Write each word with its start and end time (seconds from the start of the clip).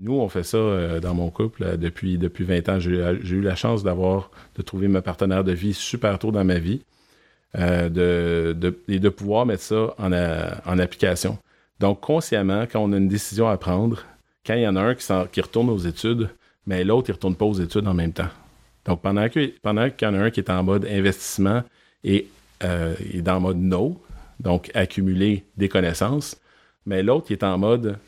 Nous, 0.00 0.14
on 0.14 0.28
fait 0.28 0.42
ça 0.42 0.56
euh, 0.56 1.00
dans 1.00 1.14
mon 1.14 1.30
couple 1.30 1.62
euh, 1.62 1.76
depuis, 1.76 2.16
depuis 2.18 2.44
20 2.44 2.68
ans. 2.68 2.80
J'ai 2.80 2.90
eu 2.90 3.42
la 3.42 3.54
chance 3.54 3.82
d'avoir, 3.82 4.30
de 4.56 4.62
trouver 4.62 4.88
ma 4.88 5.02
partenaire 5.02 5.44
de 5.44 5.52
vie 5.52 5.74
super 5.74 6.18
tôt 6.18 6.30
dans 6.30 6.44
ma 6.44 6.58
vie 6.58 6.82
de, 7.54 8.56
et 8.86 9.00
de 9.00 9.08
pouvoir 9.08 9.44
mettre 9.44 9.62
ça 9.62 9.94
en, 9.98 10.12
en 10.12 10.78
application. 10.78 11.36
Donc, 11.80 12.00
consciemment, 12.00 12.66
quand 12.70 12.78
on 12.78 12.92
a 12.92 12.96
une 12.98 13.08
décision 13.08 13.48
à 13.48 13.56
prendre, 13.56 14.04
quand 14.46 14.54
il 14.54 14.62
y 14.62 14.68
en 14.68 14.76
a 14.76 14.82
un 14.82 14.94
qui, 14.94 15.40
retourne 15.40 15.70
aux 15.70 15.78
études, 15.78 16.28
mais 16.66 16.84
l'autre, 16.84 17.08
il 17.08 17.12
ne 17.12 17.16
retourne 17.16 17.36
pas 17.36 17.46
aux 17.46 17.54
études 17.54 17.88
en 17.88 17.94
même 17.94 18.12
temps. 18.12 18.28
Donc, 18.84 19.00
pendant 19.02 19.28
qu'il 19.28 19.52
pendant 19.62 19.86
y 19.86 20.06
en 20.06 20.14
a 20.14 20.18
un 20.18 20.30
qui 20.30 20.40
est 20.40 20.50
en 20.50 20.62
mode 20.62 20.86
investissement 20.86 21.62
et 22.04 22.28
euh, 22.62 22.94
est 23.14 23.26
le 23.26 23.38
mode 23.38 23.58
no, 23.58 24.00
donc 24.38 24.70
accumuler 24.74 25.44
des 25.56 25.68
connaissances, 25.68 26.36
mais 26.86 27.02
l'autre, 27.02 27.26
il 27.30 27.34
est 27.34 27.44
en 27.44 27.58
mode 27.58 27.98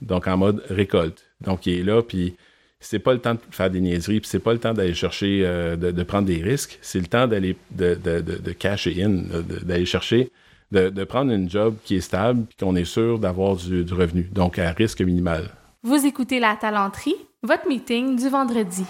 donc 0.00 0.26
en 0.26 0.36
mode 0.36 0.62
récolte. 0.68 1.24
Donc, 1.40 1.66
il 1.66 1.80
est 1.80 1.82
là, 1.82 2.02
puis 2.02 2.36
c'est 2.80 2.98
pas 2.98 3.12
le 3.12 3.18
temps 3.18 3.34
de 3.34 3.40
faire 3.50 3.70
des 3.70 3.80
niaiseries, 3.80 4.20
puis 4.20 4.28
c'est 4.28 4.38
pas 4.38 4.52
le 4.52 4.58
temps 4.58 4.74
d'aller 4.74 4.94
chercher, 4.94 5.42
euh, 5.44 5.76
de, 5.76 6.02
prendre 6.02 6.26
des 6.26 6.42
risques, 6.42 6.78
c'est 6.82 7.00
le 7.00 7.06
temps 7.06 7.26
d'aller, 7.26 7.56
de, 7.70 7.94
de, 7.94 8.20
de, 8.20 8.52
cash 8.52 8.86
in, 8.86 9.22
d'aller 9.64 9.86
chercher, 9.86 10.30
de, 10.70 11.04
prendre 11.04 11.32
une 11.32 11.48
job 11.48 11.76
qui 11.84 11.96
est 11.96 12.00
stable, 12.00 12.44
puis 12.46 12.56
qu'on 12.58 12.76
est 12.76 12.84
sûr 12.84 13.18
d'avoir 13.18 13.56
du, 13.56 13.84
du 13.84 13.94
revenu, 13.94 14.28
donc 14.32 14.58
à 14.58 14.70
risque 14.72 15.00
minimal. 15.00 15.50
Vous 15.82 16.06
écoutez 16.06 16.40
La 16.40 16.56
Talenterie, 16.56 17.16
votre 17.42 17.68
meeting 17.68 18.16
du 18.16 18.28
vendredi. 18.28 18.84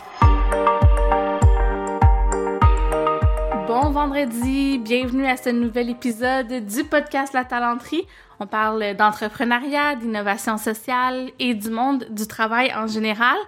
Bon 3.66 3.88
vendredi, 3.88 4.78
bienvenue 4.78 5.26
à 5.26 5.38
ce 5.38 5.48
nouvel 5.48 5.88
épisode 5.88 6.66
du 6.66 6.84
podcast 6.84 7.32
La 7.32 7.46
Talenterie. 7.46 8.06
On 8.38 8.46
parle 8.46 8.94
d'entrepreneuriat, 8.94 9.96
d'innovation 9.96 10.58
sociale 10.58 11.30
et 11.38 11.54
du 11.54 11.70
monde 11.70 12.06
du 12.10 12.26
travail 12.26 12.74
en 12.74 12.86
général. 12.86 13.38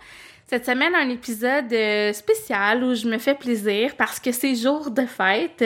Cette 0.47 0.65
semaine, 0.65 0.95
un 0.95 1.11
épisode 1.11 1.71
euh, 1.71 2.15
spécial 2.15 2.83
où 2.83 2.95
je 2.95 3.07
me 3.09 3.19
fais 3.19 3.35
plaisir 3.35 3.95
parce 3.99 4.19
que 4.19 4.33
c'est 4.33 4.55
jour 4.55 4.91
de 4.91 5.05
fête. 5.05 5.63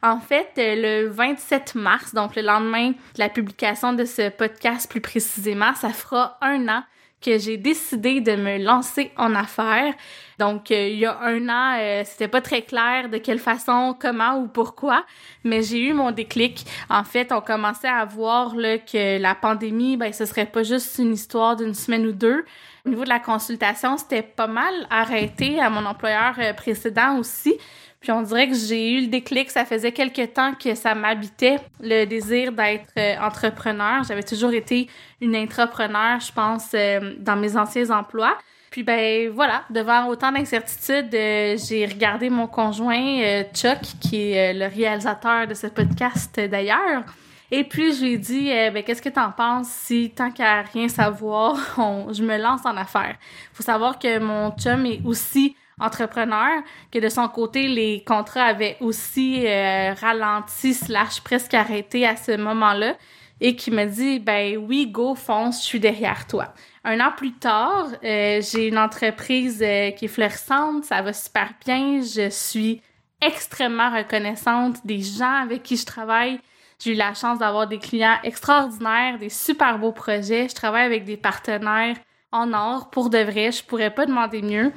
En 0.00 0.20
fait, 0.20 0.52
le 0.56 1.08
27 1.08 1.74
mars, 1.74 2.14
donc 2.14 2.36
le 2.36 2.42
lendemain 2.42 2.90
de 2.90 3.18
la 3.18 3.28
publication 3.28 3.94
de 3.94 4.04
ce 4.04 4.28
podcast 4.28 4.88
plus 4.88 5.00
précisément, 5.00 5.74
ça 5.74 5.88
fera 5.88 6.38
un 6.40 6.68
an 6.68 6.84
que 7.20 7.38
j'ai 7.38 7.56
décidé 7.56 8.20
de 8.20 8.36
me 8.36 8.58
lancer 8.58 9.10
en 9.16 9.34
affaires. 9.34 9.94
Donc, 10.38 10.70
euh, 10.70 10.88
il 10.88 11.00
y 11.00 11.06
a 11.06 11.18
un 11.20 11.48
an, 11.48 11.76
euh, 11.80 12.02
c'était 12.04 12.28
pas 12.28 12.40
très 12.40 12.62
clair 12.62 13.08
de 13.08 13.18
quelle 13.18 13.40
façon, 13.40 13.96
comment 13.98 14.38
ou 14.38 14.46
pourquoi, 14.46 15.04
mais 15.42 15.62
j'ai 15.62 15.80
eu 15.80 15.92
mon 15.92 16.12
déclic. 16.12 16.64
En 16.88 17.02
fait, 17.02 17.32
on 17.32 17.40
commençait 17.40 17.88
à 17.88 18.04
voir 18.04 18.54
là, 18.54 18.78
que 18.78 19.18
la 19.18 19.34
pandémie, 19.34 19.96
ben, 19.96 20.12
ce 20.12 20.26
serait 20.26 20.46
pas 20.46 20.62
juste 20.62 20.98
une 20.98 21.12
histoire 21.12 21.56
d'une 21.56 21.74
semaine 21.74 22.06
ou 22.06 22.12
deux. 22.12 22.44
Au 22.86 22.88
niveau 22.88 23.02
de 23.02 23.08
la 23.08 23.18
consultation, 23.18 23.96
c'était 23.96 24.22
pas 24.22 24.46
mal 24.46 24.72
arrêté 24.88 25.60
à 25.60 25.70
mon 25.70 25.84
employeur 25.86 26.34
euh, 26.38 26.52
précédent 26.52 27.18
aussi. 27.18 27.54
Puis 28.00 28.12
on 28.12 28.22
dirait 28.22 28.48
que 28.48 28.54
j'ai 28.54 28.92
eu 28.92 29.00
le 29.02 29.06
déclic, 29.08 29.50
ça 29.50 29.64
faisait 29.64 29.90
quelque 29.90 30.24
temps 30.26 30.54
que 30.54 30.74
ça 30.74 30.94
m'habitait, 30.94 31.56
le 31.80 32.04
désir 32.04 32.52
d'être 32.52 32.92
euh, 32.96 33.16
entrepreneur. 33.20 34.04
J'avais 34.04 34.22
toujours 34.22 34.52
été 34.52 34.88
une 35.20 35.34
intrapreneur, 35.34 36.20
je 36.20 36.32
pense, 36.32 36.68
euh, 36.74 37.14
dans 37.18 37.34
mes 37.34 37.56
anciens 37.56 37.90
emplois. 37.90 38.38
Puis 38.70 38.84
ben 38.84 39.30
voilà, 39.30 39.64
devant 39.70 40.06
autant 40.06 40.30
d'incertitudes, 40.30 41.12
euh, 41.12 41.56
j'ai 41.56 41.86
regardé 41.86 42.30
mon 42.30 42.46
conjoint 42.46 43.42
Chuck, 43.52 43.80
qui 44.00 44.30
est 44.30 44.52
le 44.54 44.66
réalisateur 44.66 45.48
de 45.48 45.54
ce 45.54 45.66
podcast 45.66 46.38
d'ailleurs. 46.38 47.02
Et 47.50 47.64
puis 47.64 47.94
je 47.94 48.04
lui 48.04 48.12
ai 48.12 48.18
dit, 48.18 48.50
ben 48.72 48.82
qu'est-ce 48.84 49.00
que 49.00 49.08
t'en 49.08 49.32
penses 49.32 49.68
si 49.68 50.10
tant 50.10 50.30
qu'à 50.30 50.60
rien 50.60 50.86
savoir, 50.88 51.56
je 52.12 52.22
me 52.22 52.36
lance 52.36 52.60
en 52.66 52.76
affaires? 52.76 53.16
Faut 53.54 53.62
savoir 53.62 53.98
que 53.98 54.18
mon 54.18 54.50
chum 54.50 54.84
est 54.84 55.00
aussi 55.02 55.56
entrepreneur, 55.80 56.62
que 56.92 56.98
de 56.98 57.08
son 57.08 57.28
côté, 57.28 57.68
les 57.68 58.02
contrats 58.04 58.44
avaient 58.44 58.76
aussi 58.80 59.46
euh, 59.46 59.94
ralenti 59.94 60.74
slash 60.74 61.20
presque 61.20 61.54
arrêté 61.54 62.06
à 62.06 62.16
ce 62.16 62.36
moment-là 62.36 62.96
et 63.40 63.54
qui 63.54 63.70
me 63.70 63.84
dit, 63.84 64.18
ben 64.18 64.56
oui, 64.56 64.88
go, 64.88 65.14
fonce, 65.14 65.62
je 65.62 65.66
suis 65.66 65.80
derrière 65.80 66.26
toi. 66.26 66.52
Un 66.84 67.00
an 67.00 67.12
plus 67.16 67.34
tard, 67.34 67.86
euh, 68.02 68.40
j'ai 68.40 68.68
une 68.68 68.78
entreprise 68.78 69.62
euh, 69.62 69.90
qui 69.92 70.06
est 70.06 70.08
florissante, 70.08 70.84
ça 70.84 71.02
va 71.02 71.12
super 71.12 71.50
bien, 71.64 72.00
je 72.02 72.30
suis 72.30 72.82
extrêmement 73.20 73.90
reconnaissante 73.90 74.84
des 74.84 75.00
gens 75.00 75.42
avec 75.42 75.62
qui 75.62 75.76
je 75.76 75.86
travaille. 75.86 76.40
J'ai 76.78 76.92
eu 76.92 76.94
la 76.94 77.14
chance 77.14 77.38
d'avoir 77.38 77.66
des 77.66 77.78
clients 77.78 78.18
extraordinaires, 78.22 79.18
des 79.18 79.30
super 79.30 79.78
beaux 79.78 79.92
projets. 79.92 80.48
Je 80.48 80.54
travaille 80.54 80.84
avec 80.84 81.04
des 81.04 81.16
partenaires 81.16 81.96
en 82.30 82.52
or 82.52 82.90
pour 82.90 83.10
de 83.10 83.18
vrai. 83.18 83.50
Je 83.50 83.64
pourrais 83.64 83.90
pas 83.90 84.06
demander 84.06 84.42
mieux 84.42 84.72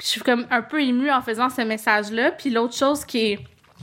je 0.00 0.06
suis 0.06 0.20
comme 0.20 0.46
un 0.50 0.62
peu 0.62 0.82
émue 0.82 1.10
en 1.10 1.22
faisant 1.22 1.50
ce 1.50 1.62
message-là. 1.62 2.32
Puis 2.32 2.50
l'autre 2.50 2.74
chose 2.74 3.04
qui 3.04 3.32
est, 3.32 3.38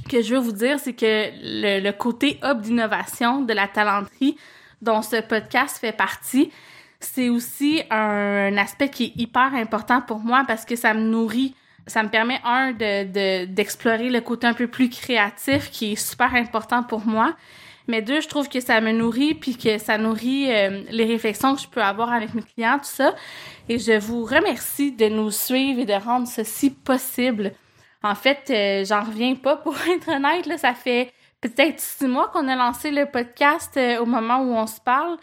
que 0.09 0.21
je 0.21 0.35
veux 0.35 0.39
vous 0.39 0.53
dire, 0.53 0.79
c'est 0.79 0.93
que 0.93 1.29
le, 1.41 1.91
côté 1.91 2.39
hub 2.43 2.61
d'innovation 2.61 3.41
de 3.41 3.53
la 3.53 3.67
talenterie 3.67 4.37
dont 4.81 5.01
ce 5.01 5.21
podcast 5.21 5.77
fait 5.79 5.95
partie, 5.95 6.51
c'est 6.99 7.29
aussi 7.29 7.83
un, 7.89 8.55
aspect 8.57 8.89
qui 8.89 9.05
est 9.05 9.21
hyper 9.21 9.53
important 9.53 10.01
pour 10.01 10.19
moi 10.19 10.43
parce 10.47 10.65
que 10.65 10.75
ça 10.75 10.93
me 10.93 11.01
nourrit. 11.01 11.55
Ça 11.87 12.01
me 12.01 12.09
permet, 12.09 12.39
un, 12.43 12.71
de, 12.71 13.45
d'explorer 13.45 14.09
le 14.09 14.21
côté 14.21 14.47
un 14.47 14.53
peu 14.53 14.67
plus 14.67 14.89
créatif 14.89 15.69
qui 15.69 15.93
est 15.93 15.95
super 15.95 16.33
important 16.33 16.81
pour 16.81 17.05
moi. 17.05 17.35
Mais 17.87 18.01
deux, 18.01 18.21
je 18.21 18.27
trouve 18.27 18.49
que 18.49 18.59
ça 18.59 18.81
me 18.81 18.91
nourrit 18.91 19.35
puis 19.35 19.55
que 19.57 19.77
ça 19.77 19.97
nourrit 19.97 20.51
euh, 20.51 20.81
les 20.89 21.05
réflexions 21.05 21.55
que 21.55 21.61
je 21.61 21.67
peux 21.67 21.81
avoir 21.81 22.11
avec 22.11 22.33
mes 22.33 22.41
clients, 22.41 22.77
tout 22.79 22.85
ça. 22.85 23.15
Et 23.69 23.77
je 23.77 23.97
vous 23.99 24.25
remercie 24.25 24.91
de 24.91 25.07
nous 25.07 25.31
suivre 25.31 25.79
et 25.81 25.85
de 25.85 25.93
rendre 25.93 26.27
ceci 26.27 26.71
possible. 26.71 27.53
En 28.03 28.15
fait, 28.15 28.49
euh, 28.49 28.85
j'en 28.85 29.03
reviens 29.03 29.35
pas 29.35 29.55
pour 29.63 29.75
être 29.87 30.09
honnête, 30.09 30.45
là, 30.45 30.57
ça 30.57 30.73
fait 30.73 31.11
peut-être 31.41 31.79
six 31.79 32.07
mois 32.07 32.29
qu'on 32.29 32.47
a 32.47 32.55
lancé 32.55 32.89
le 32.89 33.05
podcast 33.05 33.73
euh, 33.77 33.99
au 33.99 34.05
moment 34.05 34.39
où 34.39 34.55
on 34.55 34.65
se 34.65 34.79
parle. 34.79 35.17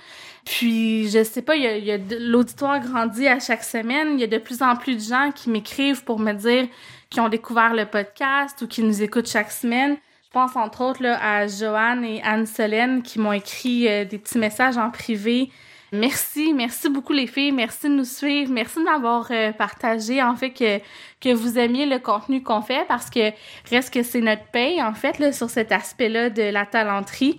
Puis, 0.45 1.09
je 1.11 1.25
sais 1.25 1.43
pas, 1.43 1.57
il 1.57 1.63
y 1.63 1.67
a, 1.67 1.79
y 1.79 1.91
a 1.91 1.99
l'auditoire 2.19 2.79
grandit 2.79 3.27
à 3.27 3.41
chaque 3.41 3.65
semaine. 3.65 4.15
Il 4.15 4.21
y 4.21 4.25
a 4.25 4.29
de 4.29 4.39
plus 4.39 4.63
en 4.63 4.77
plus 4.77 4.95
de 4.95 5.01
gens 5.01 5.33
qui 5.35 5.51
m'écrivent 5.51 6.05
pour 6.05 6.21
me 6.21 6.33
dire 6.33 6.69
qu'ils 7.11 7.23
ont 7.23 7.29
découvert 7.29 7.75
le 7.75 7.87
podcast 7.87 8.63
ou 8.63 8.69
qui 8.69 8.83
nous 8.83 9.03
écoutent 9.03 9.29
chaque 9.29 9.51
semaine. 9.51 9.97
Je 10.33 10.41
pense 10.41 10.57
entre 10.57 10.81
autres 10.81 11.03
là, 11.03 11.19
à 11.23 11.47
Joanne 11.47 12.07
et 12.07 12.23
Anne-Solène 12.23 13.03
qui 13.03 13.19
m'ont 13.19 13.35
écrit 13.35 13.87
euh, 13.87 14.07
des 14.07 14.17
petits 14.17 14.39
messages 14.39 14.79
en 14.79 14.89
privé. 14.89 15.51
Merci, 15.93 16.55
merci 16.55 16.89
beaucoup 16.89 17.13
les 17.13 17.27
filles, 17.27 17.53
merci 17.53 17.91
de 17.91 17.93
nous 17.93 18.07
suivre, 18.07 18.51
merci 18.51 18.79
de 18.79 18.85
m'avoir 18.85 19.27
euh, 19.31 19.53
partagé 19.53 20.23
en 20.23 20.35
fait 20.35 20.53
que 20.53 20.79
que 21.21 21.35
vous 21.35 21.59
aimiez 21.59 21.85
le 21.85 21.99
contenu 21.99 22.43
qu'on 22.43 22.63
fait 22.63 22.87
parce 22.89 23.11
que 23.11 23.31
reste 23.69 23.93
que 23.93 24.03
c'est 24.03 24.23
notre 24.23 24.47
paye 24.47 24.83
en 24.83 24.95
fait 24.95 25.19
là, 25.19 25.33
sur 25.33 25.51
cet 25.51 25.71
aspect-là 25.71 26.31
de 26.31 26.45
la 26.45 26.65
talenterie. 26.65 27.39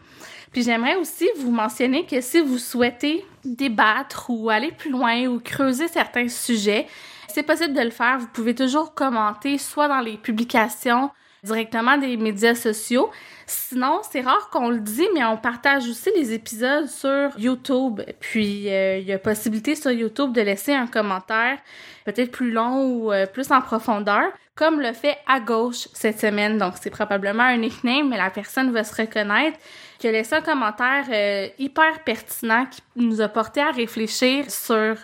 Puis 0.51 0.61
j'aimerais 0.61 0.95
aussi 0.95 1.27
vous 1.37 1.49
mentionner 1.49 2.05
que 2.05 2.21
si 2.21 2.41
vous 2.41 2.59
souhaitez 2.59 3.25
débattre 3.43 4.29
ou 4.29 4.51
aller 4.51 4.71
plus 4.71 4.91
loin 4.91 5.25
ou 5.25 5.39
creuser 5.39 5.87
certains 5.87 6.27
sujets, 6.27 6.85
c'est 7.27 7.41
possible 7.41 7.73
de 7.73 7.81
le 7.81 7.89
faire. 7.89 8.19
Vous 8.19 8.29
pouvez 8.31 8.53
toujours 8.53 8.93
commenter 8.93 9.57
soit 9.57 9.87
dans 9.87 9.99
les 10.01 10.17
publications 10.17 11.09
directement 11.43 11.97
des 11.97 12.17
médias 12.17 12.55
sociaux. 12.55 13.11
Sinon, 13.45 13.99
c'est 14.09 14.21
rare 14.21 14.49
qu'on 14.51 14.69
le 14.69 14.79
dit, 14.79 15.07
mais 15.13 15.23
on 15.25 15.37
partage 15.37 15.87
aussi 15.87 16.09
les 16.15 16.33
épisodes 16.33 16.87
sur 16.87 17.37
YouTube. 17.37 18.01
Puis, 18.19 18.69
euh, 18.69 18.99
il 18.99 19.05
y 19.05 19.11
a 19.11 19.19
possibilité 19.19 19.75
sur 19.75 19.91
YouTube 19.91 20.33
de 20.33 20.41
laisser 20.41 20.73
un 20.73 20.87
commentaire, 20.87 21.57
peut-être 22.05 22.31
plus 22.31 22.51
long 22.51 22.85
ou 22.85 23.11
euh, 23.11 23.25
plus 23.25 23.51
en 23.51 23.61
profondeur, 23.61 24.31
comme 24.55 24.79
le 24.79 24.93
fait 24.93 25.17
à 25.27 25.41
gauche 25.41 25.89
cette 25.93 26.19
semaine. 26.19 26.57
Donc, 26.57 26.75
c'est 26.81 26.89
probablement 26.89 27.43
un 27.43 27.57
nickname, 27.57 28.09
mais 28.09 28.17
la 28.17 28.29
personne 28.29 28.71
va 28.71 28.83
se 28.83 29.01
reconnaître 29.01 29.57
qui 29.99 30.07
a 30.07 30.11
laissé 30.11 30.35
un 30.35 30.41
commentaire 30.41 31.05
euh, 31.11 31.47
hyper 31.59 32.03
pertinent 32.05 32.65
qui 32.65 32.81
nous 32.95 33.19
a 33.19 33.27
porté 33.27 33.61
à 33.61 33.71
réfléchir 33.71 34.49
sur 34.49 34.95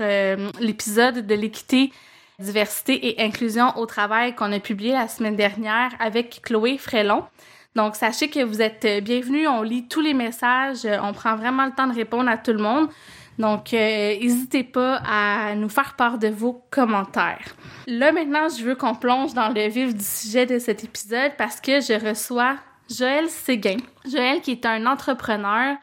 l'épisode 0.60 1.26
de 1.26 1.36
l'équité 1.36 1.92
diversité 2.40 3.10
et 3.10 3.22
inclusion 3.24 3.78
au 3.78 3.86
travail 3.86 4.36
qu'on 4.36 4.52
a 4.52 4.60
publié 4.60 4.94
la 4.94 5.08
semaine 5.08 5.36
dernière 5.36 5.92
avec 6.00 6.42
Chloé 6.44 6.78
Frélon. 6.78 7.24
Donc, 7.76 7.96
sachez 7.96 8.30
que 8.30 8.44
vous 8.44 8.62
êtes 8.62 9.04
bienvenus. 9.04 9.48
On 9.48 9.62
lit 9.62 9.88
tous 9.88 10.02
les 10.02 10.14
messages. 10.14 10.88
On 11.04 11.14
prend 11.14 11.36
vraiment 11.36 11.66
le 11.66 11.72
temps 11.72 11.88
de 11.88 11.94
répondre 11.94 12.30
à 12.30 12.38
tout 12.38 12.54
le 12.54 12.60
monde. 12.60 12.90
Donc, 13.38 13.74
euh, 13.74 14.20
n'hésitez 14.20 14.64
pas 14.64 15.02
à 15.06 15.56
nous 15.56 15.70
faire 15.70 15.96
part 15.96 16.18
de 16.18 16.28
vos 16.28 16.66
commentaires. 16.72 17.56
Là, 17.88 18.12
maintenant, 18.12 18.50
je 18.50 18.64
veux 18.64 18.76
qu'on 18.76 18.96
plonge 18.96 19.34
dans 19.34 19.50
le 19.50 19.68
vif 19.70 19.96
du 19.96 20.04
sujet 20.04 20.46
de 20.46 20.60
cet 20.60 20.84
épisode 20.84 21.32
parce 21.38 21.62
que 21.62 21.80
je 21.80 21.94
reçois 22.06 22.58
Joël 22.90 23.30
Séguin. 23.30 23.78
Joël 24.12 24.42
qui 24.42 24.52
est 24.52 24.66
un 24.66 24.86
entrepreneur 24.86 25.78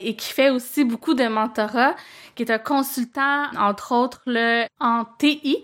et 0.00 0.16
qui 0.16 0.32
fait 0.32 0.50
aussi 0.50 0.84
beaucoup 0.84 1.14
de 1.14 1.26
mentorat, 1.28 1.94
qui 2.34 2.44
est 2.44 2.50
un 2.50 2.58
consultant, 2.58 3.44
entre 3.58 3.92
autres, 3.92 4.22
en 4.80 5.04
TI 5.18 5.62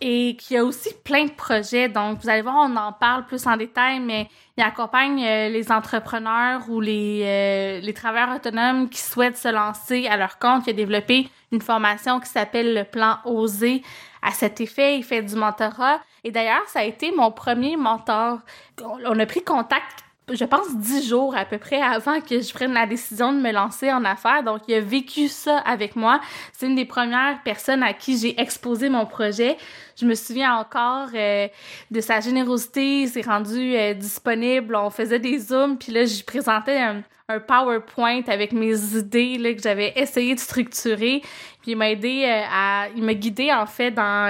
et 0.00 0.36
qui 0.36 0.56
a 0.56 0.64
aussi 0.64 0.90
plein 1.04 1.26
de 1.26 1.32
projets. 1.32 1.88
Donc, 1.88 2.18
vous 2.22 2.28
allez 2.28 2.42
voir, 2.42 2.56
on 2.68 2.76
en 2.76 2.92
parle 2.92 3.26
plus 3.26 3.46
en 3.46 3.56
détail, 3.56 4.00
mais 4.00 4.28
il 4.56 4.62
accompagne 4.62 5.24
euh, 5.24 5.48
les 5.48 5.70
entrepreneurs 5.70 6.62
ou 6.68 6.80
les, 6.80 7.22
euh, 7.24 7.80
les 7.80 7.92
travailleurs 7.92 8.34
autonomes 8.34 8.88
qui 8.88 9.00
souhaitent 9.00 9.36
se 9.36 9.48
lancer 9.48 10.06
à 10.06 10.16
leur 10.16 10.38
compte. 10.38 10.66
Il 10.66 10.70
a 10.70 10.72
développé 10.74 11.28
une 11.52 11.60
formation 11.60 12.20
qui 12.20 12.28
s'appelle 12.28 12.74
le 12.74 12.84
plan 12.84 13.18
Oser. 13.24 13.82
À 14.22 14.32
cet 14.32 14.60
effet, 14.60 14.96
il 14.96 15.04
fait 15.04 15.22
du 15.22 15.34
mentorat. 15.34 16.00
Et 16.24 16.30
d'ailleurs, 16.30 16.66
ça 16.68 16.80
a 16.80 16.84
été 16.84 17.12
mon 17.12 17.30
premier 17.30 17.76
mentor. 17.76 18.38
On 18.82 19.18
a 19.18 19.26
pris 19.26 19.42
contact 19.42 20.04
je 20.32 20.44
pense, 20.44 20.74
dix 20.76 21.08
jours 21.08 21.36
à 21.36 21.44
peu 21.44 21.58
près 21.58 21.80
avant 21.80 22.20
que 22.20 22.40
je 22.40 22.52
prenne 22.52 22.72
la 22.72 22.86
décision 22.86 23.32
de 23.32 23.38
me 23.38 23.52
lancer 23.52 23.92
en 23.92 24.04
affaires. 24.04 24.42
Donc, 24.42 24.62
il 24.68 24.74
a 24.74 24.80
vécu 24.80 25.28
ça 25.28 25.58
avec 25.58 25.96
moi. 25.96 26.20
C'est 26.52 26.66
une 26.66 26.76
des 26.76 26.84
premières 26.84 27.42
personnes 27.42 27.82
à 27.82 27.92
qui 27.92 28.18
j'ai 28.18 28.40
exposé 28.40 28.88
mon 28.88 29.06
projet. 29.06 29.56
Je 30.00 30.06
me 30.06 30.14
souviens 30.14 30.56
encore 30.56 31.08
euh, 31.14 31.46
de 31.90 32.00
sa 32.00 32.20
générosité. 32.20 33.02
Il 33.02 33.08
s'est 33.08 33.20
rendu 33.20 33.76
euh, 33.76 33.92
disponible. 33.92 34.74
On 34.74 34.88
faisait 34.88 35.18
des 35.18 35.38
zooms. 35.38 35.76
Puis 35.76 35.92
là, 35.92 36.04
j'y 36.04 36.22
présentais 36.22 36.78
un, 36.78 37.02
PowerPoint 37.46 38.22
avec 38.26 38.50
mes 38.50 38.76
idées 38.96 39.54
que 39.54 39.62
j'avais 39.62 39.92
essayé 39.94 40.34
de 40.34 40.40
structurer. 40.40 41.20
Puis 41.62 41.72
il 41.72 41.76
m'a 41.76 41.90
aidé 41.90 42.24
euh, 42.26 42.42
à, 42.52 42.86
il 42.96 43.04
m'a 43.04 43.14
guidé 43.14 43.52
en 43.52 43.66
fait 43.66 43.92
dans 43.92 44.26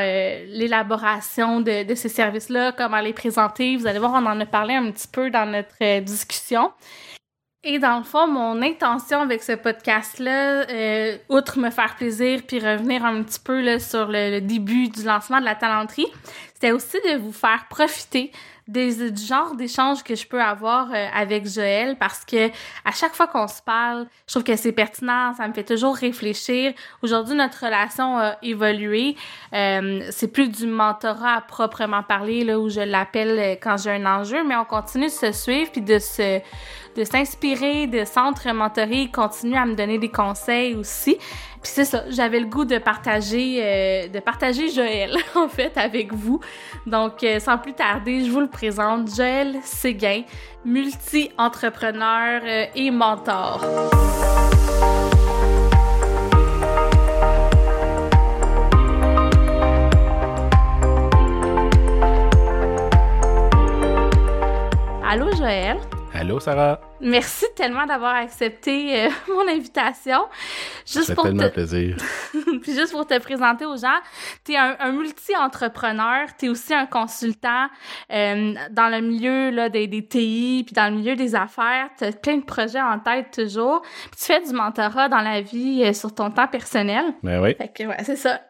l'élaboration 0.52 1.62
de, 1.62 1.84
de 1.84 1.94
ces 1.94 2.10
services-là, 2.10 2.72
comment 2.72 3.00
les 3.00 3.14
présenter. 3.14 3.78
Vous 3.78 3.86
allez 3.86 3.98
voir, 3.98 4.12
on 4.12 4.26
en 4.26 4.38
a 4.38 4.44
parlé 4.44 4.74
un 4.74 4.90
petit 4.90 5.08
peu 5.08 5.30
dans 5.30 5.50
notre 5.50 6.00
discussion. 6.00 6.72
Et 7.62 7.78
dans 7.78 7.98
le 7.98 8.04
fond, 8.04 8.26
mon 8.26 8.62
intention 8.62 9.20
avec 9.20 9.42
ce 9.42 9.52
podcast-là, 9.52 10.66
euh, 10.70 11.18
outre 11.28 11.58
me 11.58 11.68
faire 11.68 11.94
plaisir 11.94 12.40
puis 12.48 12.58
revenir 12.58 13.04
un 13.04 13.22
petit 13.22 13.38
peu 13.38 13.60
là, 13.60 13.78
sur 13.78 14.06
le, 14.06 14.30
le, 14.30 14.40
début 14.40 14.88
du 14.88 15.02
lancement 15.02 15.40
de 15.40 15.44
la 15.44 15.54
talenterie, 15.54 16.06
c'était 16.54 16.72
aussi 16.72 16.96
de 17.06 17.18
vous 17.18 17.32
faire 17.32 17.66
profiter 17.68 18.32
des, 18.70 19.10
du 19.10 19.22
genre 19.22 19.56
d'échange 19.56 20.04
que 20.04 20.14
je 20.14 20.26
peux 20.26 20.40
avoir 20.40 20.92
euh, 20.92 21.06
avec 21.12 21.46
Joël 21.46 21.96
parce 21.98 22.24
que 22.24 22.48
à 22.84 22.92
chaque 22.92 23.14
fois 23.14 23.26
qu'on 23.26 23.48
se 23.48 23.60
parle, 23.60 24.06
je 24.28 24.34
trouve 24.34 24.44
que 24.44 24.54
c'est 24.54 24.72
pertinent, 24.72 25.34
ça 25.34 25.48
me 25.48 25.52
fait 25.52 25.64
toujours 25.64 25.96
réfléchir. 25.96 26.72
Aujourd'hui, 27.02 27.34
notre 27.34 27.64
relation 27.64 28.16
a 28.16 28.36
évolué. 28.42 29.16
Euh, 29.52 30.02
c'est 30.10 30.28
plus 30.28 30.48
du 30.48 30.66
mentorat 30.66 31.34
à 31.34 31.40
proprement 31.40 32.04
parler 32.04 32.44
là 32.44 32.60
où 32.60 32.68
je 32.68 32.80
l'appelle 32.80 33.38
euh, 33.38 33.56
quand 33.60 33.76
j'ai 33.76 33.90
un 33.90 34.06
enjeu, 34.06 34.44
mais 34.44 34.56
on 34.56 34.64
continue 34.64 35.06
de 35.06 35.10
se 35.10 35.32
suivre 35.32 35.72
puis 35.72 35.82
de 35.82 35.98
se 35.98 36.40
de 36.96 37.04
s'inspirer 37.04 37.86
de 37.86 38.04
centres 38.04 38.52
mentorés, 38.52 39.02
il 39.02 39.10
continue 39.10 39.56
à 39.56 39.66
me 39.66 39.74
donner 39.74 39.98
des 39.98 40.08
conseils 40.08 40.74
aussi. 40.74 41.16
Puis 41.62 41.72
c'est 41.74 41.84
ça, 41.84 42.04
j'avais 42.08 42.40
le 42.40 42.46
goût 42.46 42.64
de 42.64 42.78
partager, 42.78 43.60
euh, 43.62 44.08
de 44.08 44.68
Joël, 44.74 45.16
en 45.34 45.48
fait, 45.48 45.76
avec 45.76 46.12
vous. 46.12 46.40
Donc, 46.86 47.22
euh, 47.22 47.38
sans 47.38 47.58
plus 47.58 47.74
tarder, 47.74 48.24
je 48.24 48.30
vous 48.30 48.40
le 48.40 48.48
présente. 48.48 49.14
Joël 49.14 49.56
Séguin, 49.62 50.22
multi-entrepreneur 50.64 52.40
euh, 52.44 52.64
et 52.74 52.90
mentor. 52.90 53.64
Allô, 65.06 65.34
Joël? 65.36 65.76
Allô, 66.20 66.38
Sarah? 66.38 66.78
Merci 67.00 67.46
tellement 67.56 67.86
d'avoir 67.86 68.14
accepté 68.14 69.06
euh, 69.06 69.08
mon 69.28 69.48
invitation. 69.48 70.18
Juste 70.84 71.04
Ça 71.04 71.14
fait 71.14 71.22
tellement 71.22 71.44
te... 71.44 71.54
plaisir. 71.54 71.96
puis 72.60 72.74
juste 72.74 72.92
pour 72.92 73.06
te 73.06 73.18
présenter 73.18 73.64
aux 73.64 73.78
gens, 73.78 73.98
tu 74.44 74.52
es 74.52 74.58
un, 74.58 74.76
un 74.78 74.92
multi-entrepreneur, 74.92 76.28
tu 76.38 76.44
es 76.44 76.48
aussi 76.50 76.74
un 76.74 76.84
consultant 76.84 77.68
euh, 78.12 78.52
dans 78.70 78.88
le 78.90 79.00
milieu 79.00 79.48
là, 79.48 79.70
des, 79.70 79.86
des 79.86 80.04
TI, 80.04 80.62
puis 80.66 80.74
dans 80.74 80.92
le 80.92 81.00
milieu 81.00 81.16
des 81.16 81.34
affaires. 81.34 81.88
Tu 81.96 82.04
as 82.04 82.12
plein 82.12 82.36
de 82.36 82.44
projets 82.44 82.82
en 82.82 82.98
tête 82.98 83.30
toujours. 83.32 83.80
Puis 83.80 84.20
tu 84.20 84.24
fais 84.26 84.42
du 84.42 84.52
mentorat 84.52 85.08
dans 85.08 85.22
la 85.22 85.40
vie 85.40 85.82
euh, 85.86 85.94
sur 85.94 86.14
ton 86.14 86.30
temps 86.30 86.48
personnel. 86.48 87.14
Ben 87.22 87.40
oui. 87.40 87.54
Fait 87.54 87.68
que 87.68 87.84
ouais, 87.84 88.04
c'est 88.04 88.16
ça. 88.16 88.42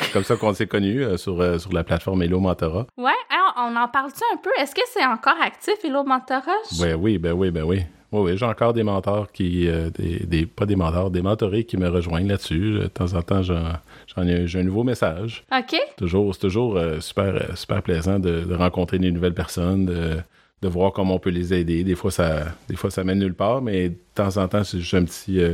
c'est 0.00 0.12
comme 0.12 0.24
ça 0.24 0.36
qu'on 0.36 0.54
s'est 0.54 0.66
connus 0.66 1.04
sur, 1.18 1.60
sur 1.60 1.74
la 1.74 1.84
plateforme 1.84 2.22
Hello 2.22 2.40
Mentorat. 2.40 2.86
Ouais, 2.96 3.12
alors, 3.28 3.47
on 3.58 3.76
en 3.76 3.88
parle-tu 3.88 4.22
un 4.32 4.36
peu? 4.36 4.50
Est-ce 4.58 4.74
que 4.74 4.82
c'est 4.92 5.04
encore 5.04 5.40
actif, 5.42 5.74
Hello 5.84 6.04
Mentorat? 6.04 6.42
Ben 6.78 6.94
oui, 6.94 7.18
ben 7.18 7.32
oui, 7.32 7.50
ben 7.50 7.64
oui. 7.64 7.82
Oui, 8.10 8.30
oui, 8.30 8.38
j'ai 8.38 8.46
encore 8.46 8.72
des 8.72 8.82
mentors 8.82 9.30
qui, 9.30 9.68
euh, 9.68 9.90
des, 9.90 10.20
des, 10.20 10.46
pas 10.46 10.64
des 10.64 10.76
mentors, 10.76 11.10
des 11.10 11.20
mentorés 11.20 11.64
qui 11.64 11.76
me 11.76 11.88
rejoignent 11.88 12.28
là-dessus. 12.28 12.78
De 12.78 12.86
temps 12.86 13.12
en 13.12 13.20
temps, 13.20 13.42
j'en, 13.42 14.26
ai, 14.26 14.46
j'ai 14.46 14.60
un 14.60 14.62
nouveau 14.62 14.82
message. 14.82 15.44
OK. 15.52 15.78
Toujours, 15.98 16.34
c'est 16.34 16.40
toujours 16.40 16.78
euh, 16.78 17.00
super, 17.00 17.56
super 17.56 17.82
plaisant 17.82 18.18
de, 18.18 18.44
de, 18.44 18.54
rencontrer 18.54 18.98
des 18.98 19.10
nouvelles 19.10 19.34
personnes, 19.34 19.84
de, 19.84 20.16
de 20.62 20.68
voir 20.68 20.92
comment 20.92 21.16
on 21.16 21.18
peut 21.18 21.28
les 21.28 21.52
aider. 21.52 21.84
Des 21.84 21.94
fois, 21.94 22.10
ça, 22.10 22.46
des 22.70 22.76
fois, 22.76 22.90
ça 22.90 23.04
mène 23.04 23.18
nulle 23.18 23.34
part, 23.34 23.60
mais 23.60 23.90
de 23.90 23.98
temps 24.14 24.38
en 24.38 24.48
temps, 24.48 24.64
c'est 24.64 24.78
juste 24.78 24.94
un 24.94 25.04
petit, 25.04 25.40
euh, 25.40 25.52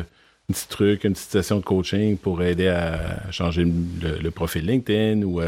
un 0.49 0.53
petit 0.53 0.69
truc, 0.69 1.03
une 1.03 1.15
petite 1.15 1.31
session 1.31 1.56
de 1.56 1.65
coaching 1.65 2.17
pour 2.17 2.41
aider 2.41 2.69
à 2.69 3.33
changer 3.33 3.65
le, 3.65 4.19
le 4.23 4.31
profil 4.31 4.65
LinkedIn 4.65 5.23
ou 5.23 5.41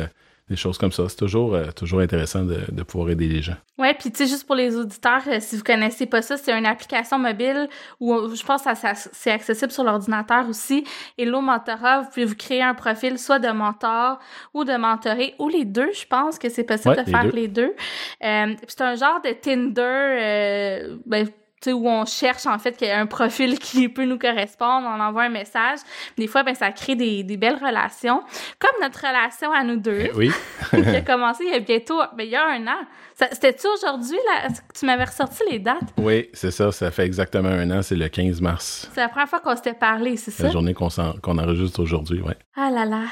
des 0.49 0.57
choses 0.57 0.79
comme 0.79 0.93
ça. 0.93 1.09
C'est 1.09 1.17
toujours, 1.17 1.55
euh, 1.55 1.71
toujours 1.75 2.01
intéressant 2.01 2.45
de, 2.45 2.61
de, 2.71 2.83
pouvoir 2.85 3.11
aider 3.11 3.27
les 3.27 3.43
gens. 3.43 3.57
Ouais, 3.79 3.95
puis 3.95 4.13
tu 4.13 4.19
sais, 4.19 4.27
juste 4.27 4.47
pour 4.47 4.55
les 4.55 4.77
auditeurs, 4.77 5.23
euh, 5.27 5.39
si 5.41 5.57
vous 5.57 5.65
connaissez 5.65 6.07
pas 6.07 6.23
ça, 6.23 6.37
c'est 6.37 6.57
une 6.57 6.67
application 6.67 7.19
mobile 7.19 7.69
où 7.99 8.33
je 8.33 8.45
pense 8.45 8.63
que 8.63 8.71
c'est 9.13 9.33
accessible 9.33 9.73
sur 9.73 9.83
l'ordinateur 9.83 10.49
aussi. 10.49 10.85
Hello 11.19 11.41
Mentorat, 11.41 12.03
vous 12.03 12.11
pouvez 12.11 12.25
vous 12.25 12.37
créer 12.37 12.63
un 12.63 12.75
profil 12.75 13.19
soit 13.19 13.41
de 13.41 13.49
mentor 13.49 14.21
ou 14.55 14.65
de 14.65 14.77
mentoré, 14.77 15.35
ou 15.41 15.49
les 15.49 15.65
deux, 15.65 15.93
je 15.93 16.07
pense 16.07 16.39
que 16.39 16.49
c'est 16.49 16.65
possible 16.65 16.91
ouais, 16.91 17.05
de 17.05 17.11
faire 17.11 17.25
deux. 17.25 17.31
les 17.31 17.49
deux. 17.49 17.75
Euh, 18.23 18.55
c'est 18.69 18.83
un 18.83 18.95
genre 18.95 19.21
de 19.23 19.31
Tinder, 19.33 19.83
euh, 19.83 20.97
ben, 21.07 21.27
où 21.67 21.89
on 21.89 22.05
cherche 22.05 22.47
en 22.47 22.59
fait 22.59 22.77
qu'il 22.77 22.89
y 22.89 22.91
a 22.91 23.01
un 23.01 23.07
profil 23.07 23.59
qui 23.59 23.89
peut 23.89 24.05
nous 24.05 24.19
correspondre, 24.19 24.87
on 24.87 25.01
envoie 25.01 25.25
un 25.25 25.31
message. 25.31 25.81
Des 26.17 26.27
fois, 26.27 26.43
ben 26.43 26.55
ça 26.55 26.71
crée 26.73 26.95
des, 26.95 27.23
des 27.23 27.37
belles 27.37 27.59
relations, 27.63 28.23
comme 28.59 28.83
notre 28.83 29.01
relation 29.01 29.53
à 29.53 29.65
nous 29.65 29.77
deux. 29.77 30.05
Eh 30.07 30.13
oui. 30.15 30.31
qui 30.71 30.97
a 30.97 31.01
commencé 31.03 31.45
il 31.45 31.53
y 31.53 31.55
a 31.55 31.61
bientôt, 31.61 32.01
ben, 32.17 32.25
il 32.25 32.31
y 32.31 32.37
a 32.37 32.47
un 32.47 32.67
an. 32.67 32.81
C'était-tu 33.19 33.67
aujourd'hui, 33.69 34.19
là? 34.27 34.49
Tu 34.79 34.85
m'avais 34.85 35.05
ressorti 35.05 35.43
les 35.51 35.59
dates? 35.59 35.95
Oui, 35.97 36.29
c'est 36.35 36.51
ça. 36.51 36.71
Ça 36.71 36.91
fait 36.91 37.07
exactement 37.07 37.49
un 37.49 37.71
an. 37.71 37.81
C'est 37.81 37.97
le 37.97 38.09
15 38.09 38.43
mars. 38.43 38.91
C'est 38.95 39.01
la 39.01 39.09
première 39.09 39.29
fois 39.29 39.41
qu'on 39.41 39.57
s'était 39.57 39.73
parlé, 39.73 40.19
c'est 40.19 40.31
ça? 40.31 40.45
La 40.45 40.51
journée 40.51 40.75
qu'on 40.75 40.89
qu 40.89 41.31
enregistre 41.31 41.83
aujourd'hui, 41.83 42.21
oui. 42.23 42.35
Ah 42.55 42.71
là 42.71 42.85
là. 42.85 43.05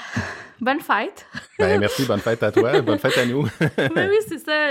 Bonne 0.61 0.81
fête. 0.81 1.27
Ben, 1.59 1.81
merci, 1.81 2.05
bonne 2.05 2.21
fête 2.21 2.43
à 2.43 2.53
toi, 2.53 2.81
bonne 2.83 2.99
fête 2.99 3.17
à 3.17 3.27
nous. 3.27 3.43
oui, 3.61 3.69
oui, 3.97 4.17
c'est 4.29 4.39
ça. 4.39 4.71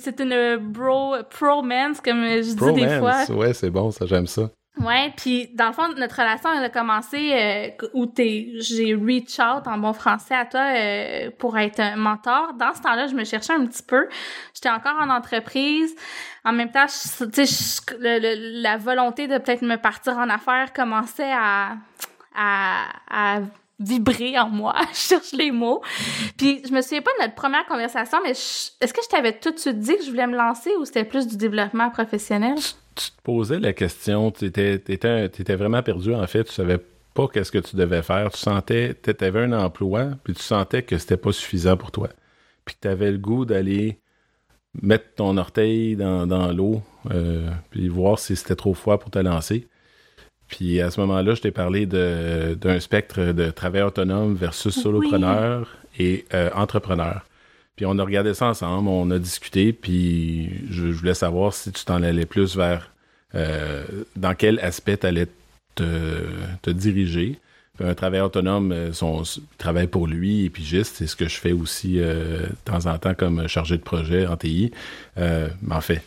C'est 0.00 0.20
une 0.20 0.56
bro, 0.56 1.16
promance, 1.28 2.00
comme 2.00 2.22
je 2.22 2.54
dis 2.54 2.84
des 2.84 2.98
fois. 2.98 3.24
Ouais, 3.30 3.52
c'est 3.52 3.70
bon, 3.70 3.90
ça, 3.90 4.06
j'aime 4.06 4.26
ça. 4.26 4.48
Ouais, 4.80 5.12
puis 5.16 5.48
dans 5.52 5.66
le 5.66 5.72
fond, 5.74 5.88
notre 5.96 6.16
relation 6.16 6.50
elle 6.50 6.64
a 6.64 6.70
commencé 6.70 7.32
euh, 7.34 7.88
où 7.92 8.06
t'es, 8.06 8.54
j'ai 8.54 8.94
reach 8.94 9.38
out 9.38 9.66
en 9.66 9.76
bon 9.76 9.92
français 9.92 10.34
à 10.34 10.46
toi 10.46 10.60
euh, 10.74 11.30
pour 11.38 11.58
être 11.58 11.78
un 11.78 11.96
mentor. 11.96 12.54
Dans 12.54 12.72
ce 12.72 12.80
temps-là, 12.80 13.06
je 13.06 13.14
me 13.14 13.24
cherchais 13.24 13.52
un 13.52 13.66
petit 13.66 13.82
peu. 13.82 14.08
J'étais 14.54 14.70
encore 14.70 14.96
en 14.98 15.10
entreprise. 15.10 15.94
En 16.44 16.52
même 16.52 16.70
temps, 16.70 16.86
tu 16.86 17.46
sais, 17.46 17.82
la 18.00 18.78
volonté 18.78 19.28
de 19.28 19.36
peut-être 19.38 19.62
me 19.62 19.76
partir 19.76 20.16
en 20.16 20.30
affaires 20.30 20.72
commençait 20.72 21.32
à 21.32 21.76
à, 22.34 22.84
à 23.10 23.40
vibrer 23.78 24.38
en 24.38 24.48
moi. 24.48 24.74
je 24.92 24.98
cherche 24.98 25.32
les 25.32 25.50
mots. 25.50 25.82
Puis 26.36 26.62
je 26.66 26.72
me 26.72 26.80
souviens 26.80 27.02
pas 27.02 27.10
de 27.18 27.24
notre 27.24 27.34
première 27.34 27.66
conversation, 27.66 28.18
mais 28.22 28.30
est-ce 28.30 28.94
que 28.94 29.02
je 29.02 29.08
t'avais 29.08 29.38
tout 29.38 29.50
de 29.50 29.58
suite 29.58 29.78
dit 29.78 29.96
que 29.96 30.04
je 30.04 30.10
voulais 30.10 30.26
me 30.26 30.36
lancer 30.36 30.70
ou 30.78 30.84
c'était 30.84 31.04
plus 31.04 31.26
du 31.26 31.36
développement 31.36 31.90
professionnel? 31.90 32.56
Tu 32.94 33.10
te 33.10 33.22
posais 33.22 33.58
la 33.58 33.72
question, 33.72 34.30
tu 34.30 34.46
étais, 34.46 34.74
étais, 34.74 35.26
étais, 35.26 35.56
vraiment 35.56 35.82
perdu 35.82 36.14
en 36.14 36.26
fait, 36.26 36.44
tu 36.44 36.52
savais 36.52 36.78
pas 37.14 37.28
qu'est-ce 37.28 37.52
que 37.52 37.58
tu 37.58 37.76
devais 37.76 38.02
faire, 38.02 38.30
tu 38.30 38.38
sentais, 38.38 38.94
tu 39.02 39.24
avais 39.24 39.44
un 39.44 39.52
emploi, 39.52 40.10
puis 40.24 40.34
tu 40.34 40.42
sentais 40.42 40.82
que 40.82 40.98
c'était 40.98 41.16
pas 41.16 41.32
suffisant 41.32 41.76
pour 41.76 41.90
toi. 41.90 42.08
Puis 42.64 42.76
tu 42.80 42.88
avais 42.88 43.10
le 43.10 43.18
goût 43.18 43.44
d'aller 43.44 43.98
mettre 44.80 45.14
ton 45.16 45.36
orteil 45.36 45.96
dans, 45.96 46.26
dans 46.26 46.52
l'eau, 46.52 46.82
euh, 47.10 47.50
puis 47.70 47.88
voir 47.88 48.18
si 48.18 48.36
c'était 48.36 48.56
trop 48.56 48.74
froid 48.74 48.98
pour 48.98 49.10
te 49.10 49.18
lancer. 49.18 49.68
Puis 50.48 50.80
à 50.80 50.90
ce 50.90 51.00
moment-là, 51.00 51.34
je 51.34 51.42
t'ai 51.42 51.50
parlé 51.50 51.86
d'un 51.86 52.80
spectre 52.80 53.32
de 53.32 53.50
travail 53.50 53.82
autonome 53.82 54.34
versus 54.34 54.74
solopreneur 54.78 55.66
oui. 55.98 56.04
et 56.04 56.24
euh, 56.34 56.50
entrepreneur. 56.54 57.24
Puis 57.76 57.86
on 57.86 57.98
a 57.98 58.04
regardé 58.04 58.34
ça 58.34 58.46
ensemble, 58.46 58.88
on 58.88 59.10
a 59.10 59.18
discuté, 59.18 59.72
puis 59.72 60.50
je, 60.70 60.84
voulais 60.88 61.14
savoir 61.14 61.54
si 61.54 61.72
tu 61.72 61.84
t'en 61.84 62.02
allais 62.02 62.26
plus 62.26 62.56
vers 62.56 62.90
euh, 63.34 63.84
dans 64.14 64.34
quel 64.34 64.58
aspect 64.60 64.98
tu 64.98 65.06
allais 65.06 65.26
te, 65.74 65.84
te 66.60 66.70
diriger. 66.70 67.38
Un 67.80 67.94
travail 67.94 68.20
autonome, 68.20 68.92
son 68.92 69.22
travail 69.56 69.86
pour 69.86 70.06
lui 70.06 70.44
et 70.44 70.50
pigiste, 70.50 70.96
c'est 70.96 71.06
ce 71.06 71.16
que 71.16 71.26
je 71.26 71.36
fais 71.36 71.52
aussi 71.52 71.98
euh, 71.98 72.46
de 72.46 72.56
temps 72.64 72.86
en 72.86 72.98
temps 72.98 73.14
comme 73.14 73.48
chargé 73.48 73.78
de 73.78 73.82
projet 73.82 74.26
en 74.26 74.36
TI. 74.36 74.70
Euh, 75.16 75.48
mais 75.62 75.74
en 75.74 75.80
fait, 75.80 76.02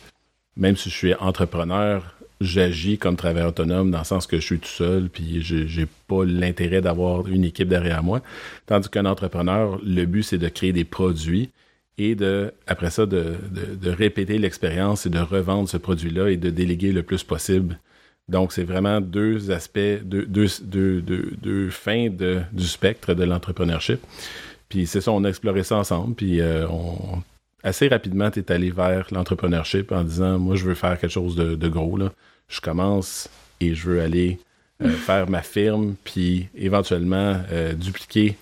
même 0.56 0.76
si 0.76 0.88
je 0.88 0.94
suis 0.94 1.14
entrepreneur, 1.14 2.15
j'agis 2.40 2.98
comme 2.98 3.16
travailleur 3.16 3.48
autonome 3.48 3.90
dans 3.90 3.98
le 3.98 4.04
sens 4.04 4.26
que 4.26 4.38
je 4.38 4.44
suis 4.44 4.58
tout 4.58 4.68
seul, 4.68 5.08
puis 5.08 5.42
j'ai 5.42 5.86
pas 6.08 6.24
l'intérêt 6.24 6.80
d'avoir 6.80 7.26
une 7.28 7.44
équipe 7.44 7.68
derrière 7.68 8.02
moi. 8.02 8.20
Tandis 8.66 8.88
qu'un 8.88 9.06
entrepreneur, 9.06 9.78
le 9.84 10.04
but, 10.04 10.22
c'est 10.22 10.38
de 10.38 10.48
créer 10.48 10.72
des 10.72 10.84
produits 10.84 11.50
et 11.98 12.14
de, 12.14 12.52
après 12.66 12.90
ça, 12.90 13.06
de, 13.06 13.34
de, 13.80 13.90
répéter 13.90 14.38
l'expérience 14.38 15.06
et 15.06 15.10
de 15.10 15.18
revendre 15.18 15.68
ce 15.68 15.78
produit-là 15.78 16.30
et 16.30 16.36
de 16.36 16.50
déléguer 16.50 16.92
le 16.92 17.02
plus 17.02 17.22
possible. 17.22 17.78
Donc, 18.28 18.52
c'est 18.52 18.64
vraiment 18.64 19.00
deux 19.00 19.50
aspects, 19.50 20.02
deux, 20.02 20.26
deux, 20.26 20.48
deux, 20.62 21.00
deux 21.00 21.70
fins 21.70 22.10
de, 22.10 22.40
du 22.52 22.66
spectre 22.66 23.14
de 23.14 23.24
l'entrepreneurship. 23.24 24.00
Puis 24.68 24.86
c'est 24.86 25.00
ça, 25.00 25.12
on 25.12 25.24
a 25.24 25.28
exploré 25.28 25.62
ça 25.62 25.76
ensemble, 25.76 26.14
puis 26.14 26.40
euh, 26.40 26.66
on, 26.68 27.22
assez 27.66 27.88
rapidement, 27.88 28.30
tu 28.30 28.38
es 28.38 28.52
allé 28.52 28.70
vers 28.70 29.08
l'entrepreneurship 29.10 29.90
en 29.90 30.04
disant, 30.04 30.38
moi, 30.38 30.54
je 30.54 30.64
veux 30.64 30.74
faire 30.74 30.98
quelque 30.98 31.10
chose 31.10 31.34
de, 31.34 31.56
de 31.56 31.68
gros, 31.68 31.96
là. 31.96 32.12
Je 32.48 32.60
commence 32.60 33.28
et 33.60 33.74
je 33.74 33.90
veux 33.90 34.00
aller 34.00 34.38
euh, 34.82 34.88
faire 35.06 35.28
ma 35.28 35.42
firme, 35.42 35.96
puis 36.04 36.48
éventuellement 36.54 37.40
euh, 37.50 37.72
dupliquer 37.72 38.36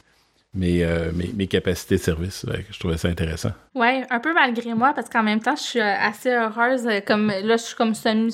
euh, 0.62 1.10
mes, 1.12 1.32
mes, 1.34 1.46
capacités 1.48 1.96
de 1.96 2.00
service. 2.00 2.46
je 2.70 2.78
trouvais 2.78 2.96
ça 2.96 3.08
intéressant. 3.08 3.50
Oui, 3.74 4.04
un 4.08 4.20
peu 4.20 4.32
malgré 4.32 4.72
moi, 4.74 4.92
parce 4.94 5.08
qu'en 5.08 5.24
même 5.24 5.40
temps, 5.40 5.56
je 5.56 5.62
suis 5.62 5.80
euh, 5.80 5.94
assez 6.00 6.30
heureuse. 6.30 6.86
Euh, 6.86 7.00
comme 7.04 7.28
là, 7.28 7.56
je 7.56 7.62
suis 7.62 7.74
comme 7.74 7.94
solo, 7.94 8.30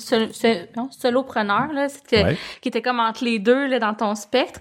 solopreneur, 0.91 1.73
là, 1.73 1.87
qui 2.61 2.69
était 2.69 2.81
comme 2.83 2.99
entre 2.99 3.23
les 3.25 3.39
deux 3.39 3.65
là, 3.67 3.79
dans 3.79 3.95
ton 3.95 4.13
spectre. 4.13 4.59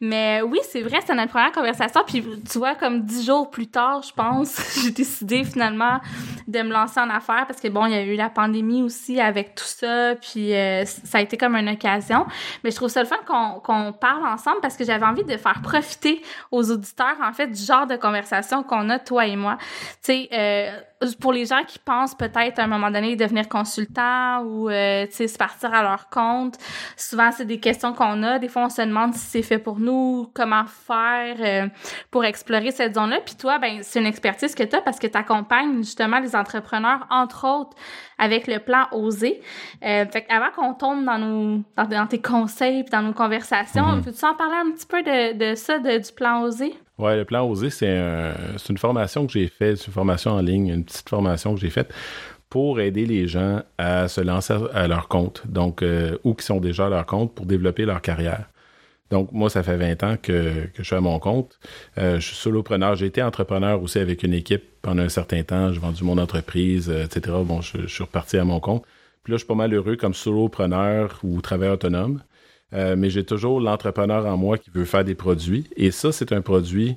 Mais 0.00 0.40
oui, 0.42 0.60
c'est 0.70 0.82
vrai, 0.82 0.98
c'est 1.04 1.14
notre 1.14 1.30
première 1.30 1.50
conversation. 1.50 2.02
Puis 2.06 2.24
tu 2.48 2.58
vois, 2.58 2.76
comme 2.76 3.02
dix 3.02 3.26
jours 3.26 3.50
plus 3.50 3.66
tard, 3.66 4.02
je 4.02 4.12
pense, 4.12 4.80
j'ai 4.84 4.92
décidé 4.92 5.42
finalement 5.42 5.98
de 6.50 6.62
me 6.62 6.72
lancer 6.72 7.00
en 7.00 7.10
affaires 7.10 7.46
parce 7.46 7.60
que 7.60 7.68
bon, 7.68 7.86
il 7.86 7.92
y 7.92 7.96
a 7.96 8.02
eu 8.02 8.16
la 8.16 8.30
pandémie 8.30 8.82
aussi 8.82 9.20
avec 9.20 9.54
tout 9.54 9.64
ça. 9.64 10.14
Puis 10.16 10.52
ça 10.84 11.18
a 11.18 11.20
été 11.20 11.36
comme 11.36 11.56
une 11.56 11.68
occasion. 11.68 12.26
Mais 12.64 12.70
je 12.70 12.76
trouve 12.76 12.88
ça 12.88 13.02
le 13.02 13.08
fun 13.08 13.16
qu'on 13.26 13.92
parle 13.92 14.26
ensemble 14.26 14.58
parce 14.60 14.76
que 14.76 14.84
j'avais 14.84 15.06
envie 15.06 15.24
de 15.24 15.36
faire 15.36 15.60
profiter 15.62 16.22
aux 16.50 16.70
auditeurs 16.70 17.16
en 17.22 17.32
fait, 17.32 17.48
du 17.48 17.62
genre 17.62 17.86
de 17.86 17.96
conversation 17.96 18.62
qu'on 18.62 18.88
a, 18.90 18.98
toi 18.98 19.26
et 19.26 19.36
moi. 19.36 19.58
Tu 19.60 20.12
sais, 20.12 20.28
euh, 20.32 20.70
pour 21.20 21.32
les 21.32 21.46
gens 21.46 21.64
qui 21.66 21.78
pensent 21.78 22.14
peut-être 22.14 22.58
à 22.58 22.64
un 22.64 22.66
moment 22.66 22.90
donné 22.90 23.16
devenir 23.16 23.48
consultant 23.48 24.42
ou 24.42 24.68
euh, 24.68 25.06
tu 25.06 25.12
sais 25.12 25.28
se 25.28 25.38
partir 25.38 25.72
à 25.72 25.82
leur 25.82 26.08
compte, 26.10 26.58
souvent 26.96 27.30
c'est 27.32 27.46
des 27.46 27.58
questions 27.58 27.92
qu'on 27.92 28.22
a. 28.22 28.38
Des 28.38 28.48
fois 28.48 28.64
on 28.64 28.68
se 28.68 28.82
demande 28.82 29.14
si 29.14 29.26
c'est 29.26 29.42
fait 29.42 29.58
pour 29.58 29.78
nous, 29.78 30.30
comment 30.34 30.64
faire 30.66 31.36
euh, 31.40 31.68
pour 32.10 32.24
explorer 32.24 32.70
cette 32.70 32.94
zone-là. 32.94 33.20
Puis 33.24 33.36
toi, 33.36 33.58
ben 33.58 33.78
c'est 33.82 34.00
une 34.00 34.06
expertise 34.06 34.54
que 34.54 34.62
tu 34.62 34.76
as 34.76 34.82
parce 34.82 34.98
que 34.98 35.06
tu 35.06 35.16
accompagnes 35.16 35.78
justement 35.78 36.18
les 36.18 36.34
entrepreneurs 36.40 37.06
entre 37.10 37.46
autres 37.46 37.76
avec 38.18 38.46
le 38.46 38.58
plan 38.58 38.86
Oser. 38.92 39.40
Euh, 39.84 40.06
fait 40.06 40.26
avant 40.28 40.50
qu'on 40.54 40.74
tombe 40.74 41.04
dans 41.04 41.18
nos 41.18 41.62
dans, 41.76 42.06
tes 42.06 42.20
conseils 42.20 42.84
dans 42.90 43.02
nos 43.02 43.12
conversations, 43.12 43.84
mm-hmm. 43.84 44.02
peux-tu 44.02 44.24
en 44.24 44.34
parler 44.34 44.56
un 44.56 44.72
petit 44.72 44.86
peu 44.86 45.02
de, 45.02 45.50
de 45.50 45.54
ça, 45.54 45.78
de, 45.78 45.98
du 45.98 46.12
plan 46.12 46.42
Oser? 46.42 46.74
Oui, 46.98 47.16
le 47.16 47.24
plan 47.24 47.46
Oser, 47.48 47.70
c'est 47.70 47.88
un, 47.88 48.32
une 48.68 48.78
formation 48.78 49.26
que 49.26 49.32
j'ai 49.32 49.48
faite, 49.48 49.78
c'est 49.78 49.86
une 49.86 49.92
formation 49.92 50.32
en 50.32 50.40
ligne, 50.40 50.68
une 50.68 50.84
petite 50.84 51.08
formation 51.08 51.54
que 51.54 51.60
j'ai 51.60 51.70
faite 51.70 51.92
pour 52.50 52.80
aider 52.80 53.06
les 53.06 53.28
gens 53.28 53.62
à 53.78 54.08
se 54.08 54.20
lancer 54.20 54.54
à 54.74 54.88
leur 54.88 55.08
compte, 55.08 55.42
donc, 55.46 55.82
euh, 55.82 56.18
ou 56.24 56.34
qui 56.34 56.44
sont 56.44 56.58
déjà 56.58 56.86
à 56.86 56.88
leur 56.90 57.06
compte 57.06 57.34
pour 57.34 57.46
développer 57.46 57.84
leur 57.84 58.02
carrière. 58.02 58.50
Donc, 59.10 59.32
moi, 59.32 59.50
ça 59.50 59.62
fait 59.62 59.76
20 59.76 60.02
ans 60.04 60.16
que, 60.20 60.68
je 60.74 60.82
suis 60.82 60.94
à 60.94 61.00
mon 61.00 61.18
compte. 61.18 61.58
Euh, 61.98 62.20
je 62.20 62.26
suis 62.26 62.36
solopreneur. 62.36 62.94
J'ai 62.94 63.06
été 63.06 63.22
entrepreneur 63.22 63.82
aussi 63.82 63.98
avec 63.98 64.22
une 64.22 64.32
équipe 64.32 64.62
pendant 64.82 65.02
un 65.02 65.08
certain 65.08 65.42
temps. 65.42 65.72
J'ai 65.72 65.80
vendu 65.80 66.04
mon 66.04 66.16
entreprise, 66.16 66.88
euh, 66.88 67.04
etc. 67.04 67.36
Bon, 67.44 67.60
je, 67.60 67.86
suis 67.88 68.04
reparti 68.04 68.38
à 68.38 68.44
mon 68.44 68.60
compte. 68.60 68.84
Puis 69.24 69.32
là, 69.32 69.36
je 69.36 69.40
suis 69.40 69.48
pas 69.48 69.56
mal 69.56 69.74
heureux 69.74 69.96
comme 69.96 70.14
solopreneur 70.14 71.18
ou 71.24 71.40
travailleur 71.40 71.74
autonome. 71.74 72.22
Euh, 72.72 72.94
mais 72.96 73.10
j'ai 73.10 73.24
toujours 73.24 73.60
l'entrepreneur 73.60 74.26
en 74.26 74.36
moi 74.36 74.56
qui 74.58 74.70
veut 74.70 74.84
faire 74.84 75.04
des 75.04 75.16
produits. 75.16 75.68
Et 75.76 75.90
ça, 75.90 76.12
c'est 76.12 76.32
un 76.32 76.40
produit 76.40 76.96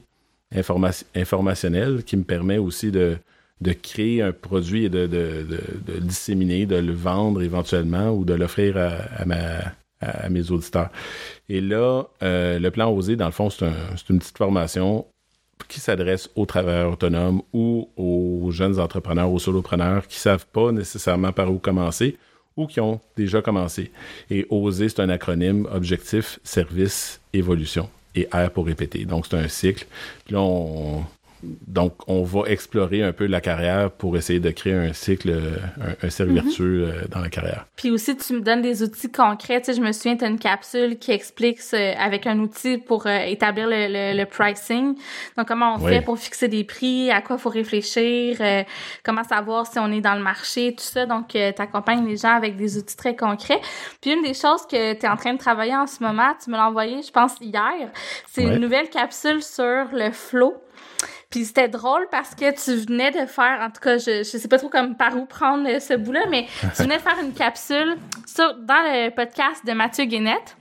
informationnel 1.16 2.04
qui 2.04 2.16
me 2.16 2.24
permet 2.24 2.60
aussi 2.60 2.92
de, 2.92 3.18
créer 3.82 4.22
un 4.22 4.32
produit 4.32 4.86
et 4.86 4.90
de, 4.90 5.08
de, 5.08 6.00
disséminer, 6.00 6.68
de 6.68 6.76
le 6.76 6.94
vendre 6.94 7.42
éventuellement 7.42 8.12
ou 8.12 8.24
de 8.24 8.36
l'offrir 8.36 8.78
à, 8.78 9.26
ma, 9.26 9.74
à, 10.04 10.30
mes 10.30 10.52
auditeurs. 10.52 10.90
Et 11.50 11.62
là, 11.62 12.04
euh, 12.22 12.60
le 12.60 12.72
plan 12.72 12.92
OSÉ, 12.92 13.16
dans 13.16 13.26
le 13.26 13.32
fond, 13.32 13.50
c'est 13.50 13.66
un, 13.66 13.74
une 14.10 14.20
petite 14.20 14.38
formation 14.38 15.06
qui 15.68 15.80
s'adresse 15.80 16.30
aux 16.36 16.46
travailleurs 16.46 16.94
autonomes 16.94 17.42
ou 17.54 17.90
aux 17.98 18.52
jeunes 18.52 18.80
entrepreneurs, 18.80 19.32
aux 19.32 19.40
solopreneurs 19.40 20.08
qui 20.08 20.18
ne 20.18 20.22
savent 20.22 20.46
pas 20.48 20.72
nécessairement 20.72 21.32
par 21.32 21.52
où 21.52 21.58
commencer 21.58 22.18
ou 22.56 22.68
qui 22.68 22.80
ont 22.80 23.00
déjà 23.16 23.42
commencé. 23.42 23.92
Et 24.30 24.46
OSER, 24.50 24.90
c'est 24.90 25.00
un 25.00 25.10
acronyme 25.10 25.68
Objectif, 25.72 26.40
Service, 26.44 27.20
Évolution. 27.34 27.90
Et 28.16 28.28
R 28.32 28.52
pour 28.52 28.68
répéter. 28.68 29.06
Donc, 29.06 29.26
c'est 29.26 29.38
un 29.38 29.48
cycle. 29.48 29.88
Puis 30.26 30.36
là, 30.36 30.42
on, 30.42 31.04
donc, 31.68 31.94
on 32.08 32.24
va 32.24 32.44
explorer 32.48 33.04
un 33.04 33.12
peu 33.12 33.26
la 33.26 33.42
carrière 33.42 33.92
pour 33.92 34.16
essayer 34.18 34.40
de 34.40 34.50
créer 34.52 34.74
un 34.74 34.94
cycle, 34.94 35.34
un, 36.02 36.10
cercle 36.10 36.32
mhm. 36.32 36.42
vertueux 36.42 36.84
euh, 36.84 37.08
dans 37.10 37.20
la 37.20 37.30
carrière. 37.30 37.66
Puis 37.76 37.92
aussi, 37.92 38.16
tu 38.16 38.34
me 38.34 38.42
donnes 38.42 38.62
des 38.62 38.84
outils 38.84 39.12
concrets. 39.12 39.60
Tu 39.62 39.66
sais, 39.66 39.74
je 39.74 39.82
me 39.82 39.92
souviens, 39.92 40.16
tu 40.16 40.24
as 40.24 40.28
une 40.28 40.40
capsule 40.40 40.98
qui 40.98 41.12
explique 41.12 41.60
avec 41.74 42.28
un 42.28 42.40
outil 42.40 42.78
pour 42.78 43.08
euh, 43.08 43.20
établir 43.26 43.68
le, 43.70 44.24
pricing. 44.26 44.96
Donc, 45.38 45.48
comment 45.48 45.76
on 45.76 45.80
fait 45.80 46.02
pour 46.02 46.18
fixer 46.18 46.48
des 46.48 46.64
prix, 46.64 47.12
à 47.12 47.22
quoi 47.22 47.38
faut 47.38 47.50
réfléchir, 47.50 48.38
euh, 48.40 48.64
comment 49.04 49.24
savoir 49.24 49.68
si 49.68 49.80
on 49.80 49.92
est 49.92 50.02
dans 50.02 50.16
le 50.16 50.24
marché, 50.24 50.74
tout 50.78 50.84
ça. 50.84 51.06
Donc, 51.06 51.30
tu 51.30 51.38
accompagnes 51.38 52.06
les 52.08 52.18
gens 52.18 52.36
avec 52.36 52.56
des 52.56 52.78
outils 52.78 52.96
très 52.96 53.16
concrets. 53.16 53.60
Puis, 54.02 54.14
une 54.14 54.24
des 54.24 54.34
choses 54.34 54.66
que 54.66 54.94
tu 54.94 55.06
es 55.06 55.10
en 55.10 55.18
train 55.18 55.34
de 55.34 55.40
travailler 55.40 55.76
en 55.76 55.88
ce 55.88 56.02
moment, 56.02 56.34
tu 56.42 56.50
me 56.50 56.56
l'as 56.56 56.68
envoyé, 56.68 57.02
je 57.02 57.12
pense, 57.12 57.34
hier, 57.42 57.90
c'est 58.32 58.44
une 58.44 58.58
nouvelle 58.58 58.90
capsule 58.90 59.44
sur 59.44 59.88
le 59.92 60.12
flow. 60.12 60.56
Puis 61.30 61.46
c'était 61.46 61.68
drôle 61.68 62.08
parce 62.12 62.36
que 62.36 62.52
tu 62.52 62.86
venais 62.86 63.12
de 63.12 63.26
faire, 63.26 63.60
en 63.62 63.70
tout 63.70 63.82
cas, 63.82 63.98
je, 63.98 64.20
je 64.20 64.24
sais 64.24 64.48
pas 64.48 64.58
trop 64.58 64.70
comme 64.70 64.96
par 64.96 65.16
où 65.18 65.26
prendre 65.26 65.68
ce 65.80 65.96
bout-là, 65.96 66.26
mais 66.30 66.48
tu 66.76 66.84
venais 66.84 66.98
de 66.98 67.02
faire 67.02 67.18
une 67.22 67.34
capsule 67.34 67.98
sur, 68.26 68.56
dans 68.56 68.82
le 68.84 69.10
podcast 69.10 69.66
de 69.66 69.74
Mathieu 69.74 70.06
Guénette. 70.06 70.56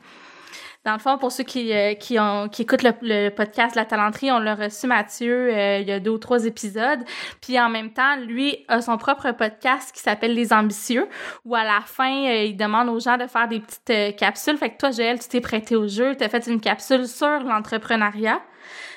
Dans 0.85 0.95
le 0.95 0.99
fond, 0.99 1.17
pour 1.17 1.31
ceux 1.31 1.45
qui, 1.45 1.73
euh, 1.73 1.95
qui 1.95 2.63
écoutent 2.63 2.83
le, 2.83 3.29
podcast 3.29 3.77
La 3.77 3.85
Talenterie, 3.85 4.33
on 4.33 4.41
l'a 4.41 4.57
reçu 4.57 4.89
Mathieu 4.89 5.55
euh, 5.55 5.79
il 5.79 5.87
y 5.87 5.93
a 5.93 6.01
deux 6.01 6.11
ou 6.11 6.19
trois 6.19 6.45
épisodes. 6.45 6.99
Puis 7.41 7.59
en 7.61 7.69
même 7.69 7.93
temps, 7.93 8.17
lui 8.17 8.65
a 8.67 8.81
son 8.81 8.99
propre 8.99 9.31
podcast 9.31 9.95
qui 9.95 10.01
s'appelle 10.03 10.35
Les 10.35 10.53
Ambitieux, 10.53 11.07
où 11.45 11.55
à 11.55 11.63
la 11.63 11.83
fin, 11.83 12.27
euh, 12.27 12.45
il 12.45 12.57
demande 12.57 12.89
aux 12.89 12.99
gens 12.99 13.17
de 13.17 13.29
faire 13.29 13.47
des 13.47 13.61
petites 13.61 14.17
capsules. 14.17 14.57
Fait 14.57 14.71
que 14.71 14.79
toi, 14.79 14.91
Joël, 14.91 15.21
tu 15.21 15.29
t'es 15.29 15.41
prêté 15.41 15.77
au 15.77 15.87
jeu, 15.87 16.17
tu 16.17 16.25
as 16.25 16.29
fait 16.29 16.49
une 16.49 16.61
capsule 16.61 17.07
sur 17.07 17.45
l'entrepreneuriat. 17.45 18.41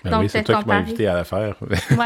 Ben 0.03 0.12
Donc, 0.12 0.22
oui, 0.22 0.29
c'est 0.29 0.44
toi 0.44 0.62
qui 0.62 0.67
m'as 0.67 0.75
invité 0.75 1.08
à 1.08 1.15
la 1.15 1.24
faire. 1.24 1.55
ouais. 1.62 1.77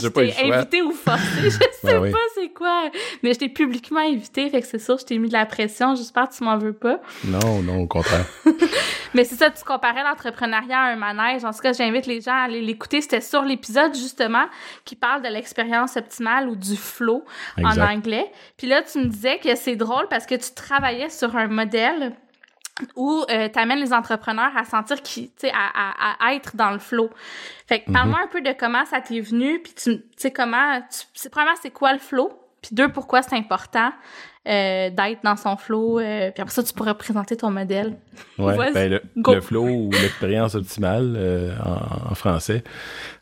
je, 0.00 0.08
t'ai 0.08 0.34
invité 0.42 0.82
ou 0.82 0.92
forcé, 0.92 1.22
je 1.44 1.50
sais 1.50 1.68
ben 1.82 2.12
pas 2.12 2.18
c'est 2.34 2.50
quoi. 2.50 2.90
Mais 3.22 3.32
je 3.32 3.38
t'ai 3.38 3.48
publiquement 3.48 4.00
invité, 4.00 4.50
fait 4.50 4.60
que 4.60 4.66
c'est 4.66 4.78
sûr, 4.78 4.98
je 4.98 5.04
t'ai 5.04 5.18
mis 5.18 5.28
de 5.28 5.32
la 5.32 5.46
pression. 5.46 5.94
J'espère 5.94 6.28
que 6.28 6.34
tu 6.34 6.44
m'en 6.44 6.58
veux 6.58 6.72
pas. 6.72 7.00
Non, 7.24 7.62
non, 7.62 7.80
au 7.80 7.86
contraire. 7.86 8.26
mais 9.14 9.24
c'est 9.24 9.36
ça, 9.36 9.50
tu 9.50 9.64
comparais 9.64 10.02
l'entrepreneuriat 10.02 10.78
à 10.78 10.92
un 10.92 10.96
manège. 10.96 11.44
En 11.44 11.52
tout 11.52 11.60
cas, 11.60 11.72
j'invite 11.72 12.06
les 12.06 12.20
gens 12.20 12.32
à 12.32 12.44
aller 12.44 12.60
l'écouter. 12.60 13.00
C'était 13.00 13.20
sur 13.20 13.42
l'épisode, 13.42 13.94
justement, 13.94 14.44
qui 14.84 14.96
parle 14.96 15.22
de 15.22 15.28
l'expérience 15.28 15.96
optimale 15.96 16.48
ou 16.48 16.56
du 16.56 16.76
flow 16.76 17.24
en 17.62 17.78
anglais. 17.80 18.30
Puis 18.56 18.66
là, 18.66 18.82
tu 18.82 18.98
me 18.98 19.06
disais 19.06 19.38
que 19.38 19.54
c'est 19.54 19.76
drôle 19.76 20.06
parce 20.08 20.26
que 20.26 20.34
tu 20.34 20.52
travaillais 20.54 21.08
sur 21.08 21.36
un 21.36 21.48
modèle 21.48 22.14
où 22.96 23.24
euh, 23.30 23.48
tu 23.48 23.58
amènes 23.58 23.78
les 23.78 23.92
entrepreneurs 23.92 24.56
à 24.56 24.64
sentir 24.64 25.00
qui 25.02 25.28
tu 25.28 25.46
sais 25.46 25.52
à, 25.54 26.26
à, 26.26 26.34
être 26.34 26.56
dans 26.56 26.70
le 26.70 26.78
flow. 26.78 27.10
Fait 27.66 27.80
que 27.80 27.92
parle-moi 27.92 28.18
mhm. 28.18 28.24
un 28.24 28.28
peu 28.28 28.40
de 28.40 28.52
comment 28.58 28.84
ça 28.84 29.00
t'est 29.00 29.20
venu 29.20 29.60
puis 29.62 29.74
tu 29.74 30.02
sais 30.16 30.30
comment 30.32 30.80
tu 30.90 31.28
premièrement 31.30 31.56
c'est 31.60 31.70
quoi 31.70 31.92
le 31.92 31.98
flow? 31.98 32.32
Puis 32.62 32.74
deux 32.74 32.90
pourquoi 32.90 33.22
c'est 33.22 33.36
important 33.36 33.92
euh, 34.48 34.90
d'être 34.90 35.22
dans 35.22 35.36
son 35.36 35.56
flow 35.56 36.00
euh, 36.00 36.30
puis 36.30 36.42
après 36.42 36.52
ça 36.52 36.62
tu 36.62 36.74
pourrais 36.74 36.94
présenter 36.94 37.36
ton 37.36 37.50
modèle. 37.50 37.96
Ouais, 38.38 38.72
ben 38.72 39.00
le, 39.14 39.40
flow 39.40 39.66
ou 39.66 39.90
l'expérience 39.92 40.54
optimale 40.56 41.14
euh, 41.16 41.54
en, 41.64 42.10
en, 42.10 42.14
français. 42.14 42.64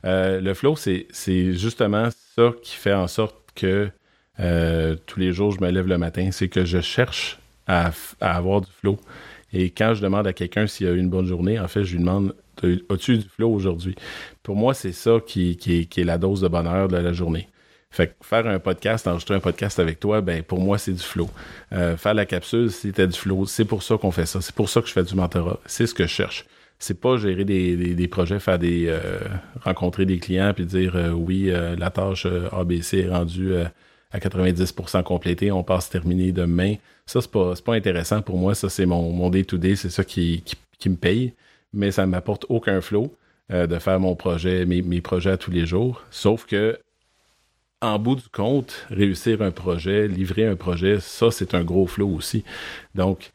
le 0.03 0.55
flow 0.55 0.77
c'est 0.77 1.07
c'est 1.11 1.53
justement 1.53 2.09
ça 2.37 2.53
qui 2.63 2.75
fait 2.75 2.95
en 2.95 3.07
sorte 3.07 3.37
que 3.55 3.91
tous 5.07 5.21
les 5.21 5.33
jours 5.33 5.53
je 5.53 5.61
me 5.61 5.71
lève 5.71 5.87
le 5.87 5.99
matin, 5.99 6.31
c'est 6.33 6.49
que 6.49 6.65
je 6.65 6.81
cherche 6.81 7.39
à, 7.67 7.91
à 8.21 8.37
avoir 8.37 8.63
du 8.63 8.71
flow. 8.81 8.99
Et 9.53 9.71
quand 9.71 9.95
je 9.95 10.03
demande 10.03 10.27
à 10.27 10.33
quelqu'un 10.33 10.67
s'il 10.67 10.87
a 10.87 10.93
eu 10.93 10.99
une 10.99 11.11
bonne 11.11 11.27
journée, 11.27 11.59
en 11.59 11.69
fait, 11.69 11.85
je 11.85 11.93
lui 11.93 12.01
demande 12.01 12.35
As-tu 12.91 13.19
du 13.19 13.29
flow 13.29 13.51
aujourd'hui 13.51 13.95
Pour 14.43 14.57
moi, 14.57 14.75
c'est 14.75 14.93
ça 14.93 15.19
qui, 15.27 15.59
est, 15.67 16.05
la 16.05 16.19
dose 16.19 16.43
de 16.43 16.49
bonheur 16.49 16.89
de 16.89 16.97
la 16.97 17.13
journée. 17.13 17.49
Fait 17.91 18.09
que 18.09 18.13
faire 18.25 18.47
un 18.47 18.59
podcast, 18.59 19.07
enregistrer 19.07 19.35
un 19.35 19.41
podcast 19.41 19.79
avec 19.79 20.01
toi, 20.01 20.21
ben 20.21 20.43
pour 20.43 20.61
moi, 20.61 20.79
c'est 20.79 20.93
du 20.93 21.03
flow. 21.03 21.29
Euh, 21.73 21.97
faire 21.97 22.15
la 22.15 22.25
capsule, 22.25 22.71
c'était 22.71 23.07
du 23.07 23.19
flow. 23.19 23.47
C'est 23.47 23.65
pour 23.65 23.83
ça 23.83 23.99
qu'on 23.99 24.11
fait 24.11 24.27
ça. 24.27 24.41
C'est 24.41 24.55
pour 24.55 24.69
ça 24.69 24.81
que 24.81 24.89
je 24.89 24.93
fais 24.93 25.03
du 25.03 25.15
mentorat. 25.15 25.59
C'est 25.67 25.87
ce 25.87 25.95
que 25.95 26.05
je 26.05 26.09
cherche. 26.09 26.47
C'est 26.79 27.01
pas 27.01 27.17
gérer 27.17 27.45
des, 27.45 27.95
des, 27.95 28.09
projets, 28.09 28.41
faire 28.41 28.59
des 28.59 28.87
euh, 28.89 29.19
rencontrer 29.63 30.07
des 30.07 30.19
clients 30.19 30.53
puis 30.55 30.67
dire 30.67 30.97
euh, 30.97 31.11
oui, 31.11 31.53
la 31.79 31.91
tâche 31.91 32.27
ABC 32.53 33.01
est 33.01 33.09
rendue 33.09 33.55
à 34.13 34.19
90% 34.19 35.03
complété, 35.03 35.51
on 35.51 35.63
passe 35.63 35.89
terminé 35.89 36.33
demain. 36.33 36.75
Ça, 37.07 37.21
c'est 37.21 37.31
pas, 37.31 37.55
pas 37.65 37.75
intéressant 37.75 38.23
pour 38.23 38.39
moi. 38.39 38.55
Ça, 38.55 38.69
c'est 38.69 38.87
mon 38.87 39.31
day-to-day, 39.31 39.77
c'est 39.77 39.91
ça 39.91 40.05
qui, 40.05 40.45
me 40.87 40.97
paye. 40.97 41.33
Mais 41.73 41.91
ça 41.91 42.05
ne 42.05 42.11
m'apporte 42.11 42.45
aucun 42.49 42.81
flow 42.81 43.15
euh, 43.51 43.67
de 43.67 43.79
faire 43.79 43.99
mon 43.99 44.15
projet, 44.15 44.67
mes, 44.67 44.83
mes 44.83 45.01
projets 45.01 45.31
à 45.31 45.37
tous 45.37 45.51
les 45.51 45.65
jours. 45.65 46.03
Sauf 46.11 46.45
que 46.45 46.79
en 47.81 47.99
bout 47.99 48.15
du 48.15 48.29
compte, 48.29 48.87
réussir 48.91 49.43
un 49.43 49.51
projet, 49.51 50.07
livrer 50.07 50.47
un 50.47 50.55
projet, 50.55 51.01
ça, 51.01 51.31
c'est 51.31 51.55
un 51.55 51.65
gros 51.65 51.89
flow 51.89 52.09
aussi. 52.09 52.45
Donc, 52.95 53.33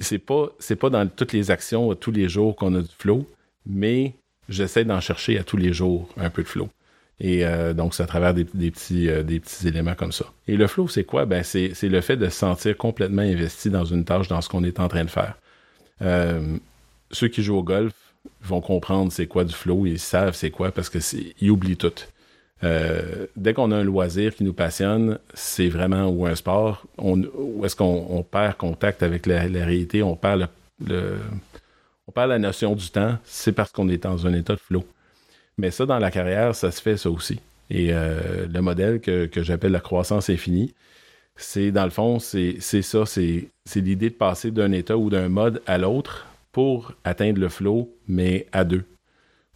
c'est 0.00 0.18
pas, 0.18 0.48
pas 0.80 0.90
dans 0.90 1.06
toutes 1.08 1.32
les 1.32 1.50
actions, 1.50 1.94
tous 1.94 2.10
les 2.10 2.28
jours 2.28 2.56
qu'on 2.56 2.74
a 2.74 2.80
du 2.80 2.88
flow, 2.98 3.26
mais 3.64 4.14
j'essaie 4.48 4.84
d'en 4.84 5.00
chercher 5.00 5.38
à 5.38 5.44
tous 5.44 5.56
les 5.56 5.72
jours 5.72 6.08
un 6.16 6.30
peu 6.30 6.42
de 6.42 6.48
flow. 6.48 6.68
Et 7.20 7.44
euh, 7.44 7.74
donc, 7.74 7.94
c'est 7.94 8.02
à 8.02 8.06
travers 8.06 8.32
des, 8.32 8.44
petits, 8.44 9.10
euh, 9.10 9.22
des 9.22 9.40
petits 9.40 9.68
éléments 9.68 9.94
comme 9.94 10.12
ça. 10.12 10.24
Et 10.48 10.56
le 10.56 10.66
flow, 10.66 10.88
c'est 10.88 11.04
quoi? 11.04 11.26
Ben, 11.26 11.42
c'est, 11.42 11.74
le 11.82 12.00
fait 12.00 12.16
de 12.16 12.26
se 12.26 12.36
sentir 12.36 12.76
complètement 12.78 13.22
investi 13.22 13.68
dans 13.68 13.84
une 13.84 14.04
tâche, 14.04 14.28
dans 14.28 14.40
ce 14.40 14.48
qu'on 14.48 14.64
est 14.64 14.80
en 14.80 14.88
train 14.88 15.04
de 15.04 15.10
faire. 15.10 15.34
Euh, 16.00 16.56
ceux 17.10 17.28
qui 17.28 17.42
jouent 17.42 17.58
au 17.58 17.62
golf 17.62 17.92
vont 18.42 18.62
comprendre 18.62 19.12
c'est 19.12 19.26
quoi 19.26 19.44
du 19.44 19.52
flow, 19.52 19.84
ils 19.84 19.98
savent 19.98 20.34
c'est 20.34 20.50
quoi 20.50 20.72
parce 20.72 20.88
que 20.88 20.98
ils 21.40 21.50
oublient 21.50 21.76
tout. 21.76 21.92
Dès 22.62 23.54
qu'on 23.54 23.70
a 23.70 23.76
un 23.76 23.84
loisir 23.84 24.34
qui 24.34 24.44
nous 24.44 24.52
passionne, 24.52 25.18
c'est 25.32 25.68
vraiment 25.68 26.08
ou 26.08 26.26
un 26.26 26.34
sport, 26.34 26.84
où 26.98 27.64
est-ce 27.64 27.76
qu'on 27.76 28.24
perd 28.30 28.56
contact 28.56 29.02
avec 29.02 29.26
la, 29.26 29.40
réalité, 29.40 30.02
on 30.02 30.16
perd 30.16 30.48
on 32.06 32.12
perd 32.12 32.28
la 32.28 32.38
notion 32.38 32.74
du 32.74 32.90
temps, 32.90 33.16
c'est 33.24 33.52
parce 33.52 33.72
qu'on 33.72 33.88
est 33.88 34.02
dans 34.02 34.26
un 34.26 34.34
état 34.34 34.54
de 34.54 34.60
flow. 34.60 34.84
Mais 35.58 35.70
ça, 35.70 35.86
dans 35.86 35.98
la 35.98 36.10
carrière, 36.10 36.54
ça 36.54 36.70
se 36.70 36.80
fait 36.80 36.96
ça 36.96 37.10
aussi. 37.10 37.40
Et 37.70 37.92
euh, 37.92 38.46
le 38.52 38.60
modèle 38.60 39.00
que, 39.00 39.28
j'appelle 39.36 39.72
la 39.72 39.80
croissance 39.80 40.28
infinie, 40.28 40.74
c'est 41.36 41.70
dans 41.70 41.84
le 41.84 41.90
fond, 41.90 42.18
c'est 42.18 42.60
ça, 42.60 43.06
c'est 43.06 43.50
l'idée 43.76 44.10
de 44.10 44.14
passer 44.14 44.50
d'un 44.50 44.72
état 44.72 44.96
ou 44.96 45.08
d'un 45.08 45.28
mode 45.28 45.62
à 45.66 45.78
l'autre 45.78 46.26
pour 46.52 46.92
atteindre 47.04 47.40
le 47.40 47.48
flow, 47.48 47.94
mais 48.08 48.46
à 48.52 48.64
deux. 48.64 48.84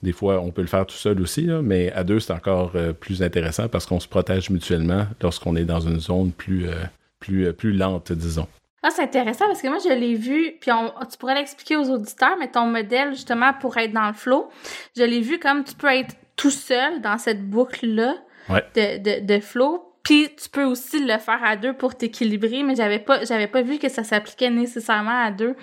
Des 0.02 0.12
fois, 0.12 0.40
on 0.40 0.50
peut 0.50 0.60
le 0.60 0.68
faire 0.68 0.86
tout 0.86 0.96
seul 0.96 1.20
aussi, 1.20 1.48
mais 1.62 1.90
à 1.92 2.04
deux, 2.04 2.20
c'est 2.20 2.32
encore 2.32 2.72
euh, 2.74 2.92
plus 2.92 3.22
intéressant 3.22 3.68
parce 3.68 3.86
qu'on 3.86 4.00
se 4.00 4.08
protège 4.08 4.50
mutuellement 4.50 5.06
lorsqu'on 5.22 5.56
est 5.56 5.64
dans 5.64 5.80
une 5.80 5.98
zone 5.98 6.30
plus, 6.30 6.68
euh, 6.68 6.74
plus, 7.20 7.52
plus 7.54 7.72
lente, 7.72 8.12
disons. 8.12 8.46
Ah, 8.86 8.90
c'est 8.90 9.02
intéressant 9.02 9.46
parce 9.46 9.62
que 9.62 9.68
moi, 9.68 9.78
je 9.82 9.88
l'ai 9.88 10.14
vu, 10.14 10.56
puis 10.60 10.70
tu 11.10 11.16
pourrais 11.18 11.34
l'expliquer 11.34 11.76
aux 11.76 11.88
auditeurs, 11.88 12.36
mais 12.38 12.48
ton 12.48 12.66
modèle, 12.66 13.14
justement, 13.14 13.54
pour 13.54 13.78
être 13.78 13.92
dans 13.94 14.08
le 14.08 14.12
flow, 14.12 14.50
je 14.94 15.02
l'ai 15.02 15.22
vu 15.22 15.38
comme 15.38 15.64
tu 15.64 15.74
peux 15.74 15.90
être 15.90 16.14
tout 16.36 16.50
seul 16.50 17.00
dans 17.00 17.16
cette 17.16 17.48
boucle-là 17.48 18.14
de, 18.50 18.98
de, 18.98 19.24
de 19.24 19.40
flow, 19.40 19.94
puis 20.02 20.28
tu 20.36 20.50
peux 20.50 20.64
aussi 20.64 21.02
le 21.02 21.16
faire 21.16 21.42
à 21.42 21.56
deux 21.56 21.72
pour 21.72 21.94
t'équilibrer, 21.94 22.62
mais 22.62 22.74
j'avais 22.74 22.98
pas 22.98 23.24
j'avais 23.24 23.46
pas 23.46 23.62
vu 23.62 23.78
que 23.78 23.88
ça 23.88 24.04
s'appliquait 24.04 24.50
nécessairement 24.50 25.24
à 25.24 25.30
deux. 25.30 25.56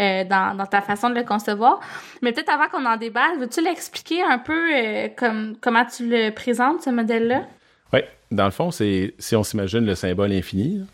Euh, 0.00 0.24
dans, 0.24 0.56
dans, 0.56 0.66
ta 0.66 0.80
façon 0.80 1.08
de 1.08 1.14
le 1.14 1.22
concevoir. 1.22 1.78
Mais 2.20 2.32
peut-être 2.32 2.50
avant 2.50 2.66
qu'on 2.66 2.84
en 2.84 2.96
débatte, 2.96 3.38
veux-tu 3.38 3.62
l'expliquer 3.62 4.24
un 4.24 4.38
peu 4.38 4.74
euh, 4.74 5.08
comme, 5.16 5.54
comment 5.60 5.84
tu 5.84 6.08
le 6.08 6.30
présentes, 6.30 6.82
ce 6.82 6.90
modèle-là? 6.90 7.44
Oui, 7.92 8.00
dans 8.32 8.46
le 8.46 8.50
fond, 8.50 8.72
c'est 8.72 9.14
si 9.20 9.36
on 9.36 9.44
s'imagine 9.44 9.86
le 9.86 9.94
symbole 9.94 10.32
infini, 10.32 10.84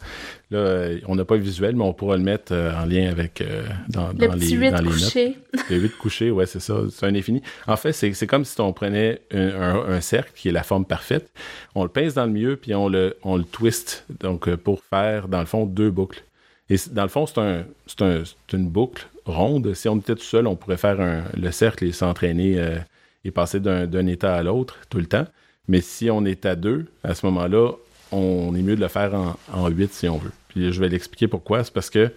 là, 0.50 0.96
on 1.06 1.14
n'a 1.14 1.24
pas 1.24 1.36
le 1.36 1.42
visuel, 1.42 1.76
mais 1.76 1.84
on 1.84 1.92
pourra 1.92 2.16
le 2.16 2.22
mettre 2.22 2.52
euh, 2.52 2.72
en 2.74 2.86
lien 2.86 3.08
avec 3.08 3.42
dans, 3.88 4.08
le 4.08 4.14
dans, 4.14 4.30
petit 4.34 4.56
les, 4.56 4.70
dans 4.70 4.80
les 4.80 4.90
couché. 4.90 5.36
Le 5.70 5.76
8 5.76 5.96
couché, 5.98 6.30
ouais, 6.30 6.46
c'est 6.46 6.60
ça. 6.60 6.80
C'est 6.90 7.06
un 7.06 7.14
infini. 7.14 7.42
En 7.66 7.76
fait, 7.76 7.92
c'est 7.92 8.26
comme 8.26 8.44
si 8.44 8.60
on 8.60 8.72
prenait 8.72 9.20
un, 9.32 9.84
un, 9.88 10.00
cercle 10.00 10.32
qui 10.34 10.48
est 10.48 10.52
la 10.52 10.62
forme 10.62 10.84
parfaite, 10.84 11.30
on 11.74 11.82
le 11.82 11.88
pince 11.88 12.14
dans 12.14 12.26
le 12.26 12.32
milieu, 12.32 12.56
puis 12.56 12.74
on 12.74 12.88
le, 12.88 13.16
on 13.22 13.36
le 13.36 13.44
twist, 13.44 14.04
donc 14.20 14.52
pour 14.56 14.82
faire, 14.82 15.28
dans 15.28 15.40
le 15.40 15.46
fond, 15.46 15.66
deux 15.66 15.90
boucles. 15.90 16.24
Et 16.70 16.76
dans 16.92 17.02
le 17.02 17.08
fond, 17.08 17.26
c'est 17.26 17.40
un, 17.40 17.64
un, 18.00 18.22
une 18.52 18.68
boucle 18.68 19.08
ronde. 19.26 19.74
Si 19.74 19.88
on 19.88 19.96
était 19.96 20.14
tout 20.14 20.22
seul, 20.22 20.46
on 20.46 20.54
pourrait 20.54 20.76
faire 20.76 21.00
un, 21.00 21.24
le 21.36 21.50
cercle 21.50 21.84
et 21.84 21.92
s'entraîner 21.92 22.58
euh, 22.58 22.78
et 23.24 23.32
passer 23.32 23.60
d'un 23.60 24.06
état 24.06 24.36
à 24.36 24.42
l'autre 24.42 24.78
tout 24.88 24.98
le 24.98 25.06
temps. 25.06 25.26
Mais 25.68 25.80
si 25.80 26.10
on 26.10 26.24
est 26.24 26.46
à 26.46 26.54
deux, 26.54 26.86
à 27.02 27.14
ce 27.14 27.26
moment-là, 27.26 27.72
on 28.12 28.54
est 28.54 28.62
mieux 28.62 28.76
de 28.76 28.80
le 28.80 28.88
faire 28.88 29.14
en, 29.14 29.36
en 29.52 29.68
huit 29.68 29.92
si 29.92 30.08
on 30.08 30.18
veut. 30.18 30.32
Puis 30.48 30.72
je 30.72 30.80
vais 30.80 30.88
l'expliquer 30.88 31.28
pourquoi. 31.28 31.64
C'est 31.64 31.72
parce 31.72 31.90
que 31.90 32.12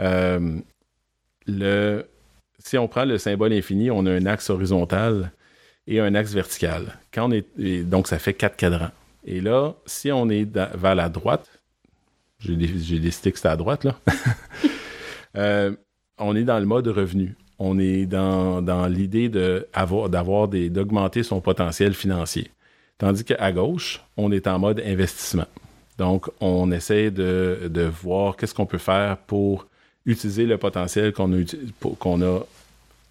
euh, 0.00 0.60
si 2.58 2.78
on 2.78 2.88
prend 2.88 3.04
le 3.04 3.18
symbole 3.18 3.52
infini, 3.52 3.90
on 3.90 4.06
a 4.06 4.12
un 4.12 4.26
axe 4.26 4.50
horizontal 4.50 5.32
et 5.86 6.00
un 6.00 6.14
axe 6.14 6.32
vertical. 6.32 6.98
Quand 7.12 7.30
on 7.30 7.32
est, 7.32 7.82
donc, 7.84 8.08
ça 8.08 8.18
fait 8.18 8.34
quatre 8.34 8.56
cadrans. 8.56 8.90
Et 9.24 9.40
là, 9.40 9.74
si 9.86 10.12
on 10.12 10.28
est 10.28 10.44
vers 10.44 10.94
la 10.94 11.08
droite, 11.08 11.48
j'ai 12.40 12.56
des, 12.56 13.10
sticks 13.10 13.44
à 13.44 13.56
droite, 13.56 13.84
là. 13.84 13.98
Euh, 15.36 15.76
on 16.16 16.34
est 16.34 16.42
dans 16.42 16.58
le 16.58 16.64
mode 16.64 16.88
revenu. 16.88 17.36
On 17.58 17.78
est 17.78 18.06
dans, 18.06 18.88
l'idée 18.88 19.28
d'augmenter 19.28 21.22
son 21.22 21.40
potentiel 21.42 21.92
financier. 21.92 22.50
Tandis 22.98 23.24
qu'à 23.24 23.52
gauche, 23.52 24.02
on 24.16 24.32
est 24.32 24.46
en 24.46 24.58
mode 24.58 24.82
investissement. 24.84 25.46
Donc, 25.98 26.28
on 26.40 26.70
essaie 26.70 27.10
de, 27.10 27.90
voir 28.02 28.36
qu'est-ce 28.36 28.54
qu'on 28.54 28.66
peut 28.66 28.78
faire 28.78 29.16
pour 29.16 29.66
utiliser 30.06 30.46
le 30.46 30.58
potentiel 30.58 31.12
qu'on 31.12 31.32
a, 31.32 31.44
qu'on 31.98 32.22
a 32.22 32.40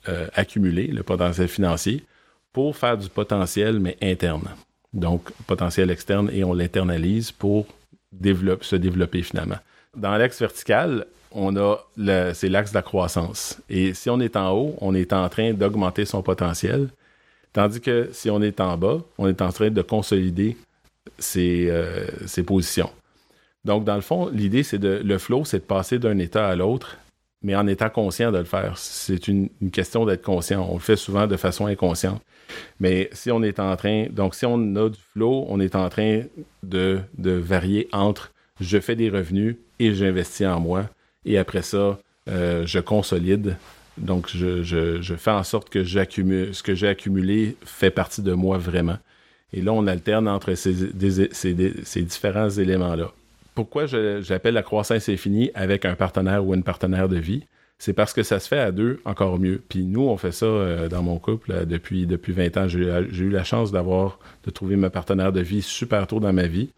euh, 0.10 0.28
accumulé, 0.36 0.88
le 0.88 1.04
potentiel 1.04 1.48
financier, 1.48 2.04
pour 2.54 2.76
faire 2.76 2.98
du 2.98 3.10
potentiel, 3.10 3.80
mais 3.80 3.98
interne. 4.02 4.50
Donc, 4.94 5.32
potentiel 5.46 5.92
externe, 5.92 6.30
et 6.32 6.44
on 6.44 6.54
l'internalise 6.54 7.32
pour 7.32 7.66
se 8.62 8.76
développer 8.76 9.22
finalement. 9.22 9.58
Dans 9.96 10.16
l'axe 10.18 10.40
vertical, 10.40 11.06
on 11.32 11.56
a 11.58 11.78
c'est 12.34 12.50
l'axe 12.50 12.72
de 12.72 12.76
la 12.76 12.82
croissance. 12.82 13.62
Et 13.70 13.94
si 13.94 14.10
on 14.10 14.20
est 14.20 14.36
en 14.36 14.52
haut, 14.52 14.76
on 14.80 14.96
est 14.96 15.14
en 15.14 15.28
train 15.30 15.54
d'augmenter 15.54 16.06
son 16.06 16.22
potentiel, 16.22 16.90
tandis 17.54 17.82
que 17.82 18.10
si 18.12 18.30
on 18.30 18.42
est 18.42 18.60
en 18.60 18.78
bas, 18.78 19.00
on 19.18 19.28
est 19.28 19.42
en 19.42 19.52
train 19.52 19.70
de 19.70 19.82
consolider 19.82 20.58
ses, 21.20 21.68
euh, 21.70 22.08
positions. 22.46 22.90
Donc, 23.66 23.84
dans 23.84 23.96
le 23.96 24.02
fond, 24.02 24.30
l'idée, 24.32 24.64
c'est 24.64 24.78
de 24.78 25.02
le 25.04 25.18
flow, 25.18 25.44
c'est 25.46 25.60
de 25.60 25.64
passer 25.64 26.00
d'un 26.00 26.18
état 26.20 26.48
à 26.48 26.56
l'autre, 26.56 26.98
mais 27.42 27.56
en 27.56 27.68
étant 27.68 27.90
conscient 27.90 28.32
de 28.32 28.38
le 28.38 28.46
faire. 28.46 28.78
C'est 28.78 29.28
une, 29.28 29.50
question 29.72 30.06
d'être 30.06 30.24
conscient. 30.24 30.68
On 30.70 30.76
le 30.76 30.80
fait 30.80 30.96
souvent 30.96 31.28
de 31.28 31.36
façon 31.36 31.66
inconsciente. 31.66 32.22
Mais 32.80 33.10
si 33.12 33.30
on 33.32 33.44
est 33.44 33.60
en 33.60 33.76
train, 33.76 34.08
donc 34.10 34.36
si 34.36 34.46
on 34.46 34.76
a 34.76 34.90
du 34.90 35.00
flow, 35.14 35.46
on 35.50 35.60
est 35.60 35.76
en 35.76 35.90
train 35.90 36.22
de, 36.64 37.00
de 37.18 37.32
varier 37.32 37.90
entre 37.92 38.32
je 38.60 38.80
fais 38.80 38.96
des 38.96 39.10
revenus 39.10 39.58
et 39.80 39.94
j'investis 39.94 40.48
en 40.48 40.60
moi. 40.60 40.90
Et 41.26 41.38
après 41.38 41.62
ça, 41.62 42.00
euh, 42.30 42.66
je 42.66 42.80
consolide. 42.80 43.58
Donc, 43.98 44.30
je, 44.34 45.16
fais 45.18 45.32
en 45.32 45.44
sorte 45.44 45.70
que 45.70 45.84
j'accumule, 45.84 46.54
ce 46.54 46.64
que 46.64 46.76
j'ai 46.76 46.88
accumulé 46.88 47.56
fait 47.66 47.90
partie 47.92 48.22
de 48.22 48.34
moi 48.34 48.58
vraiment. 48.58 48.98
Et 49.54 49.62
là, 49.62 49.74
on 49.74 49.88
alterne 49.88 50.28
entre 50.28 50.54
ces, 50.56 50.74
différents 52.04 52.50
éléments-là. 52.50 53.12
Pourquoi 53.56 53.86
j'appelle 53.86 54.54
la 54.54 54.64
croissance 54.64 55.10
infinie 55.10 55.52
avec 55.56 55.86
un 55.86 55.96
partenaire 55.96 56.46
ou 56.46 56.54
une 56.54 56.64
partenaire 56.64 57.10
de 57.10 57.18
vie? 57.18 57.44
c'est 57.80 57.94
parce 57.94 58.14
que 58.14 58.24
ça 58.24 58.40
se 58.40 58.48
fait 58.48 58.60
à 58.60 58.72
deux 58.72 59.00
encore 59.06 59.40
mieux. 59.40 59.62
Puis 59.70 59.86
nous, 59.86 60.02
on 60.02 60.18
fait 60.18 60.32
ça 60.32 60.46
euh, 60.46 60.90
dans 60.90 61.04
mon 61.04 61.20
couple 61.20 61.66
depuis, 61.66 62.08
depuis 62.08 62.34
20 62.34 62.58
ans. 62.58 62.68
J'ai 62.68 62.80
eu 62.80 63.30
la 63.30 63.44
chance 63.44 63.72
d'avoir, 63.72 64.20
de 64.46 64.52
trouver 64.52 64.76
ma 64.76 64.90
partenaire 64.90 65.32
de 65.32 65.42
vie 65.42 65.62
super 65.62 66.08
tôt 66.08 66.20
dans 66.20 66.34
ma 66.34 66.48
vie 66.48 66.72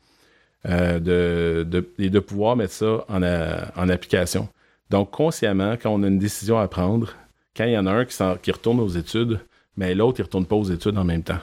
euh, 0.67 1.63
et 1.97 2.09
de 2.09 2.19
pouvoir 2.19 2.55
mettre 2.55 2.73
ça 2.73 3.05
en 3.07 3.89
application. 3.89 4.49
Donc, 4.89 5.11
consciemment, 5.11 5.75
quand 5.81 5.91
on 5.91 6.03
a 6.03 6.07
une 6.07 6.19
décision 6.19 6.57
à 6.59 6.67
prendre, 6.67 7.13
quand 7.55 7.65
il 7.65 7.73
y 7.73 7.77
en 7.77 7.85
a 7.85 7.91
un 7.91 8.05
qui, 8.05 8.51
retourne 8.51 8.79
aux 8.79 8.89
études, 8.89 9.39
mais 9.77 9.93
l'autre, 9.93 10.19
il 10.19 10.21
ne 10.21 10.25
retourne 10.25 10.45
pas 10.45 10.55
aux 10.55 10.63
études 10.63 10.97
en 10.97 11.03
même 11.03 11.23
temps. 11.23 11.39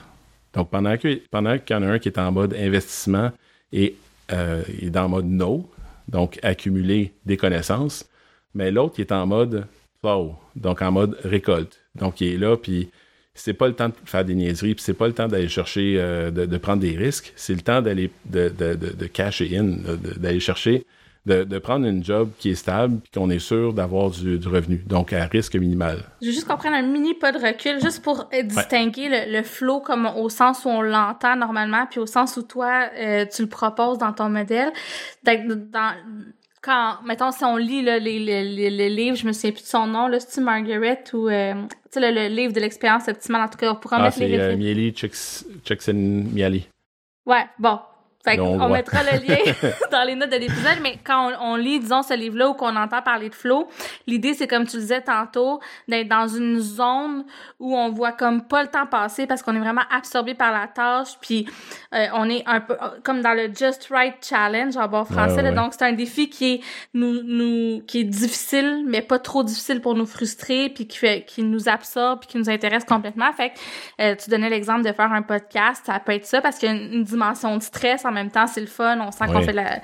Donc, 0.53 0.69
pendant 0.69 0.97
qu'il 0.97 1.21
pendant 1.31 1.55
y 1.55 1.73
en 1.73 1.83
a 1.83 1.87
un 1.87 1.99
qui 1.99 2.09
est 2.09 2.17
en 2.17 2.31
mode 2.31 2.53
investissement 2.53 3.31
et 3.71 3.95
euh, 4.31 4.63
est 4.81 4.89
dans 4.89 5.07
mode 5.07 5.25
no, 5.25 5.69
donc 6.07 6.39
accumuler 6.43 7.13
des 7.25 7.37
connaissances, 7.37 8.05
mais 8.53 8.71
l'autre, 8.71 8.99
est 8.99 9.11
en 9.11 9.25
mode 9.27 9.65
flow, 10.01 10.35
donc 10.55 10.81
en 10.81 10.91
mode 10.91 11.17
récolte. 11.23 11.79
Donc, 11.95 12.21
il 12.21 12.33
est 12.33 12.37
là, 12.37 12.57
puis 12.57 12.89
c'est 13.33 13.53
pas 13.53 13.67
le 13.67 13.73
temps 13.73 13.89
de 13.89 13.93
faire 14.05 14.25
des 14.25 14.35
niaiseries, 14.35 14.73
puis 14.73 14.83
c'est 14.83 14.93
pas 14.93 15.07
le 15.07 15.13
temps 15.13 15.27
d'aller 15.27 15.47
chercher, 15.47 15.95
euh, 15.97 16.31
de, 16.31 16.57
prendre 16.57 16.81
des 16.81 16.97
risques. 16.97 17.33
C'est 17.35 17.53
le 17.53 17.61
temps 17.61 17.81
d'aller, 17.81 18.09
de, 18.25 18.49
de, 18.49 18.73
de, 18.73 19.05
cash 19.05 19.41
in, 19.41 19.77
d'aller 20.17 20.39
chercher, 20.39 20.85
de, 21.27 21.59
prendre 21.59 21.85
une 21.85 22.03
job 22.03 22.29
qui 22.39 22.51
est 22.51 22.55
stable, 22.55 22.99
puis 22.99 23.11
qu'on 23.11 23.29
est 23.29 23.39
sûr 23.39 23.73
d'avoir 23.73 24.09
du, 24.09 24.39
revenu, 24.47 24.77
donc 24.87 25.13
à 25.13 25.25
risque 25.25 25.55
minimal. 25.55 25.99
Je 26.21 26.27
veux 26.27 26.33
juste 26.33 26.47
qu'on 26.47 26.57
prenne 26.57 26.73
un 26.73 26.81
mini 26.81 27.13
pas 27.13 27.31
de 27.31 27.37
recul, 27.37 27.81
juste 27.81 28.01
pour 28.01 28.29
distinguer 28.43 29.27
le, 29.27 29.43
flow 29.43 29.79
comme 29.79 30.05
au 30.05 30.29
sens 30.29 30.65
où 30.65 30.69
on 30.69 30.81
l'entend 30.81 31.35
normalement, 31.35 31.85
puis 31.89 31.99
au 31.99 32.05
sens 32.05 32.37
où 32.37 32.43
toi, 32.43 32.89
euh, 32.97 33.25
tu 33.25 33.41
le 33.41 33.49
proposes 33.49 33.97
dans 33.97 34.13
ton 34.13 34.29
modèle. 34.29 34.71
Dans, 35.23 35.93
quand, 36.61 36.97
mettons, 37.05 37.31
si 37.31 37.43
on 37.43 37.57
lit 37.57 37.81
là, 37.81 37.99
les, 37.99 38.19
les, 38.19 38.69
les, 38.69 38.89
livres, 38.89 39.15
je 39.15 39.25
me 39.25 39.31
souviens 39.31 39.51
plus 39.51 39.63
de 39.63 39.67
son 39.67 39.87
nom, 39.87 40.07
là, 40.07 40.19
c'est 40.19 40.41
Margaret 40.41 41.03
ou, 41.13 41.29
euh, 41.29 41.53
tu 41.91 41.99
sais, 41.99 42.11
le, 42.11 42.33
livre 42.33 42.53
de 42.53 42.59
l'expérience 42.59 43.07
optimale, 43.07 43.43
en 43.43 43.47
tout 43.47 43.57
cas, 43.57 43.71
on 43.71 43.75
pourra 43.75 43.97
ah, 43.97 44.03
mettre 44.03 44.19
les 44.19 44.27
références. 44.27 44.53
Euh, 44.53 44.57
Mieli, 44.57 44.93
Csikszentmihalyi. 44.93 46.67
Ouais, 47.25 47.45
bon. 47.59 47.79
Fait 48.27 48.39
on, 48.39 48.69
mettra 48.69 49.03
le 49.03 49.25
lien 49.25 49.37
dans 49.91 50.03
les 50.03 50.15
notes 50.15 50.31
de 50.31 50.37
l'épisode, 50.37 50.79
mais 50.81 50.97
quand 51.03 51.31
on, 51.41 51.55
lit, 51.55 51.79
disons, 51.79 52.03
ce 52.03 52.13
livre-là 52.13 52.49
ou 52.49 52.53
qu'on 52.53 52.75
entend 52.75 53.01
parler 53.01 53.29
de 53.29 53.35
flow, 53.35 53.67
l'idée, 54.05 54.33
c'est 54.33 54.47
comme 54.47 54.67
tu 54.67 54.75
le 54.75 54.81
disais 54.81 55.01
tantôt, 55.01 55.61
d'être 55.87 56.09
dans 56.09 56.27
une 56.27 56.59
zone 56.59 57.25
où 57.59 57.77
on 57.77 57.89
voit 57.89 58.11
comme 58.11 58.41
pas 58.41 58.63
le 58.63 58.69
temps 58.69 58.85
passer 58.85 59.27
parce 59.27 59.41
qu'on 59.41 59.55
est 59.55 59.59
vraiment 59.59 59.83
absorbé 59.89 60.33
par 60.33 60.51
la 60.51 60.67
tâche, 60.67 61.17
puis 61.21 61.47
euh, 61.93 62.07
on 62.15 62.29
est 62.29 62.43
un 62.45 62.59
peu 62.59 62.75
comme 63.03 63.21
dans 63.21 63.33
le 63.33 63.47
Just 63.53 63.87
Right 63.89 64.15
Challenge 64.21 64.75
en 64.75 64.87
bon 64.87 65.05
français. 65.05 65.51
donc, 65.53 65.73
c'est 65.73 65.85
un 65.85 65.93
défi 65.93 66.29
qui 66.29 66.55
est 66.55 66.61
nous, 66.93 67.23
nous, 67.23 67.81
qui 67.87 68.01
est 68.01 68.03
difficile, 68.03 68.83
mais 68.85 69.01
pas 69.01 69.19
trop 69.19 69.43
difficile 69.43 69.81
pour 69.81 69.95
nous 69.95 70.05
frustrer, 70.05 70.69
puis 70.69 70.87
qui 70.87 70.97
fait, 70.97 71.23
qui 71.25 71.43
nous 71.43 71.69
absorbe, 71.69 72.19
puis 72.19 72.29
qui 72.29 72.37
nous 72.37 72.49
intéresse 72.49 72.83
complètement. 72.83 73.31
Fait 73.33 73.51
que 73.51 73.55
euh, 74.01 74.15
tu 74.15 74.29
donnais 74.29 74.49
l'exemple 74.49 74.83
de 74.83 74.91
faire 74.91 75.11
un 75.11 75.21
podcast, 75.21 75.83
ça 75.85 75.99
peut 75.99 76.11
être 76.11 76.25
ça 76.25 76.41
parce 76.41 76.57
qu'il 76.57 76.69
y 76.69 76.71
a 76.71 76.75
une, 76.75 77.03
dimension 77.03 77.55
de 77.55 77.61
stress 77.61 78.05
en 78.05 78.11
même 78.17 78.31
temps, 78.31 78.47
c'est 78.47 78.61
le 78.61 78.67
fun, 78.67 78.99
on 78.99 79.11
sent 79.11 79.25
qu'on 79.27 79.41
fait 79.41 79.53
la 79.53 79.79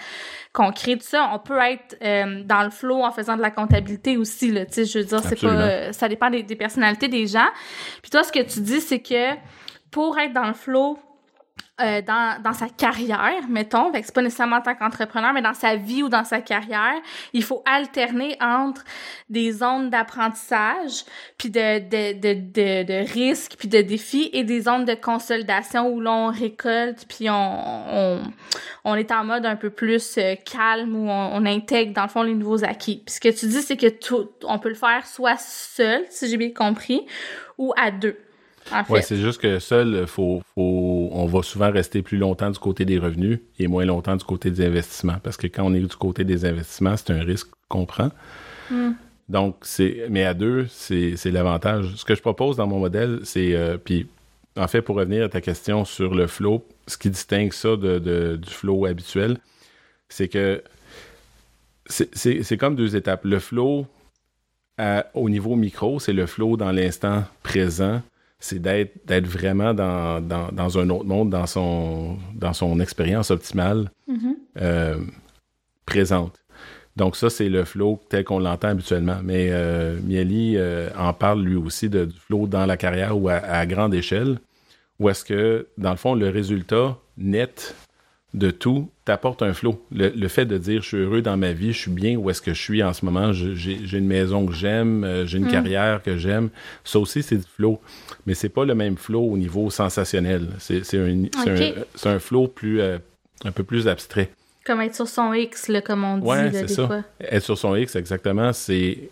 qu'on 0.53 0.71
crée 0.71 0.97
tout 0.97 1.05
ça, 1.05 1.31
on 1.33 1.39
peut 1.39 1.57
être 1.57 1.97
euh, 2.03 2.43
dans 2.43 2.61
le 2.61 2.69
flow 2.69 3.03
en 3.03 3.11
faisant 3.11 3.35
de 3.35 3.41
la 3.41 3.49
comptabilité 3.49 4.17
aussi 4.17 4.51
là, 4.51 4.65
tu 4.67 4.73
sais, 4.73 4.85
je 4.85 4.99
veux 4.99 5.05
dire 5.05 5.19
c'est 5.23 5.39
pas 5.41 5.91
ça 5.93 6.07
dépend 6.07 6.29
des, 6.29 6.43
des 6.43 6.55
personnalités 6.55 7.07
des 7.07 7.25
gens. 7.25 7.47
Puis 8.01 8.11
toi 8.11 8.23
ce 8.23 8.31
que 8.31 8.41
tu 8.41 8.59
dis 8.59 8.79
c'est 8.79 8.99
que 8.99 9.33
pour 9.89 10.19
être 10.19 10.33
dans 10.33 10.47
le 10.47 10.53
flow 10.53 10.99
euh, 11.81 12.03
dans, 12.03 12.39
dans 12.43 12.53
sa 12.53 12.69
carrière, 12.69 13.47
mettons, 13.49 13.91
fait 13.91 14.01
que 14.01 14.05
c'est 14.05 14.13
pas 14.13 14.21
nécessairement 14.21 14.57
en 14.57 14.61
tant 14.61 14.75
qu'entrepreneur, 14.75 15.33
mais 15.33 15.41
dans 15.41 15.55
sa 15.55 15.75
vie 15.75 16.03
ou 16.03 16.09
dans 16.09 16.23
sa 16.23 16.39
carrière, 16.39 17.01
il 17.33 17.43
faut 17.43 17.63
alterner 17.65 18.37
entre 18.39 18.83
des 19.27 19.51
zones 19.51 19.89
d'apprentissage, 19.89 21.03
puis 21.35 21.49
de, 21.49 21.79
de, 21.79 22.13
de, 22.13 22.33
de, 22.33 22.83
de 22.83 23.11
risques, 23.11 23.55
puis 23.57 23.67
de 23.67 23.81
défis, 23.81 24.29
et 24.33 24.43
des 24.43 24.61
zones 24.61 24.85
de 24.85 24.93
consolidation 24.93 25.89
où 25.89 25.99
l'on 25.99 26.27
récolte, 26.27 27.07
puis 27.09 27.27
on, 27.31 27.33
on, 27.33 28.21
on, 28.83 28.93
est 28.93 29.11
en 29.11 29.23
mode 29.23 29.47
un 29.47 29.55
peu 29.55 29.71
plus 29.71 30.19
euh, 30.19 30.35
calme, 30.45 30.95
où 30.95 31.09
on, 31.09 31.29
on, 31.33 31.45
intègre, 31.47 31.91
dans 31.93 32.03
le 32.03 32.09
fond, 32.09 32.21
les 32.21 32.35
nouveaux 32.35 32.63
acquis. 32.63 33.01
Puis 33.03 33.15
ce 33.15 33.19
que 33.19 33.29
tu 33.29 33.47
dis, 33.47 33.63
c'est 33.63 33.77
que 33.77 33.89
tout, 33.89 34.29
on 34.43 34.59
peut 34.59 34.69
le 34.69 34.75
faire 34.75 35.07
soit 35.07 35.39
seul, 35.39 36.05
si 36.11 36.29
j'ai 36.29 36.37
bien 36.37 36.51
compris, 36.51 37.03
ou 37.57 37.73
à 37.77 37.89
deux. 37.89 38.15
Oui, 38.89 39.01
c'est 39.03 39.17
juste 39.17 39.41
que 39.41 39.59
seul, 39.59 40.07
faut, 40.07 40.41
faut, 40.55 41.09
on 41.11 41.25
va 41.25 41.43
souvent 41.43 41.71
rester 41.71 42.01
plus 42.01 42.17
longtemps 42.17 42.49
du 42.49 42.59
côté 42.59 42.85
des 42.85 42.97
revenus 42.97 43.39
et 43.59 43.67
moins 43.67 43.85
longtemps 43.85 44.15
du 44.15 44.23
côté 44.23 44.51
des 44.51 44.65
investissements. 44.65 45.17
Parce 45.21 45.37
que 45.37 45.47
quand 45.47 45.63
on 45.63 45.73
est 45.73 45.79
du 45.79 45.87
côté 45.95 46.23
des 46.23 46.45
investissements, 46.45 46.95
c'est 46.97 47.11
un 47.11 47.23
risque 47.23 47.49
qu'on 47.67 47.85
prend. 47.85 48.09
Hmm. 48.69 48.91
Donc, 49.29 49.57
c'est, 49.61 50.07
mais 50.09 50.23
à 50.23 50.33
deux, 50.33 50.67
c'est, 50.69 51.15
l'avantage. 51.25 51.93
Ce 51.95 52.05
que 52.05 52.15
je 52.15 52.21
propose 52.21 52.57
dans 52.57 52.67
mon 52.67 52.79
modèle, 52.79 53.19
c'est, 53.23 53.53
euh, 53.55 53.77
puis 53.77 54.07
en 54.57 54.67
fait, 54.67 54.81
pour 54.81 54.95
revenir 54.95 55.25
à 55.25 55.29
ta 55.29 55.41
question 55.41 55.85
sur 55.85 56.13
le 56.13 56.27
flow, 56.27 56.65
ce 56.87 56.97
qui 56.97 57.09
distingue 57.09 57.53
ça 57.53 57.75
de, 57.75 58.37
du 58.37 58.49
flow 58.49 58.85
habituel, 58.85 59.37
c'est 60.09 60.27
que 60.27 60.63
c'est, 61.85 62.57
comme 62.57 62.75
deux 62.75 62.95
étapes. 62.95 63.25
Le 63.25 63.39
flow, 63.39 63.87
au 65.13 65.29
niveau 65.29 65.55
micro, 65.55 65.99
c'est 65.99 66.13
le 66.13 66.25
flow 66.25 66.57
dans 66.57 66.71
l'instant 66.71 67.23
présent 67.41 68.01
c'est 68.43 68.59
d'être 68.59 69.25
vraiment 69.25 69.73
dans, 69.73 70.19
dans, 70.19 70.77
un 70.77 70.89
autre 70.89 71.05
monde, 71.05 71.29
dans 71.29 71.45
son, 71.45 72.17
dans 72.35 72.51
son 72.51 72.81
expérience 72.81 73.31
optimale 73.31 73.89
mm-hmm. 74.09 74.35
euh, 74.57 74.97
présente. 75.85 76.43
Donc 76.97 77.15
ça, 77.15 77.29
c'est 77.29 77.47
le 77.47 77.63
flow 77.63 78.01
tel 78.09 78.25
qu'on 78.25 78.39
l'entend 78.39 78.67
habituellement. 78.67 79.19
Mais 79.23 79.47
euh, 79.51 79.97
Mieli 80.03 80.57
euh, 80.57 80.89
en 80.97 81.13
parle 81.13 81.41
lui 81.41 81.55
aussi 81.55 81.87
de, 81.87 82.03
du 82.03 82.19
flow 82.19 82.45
dans 82.45 82.65
la 82.65 82.75
carrière 82.75 83.17
ou 83.17 83.29
à 83.29 83.65
grande 83.65 83.93
échelle, 83.93 84.39
où 84.99 85.07
est-ce 85.07 85.23
que, 85.23 85.69
dans 85.77 85.91
le 85.91 85.97
fond, 85.97 86.13
le 86.13 86.27
résultat 86.27 86.97
net 87.17 87.73
de 88.33 88.49
tout 88.49 88.89
t'apporte 89.05 89.43
un 89.43 89.53
flot. 89.53 89.83
Le, 89.91 90.27
fait 90.27 90.45
de 90.45 90.57
dire 90.57 90.81
je 90.81 90.87
suis 90.87 90.97
heureux 90.97 91.21
dans 91.21 91.37
ma 91.37 91.53
vie, 91.53 91.71
je 91.71 91.79
suis 91.79 91.91
bien 91.91 92.15
où 92.15 92.29
est-ce 92.29 92.41
que 92.41 92.53
je 92.53 92.61
suis 92.61 92.81
en 92.81 92.93
ce 92.93 93.05
moment, 93.05 93.31
j'ai 93.31 93.97
une 93.97 94.07
maison 94.07 94.45
que 94.45 94.53
j'aime, 94.53 95.03
euh, 95.03 95.25
j'ai 95.25 95.37
une 95.37 95.45
mm. 95.45 95.51
carrière 95.51 96.01
que 96.01 96.17
j'aime, 96.17 96.49
ça 96.83 96.99
aussi 96.99 97.21
c'est 97.21 97.37
du 97.37 97.43
flow. 97.43 97.79
Mais 98.25 98.33
c'est 98.33 98.49
pas 98.49 98.65
le 98.65 98.73
même 98.73 98.97
flow 98.97 99.21
au 99.21 99.37
niveau 99.37 99.69
sensationnel. 99.69 100.49
C'est 100.59 100.81
un, 100.95 101.25
un, 102.05 102.19
flow 102.19 102.47
plus, 102.47 102.81
euh, 102.81 102.97
un 103.43 103.51
peu 103.51 103.63
plus 103.63 103.87
abstrait. 103.87 104.31
Comme 104.65 104.81
être 104.81 104.95
sur 104.95 105.07
son 105.07 105.33
X, 105.33 105.67
là, 105.67 105.81
comme 105.81 106.03
on 106.03 106.17
dit. 106.17 106.25
Ouais, 106.25 106.51
c'est 106.53 106.69
ça. 106.69 106.87
Fois. 106.87 107.03
Être 107.19 107.43
sur 107.43 107.57
son 107.57 107.75
X, 107.75 107.95
exactement, 107.95 108.53
c'est. 108.53 109.09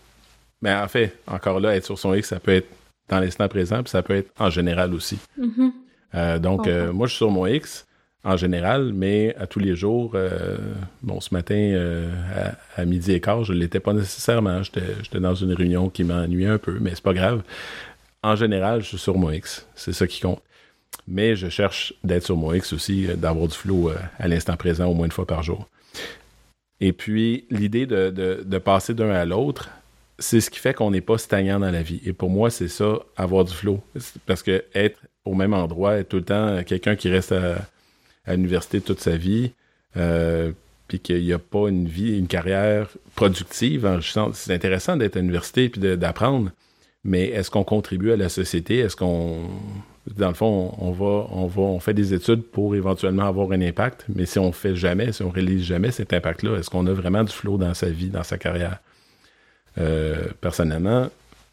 Mais 0.62 0.74
en 0.74 0.88
fait, 0.88 1.16
encore 1.26 1.60
là, 1.60 1.76
être 1.76 1.84
sur 1.84 1.98
son 1.98 2.14
X, 2.14 2.28
ça 2.28 2.40
peut 2.40 2.52
être 2.54 2.68
dans 3.08 3.20
l'instant 3.20 3.48
présent, 3.48 3.82
puis 3.82 3.90
ça 3.90 4.02
peut 4.02 4.14
être 4.14 4.30
en 4.38 4.48
général 4.48 4.94
aussi. 4.94 5.18
Mm-hmm. 5.38 5.70
Euh, 6.14 6.38
donc, 6.38 6.66
moi, 6.66 7.06
je 7.06 7.12
suis 7.12 7.18
sur 7.18 7.30
mon 7.30 7.46
X 7.46 7.84
en 8.24 8.36
général, 8.36 8.92
mais 8.92 9.34
à 9.36 9.46
tous 9.46 9.58
les 9.58 9.74
jours, 9.74 10.12
euh, 10.14 10.56
bon, 11.02 11.20
ce 11.20 11.34
matin, 11.34 11.54
euh, 11.56 12.08
à, 12.76 12.84
midi 12.84 13.12
et 13.12 13.20
quart, 13.20 13.42
je 13.42 13.52
ne 13.52 13.58
l'étais 13.58 13.80
pas 13.80 13.92
nécessairement. 13.92 14.62
J'étais 14.62 15.20
dans 15.20 15.34
une 15.34 15.52
réunion 15.52 15.88
qui 15.88 16.04
m'ennuyait 16.04 16.46
un 16.48 16.58
peu, 16.58 16.78
mais 16.80 16.90
c'est 16.90 17.02
pas 17.02 17.14
grave. 17.14 17.42
En 18.22 18.36
général, 18.36 18.82
je 18.82 18.88
suis 18.88 18.98
sur 18.98 19.18
mon 19.18 19.30
X. 19.30 19.66
C'est 19.74 19.92
ça 19.92 20.06
qui 20.06 20.20
compte. 20.20 20.40
Mais 21.08 21.34
je 21.34 21.48
cherche 21.48 21.94
d'être 22.04 22.24
sur 22.24 22.36
mon 22.36 22.52
X 22.52 22.72
aussi, 22.72 23.08
euh, 23.08 23.16
d'avoir 23.16 23.48
du 23.48 23.56
flow 23.56 23.90
à 24.18 24.28
l'instant 24.28 24.56
présent 24.56 24.86
au 24.86 24.94
moins 24.94 25.06
une 25.06 25.12
fois 25.12 25.26
par 25.26 25.42
jour. 25.42 25.68
Et 26.80 26.92
puis, 26.92 27.44
l'idée 27.50 27.86
de, 27.86 28.10
de, 28.10 28.58
passer 28.58 28.94
d'un 28.94 29.10
à 29.10 29.24
l'autre, 29.24 29.70
c'est 30.18 30.40
ce 30.40 30.50
qui 30.50 30.58
fait 30.58 30.74
qu'on 30.74 30.90
n'est 30.90 31.00
pas 31.00 31.18
stagnant 31.18 31.60
dans 31.60 31.70
la 31.70 31.82
vie. 31.82 32.00
Et 32.04 32.12
pour 32.12 32.30
moi, 32.30 32.50
c'est 32.50 32.68
ça, 32.68 32.98
avoir 33.16 33.44
du 33.44 33.52
flow. 33.52 33.80
Parce 34.26 34.42
que 34.42 34.64
être 34.74 34.98
au 35.24 35.34
même 35.34 35.54
endroit, 35.54 35.96
être 35.96 36.08
tout 36.08 36.16
le 36.16 36.24
temps 36.24 36.62
quelqu'un 36.64 36.96
qui 36.96 37.08
reste 37.08 37.32
à, 37.32 37.56
à 38.26 38.34
l'université 38.34 38.80
toute 38.80 39.00
sa 39.00 39.16
vie, 39.16 39.52
euh, 39.96 40.52
puis 40.88 41.00
qu'il 41.00 41.22
n'y 41.22 41.32
a 41.32 41.38
pas 41.38 41.68
une 41.68 41.88
vie, 41.88 42.18
une 42.18 42.26
carrière 42.26 42.88
productive. 43.14 44.00
C'est 44.34 44.54
intéressant 44.54 44.96
d'être 44.96 45.16
à 45.16 45.20
l'université 45.20 45.68
puis 45.68 45.80
d'apprendre, 45.96 46.50
mais 47.04 47.28
est-ce 47.28 47.50
qu'on 47.50 47.64
contribue 47.64 48.12
à 48.12 48.16
la 48.16 48.28
société? 48.28 48.78
Est-ce 48.78 48.96
qu'on, 48.96 49.48
dans 50.16 50.28
le 50.28 50.34
fond, 50.34 50.74
on, 50.78 50.92
va, 50.92 51.26
on 51.30 51.46
va, 51.46 51.62
on 51.62 51.80
fait 51.80 51.94
des 51.94 52.14
études 52.14 52.42
pour 52.42 52.74
éventuellement 52.74 53.24
avoir 53.26 53.52
un 53.52 53.60
impact, 53.60 54.04
mais 54.14 54.26
si 54.26 54.38
on 54.38 54.52
fait 54.52 54.76
jamais, 54.76 55.12
si 55.12 55.22
on 55.22 55.30
réalise 55.30 55.64
jamais 55.64 55.90
cet 55.90 56.12
impact-là, 56.12 56.58
est-ce 56.58 56.70
qu'on 56.70 56.86
a 56.86 56.92
vraiment 56.92 57.24
du 57.24 57.32
flow 57.32 57.56
dans 57.56 57.74
sa 57.74 57.88
vie, 57.88 58.08
dans 58.08 58.22
sa 58.22 58.38
carrière? 58.38 58.78
Euh, 59.78 60.26
personnellement, 60.40 61.08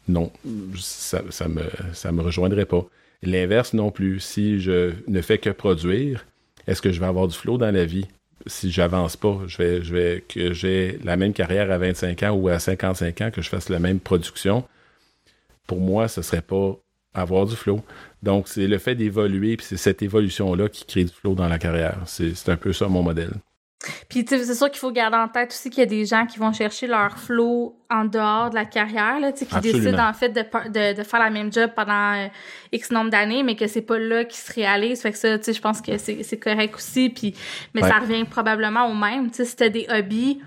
non, 0.08 0.30
ça, 0.76 1.22
ça 1.30 1.48
me, 1.48 1.62
ça 1.92 2.12
me 2.12 2.22
rejoindrait 2.22 2.66
pas. 2.66 2.84
L'inverse 3.22 3.74
non 3.74 3.90
plus. 3.90 4.20
Si 4.20 4.60
je 4.60 4.92
ne 5.08 5.20
fais 5.20 5.38
que 5.38 5.50
produire, 5.50 6.24
est-ce 6.66 6.82
que 6.82 6.92
je 6.92 7.00
vais 7.00 7.06
avoir 7.06 7.28
du 7.28 7.36
flow 7.36 7.58
dans 7.58 7.74
la 7.74 7.84
vie? 7.84 8.06
Si 8.46 8.70
j'avance 8.70 9.16
pas, 9.16 9.40
je 9.46 9.58
vais, 9.58 9.82
je 9.82 9.94
vais, 9.94 10.24
que 10.26 10.52
j'ai 10.52 10.98
la 11.04 11.16
même 11.16 11.32
carrière 11.32 11.70
à 11.70 11.78
25 11.78 12.22
ans 12.22 12.30
ou 12.30 12.48
à 12.48 12.58
55 12.58 13.20
ans, 13.20 13.30
que 13.30 13.42
je 13.42 13.48
fasse 13.48 13.68
la 13.68 13.78
même 13.78 14.00
production, 14.00 14.64
pour 15.66 15.80
moi, 15.80 16.08
ce 16.08 16.22
serait 16.22 16.42
pas 16.42 16.78
avoir 17.12 17.46
du 17.46 17.56
flow. 17.56 17.82
Donc, 18.22 18.48
c'est 18.48 18.66
le 18.66 18.78
fait 18.78 18.94
d'évoluer, 18.94 19.56
puis 19.56 19.66
c'est 19.66 19.76
cette 19.76 20.02
évolution-là 20.02 20.68
qui 20.68 20.84
crée 20.84 21.04
du 21.04 21.12
flow 21.12 21.34
dans 21.34 21.48
la 21.48 21.58
carrière. 21.58 21.98
C'est 22.06 22.48
un 22.48 22.56
peu 22.56 22.72
ça 22.72 22.88
mon 22.88 23.02
modèle. 23.02 23.32
Puis 24.10 24.26
c'est 24.28 24.54
sûr 24.54 24.70
qu'il 24.70 24.78
faut 24.78 24.90
garder 24.90 25.16
en 25.16 25.28
tête 25.28 25.50
aussi 25.50 25.70
qu'il 25.70 25.80
y 25.80 25.82
a 25.82 25.86
des 25.86 26.04
gens 26.04 26.26
qui 26.26 26.38
vont 26.38 26.52
chercher 26.52 26.86
leur 26.86 27.16
flow 27.18 27.74
en 27.88 28.04
dehors 28.04 28.50
de 28.50 28.54
la 28.54 28.66
carrière, 28.66 29.18
là, 29.18 29.32
qui 29.32 29.46
décident 29.60 30.06
en 30.06 30.12
fait 30.12 30.28
de, 30.28 30.40
de, 30.40 30.98
de, 30.98 31.02
faire 31.02 31.20
la 31.20 31.30
même 31.30 31.50
job 31.50 31.70
pendant 31.74 32.14
euh, 32.14 32.28
X 32.72 32.90
nombre 32.90 33.10
d'années, 33.10 33.42
mais 33.42 33.56
que 33.56 33.66
c'est 33.66 33.80
pas 33.80 33.98
là 33.98 34.24
qu'ils 34.24 34.38
se 34.38 34.52
réalisent. 34.52 35.00
Fait 35.00 35.12
que 35.12 35.18
ça, 35.18 35.38
tu 35.38 35.44
sais, 35.44 35.52
je 35.54 35.62
pense 35.62 35.80
que 35.80 35.96
c'est 35.96 36.38
correct 36.38 36.74
aussi. 36.74 37.08
Puis, 37.08 37.34
mais 37.74 37.80
ça 37.80 37.98
revient 38.00 38.24
probablement 38.24 38.86
au 38.86 38.94
même. 38.94 39.30
Tu 39.30 39.36
sais, 39.36 39.44
si 39.46 39.56
t'as 39.56 39.70
des 39.70 39.86
hobbies, 39.88 40.40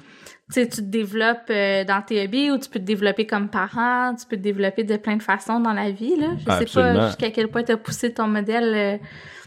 tu 0.51 0.67
te 0.67 0.81
développes 0.81 1.49
euh, 1.49 1.83
dans 1.83 2.01
tes 2.01 2.23
hobbies 2.23 2.51
ou 2.51 2.57
tu 2.57 2.69
peux 2.69 2.79
te 2.79 2.85
développer 2.85 3.25
comme 3.25 3.49
parent, 3.49 4.13
tu 4.15 4.25
peux 4.27 4.35
te 4.35 4.41
développer 4.41 4.83
de 4.83 4.97
plein 4.97 5.15
de 5.15 5.23
façons 5.23 5.59
dans 5.59 5.73
la 5.73 5.91
vie. 5.91 6.15
Là. 6.17 6.35
Je 6.37 6.65
sais 6.65 6.79
pas 6.79 7.07
jusqu'à 7.07 7.31
quel 7.31 7.47
point 7.47 7.63
tu 7.63 7.71
as 7.71 7.77
poussé 7.77 8.13
ton 8.13 8.27
modèle 8.27 8.73
euh, 8.75 8.97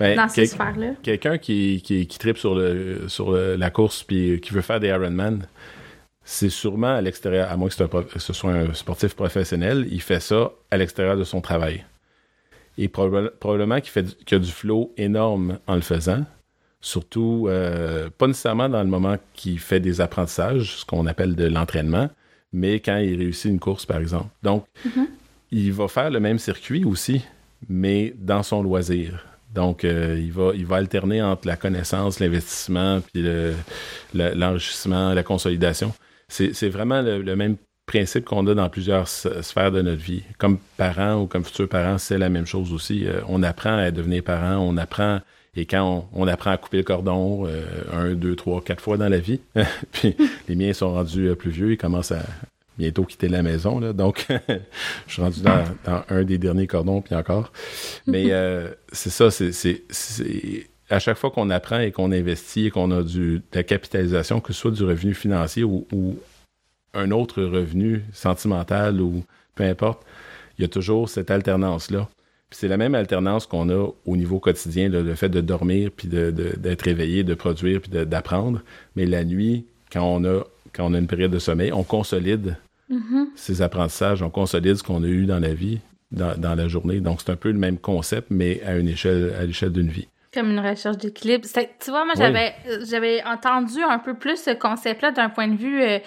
ben, 0.00 0.16
dans 0.16 0.28
ces 0.28 0.46
sphères-là. 0.46 0.92
Quelqu'un 1.02 1.38
qui, 1.38 1.82
qui, 1.84 2.06
qui 2.06 2.18
tripe 2.18 2.38
sur, 2.38 2.54
le, 2.54 3.08
sur 3.08 3.32
la 3.32 3.70
course 3.70 4.02
puis 4.02 4.40
qui 4.40 4.52
veut 4.52 4.62
faire 4.62 4.80
des 4.80 4.88
Ironman, 4.88 5.46
c'est 6.24 6.50
sûrement 6.50 6.96
à 6.96 7.00
l'extérieur, 7.00 7.50
à 7.50 7.56
moins 7.56 7.68
que, 7.68 8.18
ce 8.18 8.32
soit 8.32 8.50
un 8.50 8.74
sportif 8.74 9.14
professionnel, 9.14 9.86
il 9.90 10.02
fait 10.02 10.20
ça 10.20 10.50
à 10.72 10.76
l'extérieur 10.76 11.16
de 11.16 11.22
son 11.22 11.40
travail. 11.40 11.84
Et 12.78 12.88
probablement 12.88 13.80
qu'il 13.80 13.90
fait 13.90 14.24
qu'il 14.24 14.36
a 14.36 14.40
du 14.40 14.50
flow 14.50 14.92
énorme 14.96 15.60
en 15.68 15.76
le 15.76 15.82
faisant, 15.82 16.24
surtout 16.86 17.46
euh, 17.48 18.08
pas 18.16 18.28
nécessairement 18.28 18.68
dans 18.68 18.82
le 18.82 18.88
moment 18.88 19.16
qu'il 19.34 19.58
fait 19.58 19.80
des 19.80 20.00
apprentissages, 20.00 20.76
ce 20.76 20.84
qu'on 20.84 21.06
appelle 21.06 21.34
de 21.34 21.46
l'entraînement, 21.46 22.08
mais 22.52 22.78
quand 22.78 22.98
il 22.98 23.18
réussit 23.18 23.50
une 23.50 23.58
course, 23.58 23.84
par 23.84 23.98
exemple. 23.98 24.28
Donc, 24.44 24.64
mm-hmm. 24.86 25.06
il 25.50 25.72
va 25.72 25.88
faire 25.88 26.10
le 26.10 26.20
même 26.20 26.38
circuit 26.38 26.84
aussi, 26.84 27.22
mais 27.68 28.14
dans 28.16 28.44
son 28.44 28.62
loisir. 28.62 29.26
Donc, 29.52 29.84
euh, 29.84 30.16
il, 30.16 30.30
va, 30.30 30.52
il 30.54 30.64
va 30.64 30.76
alterner 30.76 31.20
entre 31.22 31.48
la 31.48 31.56
connaissance, 31.56 32.20
l'investissement, 32.20 33.00
puis 33.00 33.24
l'enrichissement, 34.14 35.12
la 35.12 35.24
consolidation. 35.24 35.92
C'est 36.28 36.68
vraiment 36.68 37.02
le, 37.02 37.34
même 37.34 37.56
principe 37.86 38.24
qu'on 38.24 38.46
a 38.46 38.54
dans 38.54 38.68
plusieurs 38.68 39.08
sphères 39.08 39.72
de 39.72 39.82
notre 39.82 40.02
vie. 40.02 40.22
Comme 40.38 40.58
parents 40.76 41.22
ou 41.22 41.26
comme 41.26 41.44
futurs 41.44 41.68
parents, 41.68 41.98
c'est 41.98 42.18
la 42.18 42.28
même 42.28 42.46
chose 42.46 42.72
aussi. 42.72 43.06
Euh, 43.06 43.20
on 43.28 43.42
apprend 43.42 43.76
à 43.76 43.90
devenir 43.90 44.22
parent, 44.22 44.58
on 44.58 44.76
apprend 44.76 45.20
Et 45.56 45.64
quand 45.64 46.08
on, 46.12 46.26
apprend 46.28 46.50
à 46.50 46.58
couper 46.58 46.78
le 46.78 46.82
cordon 46.82 47.46
euh, 47.46 47.64
un, 47.92 48.14
deux, 48.14 48.36
trois, 48.36 48.60
quatre 48.60 48.82
fois 48.82 48.96
dans 48.98 49.08
la 49.08 49.18
vie, 49.18 49.40
puis 49.92 50.14
les 50.48 50.54
miens 50.54 50.72
sont 50.72 50.92
rendus 50.92 51.34
plus 51.36 51.50
vieux, 51.50 51.72
ils 51.72 51.78
commencent 51.78 52.12
à 52.12 52.22
bientôt 52.78 53.04
quitter 53.04 53.28
la 53.28 53.42
maison, 53.42 53.80
donc 53.92 54.26
je 55.06 55.12
suis 55.12 55.22
rendu 55.22 55.40
dans, 55.40 55.64
un 56.10 56.24
des 56.24 56.36
derniers 56.36 56.66
cordons, 56.66 57.00
puis 57.00 57.14
encore. 57.14 57.52
Mais 58.06 58.26
c'est 58.92 59.08
ça, 59.08 59.30
c'est 59.30 59.82
à 60.90 60.98
chaque 60.98 61.16
fois 61.16 61.30
qu'on 61.30 61.50
apprend 61.50 61.80
et 61.80 61.92
qu'on 61.92 62.12
investit 62.12 62.66
et 62.66 62.70
qu'on 62.70 62.90
a 62.90 63.02
de 63.02 63.40
la 63.52 63.62
capitalisation, 63.62 64.40
que 64.40 64.52
ce 64.52 64.60
soit 64.60 64.70
du 64.70 64.84
revenu 64.84 65.14
financier 65.14 65.64
ou, 65.64 65.86
un 66.94 67.10
autre 67.10 67.42
revenu 67.42 68.04
sentimental 68.14 69.02
ou 69.02 69.22
peu 69.54 69.64
importe, 69.64 70.02
il 70.58 70.62
y 70.62 70.64
a 70.64 70.68
toujours 70.68 71.10
cette 71.10 71.30
alternance-là. 71.30 72.08
C'est 72.50 72.68
la 72.68 72.76
même 72.76 72.94
alternance 72.94 73.46
qu'on 73.46 73.68
a 73.70 73.88
au 74.04 74.16
niveau 74.16 74.38
quotidien, 74.38 74.88
le 74.88 75.14
fait 75.14 75.28
de 75.28 75.40
dormir, 75.40 75.90
puis 75.94 76.08
d'être 76.08 76.82
réveillé, 76.82 77.24
de 77.24 77.34
produire, 77.34 77.80
puis 77.80 77.90
d'apprendre. 77.90 78.60
Mais 78.94 79.06
la 79.06 79.24
nuit, 79.24 79.64
quand 79.92 80.04
on, 80.04 80.24
a, 80.24 80.44
quand 80.72 80.86
on 80.90 80.94
a 80.94 80.98
une 80.98 81.08
période 81.08 81.32
de 81.32 81.38
sommeil, 81.38 81.72
on 81.72 81.82
consolide 81.82 82.56
mm-hmm. 82.90 83.26
ces 83.34 83.62
apprentissages, 83.62 84.22
on 84.22 84.30
consolide 84.30 84.76
ce 84.76 84.82
qu'on 84.82 85.02
a 85.02 85.08
eu 85.08 85.26
dans 85.26 85.40
la 85.40 85.54
vie, 85.54 85.80
dans, 86.12 86.38
dans 86.38 86.54
la 86.54 86.68
journée. 86.68 87.00
Donc, 87.00 87.20
c'est 87.20 87.32
un 87.32 87.36
peu 87.36 87.50
le 87.50 87.58
même 87.58 87.78
concept, 87.78 88.28
mais 88.30 88.62
à 88.62 88.76
une 88.76 88.88
échelle, 88.88 89.34
à 89.38 89.44
l'échelle 89.44 89.72
d'une 89.72 89.88
vie 89.88 90.08
comme 90.36 90.50
une 90.50 90.60
recherche 90.60 90.98
d'équilibre. 90.98 91.46
Tu 91.80 91.90
vois, 91.90 92.04
moi, 92.04 92.14
j'avais 92.16 92.54
j'avais 92.88 93.24
entendu 93.24 93.82
un 93.82 93.98
peu 93.98 94.14
plus 94.14 94.36
ce 94.42 94.50
concept-là 94.50 95.10
d'un 95.10 95.30
point 95.30 95.48
de 95.48 95.56
vue 95.56 95.82
euh, 95.82 95.98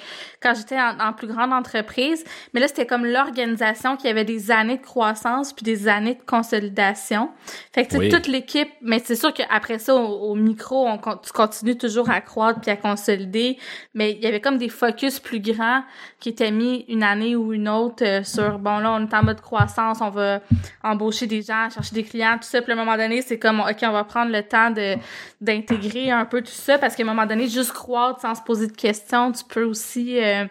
quand 0.41 0.53
j'étais 0.55 0.77
en, 0.79 1.13
plus 1.13 1.27
grande 1.27 1.51
entreprise. 1.51 2.23
Mais 2.53 2.59
là, 2.59 2.67
c'était 2.67 2.85
comme 2.85 3.05
l'organisation 3.05 3.97
qui 3.97 4.07
avait 4.07 4.25
des 4.25 4.51
années 4.51 4.77
de 4.77 4.83
croissance 4.83 5.51
puis 5.53 5.63
des 5.63 5.87
années 5.87 6.13
de 6.13 6.21
consolidation. 6.21 7.29
Fait 7.73 7.85
que, 7.85 7.95
tu 7.95 7.97
sais, 7.97 8.09
toute 8.09 8.27
l'équipe, 8.27 8.69
mais 8.81 8.99
c'est 9.03 9.15
sûr 9.15 9.33
qu'après 9.33 9.79
ça, 9.79 9.95
au, 9.95 10.35
micro, 10.35 10.87
on, 10.87 10.97
tu 10.97 11.31
continues 11.33 11.77
toujours 11.77 12.09
à 12.09 12.21
croître 12.21 12.61
puis 12.61 12.71
à 12.71 12.77
consolider. 12.77 13.57
Mais 13.95 14.11
il 14.11 14.19
y 14.19 14.27
avait 14.27 14.41
comme 14.41 14.57
des 14.57 14.69
focus 14.69 15.19
plus 15.19 15.39
grands 15.39 15.83
qui 16.19 16.29
étaient 16.29 16.51
mis 16.51 16.85
une 16.87 17.03
année 17.03 17.35
ou 17.35 17.51
une 17.53 17.67
autre 17.67 18.03
euh, 18.05 18.23
sur, 18.23 18.59
bon, 18.59 18.77
là, 18.77 18.91
on 18.91 19.07
est 19.07 19.13
en 19.13 19.23
mode 19.23 19.41
croissance, 19.41 19.99
on 20.01 20.09
va 20.09 20.41
embaucher 20.83 21.25
des 21.25 21.41
gens, 21.41 21.69
chercher 21.69 21.95
des 21.95 22.03
clients, 22.03 22.35
tout 22.35 22.47
ça. 22.47 22.61
Puis 22.61 22.71
à 22.71 22.75
un 22.75 22.77
moment 22.77 22.97
donné, 22.97 23.21
c'est 23.21 23.39
comme, 23.39 23.59
OK, 23.61 23.77
on 23.81 23.91
va 23.91 24.03
prendre 24.03 24.18
le 24.25 24.43
temps 24.43 24.71
de 24.71 24.95
d'intégrer 25.41 26.11
un 26.11 26.25
peu 26.25 26.41
tout 26.41 26.47
ça 26.51 26.77
parce 26.77 26.95
qu'à 26.95 27.03
un 27.03 27.05
moment 27.05 27.25
donné, 27.25 27.47
juste 27.47 27.71
croître 27.71 28.21
sans 28.21 28.35
se 28.35 28.41
poser 28.41 28.67
de 28.67 28.73
questions, 28.73 29.31
tu 29.31 29.43
peux 29.43 29.63
aussi 29.63 30.19
euh, 30.21 30.45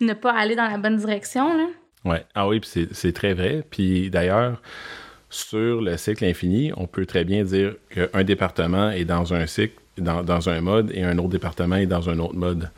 ne 0.00 0.12
pas 0.12 0.32
aller 0.32 0.56
dans 0.56 0.68
la 0.68 0.78
bonne 0.78 0.96
direction. 0.96 1.56
Là. 1.56 1.66
Ouais. 2.04 2.24
Ah 2.34 2.48
oui, 2.48 2.60
puis 2.60 2.88
c'est 2.92 3.12
très 3.12 3.34
vrai. 3.34 3.64
Puis 3.70 4.10
d'ailleurs, 4.10 4.60
sur 5.28 5.80
le 5.80 5.96
cycle 5.96 6.24
infini, 6.24 6.72
on 6.76 6.86
peut 6.86 7.06
très 7.06 7.24
bien 7.24 7.44
dire 7.44 7.74
qu'un 7.90 8.24
département 8.24 8.90
est 8.90 9.04
dans 9.04 9.34
un 9.34 9.46
cycle, 9.46 9.78
dans, 9.98 10.22
dans, 10.22 10.48
un 10.48 10.60
mode, 10.60 10.90
et 10.94 11.04
un 11.04 11.18
autre 11.18 11.28
département 11.28 11.76
est 11.76 11.86
dans 11.86 12.08
un 12.08 12.18
autre 12.18 12.34
mode. 12.34 12.70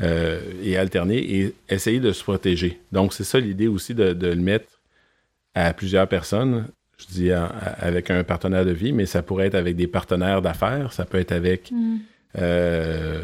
Euh, 0.00 0.40
et 0.62 0.78
alterner 0.78 1.18
et 1.18 1.54
essayer 1.68 2.00
de 2.00 2.12
se 2.12 2.22
protéger. 2.22 2.80
Donc, 2.92 3.12
c'est 3.12 3.24
ça 3.24 3.38
l'idée 3.38 3.68
aussi 3.68 3.94
de, 3.94 4.04
le 4.04 4.34
mettre 4.36 4.80
à 5.54 5.74
plusieurs 5.74 6.08
personnes 6.08 6.68
je 7.02 7.14
dis 7.14 7.30
avec 7.32 8.10
un 8.10 8.24
partenaire 8.24 8.64
de 8.64 8.72
vie, 8.72 8.92
mais 8.92 9.06
ça 9.06 9.22
pourrait 9.22 9.46
être 9.46 9.54
avec 9.54 9.76
des 9.76 9.86
partenaires 9.86 10.42
d'affaires, 10.42 10.92
ça 10.92 11.04
peut 11.04 11.18
être 11.18 11.32
avec... 11.32 11.70
Mm. 11.70 11.98
Euh, 12.38 13.20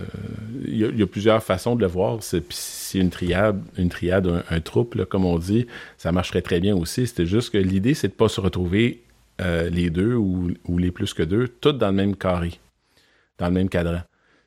il 0.66 0.76
y, 0.76 1.02
a 1.02 1.06
plusieurs 1.06 1.42
façons 1.42 1.76
de 1.76 1.80
le 1.80 1.86
voir. 1.86 2.18
C'est 2.20 2.98
une 2.98 3.10
triade, 3.10 3.62
une 3.78 3.88
triade, 3.88 4.44
un, 4.50 4.60
troupe, 4.60 5.02
comme 5.04 5.24
on 5.24 5.38
dit, 5.38 5.66
ça 5.96 6.12
marcherait 6.12 6.42
très 6.42 6.60
bien 6.60 6.76
aussi. 6.76 7.06
C'était 7.06 7.26
juste 7.26 7.50
que 7.50 7.58
l'idée, 7.58 7.94
c'est 7.94 8.08
de 8.08 8.12
pas 8.12 8.28
se 8.28 8.40
retrouver 8.40 9.02
euh, 9.40 9.70
les 9.70 9.88
deux 9.88 10.14
ou, 10.14 10.50
les 10.76 10.90
plus 10.90 11.14
que 11.14 11.22
deux, 11.22 11.48
toutes 11.48 11.78
dans 11.78 11.88
le 11.88 11.94
même 11.94 12.16
carré, 12.16 12.58
dans 13.38 13.46
le 13.46 13.52
même 13.52 13.68
cadran. 13.68 14.02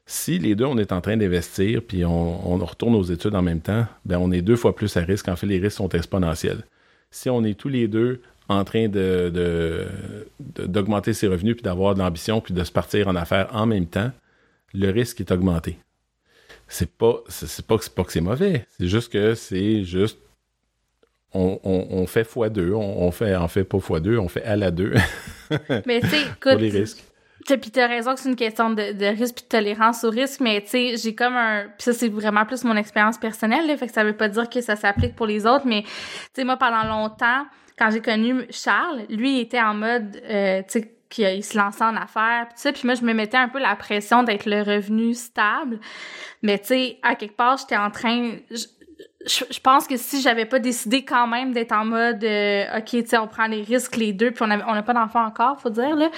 Si 0.05 0.37
les 0.37 0.55
deux, 0.55 0.65
on 0.65 0.77
est 0.77 0.91
en 0.91 1.01
train 1.01 1.17
d'investir, 1.17 1.81
puis 1.81 2.05
on, 2.05 2.53
on, 2.53 2.57
retourne 2.63 2.95
aux 2.95 3.03
études 3.03 3.35
en 3.35 3.41
même 3.41 3.61
temps, 3.61 3.87
ben 4.05 4.17
on 4.17 4.31
est 4.31 4.41
deux 4.41 4.57
fois 4.57 4.75
plus 4.75 4.95
à 4.97 5.01
risque. 5.01 5.29
En 5.29 5.35
fait, 5.35 5.47
les 5.47 5.59
risques 5.59 5.77
sont 5.77 5.89
exponentiels. 5.89 6.65
Si 7.09 7.29
on 7.29 7.43
est 7.43 7.57
tous 7.57 7.69
les 7.69 7.87
deux 7.87 8.21
en 8.51 8.63
train 8.63 8.87
de, 8.87 9.87
d'augmenter 10.39 11.13
ses 11.13 11.27
revenus, 11.27 11.55
puis 11.55 11.63
d'avoir 11.63 11.93
de 11.95 11.99
l'ambition, 11.99 12.41
puis 12.41 12.53
de 12.53 12.63
se 12.63 12.71
partir 12.71 13.07
en 13.07 13.15
affaires 13.15 13.49
en 13.53 13.65
même 13.65 13.87
temps, 13.87 14.11
le 14.73 14.89
risque 14.89 15.19
est 15.19 15.31
augmenté. 15.31 15.77
C'est 16.67 16.89
pas, 16.89 17.21
c'est 17.27 17.65
pas, 17.65 17.77
pas 17.95 18.03
que 18.03 18.13
c'est 18.13 18.21
mauvais. 18.21 18.65
C'est 18.77 18.87
juste 18.87 19.11
que 19.11 19.35
c'est 19.35 19.83
juste 19.83 20.17
on, 21.33 22.05
fait 22.07 22.23
x2, 22.23 22.73
on, 22.73 23.11
fait 23.11 23.35
en 23.35 23.47
fait 23.47 23.63
pas 23.63 23.77
x2, 23.77 24.17
on 24.17 24.27
fait 24.27 24.43
à 24.43 24.55
la 24.55 24.71
2. 24.71 24.93
mais 25.85 26.01
tu 26.01 26.07
sais, 26.07 26.25
Pour 26.41 26.55
les 26.55 26.69
risques. 26.69 27.03
Puis 27.45 27.71
t'as 27.71 27.87
raison 27.87 28.13
que 28.13 28.19
c'est 28.19 28.29
une 28.29 28.35
question 28.35 28.69
de, 28.69 29.17
risque 29.17 29.35
puis 29.35 29.43
de 29.43 29.49
tolérance 29.49 30.03
au 30.03 30.09
risque, 30.09 30.39
mais 30.39 30.61
tu 30.61 30.69
sais, 30.69 30.97
j'ai 30.97 31.15
comme 31.15 31.35
un... 31.35 31.65
Puis 31.77 31.83
ça, 31.83 31.93
c'est 31.93 32.09
vraiment 32.09 32.45
plus 32.45 32.63
mon 32.63 32.75
expérience 32.75 33.17
personnelle, 33.17 33.67
là, 33.67 33.77
fait 33.77 33.87
que 33.87 33.93
ça 33.93 34.03
veut 34.03 34.15
pas 34.15 34.29
dire 34.29 34.49
que 34.49 34.61
ça 34.61 34.75
s'applique 34.75 35.15
pour 35.15 35.25
les 35.25 35.45
autres, 35.45 35.65
mais 35.65 35.83
tu 35.83 35.89
sais, 36.33 36.43
moi, 36.43 36.57
pendant 36.57 36.83
longtemps, 36.83 37.45
quand 37.77 37.89
j'ai 37.91 38.01
connu 38.01 38.45
Charles, 38.49 39.05
lui, 39.09 39.37
il 39.37 39.39
était 39.41 39.61
en 39.61 39.73
mode, 39.73 40.21
euh, 40.29 40.61
tu 40.69 40.81
qu'il 41.11 41.43
se 41.43 41.57
lançait 41.57 41.83
en 41.83 41.95
affaires, 41.95 42.47
pis 42.47 42.53
ça. 42.55 42.71
Puis 42.71 42.83
moi, 42.85 42.95
je 42.95 43.03
me 43.03 43.13
mettais 43.13 43.37
un 43.37 43.49
peu 43.49 43.59
la 43.59 43.75
pression 43.75 44.23
d'être 44.23 44.45
le 44.45 44.61
revenu 44.61 45.13
stable. 45.13 45.79
Mais 46.41 46.57
tu 46.57 46.67
sais, 46.67 46.99
à 47.03 47.15
quelque 47.15 47.35
part, 47.35 47.57
j'étais 47.57 47.77
en 47.77 47.91
train 47.91 48.37
je, 49.25 49.59
pense 49.59 49.87
que 49.87 49.97
si 49.97 50.21
j'avais 50.21 50.45
pas 50.45 50.59
décidé 50.59 51.03
quand 51.05 51.27
même 51.27 51.53
d'être 51.53 51.71
en 51.71 51.85
mode 51.85 52.23
euh, 52.23 52.65
ok 52.77 52.85
tu 52.85 53.05
sais 53.05 53.17
on 53.17 53.27
prend 53.27 53.45
les 53.47 53.61
risques 53.61 53.95
les 53.97 54.13
deux 54.13 54.31
puis 54.31 54.43
on 54.47 54.51
a, 54.51 54.57
on 54.67 54.73
a 54.73 54.81
pas 54.81 54.93
d'enfant 54.93 55.25
encore 55.25 55.59
faut 55.59 55.69
dire 55.69 55.95
là. 55.95 56.09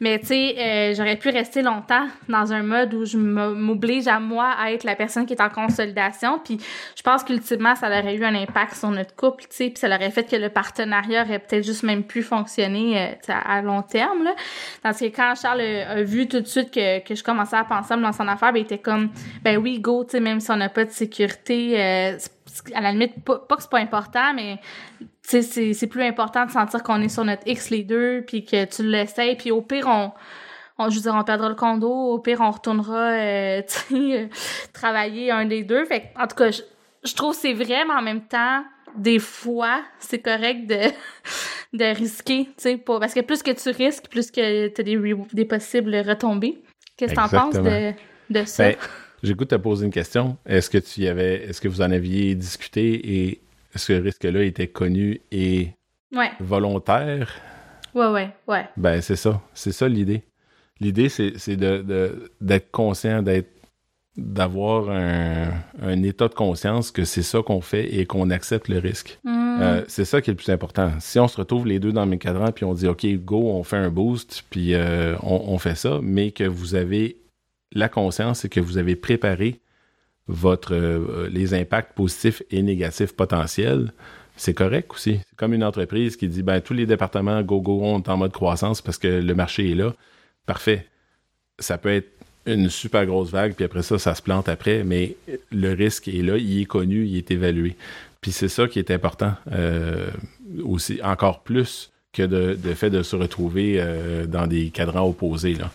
Mais 0.00 0.18
tu 0.18 0.26
sais 0.26 0.56
euh, 0.58 0.94
j'aurais 0.94 1.16
pu 1.16 1.28
rester 1.28 1.62
longtemps 1.62 2.06
dans 2.28 2.52
un 2.52 2.62
mode 2.62 2.94
où 2.94 3.04
je 3.04 3.18
m'oblige 3.18 4.08
à 4.08 4.20
moi 4.20 4.54
à 4.58 4.72
être 4.72 4.84
la 4.84 4.96
personne 4.96 5.26
qui 5.26 5.34
est 5.34 5.42
en 5.42 5.50
consolidation 5.50 6.38
puis 6.38 6.58
je 6.96 7.02
pense 7.02 7.24
qu'ultimement 7.24 7.74
ça 7.74 7.88
aurait 7.88 8.14
eu 8.14 8.24
un 8.24 8.34
impact 8.34 8.76
sur 8.76 8.90
notre 8.90 9.14
couple 9.14 9.44
tu 9.44 9.56
sais 9.56 9.70
puis 9.70 9.78
ça 9.78 9.88
aurait 9.88 10.10
fait 10.10 10.24
que 10.24 10.36
le 10.36 10.48
partenariat 10.48 11.24
aurait 11.24 11.38
peut-être 11.38 11.64
juste 11.64 11.82
même 11.82 12.04
plus 12.04 12.22
fonctionné 12.22 13.16
euh, 13.28 13.32
à, 13.44 13.60
long 13.60 13.82
terme 13.82 14.24
là. 14.24 14.34
Parce 14.82 15.00
que 15.00 15.06
quand 15.06 15.34
Charles 15.40 15.60
a, 15.60 16.02
vu 16.02 16.26
tout 16.28 16.40
de 16.40 16.46
suite 16.46 16.70
que, 16.70 17.00
que 17.00 17.14
je 17.14 17.22
commençais 17.22 17.56
à 17.56 17.64
penser 17.64 17.94
à 17.94 17.96
me 17.96 18.02
lancer 18.02 18.22
en 18.22 18.26
ben 18.26 18.52
il 18.54 18.62
était 18.62 18.78
comme 18.78 19.10
ben 19.42 19.58
oui 19.58 19.78
go 19.78 20.04
tu 20.04 20.12
sais 20.12 20.20
même 20.20 20.40
si 20.40 20.50
on 20.50 20.56
n'a 20.56 20.68
pas 20.68 20.84
de 20.84 20.90
sécurité 20.90 22.16
à 22.74 22.80
la 22.80 22.92
limite, 22.92 23.24
pas, 23.24 23.38
que 23.38 23.60
c'est 23.62 23.70
pas 23.70 23.78
important, 23.78 24.34
mais 24.34 24.58
c'est 25.22 25.86
plus 25.86 26.02
important 26.02 26.46
de 26.46 26.50
sentir 26.50 26.82
qu'on 26.82 27.00
est 27.00 27.08
sur 27.08 27.24
notre 27.24 27.42
X 27.46 27.70
les 27.70 27.82
deux, 27.82 28.24
puis 28.26 28.44
que 28.44 28.64
tu 28.64 28.82
l'essayes, 28.82 29.36
puis 29.36 29.50
au 29.50 29.62
pire, 29.62 29.86
on, 29.88 30.12
on, 30.78 30.90
je 30.90 30.96
veux 30.96 31.02
dire, 31.02 31.14
on 31.14 31.24
perdra 31.24 31.48
le 31.48 31.54
condo, 31.54 31.90
au 31.90 32.18
pire, 32.18 32.40
on 32.40 32.50
retournera 32.50 33.12
euh, 33.12 33.62
euh, 33.92 34.26
travailler 34.72 35.30
un 35.30 35.44
des 35.44 35.62
deux. 35.64 35.84
Fait 35.84 36.10
en 36.18 36.26
tout 36.26 36.36
cas, 36.36 36.50
je, 36.50 37.14
trouve 37.14 37.34
que 37.34 37.40
c'est 37.40 37.54
vrai, 37.54 37.84
mais 37.86 37.94
en 37.94 38.02
même 38.02 38.22
temps, 38.22 38.64
des 38.96 39.18
fois, 39.18 39.82
c'est 39.98 40.20
correct 40.20 40.66
de, 40.66 40.80
de 41.76 41.96
risquer, 41.96 42.46
tu 42.46 42.52
sais, 42.56 42.76
parce 42.76 43.14
que 43.14 43.20
plus 43.20 43.42
que 43.42 43.50
tu 43.50 43.70
risques, 43.70 44.08
plus 44.08 44.30
que 44.30 44.68
tu 44.68 44.80
as 44.80 44.84
des, 44.84 45.14
des 45.32 45.44
possibles 45.44 45.96
retombées. 45.96 46.62
Qu'est-ce 46.96 47.14
que 47.14 47.18
tu 47.18 47.24
en 47.24 47.28
penses 47.28 47.56
de, 47.56 47.92
de 48.30 48.44
ça? 48.44 48.68
Ben, 48.68 48.76
J'écoute 49.22 49.48
te 49.48 49.54
poser 49.54 49.86
une 49.86 49.92
question. 49.92 50.36
Est-ce 50.46 50.70
que 50.70 50.78
tu 50.78 51.02
y 51.02 51.08
avais, 51.08 51.44
est-ce 51.44 51.60
que 51.60 51.68
vous 51.68 51.80
en 51.80 51.90
aviez 51.90 52.34
discuté 52.34 53.24
et 53.24 53.40
est-ce 53.74 53.92
risque-là 53.92 54.42
était 54.42 54.68
connu 54.68 55.20
et 55.32 55.70
volontaire? 56.40 57.32
Ouais, 57.94 58.08
ouais, 58.08 58.30
ouais. 58.46 58.64
Ben, 58.76 59.00
c'est 59.00 59.16
ça. 59.16 59.40
C'est 59.54 59.72
ça 59.72 59.88
l'idée. 59.88 60.22
L'idée, 60.80 61.08
c'est, 61.08 61.56
de, 61.56 62.30
d'être 62.40 62.70
conscient, 62.70 63.22
d'être 63.22 63.50
d'avoir 64.16 64.88
un, 64.88 66.02
état 66.02 66.28
de 66.28 66.34
conscience 66.34 66.90
que 66.90 67.04
c'est 67.04 67.22
ça 67.22 67.42
qu'on 67.42 67.60
fait 67.60 67.94
et 67.94 68.06
qu'on 68.06 68.30
accepte 68.30 68.68
le 68.68 68.78
risque. 68.78 69.18
Mm. 69.24 69.58
Euh, 69.60 69.82
c'est 69.88 70.04
ça 70.04 70.20
qui 70.20 70.30
est 70.30 70.32
le 70.32 70.38
plus 70.38 70.50
important. 70.50 70.92
Si 71.00 71.18
on 71.18 71.28
se 71.28 71.36
retrouve 71.36 71.66
les 71.66 71.78
deux 71.78 71.92
dans 71.92 72.06
mes 72.06 72.18
cadrans 72.18 72.52
puis 72.52 72.64
on 72.64 72.74
dit 72.74 72.88
OK, 72.88 73.06
go, 73.24 73.50
on 73.50 73.62
fait 73.62 73.76
un 73.76 73.90
boost 73.90 74.44
puis 74.48 74.74
euh, 74.74 75.16
on, 75.22 75.44
on, 75.48 75.58
fait 75.58 75.74
ça, 75.74 76.00
mais 76.02 76.30
que 76.30 76.44
vous 76.44 76.74
avez 76.74 77.16
la 77.78 77.88
conscience, 77.88 78.40
c'est 78.40 78.48
que 78.48 78.60
vous 78.60 78.78
avez 78.78 78.96
préparé 78.96 79.60
votre, 80.28 80.74
euh, 80.74 81.28
les 81.30 81.54
impacts 81.54 81.94
positifs 81.94 82.42
et 82.50 82.62
négatifs 82.62 83.14
potentiels. 83.14 83.92
C'est 84.36 84.54
correct 84.54 84.90
aussi. 84.92 85.20
C'est 85.28 85.36
comme 85.36 85.54
une 85.54 85.64
entreprise 85.64 86.16
qui 86.16 86.28
dit 86.28 86.42
ben, 86.42 86.60
tous 86.60 86.74
les 86.74 86.86
départements 86.86 87.40
go 87.42 87.60
go 87.60 87.80
sont 87.80 88.10
en 88.10 88.16
mode 88.16 88.32
croissance 88.32 88.82
parce 88.82 88.98
que 88.98 89.08
le 89.08 89.34
marché 89.34 89.70
est 89.70 89.74
là. 89.74 89.94
Parfait. 90.44 90.86
Ça 91.58 91.78
peut 91.78 91.92
être 91.92 92.10
une 92.44 92.70
super 92.70 93.06
grosse 93.06 93.30
vague, 93.30 93.54
puis 93.54 93.64
après 93.64 93.82
ça, 93.82 93.98
ça 93.98 94.14
se 94.14 94.22
plante 94.22 94.48
après, 94.48 94.84
mais 94.84 95.16
le 95.50 95.72
risque 95.72 96.06
est 96.06 96.22
là, 96.22 96.36
il 96.36 96.62
est 96.62 96.66
connu, 96.66 97.04
il 97.04 97.16
est 97.16 97.30
évalué. 97.30 97.76
Puis 98.20 98.30
c'est 98.30 98.48
ça 98.48 98.68
qui 98.68 98.78
est 98.78 98.90
important 98.90 99.34
euh, 99.52 100.10
aussi, 100.62 101.00
encore 101.02 101.42
plus 101.42 101.90
que 102.12 102.22
de, 102.22 102.56
fait 102.74 102.90
de 102.90 103.02
se 103.02 103.16
retrouver 103.16 103.76
euh, 103.78 104.26
dans 104.26 104.46
des 104.46 104.70
cadrans 104.70 105.08
opposés. 105.08 105.54
Là. 105.54 105.70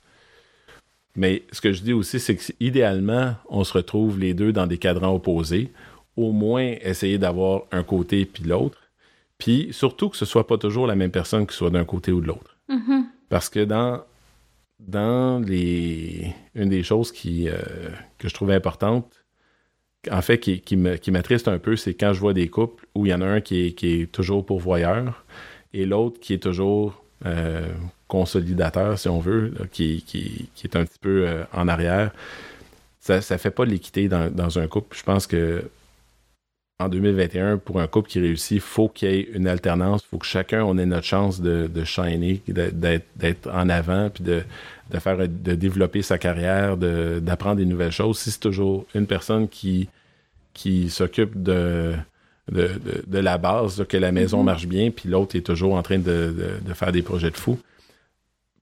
Mais 1.15 1.43
ce 1.51 1.61
que 1.61 1.73
je 1.73 1.81
dis 1.81 1.93
aussi, 1.93 2.19
c'est 2.19 2.35
qu'idéalement, 2.35 3.35
on 3.49 3.63
se 3.63 3.73
retrouve 3.73 4.19
les 4.19 4.33
deux 4.33 4.53
dans 4.53 4.67
des 4.67 4.77
cadrans 4.77 5.13
opposés. 5.13 5.71
Au 6.15 6.31
moins, 6.31 6.75
essayer 6.81 7.17
d'avoir 7.17 7.63
un 7.71 7.83
côté 7.83 8.25
puis 8.25 8.43
l'autre. 8.43 8.77
Puis 9.37 9.69
surtout 9.71 10.09
que 10.09 10.17
ce 10.17 10.25
soit 10.25 10.47
pas 10.47 10.57
toujours 10.57 10.87
la 10.87 10.95
même 10.95 11.11
personne 11.11 11.47
qui 11.47 11.55
soit 11.55 11.69
d'un 11.69 11.85
côté 11.85 12.11
ou 12.11 12.21
de 12.21 12.27
l'autre. 12.27 12.57
Mm-hmm. 12.69 13.03
Parce 13.29 13.49
que 13.49 13.61
dans, 13.61 14.01
dans 14.79 15.39
les 15.39 16.33
une 16.55 16.69
des 16.69 16.83
choses 16.83 17.11
qui 17.11 17.47
que 18.17 18.27
je 18.29 18.33
trouvais 18.33 18.55
importante, 18.55 19.25
en 20.09 20.21
fait, 20.21 20.39
qui, 20.39 20.61
qui 20.61 20.75
m'attriste 21.11 21.47
un 21.47 21.59
peu, 21.59 21.75
c'est 21.75 21.93
quand 21.93 22.13
je 22.13 22.19
vois 22.19 22.33
des 22.33 22.47
couples 22.47 22.87
où 22.95 23.05
il 23.05 23.09
y 23.09 23.13
en 23.13 23.21
a 23.21 23.25
un 23.25 23.41
qui 23.41 23.67
est, 23.67 23.71
qui 23.73 24.01
est 24.01 24.11
toujours 24.11 24.45
pourvoyeur 24.45 25.25
et 25.73 25.85
l'autre 25.85 26.19
qui 26.19 26.33
est 26.33 26.43
toujours 26.43 27.03
consolidateur, 28.11 28.99
si 28.99 29.07
on 29.07 29.21
veut, 29.21 29.53
qui, 29.71 30.03
qui, 30.05 30.49
qui, 30.53 30.67
est 30.67 30.75
un 30.75 30.83
petit 30.83 30.99
peu 30.99 31.25
en 31.53 31.69
arrière. 31.69 32.11
Ça 32.99 33.15
ne 33.17 33.37
fait 33.37 33.51
pas 33.51 33.65
de 33.65 33.71
l'équité 33.71 34.09
dans, 34.09 34.29
dans, 34.29 34.59
un 34.59 34.67
couple. 34.67 34.97
Je 34.97 35.03
pense 35.03 35.27
que 35.27 35.63
en 36.81 36.89
2021, 36.89 37.57
pour 37.57 37.79
un 37.79 37.87
couple 37.87 38.09
qui 38.09 38.19
réussit, 38.19 38.57
il 38.57 38.59
faut 38.59 38.89
qu'il 38.89 39.09
y 39.09 39.13
ait 39.13 39.21
une 39.33 39.47
alternance. 39.47 40.01
Il 40.05 40.09
faut 40.09 40.17
que 40.17 40.25
chacun 40.25 40.63
on 40.63 40.77
ait 40.77 40.85
notre 40.85 41.05
chance 41.05 41.39
de, 41.39 41.69
de 41.73 41.83
shiner, 41.83 42.41
d'être 42.47 43.49
en 43.49 43.69
avant, 43.69 44.09
puis 44.09 44.23
de, 44.23 44.43
de, 44.89 44.99
faire, 44.99 45.17
de 45.17 45.55
développer 45.55 46.01
sa 46.01 46.17
carrière, 46.17 46.77
d'apprendre 46.77 47.57
des 47.57 47.65
nouvelles 47.65 47.91
choses. 47.91 48.19
Si 48.19 48.31
c'est 48.31 48.39
toujours 48.39 48.85
une 48.93 49.07
personne 49.07 49.47
qui, 49.47 49.87
qui 50.53 50.89
s'occupe 50.89 51.41
de, 51.41 51.93
de, 52.51 52.71
de, 53.07 53.19
la 53.19 53.37
base, 53.37 53.85
que 53.87 53.97
la 53.97 54.11
maison 54.11 54.41
mm-hmm. 54.41 54.45
marche 54.45 54.67
bien, 54.67 54.91
puis 54.91 55.07
l'autre 55.07 55.35
est 55.35 55.45
toujours 55.45 55.75
en 55.75 55.83
train 55.83 55.99
de, 55.99 56.35
de, 56.65 56.73
faire 56.73 56.91
des 56.91 57.01
projets 57.01 57.31
de 57.31 57.37
fou. 57.37 57.59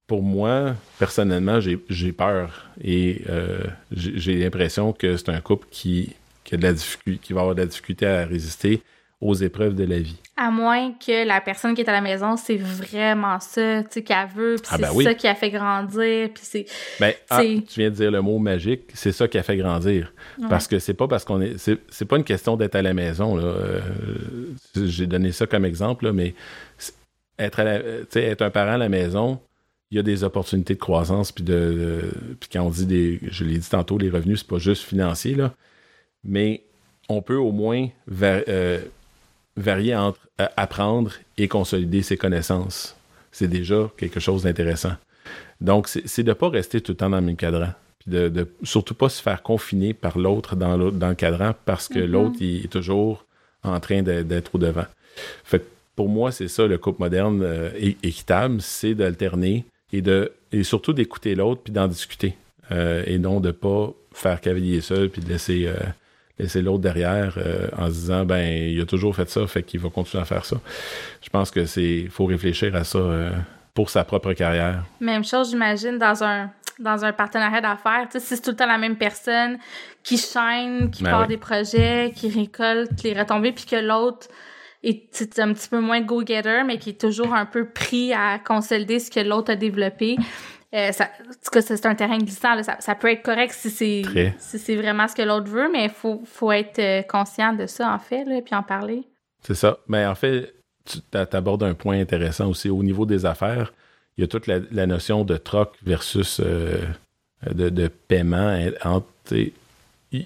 Pour 0.09 0.23
moi, 0.23 0.75
personnellement, 0.97 1.59
j'ai 1.61 2.11
peur 2.11 2.69
et 2.83 3.21
euh, 3.29 3.61
j'ai 3.91 4.33
l'impression 4.33 4.91
que 4.91 5.15
c'est 5.15 5.29
un 5.29 5.39
couple 5.39 5.67
qui 5.71 6.15
qui, 6.43 6.57
de 6.57 6.67
la 6.67 6.73
qui 7.21 7.33
va 7.33 7.41
avoir 7.41 7.55
de 7.55 7.61
la 7.61 7.67
difficulté 7.67 8.05
à 8.05 8.25
résister 8.25 8.81
aux 9.21 9.33
épreuves 9.35 9.75
de 9.75 9.83
la 9.83 9.99
vie. 9.99 10.17
À 10.37 10.49
moins 10.49 10.93
que 10.93 11.27
la 11.27 11.41
personne 11.41 11.75
qui 11.75 11.81
est 11.81 11.89
à 11.89 11.91
la 11.91 12.01
maison, 12.01 12.37
c'est 12.37 12.55
vraiment 12.55 13.39
ça, 13.39 13.83
tu 13.83 13.89
sais, 13.91 14.01
qu'elle 14.01 14.27
veut, 14.33 14.55
puis 14.55 14.71
ah, 14.71 14.77
c'est 14.77 14.81
ben 14.81 15.03
ça 15.03 15.13
qui 15.13 15.27
a 15.27 15.35
fait 15.35 15.49
grandir, 15.49 16.29
puis 16.33 16.43
c'est... 16.43 16.65
Ben, 17.01 17.13
ah, 17.29 17.41
tu 17.41 17.79
viens 17.79 17.89
de 17.89 17.95
dire 17.95 18.11
le 18.11 18.21
mot 18.21 18.39
magique, 18.39 18.83
c'est 18.93 19.11
ça 19.11 19.27
qui 19.27 19.37
a 19.37 19.43
fait 19.43 19.57
grandir. 19.57 20.13
Parce 20.49 20.67
que 20.67 20.79
c'est 20.79 20.93
pas 20.93 21.09
parce 21.09 21.25
qu'on 21.25 21.41
est... 21.41 21.57
C'est 21.57 22.05
pas 22.05 22.15
une 22.15 22.23
question 22.23 22.55
d'être 22.55 22.75
à 22.75 22.81
la 22.81 22.93
maison, 22.93 23.35
là. 23.35 23.43
Euh, 23.43 23.81
j'ai 24.85 25.05
donné 25.05 25.33
ça 25.33 25.45
comme 25.45 25.65
exemple, 25.65 26.05
là, 26.05 26.13
mais 26.13 26.33
être, 27.37 27.59
être 27.59 28.41
un 28.41 28.49
parent 28.49 28.73
à 28.73 28.77
la 28.77 28.89
maison, 28.89 29.41
il 29.91 29.97
y 29.97 29.99
a 29.99 30.03
des 30.03 30.23
opportunités 30.23 30.75
de 30.75 30.79
croissance, 30.79 31.31
puis 31.31 31.43
de... 31.43 32.11
puis 32.39 32.49
quand 32.51 32.61
on 32.61 32.69
dit 32.69 32.85
des... 32.85 33.19
Je 33.23 33.43
l'ai 33.43 33.57
dit 33.57 33.69
tantôt, 33.69 33.97
les 33.97 34.09
revenus, 34.09 34.39
c'est 34.39 34.47
pas 34.47 34.59
juste 34.59 34.83
financier, 34.83 35.35
là 35.35 35.53
mais 36.23 36.63
on 37.07 37.21
peut 37.21 37.37
au 37.37 37.51
moins 37.51 37.87
euh, 38.21 38.79
varier 39.55 39.95
entre 39.95 40.19
euh, 40.41 40.47
apprendre 40.57 41.13
et 41.37 41.47
consolider 41.47 42.01
ses 42.01 42.17
connaissances. 42.17 42.95
C'est 43.31 43.47
déjà 43.47 43.89
quelque 43.97 44.19
chose 44.19 44.43
d'intéressant. 44.43 44.93
Donc, 45.61 45.87
c'est 45.87 46.23
de 46.23 46.29
ne 46.29 46.33
pas 46.33 46.49
rester 46.49 46.81
tout 46.81 46.93
le 46.93 46.97
temps 46.97 47.09
dans 47.09 47.19
le 47.19 47.25
même 47.25 47.35
cadran. 47.35 47.69
Puis 47.99 48.11
de, 48.11 48.29
de 48.29 48.47
surtout 48.63 48.95
pas 48.95 49.09
se 49.09 49.21
faire 49.21 49.43
confiner 49.43 49.93
par 49.93 50.17
l'autre 50.17 50.55
dans, 50.55 50.77
dans, 50.91 51.09
le 51.09 51.15
cadran 51.15 51.53
parce 51.65 51.87
que 51.87 51.99
mm-hmm. 51.99 52.05
l'autre 52.05 52.37
est 52.41 52.71
toujours 52.71 53.25
en 53.63 53.79
train 53.79 54.01
d'être 54.01 54.55
au 54.55 54.57
devant. 54.57 54.85
Fait 55.43 55.63
pour 55.95 56.07
moi, 56.07 56.31
c'est 56.31 56.47
ça 56.47 56.65
le 56.65 56.77
couple 56.77 57.01
moderne 57.01 57.41
euh, 57.43 57.71
équitable, 58.03 58.61
c'est 58.61 58.95
d'alterner 58.95 59.65
et 59.91 60.01
de 60.01 60.31
et 60.51 60.63
surtout 60.63 60.93
d'écouter 60.93 61.35
l'autre 61.35 61.61
puis 61.63 61.73
d'en 61.73 61.87
discuter 61.87 62.35
et 62.71 63.17
non 63.17 63.39
de 63.39 63.51
pas 63.51 63.91
faire 64.13 64.41
cavalier 64.41 64.81
seul 64.81 65.09
puis 65.09 65.21
de 65.21 65.29
laisser 65.29 65.67
c'est 66.47 66.61
l'autre 66.61 66.79
derrière 66.79 67.33
euh, 67.37 67.67
en 67.77 67.87
se 67.87 67.93
disant 67.93 68.25
ben 68.25 68.45
il 68.47 68.79
a 68.79 68.85
toujours 68.85 69.15
fait 69.15 69.29
ça, 69.29 69.45
fait 69.47 69.63
qu'il 69.63 69.79
va 69.79 69.89
continuer 69.89 70.21
à 70.21 70.25
faire 70.25 70.45
ça. 70.45 70.57
Je 71.21 71.29
pense 71.29 71.51
que 71.51 71.65
c'est 71.65 72.07
faut 72.09 72.25
réfléchir 72.25 72.75
à 72.75 72.83
ça 72.83 72.97
euh, 72.97 73.31
pour 73.73 73.89
sa 73.89 74.03
propre 74.03 74.33
carrière. 74.33 74.83
Même 74.99 75.25
chose, 75.25 75.49
j'imagine 75.49 75.97
dans 75.97 76.23
un 76.23 76.49
dans 76.79 77.03
un 77.03 77.11
partenariat 77.11 77.59
d'affaires, 77.59 78.07
si 78.09 78.21
c'est 78.21 78.41
tout 78.41 78.51
le 78.51 78.55
temps 78.55 78.65
la 78.65 78.77
même 78.77 78.95
personne 78.95 79.57
qui 80.01 80.17
chaîne, 80.17 80.89
qui 80.89 81.03
ben 81.03 81.11
part 81.11 81.27
des 81.27 81.35
projets, 81.35 82.13
qui 82.15 82.29
récolte 82.29 83.03
les 83.03 83.19
retombées, 83.19 83.51
puis 83.51 83.65
que 83.65 83.75
l'autre 83.75 84.29
est 84.83 85.39
un 85.39 85.53
petit 85.53 85.69
peu 85.69 85.79
moins 85.79 86.01
go-getter, 86.01 86.63
mais 86.65 86.77
qui 86.77 86.91
est 86.91 87.01
toujours 87.01 87.33
un 87.33 87.45
peu 87.45 87.65
pris 87.65 88.13
à 88.13 88.39
consolider 88.39 88.99
ce 88.99 89.11
que 89.11 89.19
l'autre 89.19 89.51
a 89.51 89.55
développé. 89.55 90.17
Euh, 90.73 90.91
ça, 90.91 91.09
c'est 91.61 91.85
un 91.85 91.95
terrain 91.95 92.19
glissant. 92.19 92.61
Ça, 92.79 92.95
peut 92.95 93.11
être 93.11 93.23
correct 93.23 93.53
si 93.53 93.71
c'est 93.71 94.03
si 94.37 94.59
c'est 94.59 94.75
vraiment 94.75 95.07
ce 95.07 95.15
que 95.15 95.23
l'autre 95.23 95.49
veut, 95.49 95.69
mais 95.71 95.85
il 95.85 95.89
faut, 95.89 96.21
faut 96.25 96.51
être 96.51 96.79
euh, 96.79 97.01
conscient 97.01 97.53
de 97.53 97.65
ça, 97.65 97.91
en 97.91 97.99
fait, 97.99 98.23
là, 98.25 98.39
puis 98.41 98.53
en 98.53 98.61
parler. 98.61 99.03
C'est 99.41 99.55
ça. 99.55 99.79
Mais 99.87 100.05
en 100.05 100.15
fait, 100.15 100.53
tu 100.85 100.99
abordes 101.31 101.63
un 101.63 101.73
point 101.73 101.99
intéressant 101.99 102.49
aussi. 102.49 102.69
Au 102.69 102.83
niveau 102.83 103.05
des 103.05 103.25
affaires, 103.25 103.73
il 104.17 104.21
y 104.21 104.23
a 104.23 104.27
toute 104.27 104.47
la, 104.47 104.85
notion 104.85 105.23
de 105.23 105.37
troc 105.37 105.75
versus 105.83 106.39
euh, 106.43 106.77
de, 107.51 107.87
paiement. 107.87 108.55
il 109.31 109.51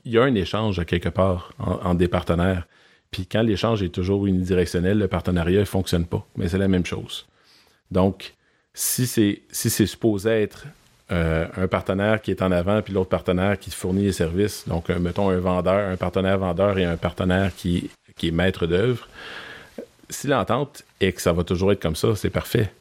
y 0.05 0.17
a 0.17 0.23
un 0.23 0.35
échange 0.35 0.83
quelque 0.85 1.09
part 1.09 1.53
entre 1.59 1.95
des 1.95 2.07
partenaires. 2.07 2.67
Puis 3.13 3.27
quand 3.27 3.43
l'échange 3.43 3.83
est 3.83 3.89
toujours 3.89 4.25
unidirectionnel, 4.25 4.97
le 4.97 5.07
partenariat 5.07 5.59
ne 5.59 5.65
fonctionne 5.65 6.05
pas. 6.05 6.25
Mais 6.35 6.49
c'est 6.49 6.57
la 6.57 6.67
même 6.67 6.85
chose. 6.85 7.25
Donc, 7.91 8.33
si 8.73 9.05
c'est 9.05 9.43
si 9.51 9.69
supposé 9.69 10.29
être 10.41 10.65
euh, 11.11 11.47
un 11.55 11.67
partenaire 11.67 12.21
qui 12.21 12.31
est 12.31 12.41
en 12.41 12.51
avant 12.51 12.81
puis 12.81 12.91
l'autre 12.93 13.09
partenaire 13.09 13.59
qui 13.59 13.69
fournit 13.69 14.03
les 14.03 14.13
services, 14.13 14.67
donc 14.67 14.89
euh, 14.89 14.99
mettons 14.99 15.29
un 15.29 15.37
vendeur, 15.37 15.91
un 15.91 15.95
partenaire 15.95 16.39
vendeur 16.39 16.77
et 16.79 16.85
un 16.85 16.97
partenaire 16.97 17.51
qui, 17.55 17.91
qui 18.17 18.29
est 18.29 18.31
maître 18.31 18.65
d'œuvre, 18.65 19.07
si 20.09 20.27
l'entente 20.27 20.83
est 20.99 21.11
que 21.11 21.21
ça 21.21 21.33
va 21.33 21.43
toujours 21.43 21.71
être 21.71 21.81
comme 21.81 21.95
ça, 21.95 22.15
c'est 22.15 22.31
parfait. 22.31 22.71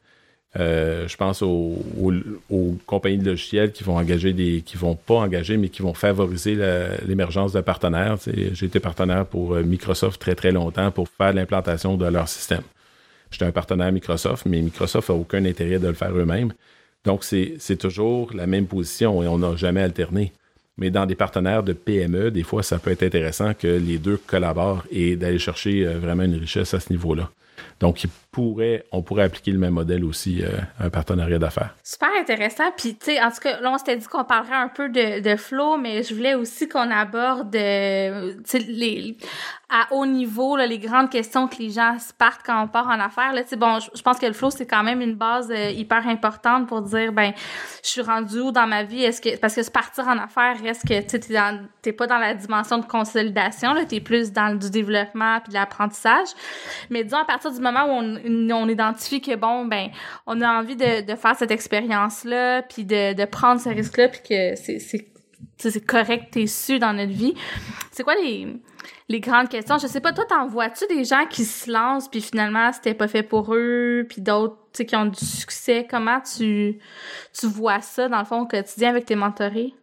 Euh, 0.59 1.09
je 1.09 1.17
pense 1.17 1.43
aux, 1.43 1.79
compagnies 2.87 3.19
de 3.19 3.31
logiciels 3.31 3.73
qui 3.73 3.85
vont 3.85 3.97
engager 3.97 4.33
des, 4.33 4.61
qui 4.61 4.77
vont 4.77 4.95
pas 4.95 5.15
engager, 5.15 5.57
mais 5.57 5.69
qui 5.69 5.83
vont 5.83 5.95
favoriser 5.95 6.57
l'émergence 7.07 7.53
de 7.53 7.61
partenaires. 7.61 8.19
J'ai 8.27 8.67
été 8.67 8.81
partenaire 8.81 9.27
pour 9.27 9.55
Microsoft 9.55 10.21
très 10.21 10.35
très 10.35 10.53
longtemps 10.53 10.91
pour 10.91 11.09
faire 11.09 11.33
l'implantation 11.33 11.97
de 11.97 12.07
leur 12.07 12.29
système. 12.29 12.63
J'étais 13.31 13.47
un 13.47 13.53
partenaire 13.53 13.91
Microsoft, 13.91 14.45
mais 14.47 14.61
Microsoft 14.61 15.09
n'a 15.09 15.15
aucun 15.15 15.45
intérêt 15.47 15.79
de 15.79 15.89
le 15.89 15.95
faire 15.95 16.15
eux-mêmes. 16.15 16.53
Donc, 17.05 17.25
c'est 17.25 17.77
toujours 17.79 18.33
la 18.35 18.47
même 18.47 18.67
position 18.67 19.23
et 19.23 19.27
on 19.27 19.39
n'a 19.39 19.57
jamais 19.57 19.83
alterné. 19.83 20.33
Mais 20.79 20.91
dans 20.91 21.07
des 21.07 21.15
partenaires 21.15 21.63
de 21.63 21.73
PME, 21.73 22.31
des 22.31 22.43
fois, 22.43 22.63
ça 22.63 22.79
peut 22.79 22.91
être 22.91 23.03
intéressant 23.03 23.55
que 23.55 23.67
les 23.67 23.99
deux 23.99 24.17
collaborent 24.17 24.85
et 24.91 25.17
d'aller 25.17 25.39
chercher 25.39 25.87
euh, 25.87 25.99
vraiment 25.99 26.23
une 26.23 26.37
richesse 26.37 26.73
à 26.73 26.81
ce 26.81 26.91
niveau-là. 26.93 27.31
Donc, 27.83 28.01
on 28.93 29.03
pourrait 29.03 29.23
appliquer 29.25 29.51
le 29.51 29.59
même 29.59 29.75
modèle 29.75 30.05
aussi 30.05 30.41
euh, 30.41 30.47
à 30.79 30.85
un 30.85 30.91
partenariat 30.91 31.41
d'affaires. 31.41 31.75
Super 31.83 32.11
intéressant. 32.17 32.71
Puis, 32.77 32.95
tu 32.95 33.07
sais, 33.07 33.21
en 33.21 33.29
tout 33.33 33.41
cas, 33.43 33.61
là, 33.61 33.73
on 33.73 33.77
s'était 33.77 33.97
dit 33.97 34.07
qu'on 34.07 34.23
parlerait 34.23 34.55
un 34.55 34.69
peu 34.69 34.89
de, 34.89 35.37
flow, 35.37 35.79
mais 35.79 36.05
je 36.05 36.15
voulais 36.15 36.35
aussi 36.35 36.69
qu'on 36.69 36.93
aborde, 36.93 37.57
euh, 37.57 38.35
les, 38.55 39.17
à 39.73 39.87
haut 39.91 40.05
niveau 40.05 40.55
là, 40.57 40.67
les 40.67 40.79
grandes 40.79 41.09
questions 41.09 41.49
que 41.49 41.57
les 41.57 41.71
gens 41.71 41.99
se 41.99 42.13
partent 42.13 42.43
quand 42.45 42.63
on 42.63 42.69
part 42.69 42.89
en 42.89 43.01
affaires. 43.01 43.33
Là, 43.33 43.43
bon, 43.57 43.79
je, 43.81 44.03
pense 44.03 44.19
que 44.19 44.27
le 44.27 44.35
flow, 44.35 44.51
c'est 44.51 44.67
quand 44.67 44.83
même 44.83 45.01
une 45.01 45.15
base 45.15 45.51
euh, 45.51 45.71
hyper 45.71 46.07
importante 46.07 46.69
pour 46.69 46.83
dire 46.83 47.11
ben 47.11 47.33
je 47.83 47.89
suis 47.89 48.03
rendu 48.03 48.39
où 48.41 48.53
dans 48.53 48.67
ma 48.67 48.83
vie? 48.83 49.03
Est-ce 49.03 49.23
que 49.23 49.37
parce 49.39 49.55
que 49.55 49.63
se 49.63 49.71
partir 49.71 50.07
en 50.07 50.19
affaires, 50.19 50.57
est-ce 50.63 50.85
que 50.87 51.01
tu 51.01 51.35
t'es 51.81 51.93
pas 51.93 52.07
dans 52.07 52.19
la 52.19 52.35
dimension 52.35 52.79
de 52.79 52.85
consolidation, 52.85 53.73
là, 53.73 53.87
t'es 53.87 54.01
plus 54.01 54.31
dans 54.31 54.57
du 54.57 54.71
développement 54.71 55.41
puis 55.41 55.49
de 55.49 55.55
l'apprentissage. 55.55 56.29
Mais 56.91 57.03
disons 57.03 57.19
à 57.19 57.25
partir 57.25 57.51
du 57.51 57.61
moment 57.61 57.72
où 57.81 58.55
on, 58.55 58.69
identifie 58.69 59.21
que 59.21 59.35
bon 59.37 59.65
ben 59.67 59.89
on 60.27 60.41
a 60.41 60.49
envie 60.49 60.77
de, 60.77 61.15
faire 61.17 61.37
cette 61.37 61.51
expérience-là, 61.51 62.63
puis 62.63 62.85
de, 62.85 63.25
prendre 63.27 63.61
ce 63.61 63.69
risque-là, 63.69 64.09
puis 64.09 64.21
que 64.29 64.55
c'est 64.57 65.87
correct, 65.87 66.33
t'es 66.33 66.47
su 66.47 66.79
dans 66.79 66.93
notre 66.93 67.13
vie. 67.13 67.35
C'est 67.91 68.03
quoi 68.03 68.15
les 68.15 68.61
les 69.09 69.21
grandes 69.21 69.49
questions? 69.49 69.79
Je 69.79 69.87
sais 69.87 70.01
pas, 70.01 70.13
toi, 70.13 70.25
t'en 70.25 70.47
vois-tu 70.47 70.87
des 70.87 71.05
gens 71.05 71.27
qui 71.29 71.45
se 71.45 71.71
lancent 71.71 72.09
puis 72.09 72.21
finalement 72.21 72.73
c'était 72.73 72.95
pas 72.95 73.09
fait 73.09 73.23
pour 73.23 73.55
eux, 73.55 74.07
puis 74.09 74.23
d'autres 74.23 74.57
qui 74.73 74.97
ont 74.97 75.07
du 75.07 75.25
succès? 75.25 75.87
Comment 75.89 76.21
tu, 76.21 76.79
tu 77.39 77.47
vois 77.47 77.81
ça 77.81 78.09
dans 78.09 78.19
le 78.19 78.25
fond 78.25 78.41
au 78.41 78.47
quotidien 78.47 78.91
avec 78.91 79.05
tes 79.05 79.17
mentorés? 79.17 79.75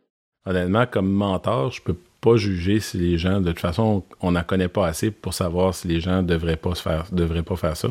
Honnêtement, 0.45 0.85
comme 0.87 1.11
mentor, 1.11 1.71
je 1.71 1.81
peux 1.81 1.95
pas 2.21 2.35
juger 2.35 2.79
si 2.79 2.97
les 2.97 3.17
gens, 3.17 3.41
de 3.41 3.51
toute 3.51 3.59
façon, 3.59 4.03
on 4.19 4.31
n'en 4.31 4.43
connaît 4.43 4.67
pas 4.67 4.87
assez 4.87 5.11
pour 5.11 5.33
savoir 5.33 5.73
si 5.73 5.87
les 5.87 6.01
gens 6.01 6.23
devraient 6.23 6.57
pas 6.57 6.75
faire, 6.75 7.05
devraient 7.11 7.43
pas 7.43 7.55
faire 7.55 7.77
ça. 7.77 7.89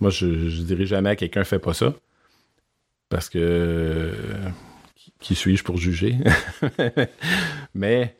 Moi, 0.00 0.10
je, 0.10 0.48
je 0.48 0.62
dirais 0.62 0.86
jamais 0.86 1.10
à 1.10 1.16
quelqu'un 1.16 1.44
fait 1.44 1.58
pas 1.58 1.74
ça. 1.74 1.94
Parce 3.08 3.28
que 3.28 4.12
qui 5.18 5.34
suis-je 5.34 5.62
pour 5.62 5.76
juger? 5.76 6.16
Mais 7.74 8.16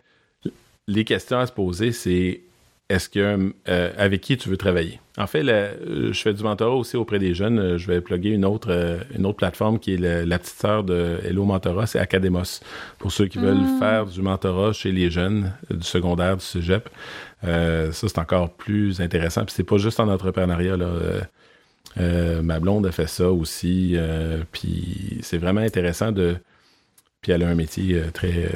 les 0.87 1.05
questions 1.05 1.39
à 1.39 1.47
se 1.47 1.53
poser, 1.53 1.93
c'est 1.93 2.43
est-ce 2.91 3.09
que 3.09 3.53
euh, 3.69 3.93
avec 3.97 4.21
qui 4.21 4.37
tu 4.37 4.49
veux 4.49 4.57
travailler? 4.57 4.99
En 5.17 5.29
fait, 5.29 5.49
euh, 5.49 6.13
je 6.13 6.21
fais 6.21 6.35
du 6.35 6.43
mentorat 6.43 6.75
aussi 6.75 6.97
auprès 6.97 7.21
des 7.21 7.35
jeunes. 7.35 7.59
Euh, 7.59 7.79
je 7.79 7.87
vais 7.87 8.01
plugger 8.01 8.31
une 8.31 8.45
autre, 8.45 8.99
une 9.17 9.27
autre 9.27 9.37
plateforme 9.37 9.79
qui 9.79 9.95
est 9.95 10.25
la 10.27 10.39
petite 10.39 10.57
sœur 10.57 10.83
de 10.83 11.19
Hello 11.25 11.45
Mentorat, 11.45 11.87
c'est 11.87 12.01
Academos. 12.01 12.61
Pour 12.99 13.13
ceux 13.13 13.27
qui 13.27 13.39
veulent 13.39 13.61
mm. 13.61 13.79
faire 13.79 14.07
du 14.07 14.21
mentorat 14.23 14.73
chez 14.73 14.91
les 14.91 15.09
jeunes 15.09 15.53
du 15.71 15.87
secondaire, 15.87 16.37
du 16.37 16.45
cégep, 16.45 16.89
ça 17.43 17.93
c'est 17.93 18.19
encore 18.19 18.51
plus 18.51 19.01
intéressant. 19.01 19.45
Puis 19.45 19.55
c'est 19.57 19.65
pas 19.65 19.79
juste 19.79 20.01
en 20.01 20.09
entrepreneuriat 20.09 20.77
là. 20.77 22.43
ma 22.43 22.59
blonde 22.59 22.87
a 22.87 22.93
fait 22.93 23.09
ça 23.09 23.31
aussi. 23.31 23.97
puis 24.51 25.19
c'est 25.23 25.39
vraiment 25.39 25.61
intéressant 25.61 26.11
de. 26.11 26.37
Puis 27.23 27.31
elle 27.33 27.45
a 27.45 27.49
un 27.49 27.55
métier 27.55 28.03
très 28.13 28.51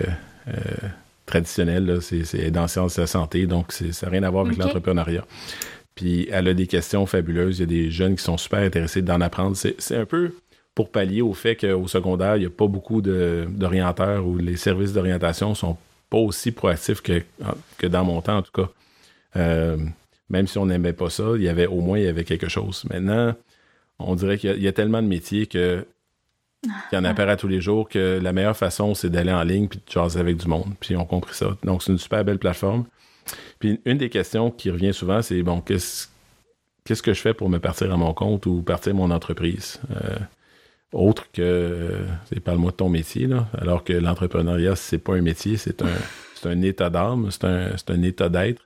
traditionnel, 1.27 1.99
c'est 2.01 2.51
dans 2.51 2.68
sciences 2.68 2.97
de 2.97 3.03
la 3.03 3.07
santé, 3.07 3.47
donc 3.47 3.72
ça 3.72 3.85
n'a 4.07 4.11
rien 4.11 4.22
à 4.22 4.31
voir 4.31 4.47
avec 4.47 4.59
l'entrepreneuriat. 4.59 5.25
Puis 5.95 6.29
elle 6.31 6.49
a 6.49 6.55
des 6.55 6.66
questions 6.66 7.07
fabuleuses. 7.07 7.59
Il 7.59 7.61
y 7.61 7.64
a 7.64 7.66
des 7.66 7.91
jeunes 7.91 8.16
qui 8.16 8.25
sont 8.25 8.37
super 8.37 8.61
intéressés 8.61 9.03
d'en 9.03 9.20
apprendre. 9.20 9.57
C'est 9.57 9.97
un 9.97 10.07
peu 10.07 10.33
pour 10.75 10.91
pallier 10.91 11.22
au 11.22 11.35
fait 11.35 11.57
qu'au 11.57 11.87
secondaire, 11.87 12.37
il 12.37 12.41
n'y 12.41 12.47
a 12.47 12.51
pas 12.51 12.66
beaucoup 12.66 13.01
d'orienteurs 13.01 14.27
ou 14.27 14.39
les 14.39 14.57
services 14.57 14.93
d'orientation 14.93 15.55
sont 15.55 15.77
pas 16.11 16.18
aussi 16.18 16.51
proactifs 16.51 17.01
que, 17.01 17.22
que 17.79 17.87
dans 17.87 18.05
mon 18.05 18.20
temps, 18.20 18.39
en 18.39 18.43
tout 18.43 18.53
cas. 18.53 18.68
Euh, 19.37 19.77
même 20.31 20.47
si 20.47 20.59
on 20.59 20.66
n'aimait 20.66 20.93
pas 20.93 21.11
ça, 21.11 21.25
il 21.37 21.43
y 21.43 21.49
avait 21.49 21.66
au 21.66 21.81
moins 21.81 21.99
il 21.99 22.05
y 22.05 22.09
avait 22.09 22.25
quelque 22.25 22.49
chose. 22.49 22.85
Maintenant, 22.91 23.35
on 23.99 24.14
dirait 24.14 24.39
qu'il 24.39 24.61
y, 24.61 24.68
a 24.68 24.72
tellement 24.72 25.03
de 25.03 25.07
métiers 25.07 25.47
que 25.47 25.87
qu'il 26.91 26.99
y 26.99 27.01
en 27.01 27.05
apparaît 27.05 27.37
tous 27.37 27.49
les 27.49 27.61
jours 27.61 27.89
que 27.89 28.19
la 28.23 28.33
meilleure 28.33 28.57
façon, 28.57 28.95
c'est 28.95 29.11
d'aller 29.11 29.33
en 29.33 29.43
ligne 29.43 29.69
puis 29.69 29.79
de 29.79 29.91
jaser 29.91 30.21
avec 30.21 30.37
du 30.37 30.49
monde. 30.49 30.73
Puis 30.81 30.97
on 30.97 31.05
compris 31.05 31.35
ça. 31.35 31.57
Donc, 31.65 31.83
c'est 31.83 31.93
une 31.93 31.99
super 31.99 32.25
belle 32.25 32.39
plateforme. 32.39 32.85
Puis 33.59 33.81
une 33.85 33.99
des 33.99 34.11
questions 34.11 34.51
qui 34.51 34.71
revient 34.71 34.93
souvent, 34.93 35.23
c'est 35.23 35.43
bon, 35.43 35.61
qu'est-ce 35.61 36.09
qu'est-ce 36.85 37.03
que 37.03 37.15
je 37.15 37.21
fais 37.21 37.35
pour 37.35 37.49
me 37.49 37.59
partir 37.59 37.93
à 37.93 37.97
mon 37.97 38.12
compte 38.12 38.47
ou 38.47 38.62
partir 38.62 38.95
mon 38.95 39.11
entreprise? 39.11 39.81
Euh, 39.91 40.19
autre 40.93 41.25
que 41.33 42.05
parle-moi 42.45 42.71
de 42.71 42.77
ton 42.77 42.89
métier, 42.89 43.27
là. 43.27 43.49
Alors 43.59 43.83
que 43.83 43.93
l'entrepreneuriat, 43.93 44.77
c'est 44.77 44.99
pas 44.99 45.15
un 45.15 45.23
métier, 45.23 45.57
c'est 45.57 45.83
un, 45.83 45.89
un 46.45 46.62
état 46.62 46.91
d'âme, 46.91 47.31
c'est 47.31 47.45
un, 47.45 47.71
un 47.89 48.03
état 48.03 48.29
d'être. 48.29 48.62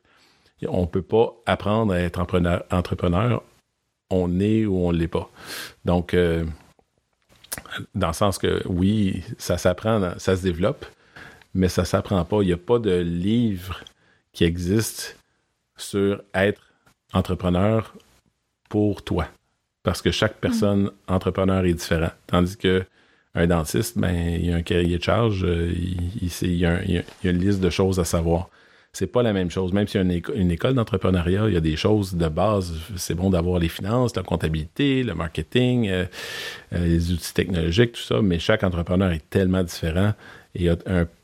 On 0.66 0.86
peut 0.86 1.02
pas 1.02 1.34
apprendre 1.46 1.92
à 1.92 2.00
être 2.00 2.18
entrepreneur, 2.18 2.64
entrepreneur. 2.70 3.42
On 4.10 4.40
est 4.40 4.66
ou 4.66 4.86
on 4.86 4.90
l'est 4.90 5.06
pas. 5.06 5.30
Donc, 5.84 6.14
euh, 6.14 6.44
dans 7.94 8.08
le 8.08 8.12
sens 8.12 8.38
que 8.38 8.62
oui, 8.66 9.22
ça 9.38 9.58
s'apprend, 9.58 10.12
ça 10.18 10.36
se 10.36 10.42
développe, 10.42 10.86
mais 11.54 11.68
ça 11.68 11.84
s'apprend 11.84 12.24
pas. 12.24 12.42
Il 12.42 12.46
n'y 12.46 12.52
a 12.52 12.58
pas 12.58 12.78
de 12.78 12.98
livre 12.98 13.82
qui 14.32 14.44
existe 14.44 15.16
sur 15.76 16.22
être 16.34 16.72
entrepreneur 17.12 17.94
pour 18.68 19.02
toi. 19.02 19.28
Parce 19.82 20.02
que 20.02 20.10
chaque 20.10 20.34
personne 20.34 20.90
entrepreneur 21.06 21.64
est 21.64 21.74
différent. 21.74 22.10
Tandis 22.26 22.56
que 22.56 22.84
un 23.34 23.46
dentiste, 23.46 23.98
ben, 23.98 24.14
il 24.14 24.46
y 24.46 24.52
a 24.52 24.56
un 24.56 24.62
cahier 24.62 24.98
de 24.98 25.02
charge, 25.02 25.44
euh, 25.44 25.72
il, 25.72 26.54
y 26.56 26.66
a 26.66 26.82
une 27.24 27.38
liste 27.38 27.60
de 27.60 27.70
choses 27.70 28.00
à 28.00 28.04
savoir. 28.04 28.48
C'est 28.92 29.06
pas 29.06 29.22
la 29.22 29.32
même 29.32 29.50
chose. 29.50 29.72
Même 29.72 29.86
s'il 29.86 30.00
y 30.00 30.04
a 30.04 30.34
une, 30.34 30.50
école 30.50 30.74
d'entrepreneuriat, 30.74 31.48
il 31.48 31.54
y 31.54 31.56
a 31.56 31.60
des 31.60 31.76
choses 31.76 32.14
de 32.14 32.28
base. 32.28 32.74
C'est 32.96 33.14
bon 33.14 33.30
d'avoir 33.30 33.58
les 33.58 33.68
finances, 33.68 34.16
la 34.16 34.22
comptabilité, 34.22 35.02
le 35.02 35.14
marketing, 35.14 35.88
euh, 35.88 36.06
euh, 36.72 36.84
les 36.84 37.12
outils 37.12 37.34
technologiques, 37.34 37.92
tout 37.92 38.02
ça, 38.02 38.22
mais 38.22 38.38
chaque 38.38 38.64
entrepreneur 38.64 39.12
est 39.12 39.28
tellement 39.30 39.62
différent 39.62 40.14
et 40.54 40.68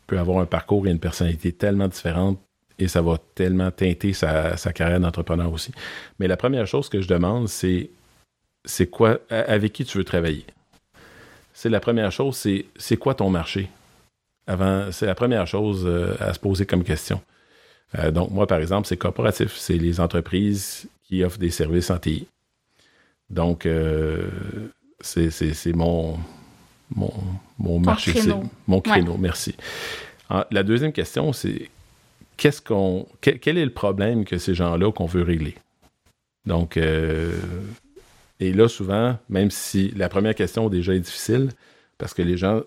peut 0.06 0.18
avoir 0.18 0.38
un 0.38 0.46
parcours 0.46 0.86
et 0.86 0.90
une 0.90 0.98
personnalité 0.98 1.52
tellement 1.52 1.88
différente 1.88 2.38
et 2.78 2.88
ça 2.88 3.02
va 3.02 3.18
tellement 3.34 3.70
teinter 3.70 4.12
sa, 4.12 4.56
carrière 4.74 5.00
d'entrepreneur 5.00 5.52
aussi. 5.52 5.72
Mais 6.18 6.26
la 6.26 6.36
première 6.36 6.66
chose 6.66 6.88
que 6.88 7.00
je 7.00 7.08
demande, 7.08 7.48
c'est 7.48 7.90
c'est 8.66 8.86
quoi, 8.86 9.18
avec 9.30 9.74
qui 9.74 9.84
tu 9.84 9.98
veux 9.98 10.04
travailler? 10.04 10.44
C'est 11.52 11.68
la 11.68 11.80
première 11.80 12.10
chose, 12.10 12.36
c'est 12.36 12.66
c'est 12.76 12.96
quoi 12.96 13.14
ton 13.14 13.30
marché? 13.30 13.68
C'est 14.46 15.06
la 15.06 15.14
première 15.14 15.46
chose 15.46 15.84
euh, 15.86 16.14
à 16.20 16.34
se 16.34 16.38
poser 16.38 16.66
comme 16.66 16.84
question. 16.84 17.22
Euh, 17.98 18.10
donc, 18.10 18.30
moi, 18.30 18.46
par 18.46 18.58
exemple, 18.58 18.86
c'est 18.86 18.96
corporatif. 18.96 19.54
C'est 19.56 19.78
les 19.78 20.00
entreprises 20.00 20.88
qui 21.04 21.22
offrent 21.22 21.38
des 21.38 21.50
services 21.50 21.90
en 21.90 21.98
TI. 21.98 22.26
Donc, 23.30 23.66
euh, 23.66 24.28
c'est 25.00 25.74
mon, 25.74 26.18
mon, 26.94 27.12
mon 27.58 27.78
marché. 27.78 28.12
Créneau. 28.12 28.44
Mon 28.66 28.80
créneau, 28.80 29.16
merci. 29.18 29.54
la 30.50 30.62
deuxième 30.62 30.92
question, 30.92 31.32
c'est 31.32 31.70
qu'est-ce 32.36 32.62
qu'on, 32.62 33.06
quel, 33.20 33.58
est 33.58 33.64
le 33.64 33.72
problème 33.72 34.24
que 34.24 34.38
ces 34.38 34.54
gens-là 34.54 34.92
qu'on 34.92 35.06
veut 35.06 35.22
régler? 35.22 35.54
Donc, 36.46 36.76
euh, 36.76 37.32
et 38.40 38.52
là, 38.52 38.68
souvent, 38.68 39.16
même 39.28 39.50
si 39.50 39.90
la 39.96 40.08
première 40.08 40.34
question 40.34 40.68
déjà 40.68 40.94
est 40.94 41.00
difficile, 41.00 41.50
parce 41.98 42.12
que 42.12 42.22
les 42.22 42.36
gens 42.36 42.62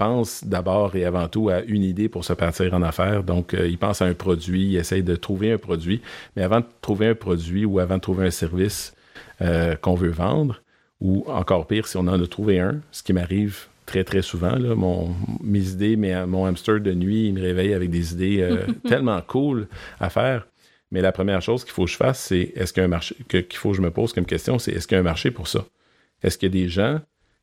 pensent 0.00 0.44
d'abord 0.44 0.96
et 0.96 1.04
avant 1.04 1.28
tout 1.28 1.50
à 1.50 1.60
une 1.60 1.82
idée 1.82 2.08
pour 2.08 2.24
se 2.24 2.32
partir 2.32 2.72
en 2.72 2.80
affaires. 2.80 3.22
Donc, 3.22 3.52
euh, 3.52 3.68
ils 3.68 3.76
pensent 3.76 4.00
à 4.00 4.06
un 4.06 4.14
produit, 4.14 4.62
ils 4.62 4.76
essayent 4.78 5.02
de 5.02 5.14
trouver 5.14 5.52
un 5.52 5.58
produit. 5.58 6.00
Mais 6.34 6.42
avant 6.42 6.60
de 6.60 6.66
trouver 6.80 7.08
un 7.08 7.14
produit 7.14 7.66
ou 7.66 7.80
avant 7.80 7.96
de 7.96 8.00
trouver 8.00 8.26
un 8.26 8.30
service 8.30 8.94
euh, 9.42 9.76
qu'on 9.76 9.94
veut 9.94 10.08
vendre, 10.08 10.62
ou 11.02 11.24
encore 11.28 11.66
pire, 11.66 11.86
si 11.86 11.98
on 11.98 12.00
en 12.08 12.18
a 12.18 12.26
trouvé 12.26 12.60
un, 12.60 12.80
ce 12.92 13.02
qui 13.02 13.12
m'arrive 13.12 13.66
très, 13.84 14.02
très 14.02 14.22
souvent. 14.22 14.56
Là, 14.56 14.74
mon, 14.74 15.14
mes 15.42 15.68
idées, 15.68 15.96
mon 15.96 16.46
hamster 16.46 16.80
de 16.80 16.94
nuit, 16.94 17.26
il 17.26 17.34
me 17.34 17.42
réveille 17.42 17.74
avec 17.74 17.90
des 17.90 18.14
idées 18.14 18.40
euh, 18.40 18.66
tellement 18.88 19.20
cool 19.20 19.68
à 20.00 20.08
faire. 20.08 20.46
Mais 20.90 21.02
la 21.02 21.12
première 21.12 21.42
chose 21.42 21.62
qu'il 21.62 21.74
faut 21.74 21.84
que 21.84 21.90
je 21.90 21.96
fasse, 21.96 22.20
c'est 22.20 22.52
est-ce 22.56 22.72
qu'il 22.72 22.80
y 22.80 22.84
a 22.84 22.86
un 22.86 22.88
marché, 22.88 23.14
qu'il 23.28 23.58
faut 23.58 23.72
que 23.72 23.76
je 23.76 23.82
me 23.82 23.90
pose 23.90 24.14
comme 24.14 24.24
question, 24.24 24.58
c'est 24.58 24.72
est-ce 24.72 24.88
qu'il 24.88 24.94
y 24.94 24.98
a 24.98 25.00
un 25.00 25.04
marché 25.04 25.30
pour 25.30 25.46
ça? 25.46 25.66
Est-ce 26.22 26.38
qu'il 26.38 26.48
y 26.48 26.58
a 26.58 26.62
des 26.62 26.68
gens 26.70 27.00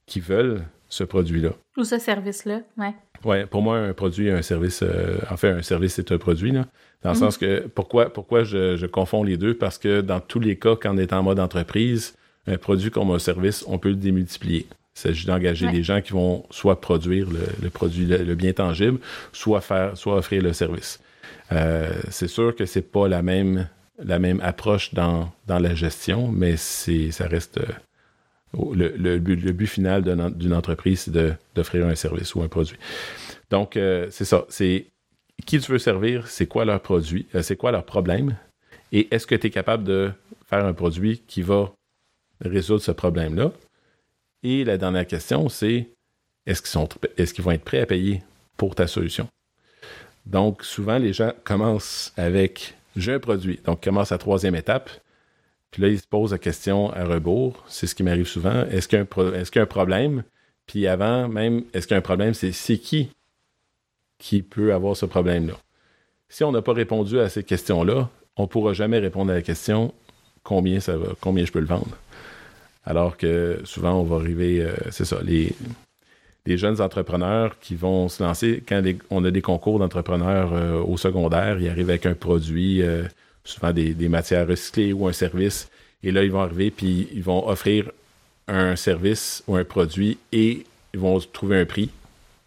qui 0.08 0.20
veulent 0.20 0.64
ce 0.90 1.04
produit-là? 1.04 1.52
Ou 1.78 1.84
ce 1.84 2.00
service-là, 2.00 2.62
oui. 2.78 2.88
Oui, 3.26 3.46
pour 3.46 3.62
moi, 3.62 3.78
un 3.80 3.94
produit, 3.94 4.30
un 4.30 4.42
service, 4.42 4.82
euh, 4.84 5.18
en 5.30 5.38
fait, 5.38 5.50
un 5.50 5.62
service, 5.62 5.96
c'est 5.96 6.12
un 6.12 6.18
produit, 6.18 6.52
là. 6.52 6.66
Dans 7.04 7.12
le 7.12 7.16
mhm. 7.16 7.22
sens 7.22 7.38
que, 7.38 7.68
pourquoi, 7.68 8.12
pourquoi 8.12 8.44
je, 8.44 8.76
je, 8.76 8.86
confonds 8.86 9.24
les 9.24 9.38
deux? 9.38 9.54
Parce 9.54 9.78
que 9.78 10.02
dans 10.02 10.20
tous 10.20 10.40
les 10.40 10.58
cas, 10.58 10.76
quand 10.76 10.94
on 10.94 10.98
est 10.98 11.14
en 11.14 11.24
mode 11.24 11.40
entreprise, 11.40 12.16
un 12.48 12.58
produit 12.58 12.92
comme 12.92 13.12
un 13.12 13.20
service, 13.20 13.64
on 13.68 13.78
peut 13.78 13.90
le 13.90 13.96
démultiplier. 13.96 14.68
Il 14.70 15.00
s'agit 15.00 15.28
d'engager 15.28 15.70
des 15.70 15.84
gens 15.84 16.02
qui 16.02 16.14
vont 16.14 16.44
soit 16.50 16.82
produire 16.82 17.28
le, 17.62 17.70
produit, 17.70 18.06
le, 18.06 18.34
bien 18.34 18.54
tangible, 18.54 19.00
soit 19.32 19.62
faire, 19.62 19.96
soit 19.96 20.16
offrir 20.16 20.42
le 20.42 20.54
service. 20.54 21.00
Euh, 21.52 21.92
c'est 22.10 22.28
sûr 22.28 22.56
que 22.56 22.66
c'est 22.66 22.82
pas 22.82 23.08
la 23.08 23.22
même, 23.22 23.68
la 24.04 24.18
même 24.18 24.42
approche 24.42 24.94
dans, 24.96 25.32
dans 25.46 25.60
la 25.60 25.76
gestion, 25.76 26.30
mais 26.32 26.58
c'est, 26.58 27.12
ça 27.12 27.28
reste 27.28 27.60
euh, 27.60 27.66
le, 28.54 29.18
but, 29.18 29.68
final 29.68 30.04
d'une 30.04 30.54
entreprise, 30.54 31.02
c'est 31.02 31.38
d'offrir 31.56 31.86
un 31.86 31.96
service 31.96 32.34
ou 32.36 32.42
un 32.42 32.48
produit. 32.48 32.78
Donc, 33.50 33.78
euh, 33.78 34.08
c'est 34.10 34.26
ça. 34.26 34.46
C'est 34.50 34.88
qui 35.46 35.60
tu 35.60 35.72
veux 35.72 35.80
servir, 35.80 36.28
c'est 36.28 36.48
quoi 36.48 36.66
leur 36.66 36.82
produit, 36.82 37.28
c'est 37.42 37.56
quoi 37.56 37.72
leur 37.72 37.86
problème, 37.86 38.36
et 38.92 39.08
est-ce 39.12 39.28
que 39.28 39.36
tu 39.36 39.48
es 39.48 39.50
capable 39.50 39.84
de 39.84 40.12
faire 40.46 40.66
un 40.66 40.74
produit 40.74 41.22
qui 41.28 41.42
va 41.42 41.72
résoudre 42.42 42.82
ce 42.82 42.92
problème-là? 42.92 43.52
Et 44.44 44.64
la 44.64 44.78
dernière 44.78 45.06
question, 45.06 45.50
c'est 45.50 45.90
est-ce 46.46 46.62
qu'ils, 46.62 46.72
sont, 46.72 46.88
est-ce 47.18 47.34
qu'ils 47.34 47.44
vont 47.44 47.52
être 47.52 47.64
prêts 47.64 47.82
à 47.82 47.86
payer 47.86 48.24
pour 48.56 48.76
ta 48.76 48.88
solution? 48.88 49.28
Donc, 50.26 50.64
souvent, 50.64 50.98
les 50.98 51.14
gens 51.14 51.32
commencent 51.44 52.14
avec 52.18 52.76
j'ai 52.96 53.14
un 53.14 53.20
produit. 53.20 53.60
Donc, 53.64 53.84
commencent 53.84 54.12
à 54.12 54.16
la 54.16 54.20
troisième 54.20 54.56
étape. 54.56 54.90
Puis 55.72 55.82
là, 55.82 55.90
ils 55.90 56.00
se 56.00 56.08
posent 56.08 56.32
la 56.32 56.38
question 56.38 56.92
à 56.92 57.04
rebours. 57.06 57.64
C'est 57.68 57.88
ce 57.88 57.96
qui 57.96 58.04
m'arrive 58.04 58.28
souvent. 58.28 58.66
Est-ce 58.66 58.88
qu'il 58.88 58.98
y 58.98 59.00
y 59.00 59.60
a 59.60 59.62
un 59.62 59.66
problème? 59.66 60.24
Puis 60.66 60.88
avant, 60.88 61.28
même, 61.28 61.64
est-ce 61.74 61.88
qu'il 61.88 61.96
y 61.96 61.98
a 61.98 62.00
un 62.00 62.02
problème? 62.02 62.34
C'est, 62.34 62.52
c'est 62.52 62.78
qui 62.78 63.10
qui 64.20 64.42
peut 64.42 64.74
avoir 64.74 64.98
ce 64.98 65.06
problème-là? 65.06 65.54
Si 66.30 66.44
on 66.44 66.52
n'a 66.52 66.62
pas 66.62 66.74
répondu 66.74 67.20
à 67.20 67.30
ces 67.30 67.44
questions-là, 67.44 68.10
on 68.36 68.44
ne 68.44 68.48
pourra 68.48 68.74
jamais 68.74 69.00
répondre 69.00 69.32
à 69.32 69.36
la 69.36 69.42
question 69.42 69.94
combien 70.44 70.80
ça 70.80 70.98
va, 70.98 71.08
combien 71.22 71.46
je 71.46 71.52
peux 71.52 71.60
le 71.60 71.66
vendre? 71.66 71.98
Alors 72.84 73.18
que 73.18 73.60
souvent, 73.64 73.94
on 74.00 74.04
va 74.04 74.18
arriver, 74.18 74.62
euh, 74.62 74.74
c'est 74.92 75.06
ça, 75.06 75.20
les, 75.24 75.54
les 76.46 76.58
jeunes 76.58 76.82
entrepreneurs 76.82 77.60
qui 77.60 77.76
vont 77.76 78.08
se 78.08 78.24
lancer, 78.24 78.64
quand 78.68 78.82
on 79.10 79.26
a 79.26 79.32
des 79.32 79.42
concours 79.42 79.80
d'entrepreneurs 79.80 80.54
euh, 80.54 80.82
au 80.82 80.98
secondaire, 80.98 81.60
ils 81.60 81.70
arrivent 81.70 81.90
avec 81.90 82.06
un 82.06 82.14
produit, 82.14 82.82
euh, 82.82 83.04
souvent 83.48 83.72
des, 83.72 84.10
matières 84.10 84.48
recyclées 84.48 84.94
ou 84.94 85.08
un 85.08 85.14
service, 85.14 85.70
et 86.04 86.12
là, 86.12 86.24
ils 86.24 86.32
vont 86.32 86.42
arriver, 86.42 86.72
puis 86.72 87.08
ils 87.14 87.24
vont 87.24 87.48
offrir 87.48 87.92
un 88.48 88.76
service 88.76 89.44
ou 89.48 89.56
un 89.56 89.64
produit 89.64 90.18
et 90.32 90.66
ils 90.94 91.00
vont 91.00 91.20
trouver 91.20 91.60
un 91.60 91.66
prix. 91.66 91.90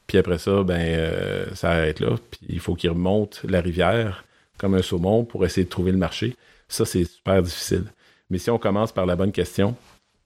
Puis 0.06 0.18
après 0.18 0.38
ça, 0.38 0.62
ben, 0.62 1.54
ça 1.54 1.70
arrête 1.70 2.00
là. 2.00 2.16
Puis 2.30 2.40
il 2.48 2.60
faut 2.60 2.74
qu'ils 2.74 2.90
remontent 2.90 3.38
la 3.44 3.60
rivière 3.60 4.24
comme 4.56 4.74
un 4.74 4.82
saumon 4.82 5.24
pour 5.24 5.44
essayer 5.44 5.64
de 5.64 5.70
trouver 5.70 5.92
le 5.92 5.98
marché. 5.98 6.36
Ça, 6.68 6.84
c'est 6.84 7.04
super 7.04 7.42
difficile. 7.42 7.84
Mais 8.30 8.38
si 8.38 8.50
on 8.50 8.58
commence 8.58 8.92
par 8.92 9.06
la 9.06 9.16
bonne 9.16 9.32
question, 9.32 9.76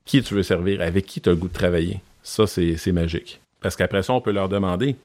qui 0.04 0.22
tu 0.22 0.34
veux 0.34 0.42
servir, 0.42 0.80
avec 0.82 1.06
qui 1.06 1.20
tu 1.20 1.28
as 1.28 1.32
le 1.32 1.38
goût 1.38 1.48
de 1.48 1.52
travailler? 1.52 2.00
Ça, 2.22 2.46
c'est 2.46 2.92
magique. 2.92 3.40
Parce 3.60 3.76
qu'après 3.76 4.02
ça, 4.02 4.12
on 4.12 4.20
peut 4.20 4.32
leur 4.32 4.48
demander, 4.48 4.96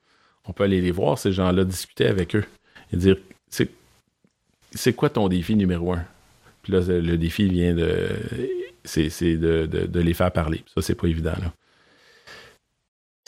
on 0.46 0.52
peut 0.52 0.66
aller 0.66 0.82
les 0.82 0.92
voir, 0.92 1.18
ces 1.18 1.32
gens-là, 1.32 1.64
discuter 1.64 2.08
avec 2.08 2.36
eux 2.36 2.46
et 2.92 2.98
dire 2.98 3.18
c'est 4.72 4.94
quoi 4.94 5.10
ton 5.10 5.28
défi 5.28 5.56
numéro 5.56 5.94
un? 5.94 6.04
Puis 6.64 6.74
là, 6.74 6.80
le 6.80 7.18
défi 7.18 7.48
vient 7.48 7.74
de. 7.74 8.10
C'est 8.84 9.10
de, 9.38 9.66
de, 9.66 10.00
les 10.00 10.14
faire 10.14 10.32
parler. 10.32 10.64
Ça, 10.74 10.82
c'est 10.82 10.96
pas 10.96 11.08
évident. 11.08 11.36
Là. 11.42 11.54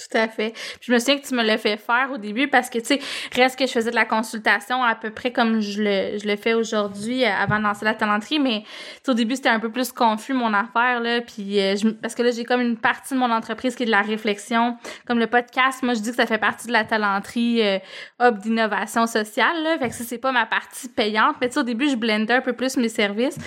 Tout 0.09 0.17
à 0.17 0.27
fait. 0.27 0.53
je 0.81 0.91
me 0.91 0.99
souviens 0.99 1.19
que 1.19 1.27
tu 1.27 1.35
me 1.35 1.43
l'as 1.43 1.57
fait 1.57 1.77
faire 1.77 2.09
au 2.13 2.17
début 2.17 2.47
parce 2.47 2.69
que, 2.69 2.79
tu 2.79 2.85
sais, 2.85 2.99
reste 3.35 3.57
que 3.57 3.67
je 3.67 3.71
faisais 3.71 3.91
de 3.91 3.95
la 3.95 4.05
consultation 4.05 4.83
à 4.83 4.95
peu 4.95 5.11
près 5.11 5.31
comme 5.31 5.61
je 5.61 5.81
le, 5.81 6.17
je 6.17 6.27
le 6.27 6.35
fais 6.35 6.53
aujourd'hui 6.53 7.23
euh, 7.23 7.29
avant 7.29 7.57
de 7.59 7.63
lancer 7.63 7.85
la 7.85 7.93
talenterie, 7.93 8.39
mais 8.39 8.63
au 9.07 9.13
début, 9.13 9.35
c'était 9.35 9.49
un 9.49 9.59
peu 9.59 9.71
plus 9.71 9.91
confus 9.91 10.33
mon 10.33 10.53
affaire, 10.53 10.99
là, 11.01 11.21
puis 11.21 11.59
euh, 11.61 11.75
parce 12.01 12.15
que 12.15 12.23
là, 12.23 12.31
j'ai 12.31 12.43
comme 12.43 12.61
une 12.61 12.77
partie 12.77 13.13
de 13.13 13.19
mon 13.19 13.31
entreprise 13.31 13.75
qui 13.75 13.83
est 13.83 13.85
de 13.85 13.91
la 13.91 14.01
réflexion. 14.01 14.77
Comme 15.05 15.19
le 15.19 15.27
podcast, 15.27 15.83
moi, 15.83 15.93
je 15.93 15.99
dis 15.99 16.09
que 16.09 16.15
ça 16.15 16.25
fait 16.25 16.37
partie 16.37 16.67
de 16.67 16.73
la 16.73 16.83
talenterie 16.83 17.61
euh, 17.61 17.79
hub 18.19 18.39
d'innovation 18.39 19.07
sociale, 19.07 19.63
là, 19.63 19.77
fait 19.77 19.89
que 19.89 19.95
ça, 19.95 20.03
c'est 20.03 20.17
pas 20.17 20.31
ma 20.31 20.45
partie 20.45 20.89
payante, 20.89 21.35
mais 21.41 21.49
tu 21.49 21.59
au 21.59 21.63
début, 21.63 21.89
je 21.89 21.95
blendais 21.95 22.33
un 22.33 22.41
peu 22.41 22.53
plus 22.53 22.77
mes 22.77 22.89
services. 22.89 23.37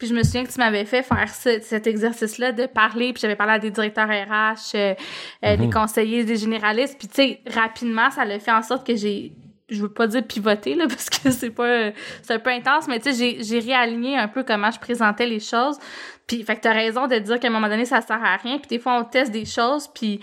Puis 0.00 0.08
je 0.08 0.14
me 0.14 0.22
souviens 0.22 0.44
que 0.46 0.50
tu 0.50 0.58
m'avais 0.58 0.86
fait 0.86 1.02
faire 1.02 1.28
cet 1.28 1.86
exercice-là 1.86 2.52
de 2.52 2.64
parler, 2.64 3.12
puis 3.12 3.20
j'avais 3.20 3.36
parlé 3.36 3.52
à 3.52 3.58
des 3.58 3.70
directeurs 3.70 4.08
RH, 4.08 4.74
euh, 4.74 4.94
euh, 5.44 5.56
des 5.58 5.66
mhm. 5.66 5.72
conseillers, 5.72 6.24
des 6.24 6.36
généralistes, 6.36 6.96
puis 6.98 7.06
tu 7.06 7.16
sais, 7.16 7.40
rapidement, 7.46 8.10
ça 8.10 8.24
l'a 8.24 8.38
fait 8.38 8.50
en 8.50 8.62
sorte 8.62 8.86
que 8.86 8.96
j'ai 8.96 9.32
je 9.68 9.82
veux 9.82 9.92
pas 9.92 10.08
dire 10.08 10.26
pivoter 10.26 10.74
là 10.74 10.86
parce 10.88 11.10
que 11.10 11.30
c'est 11.30 11.50
pas 11.50 11.92
c'est 12.22 12.34
un 12.34 12.38
peu 12.40 12.50
intense 12.50 12.88
mais 12.88 12.98
tu 12.98 13.12
sais 13.12 13.36
j'ai 13.36 13.44
j'ai 13.44 13.60
réaligné 13.60 14.18
un 14.18 14.26
peu 14.26 14.42
comment 14.42 14.70
je 14.72 14.80
présentais 14.80 15.26
les 15.26 15.38
choses. 15.38 15.78
Puis 16.26 16.42
fait 16.42 16.56
que 16.56 16.62
t'as 16.62 16.72
raison 16.72 17.06
de 17.06 17.16
dire 17.18 17.38
qu'à 17.38 17.46
un 17.46 17.52
moment 17.52 17.68
donné 17.68 17.84
ça 17.84 18.00
sert 18.00 18.20
à 18.24 18.36
rien. 18.36 18.58
Puis 18.58 18.68
des 18.68 18.80
fois 18.80 18.98
on 18.98 19.04
teste 19.04 19.30
des 19.30 19.44
choses 19.44 19.86
puis 19.86 20.18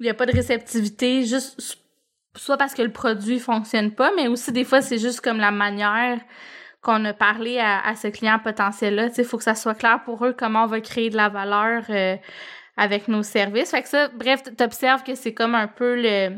il 0.00 0.06
y 0.06 0.08
a 0.08 0.14
pas 0.14 0.24
de 0.24 0.32
réceptivité 0.32 1.26
juste 1.26 1.78
soit 2.34 2.56
parce 2.56 2.72
que 2.72 2.80
le 2.80 2.92
produit 2.92 3.38
fonctionne 3.38 3.90
pas 3.90 4.12
mais 4.16 4.28
aussi 4.28 4.50
des 4.50 4.64
fois 4.64 4.80
c'est 4.80 4.98
juste 4.98 5.20
comme 5.20 5.40
la 5.40 5.50
manière 5.50 6.18
qu'on 6.86 7.04
a 7.04 7.12
parlé 7.12 7.58
à, 7.58 7.80
à 7.80 7.96
ce 7.96 8.06
client 8.06 8.38
potentiel-là. 8.38 9.08
Il 9.18 9.24
faut 9.24 9.38
que 9.38 9.42
ça 9.42 9.56
soit 9.56 9.74
clair 9.74 10.00
pour 10.04 10.24
eux 10.24 10.32
comment 10.38 10.62
on 10.64 10.66
va 10.68 10.80
créer 10.80 11.10
de 11.10 11.16
la 11.16 11.28
valeur 11.28 11.82
euh, 11.90 12.16
avec 12.76 13.08
nos 13.08 13.24
services. 13.24 13.72
Fait 13.72 13.82
que 13.82 13.88
ça, 13.88 14.08
bref, 14.08 14.44
tu 14.44 14.62
observes 14.62 15.02
que 15.02 15.16
c'est 15.16 15.34
comme 15.34 15.56
un 15.56 15.66
peu 15.66 16.00
le, 16.00 16.36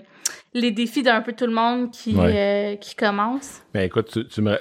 les 0.55 0.70
défis 0.70 1.03
d'un 1.03 1.20
peu 1.20 1.34
tout 1.34 1.46
le 1.46 1.53
monde 1.53 1.90
qui, 1.90 2.16
euh, 2.16 2.76
qui 2.76 2.96
commence. 2.96 3.61
Ben 3.74 3.82
écoute, 3.82 4.09
tu, 4.11 4.26
tu, 4.26 4.40
me, 4.40 4.57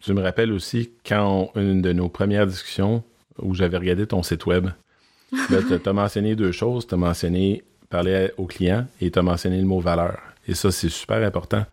tu, 0.00 0.12
me, 0.12 0.22
rappelles 0.22 0.52
aussi 0.52 0.92
quand 1.04 1.50
une 1.56 1.82
de 1.82 1.92
nos 1.92 2.08
premières 2.08 2.46
discussions 2.46 3.02
où 3.38 3.54
j'avais 3.54 3.78
regardé 3.78 4.06
ton 4.06 4.22
site 4.22 4.46
web, 4.46 4.68
tu 5.48 5.88
as 5.88 5.92
mentionné 5.92 6.36
deux 6.36 6.52
choses. 6.52 6.86
Tu 6.86 6.94
as 6.94 6.98
mentionné 6.98 7.64
parler 7.90 8.30
au 8.36 8.46
client 8.46 8.86
et 9.00 9.10
tu 9.10 9.18
as 9.18 9.22
mentionné 9.22 9.58
le 9.58 9.66
mot 9.66 9.80
valeur. 9.80 10.20
Et 10.46 10.54
ça, 10.54 10.70
c'est 10.70 10.88
super 10.88 11.26
important 11.26 11.66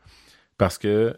parce 0.57 0.79
que 0.79 1.15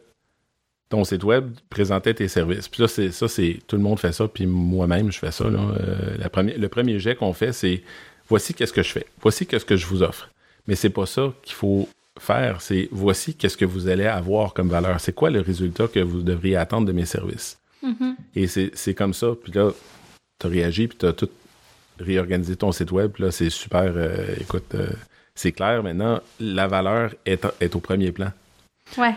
ton 0.93 1.03
site 1.03 1.23
web 1.23 1.55
présentait 1.71 2.13
tes 2.13 2.27
services. 2.27 2.69
Puis 2.69 2.83
ça, 2.83 2.87
c'est 2.87 3.11
ça, 3.11 3.27
c'est 3.27 3.57
tout 3.65 3.77
le 3.77 3.81
monde 3.81 3.99
fait 3.99 4.11
ça, 4.11 4.27
puis 4.27 4.45
moi-même 4.45 5.11
je 5.11 5.17
fais 5.17 5.31
ça. 5.31 5.45
Euh, 5.45 6.17
la 6.19 6.43
le 6.43 6.67
premier 6.67 6.99
jet 6.99 7.15
qu'on 7.15 7.33
fait, 7.33 7.51
c'est 7.51 7.81
voici 8.29 8.53
qu'est-ce 8.53 8.73
que 8.73 8.83
je 8.83 8.91
fais, 8.91 9.07
voici 9.19 9.47
qu'est-ce 9.47 9.65
que 9.65 9.75
je 9.75 9.87
vous 9.87 10.03
offre. 10.03 10.29
Mais 10.67 10.75
c'est 10.75 10.91
pas 10.91 11.07
ça 11.07 11.33
qu'il 11.41 11.55
faut 11.55 11.89
faire. 12.19 12.61
C'est 12.61 12.89
voici 12.91 13.33
qu'est-ce 13.33 13.57
que 13.57 13.65
vous 13.65 13.87
allez 13.87 14.05
avoir 14.05 14.53
comme 14.53 14.69
valeur. 14.69 15.01
C'est 15.01 15.15
quoi 15.15 15.31
le 15.31 15.41
résultat 15.41 15.87
que 15.87 15.99
vous 15.99 16.21
devriez 16.21 16.57
attendre 16.57 16.85
de 16.85 16.91
mes 16.91 17.05
services? 17.05 17.57
Mm-hmm. 17.83 18.15
Et 18.35 18.45
c'est 18.75 18.93
comme 18.93 19.15
ça. 19.15 19.29
Puis 19.43 19.51
là, 19.51 19.71
tu 20.39 20.45
as 20.45 20.49
réagi, 20.51 20.87
puis 20.87 20.97
tu 20.99 21.07
as 21.07 21.13
tout 21.13 21.29
réorganisé 21.99 22.55
ton 22.55 22.71
site 22.71 22.91
web. 22.91 23.13
Là, 23.17 23.31
c'est 23.31 23.49
super. 23.49 23.91
Euh, 23.95 24.35
écoute, 24.39 24.75
euh, 24.75 24.89
c'est 25.33 25.53
clair 25.53 25.81
maintenant. 25.81 26.21
La 26.39 26.67
valeur 26.67 27.15
est, 27.25 27.47
est 27.59 27.75
au 27.75 27.79
premier 27.79 28.11
plan. 28.11 28.31
Ouais. 28.95 29.15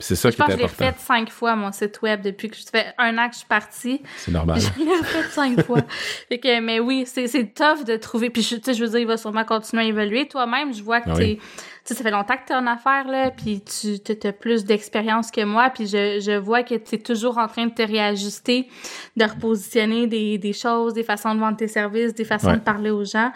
C'est 0.00 0.16
ça 0.16 0.28
je 0.28 0.34
qui 0.34 0.42
est 0.42 0.44
important. 0.44 0.58
Je 0.58 0.84
l'ai 0.84 0.92
fait 0.92 0.98
cinq 0.98 1.30
fois, 1.30 1.54
mon 1.54 1.70
site 1.70 2.02
web, 2.02 2.20
depuis 2.20 2.48
que 2.48 2.56
je 2.56 2.64
fais 2.64 2.86
un 2.98 3.16
an 3.16 3.28
que 3.28 3.34
je 3.34 3.38
suis 3.38 3.46
partie. 3.46 4.02
C'est 4.16 4.32
normal. 4.32 4.60
Je 4.60 4.84
l'ai 4.84 5.04
fait 5.04 5.30
cinq 5.30 5.64
fois. 5.64 5.82
Fait 6.28 6.38
que, 6.38 6.60
mais 6.60 6.80
oui, 6.80 7.04
c'est, 7.06 7.28
tough 7.54 7.84
de 7.86 7.96
trouver. 7.96 8.28
Puis, 8.28 8.42
je, 8.42 8.56
je 8.72 8.84
veux 8.84 8.90
dire, 8.90 8.98
il 8.98 9.06
va 9.06 9.16
sûrement 9.16 9.44
continuer 9.44 9.84
à 9.84 9.86
évoluer. 9.86 10.26
Toi-même, 10.26 10.74
je 10.74 10.82
vois 10.82 11.00
que 11.00 11.10
ah 11.10 11.16
t'es, 11.16 11.38
ça 11.84 11.94
fait 11.94 12.10
longtemps 12.10 12.34
que 12.34 12.46
tu 12.46 12.52
es 12.52 12.56
en 12.56 12.66
affaires, 12.66 13.06
là, 13.06 13.30
puis 13.30 13.62
tu 13.62 14.26
as 14.26 14.32
plus 14.32 14.64
d'expérience 14.64 15.30
que 15.30 15.44
moi, 15.44 15.70
puis 15.70 15.86
je, 15.86 16.20
je 16.20 16.36
vois 16.36 16.64
que 16.64 16.74
tu 16.74 16.96
es 16.96 16.98
toujours 16.98 17.38
en 17.38 17.46
train 17.46 17.66
de 17.66 17.72
te 17.74 17.82
réajuster, 17.82 18.68
de 19.16 19.24
repositionner 19.24 20.08
des, 20.08 20.38
des 20.38 20.52
choses, 20.52 20.94
des 20.94 21.04
façons 21.04 21.34
de 21.36 21.40
vendre 21.40 21.56
tes 21.56 21.68
services, 21.68 22.14
des 22.14 22.24
façons 22.24 22.54
de 22.54 22.58
parler 22.58 22.90
aux 22.90 23.04
gens. 23.04 23.30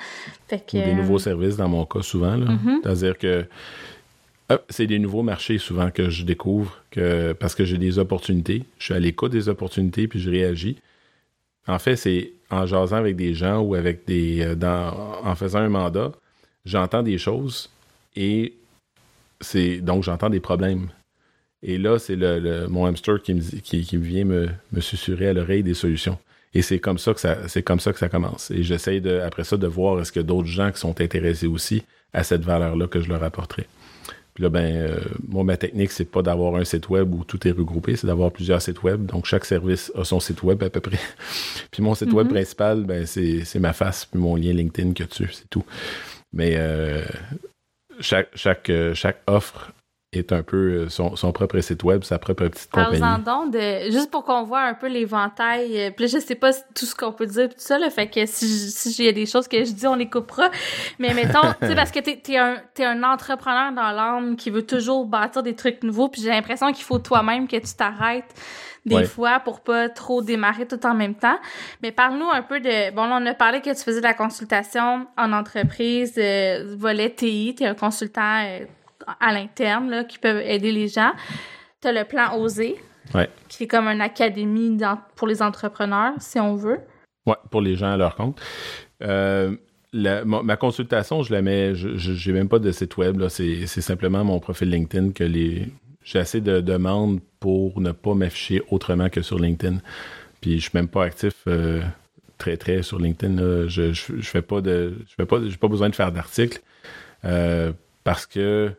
Fait 0.48 0.58
que, 0.58 0.76
des 0.76 0.94
nouveaux 0.94 1.18
services, 1.18 1.56
dans 1.56 1.68
mon 1.68 1.84
cas, 1.84 2.02
souvent. 2.02 2.36
Là. 2.36 2.46
Mm-hmm. 2.46 2.82
C'est-à-dire 2.82 3.18
que 3.18 3.46
ah, 4.50 4.60
c'est 4.70 4.86
des 4.86 4.98
nouveaux 4.98 5.22
marchés 5.22 5.58
souvent 5.58 5.90
que 5.90 6.08
je 6.08 6.24
découvre 6.24 6.82
que 6.90 7.34
parce 7.34 7.54
que 7.54 7.64
j'ai 7.64 7.76
des 7.76 7.98
opportunités. 7.98 8.64
Je 8.78 8.84
suis 8.84 8.94
à 8.94 8.98
l'écoute 8.98 9.32
des 9.32 9.48
opportunités 9.48 10.08
puis 10.08 10.20
je 10.20 10.30
réagis. 10.30 10.78
En 11.66 11.78
fait, 11.78 11.96
c'est 11.96 12.32
en 12.50 12.64
jasant 12.64 12.96
avec 12.96 13.16
des 13.16 13.34
gens 13.34 13.60
ou 13.60 13.74
avec 13.74 14.06
des 14.06 14.40
euh, 14.40 14.54
dans, 14.54 15.20
en 15.22 15.34
faisant 15.34 15.58
un 15.58 15.68
mandat, 15.68 16.12
j'entends 16.64 17.02
des 17.02 17.18
choses 17.18 17.70
et 18.16 18.54
c'est 19.42 19.80
donc 19.80 20.02
j'entends 20.02 20.30
des 20.30 20.40
problèmes. 20.40 20.88
Et 21.62 21.76
là, 21.76 21.98
c'est 21.98 22.16
le, 22.16 22.68
mon 22.68 22.86
hamster 22.86 23.20
qui 23.20 23.34
me, 23.34 23.98
vient 23.98 24.24
me, 24.24 24.48
me 24.72 24.80
susurrer 24.80 25.28
à 25.28 25.32
l'oreille 25.34 25.62
des 25.62 25.74
solutions. 25.74 26.18
Et 26.54 26.62
c'est 26.62 26.78
comme 26.78 26.98
ça 26.98 27.12
que 27.12 27.20
ça 27.20 27.48
c'est 27.48 27.62
comme 27.62 27.80
ça 27.80 27.92
que 27.92 27.98
ça 27.98 28.08
commence. 28.08 28.50
Et 28.50 28.62
j'essaye 28.62 29.02
de 29.02 29.20
après 29.20 29.44
ça 29.44 29.58
de 29.58 29.66
voir 29.66 30.00
est-ce 30.00 30.12
que 30.12 30.20
d'autres 30.20 30.48
gens 30.48 30.72
qui 30.72 30.80
sont 30.80 30.98
intéressés 31.02 31.46
aussi 31.46 31.82
à 32.14 32.24
cette 32.24 32.44
valeur 32.44 32.76
là 32.76 32.86
que 32.86 33.02
je 33.02 33.10
leur 33.10 33.22
apporterai. 33.22 33.66
Puis 34.38 34.44
là, 34.44 34.50
ben, 34.50 34.72
euh, 34.72 35.00
moi, 35.26 35.42
ma 35.42 35.56
technique, 35.56 35.90
c'est 35.90 36.04
pas 36.04 36.22
d'avoir 36.22 36.54
un 36.54 36.64
site 36.64 36.88
web 36.90 37.12
où 37.12 37.24
tout 37.24 37.48
est 37.48 37.50
regroupé, 37.50 37.96
c'est 37.96 38.06
d'avoir 38.06 38.30
plusieurs 38.30 38.62
sites 38.62 38.84
web. 38.84 39.04
Donc, 39.04 39.26
chaque 39.26 39.44
service 39.44 39.90
a 39.96 40.04
son 40.04 40.20
site 40.20 40.44
web 40.44 40.62
à 40.62 40.70
peu 40.70 40.78
près. 40.78 41.00
puis 41.72 41.82
mon 41.82 41.96
site 41.96 42.12
web 42.12 42.28
mm-hmm. 42.28 42.30
principal, 42.30 42.84
ben, 42.84 43.04
c'est, 43.04 43.58
ma 43.58 43.72
face, 43.72 44.04
puis 44.04 44.20
mon 44.20 44.36
lien 44.36 44.52
LinkedIn 44.52 44.92
que 44.92 45.02
tu, 45.02 45.28
c'est 45.32 45.50
tout. 45.50 45.64
Mais 46.32 46.52
euh, 46.54 47.04
chaque, 47.98 48.28
chaque, 48.36 48.70
euh, 48.70 48.94
chaque 48.94 49.22
offre 49.26 49.72
est 50.12 50.32
un 50.32 50.42
peu 50.42 50.56
euh, 50.56 50.88
son, 50.88 51.16
son, 51.16 51.32
propre 51.32 51.60
site 51.60 51.82
web, 51.84 52.02
sa 52.02 52.18
propre 52.18 52.44
petite 52.46 52.70
compagnie. 52.70 53.22
donc 53.24 53.52
de, 53.52 53.90
juste 53.90 54.10
pour 54.10 54.24
qu'on 54.24 54.42
voit 54.42 54.62
un 54.62 54.72
peu 54.72 54.88
l'éventail. 54.88 55.78
Euh, 55.78 55.90
puis 55.94 56.08
je 56.08 56.18
sais 56.18 56.34
pas 56.34 56.52
tout 56.74 56.86
ce 56.86 56.94
qu'on 56.94 57.12
peut 57.12 57.26
dire 57.26 57.50
tout 57.50 57.56
ça, 57.58 57.78
là, 57.78 57.90
fait 57.90 58.08
que 58.08 58.24
si 58.24 59.06
a 59.06 59.12
des 59.12 59.26
choses 59.26 59.48
que 59.48 59.62
je 59.64 59.72
dis, 59.72 59.86
on 59.86 59.94
les 59.94 60.08
coupera. 60.08 60.50
Mais 60.98 61.12
mettons, 61.12 61.52
tu 61.60 61.66
sais, 61.68 61.74
parce 61.74 61.90
que 61.90 61.98
t'es 62.00 62.20
es 62.32 62.38
un, 62.38 62.56
es 62.78 62.84
un 62.84 63.02
entrepreneur 63.02 63.72
dans 63.72 63.90
l'âme 63.90 64.36
qui 64.36 64.48
veut 64.48 64.64
toujours 64.64 65.04
bâtir 65.04 65.42
des 65.42 65.54
trucs 65.54 65.82
nouveaux, 65.82 66.08
puis 66.08 66.22
j'ai 66.22 66.30
l'impression 66.30 66.72
qu'il 66.72 66.84
faut 66.84 66.98
toi-même 66.98 67.46
que 67.46 67.56
tu 67.56 67.74
t'arrêtes 67.76 68.34
des 68.86 69.04
fois 69.04 69.40
pour 69.40 69.60
pas 69.60 69.90
trop 69.90 70.22
démarrer 70.22 70.66
tout 70.66 70.84
en 70.86 70.94
même 70.94 71.14
temps. 71.14 71.38
Mais 71.82 71.92
parle-nous 71.92 72.30
un 72.30 72.40
peu 72.40 72.58
de... 72.60 72.90
Bon, 72.94 73.04
là, 73.04 73.18
on 73.20 73.26
a 73.26 73.34
parlé 73.34 73.60
que 73.60 73.68
tu 73.68 73.82
faisais 73.82 74.00
de 74.00 74.06
la 74.06 74.14
consultation 74.14 75.06
en 75.18 75.32
entreprise, 75.34 76.14
euh, 76.16 76.74
volet 76.78 77.10
TI, 77.10 77.54
tu 77.54 77.64
es 77.64 77.66
un 77.66 77.74
consultant 77.74 78.42
euh, 78.46 78.64
à 79.20 79.32
l'interne 79.32 80.06
qui 80.06 80.18
peuvent 80.18 80.42
aider 80.42 80.72
les 80.72 80.88
gens. 80.88 81.12
Tu 81.80 81.88
as 81.88 81.92
le 81.92 82.04
plan 82.04 82.36
Oser, 82.38 82.76
qui 83.48 83.64
est 83.64 83.66
comme 83.66 83.86
une 83.86 84.00
académie 84.00 84.78
pour 85.16 85.28
les 85.28 85.42
entrepreneurs, 85.42 86.14
si 86.18 86.38
on 86.38 86.56
veut. 86.56 86.80
Oui, 87.26 87.34
pour 87.50 87.60
les 87.60 87.76
gens 87.76 87.92
à 87.92 87.96
leur 87.96 88.16
compte. 88.16 88.40
Euh, 89.02 89.54
ma, 89.92 90.56
consultation, 90.56 91.22
je 91.22 91.32
la 91.32 91.42
mets, 91.42 91.74
je 91.74 92.30
n'ai 92.30 92.34
même 92.34 92.48
pas 92.48 92.58
de 92.58 92.72
site 92.72 92.96
web, 92.96 93.26
c'est 93.28 93.66
simplement 93.66 94.24
mon 94.24 94.40
profil 94.40 94.70
LinkedIn 94.70 95.12
que 95.12 95.24
les. 95.24 95.68
J'ai 96.02 96.20
assez 96.20 96.40
de 96.40 96.60
demandes 96.60 97.20
pour 97.38 97.82
ne 97.82 97.92
pas 97.92 98.14
m'afficher 98.14 98.62
autrement 98.70 99.10
que 99.10 99.20
sur 99.20 99.38
LinkedIn. 99.38 99.78
Puis 100.40 100.54
je 100.58 100.62
suis 100.62 100.70
même 100.72 100.88
pas 100.88 101.04
actif 101.04 101.34
euh, 101.46 101.82
très 102.38 102.56
très 102.56 102.82
sur 102.82 102.98
LinkedIn. 102.98 103.68
Je, 103.68 103.92
je, 103.92 104.22
fais 104.22 104.40
pas 104.40 104.62
de. 104.62 104.96
Je 105.06 105.14
fais 105.14 105.26
pas. 105.26 105.36
J'ai 105.46 105.58
pas 105.58 105.68
besoin 105.68 105.90
de 105.90 105.94
faire 105.94 106.10
d'articles. 106.10 106.62
Euh, 107.24 107.72
parce 108.04 108.24
que 108.24 108.72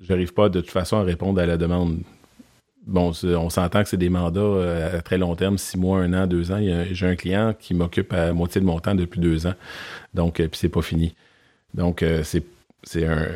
j'arrive 0.00 0.32
pas 0.32 0.48
de 0.48 0.60
toute 0.60 0.70
façon 0.70 0.96
à 0.96 1.02
répondre 1.02 1.40
à 1.40 1.46
la 1.46 1.56
demande. 1.56 2.00
Bon, 2.86 3.12
on 3.24 3.50
s'entend 3.50 3.82
que 3.82 3.88
c'est 3.88 3.96
des 3.96 4.08
mandats 4.08 4.40
euh, 4.40 4.98
à 4.98 5.02
très 5.02 5.18
long 5.18 5.34
terme, 5.34 5.58
six 5.58 5.76
mois, 5.76 5.98
un 5.98 6.12
an, 6.12 6.26
deux 6.28 6.52
ans. 6.52 6.60
J'ai 6.92 7.06
un 7.06 7.16
client 7.16 7.52
qui 7.58 7.74
m'occupe 7.74 8.12
à 8.12 8.32
moitié 8.32 8.60
de 8.60 8.66
mon 8.66 8.78
temps 8.78 8.94
depuis 8.94 9.18
deux 9.18 9.46
ans. 9.46 9.54
Donc, 10.14 10.38
euh, 10.38 10.46
puis 10.46 10.58
c'est 10.58 10.68
pas 10.68 10.82
fini. 10.82 11.14
Donc, 11.74 12.02
euh, 12.02 12.22
c'est 12.22 13.04
un. 13.04 13.26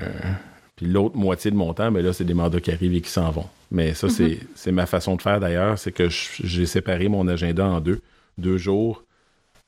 Puis 0.77 0.87
l'autre 0.87 1.17
moitié 1.17 1.51
de 1.51 1.57
mon 1.57 1.75
temps, 1.75 1.91
mais 1.91 2.01
ben 2.01 2.07
là, 2.07 2.13
c'est 2.13 2.25
des 2.25 2.35
mandats 2.35 2.61
qui 2.61 2.71
arrivent 2.71 2.95
et 2.95 3.01
qui 3.01 3.11
s'en 3.11 3.31
vont. 3.31 3.47
Mais 3.73 3.93
ça, 3.93 4.09
c'est 4.09 4.39
mm-hmm. 4.39 4.73
ma 4.73 4.87
façon 4.87 5.17
de 5.17 5.23
faire 5.23 5.41
d'ailleurs, 5.41 5.79
c'est 5.79 5.93
que 5.93 6.09
j'ai 6.09 6.67
séparé 6.67 7.09
mon 7.09 7.27
agenda 7.29 7.67
en 7.67 7.81
deux. 7.81 8.01
Deux 8.39 8.57
jours 8.57 9.05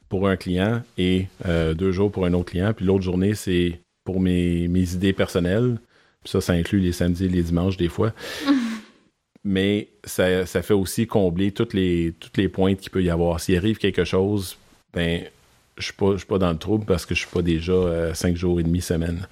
pour 0.08 0.28
un 0.28 0.36
client 0.36 0.82
et 0.96 1.26
deux 1.44 1.92
jours 1.92 2.10
pour 2.10 2.24
un 2.24 2.32
autre 2.32 2.52
client. 2.52 2.72
Puis 2.72 2.86
l'autre 2.86 3.02
journée, 3.02 3.34
c'est 3.34 3.80
pour 4.04 4.20
mes, 4.20 4.68
mes 4.68 4.94
idées 4.94 5.12
personnelles 5.12 5.78
ça, 6.24 6.40
ça 6.40 6.52
inclut 6.52 6.80
les 6.80 6.92
samedis 6.92 7.26
et 7.26 7.28
les 7.28 7.42
dimanches 7.42 7.76
des 7.76 7.88
fois. 7.88 8.12
Mais 9.44 9.88
ça, 10.04 10.44
fait 10.46 10.74
aussi 10.74 11.06
combler 11.06 11.50
toutes 11.50 11.74
les, 11.74 12.14
toutes 12.20 12.36
les 12.36 12.48
pointes 12.48 12.78
qu'il 12.78 12.90
peut 12.90 13.02
y 13.02 13.10
avoir. 13.10 13.40
S'il 13.40 13.56
arrive 13.56 13.78
quelque 13.78 14.04
chose, 14.04 14.56
ben, 14.94 15.22
je 15.78 15.84
suis 15.84 15.94
pas, 15.94 16.16
suis 16.16 16.26
pas 16.26 16.38
dans 16.38 16.52
le 16.52 16.58
trouble 16.58 16.84
parce 16.84 17.06
que 17.06 17.14
je 17.14 17.20
suis 17.20 17.30
pas 17.30 17.42
déjà 17.42 17.72
euh, 17.72 18.14
cinq 18.14 18.36
jours 18.36 18.60
et 18.60 18.62
demi 18.62 18.80
semaine. 18.80 19.26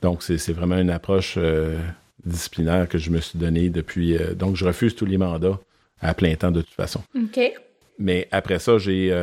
Donc, 0.00 0.22
c'est 0.22 0.52
vraiment 0.52 0.78
une 0.78 0.90
approche 0.90 1.34
euh, 1.36 1.78
disciplinaire 2.24 2.88
que 2.88 2.96
je 2.96 3.10
me 3.10 3.20
suis 3.20 3.38
donnée 3.38 3.68
depuis. 3.68 4.16
Euh, 4.16 4.34
donc, 4.34 4.56
je 4.56 4.64
refuse 4.64 4.94
tous 4.94 5.04
les 5.04 5.18
mandats 5.18 5.58
à 6.00 6.14
plein 6.14 6.34
temps 6.36 6.50
de 6.50 6.62
toute 6.62 6.74
façon. 6.74 7.02
OK. 7.14 7.40
Mais 7.98 8.28
après 8.30 8.58
ça, 8.58 8.78
j'ai 8.78 9.14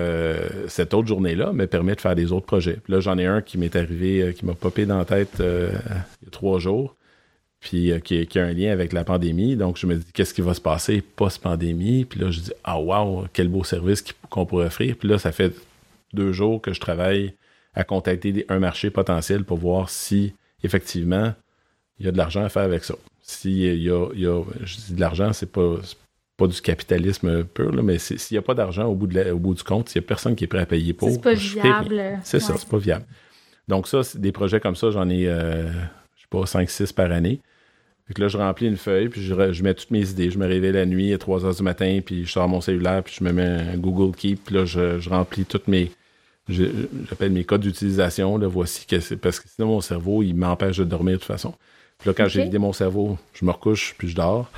cette 0.67 0.93
autre 0.93 1.07
journée-là 1.07 1.51
me 1.51 1.65
permet 1.65 1.95
de 1.95 2.01
faire 2.01 2.13
des 2.13 2.31
autres 2.31 2.45
projets. 2.45 2.77
là, 2.87 2.99
j'en 2.99 3.17
ai 3.17 3.25
un 3.25 3.41
qui 3.41 3.57
m'est 3.57 3.75
arrivé, 3.75 4.35
qui 4.37 4.45
m'a 4.45 4.53
popé 4.53 4.85
dans 4.85 4.99
la 4.99 5.05
tête 5.05 5.37
il 5.39 5.45
y 5.45 6.27
a 6.27 6.29
trois 6.29 6.59
jours, 6.59 6.95
puis 7.59 7.91
euh, 7.91 7.99
qui, 7.99 8.25
qui, 8.27 8.39
a 8.39 8.45
un 8.45 8.53
lien 8.53 8.71
avec 8.71 8.93
la 8.93 9.03
pandémie. 9.03 9.55
Donc, 9.55 9.77
je 9.77 9.87
me 9.87 9.95
dis, 9.95 10.05
qu'est-ce 10.13 10.33
qui 10.33 10.41
va 10.41 10.53
se 10.53 10.61
passer 10.61 11.01
post-pandémie? 11.01 12.05
Puis 12.05 12.19
là, 12.19 12.31
je 12.31 12.39
dis, 12.39 12.51
ah, 12.63 12.79
wow, 12.79 13.25
quel 13.33 13.47
beau 13.47 13.63
service 13.63 14.03
qu'on 14.29 14.45
pourrait 14.45 14.67
offrir. 14.67 14.95
Puis 14.97 15.09
là, 15.09 15.17
ça 15.17 15.31
fait 15.31 15.53
deux 16.13 16.31
jours 16.31 16.61
que 16.61 16.73
je 16.73 16.79
travaille 16.79 17.33
à 17.73 17.83
contacter 17.83 18.45
un 18.49 18.59
marché 18.59 18.89
potentiel 18.89 19.43
pour 19.43 19.57
voir 19.57 19.89
si, 19.89 20.33
effectivement, 20.63 21.33
il 21.99 22.05
y 22.05 22.09
a 22.09 22.11
de 22.11 22.17
l'argent 22.17 22.43
à 22.43 22.49
faire 22.49 22.63
avec 22.63 22.83
ça. 22.83 22.95
S'il 23.21 23.57
y 23.57 23.89
a, 23.89 24.07
il 24.13 24.19
y 24.19 24.27
a, 24.27 24.43
je 24.63 24.75
dis 24.77 24.93
de 24.93 24.99
l'argent, 24.99 25.33
c'est 25.33 25.51
pas, 25.51 25.75
pas 26.37 26.47
du 26.47 26.61
capitalisme 26.61 27.43
pur, 27.43 27.71
là, 27.71 27.81
mais 27.81 27.97
s'il 27.97 28.17
n'y 28.31 28.37
a 28.37 28.41
pas 28.41 28.53
d'argent 28.53 28.85
au, 28.85 28.95
bout 28.95 29.07
de 29.07 29.31
au 29.31 29.39
bout 29.39 29.53
du 29.53 29.63
compte, 29.63 29.89
s'il 29.89 30.01
n'y 30.01 30.05
a 30.05 30.07
personne 30.07 30.35
qui 30.35 30.45
est 30.45 30.47
prêt 30.47 30.59
à 30.59 30.65
payer 30.65 30.93
pour. 30.93 31.09
C'est 31.09 31.21
pas 31.21 31.33
viable. 31.33 32.19
C'est 32.23 32.39
ça, 32.39 32.55
c'est 32.57 32.69
pas 32.69 32.77
viable. 32.77 33.05
Donc, 33.67 33.87
ça, 33.87 34.01
des 34.15 34.31
projets 34.31 34.61
comme 34.61 34.75
ça, 34.75 34.91
j'en 34.91 35.09
ai, 35.09 35.27
euh, 35.27 35.69
pas, 36.29 36.43
5-6 36.43 36.93
par 36.93 37.11
année. 37.11 37.41
Fait 38.07 38.17
là, 38.19 38.27
je 38.29 38.37
remplis 38.37 38.67
une 38.67 38.77
feuille, 38.77 39.09
puis 39.09 39.21
je, 39.21 39.51
je, 39.51 39.63
mets 39.63 39.73
toutes 39.73 39.91
mes 39.91 40.09
idées. 40.09 40.31
Je 40.31 40.37
me 40.37 40.47
réveille 40.47 40.71
la 40.71 40.85
nuit 40.85 41.13
à 41.13 41.17
3 41.17 41.45
heures 41.45 41.55
du 41.55 41.63
matin, 41.63 41.99
puis 42.05 42.25
je 42.25 42.31
sors 42.31 42.47
mon 42.47 42.61
cellulaire, 42.61 43.03
puis 43.03 43.15
je 43.19 43.23
me 43.23 43.33
mets 43.33 43.43
un 43.73 43.77
Google 43.77 44.15
Keep, 44.15 44.45
puis 44.45 44.55
là, 44.55 44.65
je, 44.65 44.99
je 44.99 45.09
remplis 45.09 45.45
toutes 45.45 45.67
mes. 45.67 45.91
J'appelle 46.47 47.33
mes 47.33 47.43
codes 47.43 47.61
d'utilisation. 47.61 48.37
Là, 48.37 48.47
voici 48.47 48.85
que 48.85 49.01
c'est. 49.01 49.17
Parce 49.17 49.41
que 49.41 49.49
sinon, 49.49 49.67
mon 49.67 49.81
cerveau, 49.81 50.23
il 50.23 50.33
m'empêche 50.33 50.77
de 50.77 50.85
dormir 50.85 51.15
de 51.15 51.17
toute 51.17 51.27
façon. 51.27 51.53
Puis 51.97 52.09
là, 52.09 52.13
quand 52.13 52.29
j'ai 52.29 52.43
vidé 52.43 52.57
mon 52.57 52.71
cerveau, 52.71 53.17
je 53.33 53.43
me 53.43 53.51
recouche, 53.51 53.95
puis 53.97 54.07
je 54.07 54.15
dors. 54.15 54.49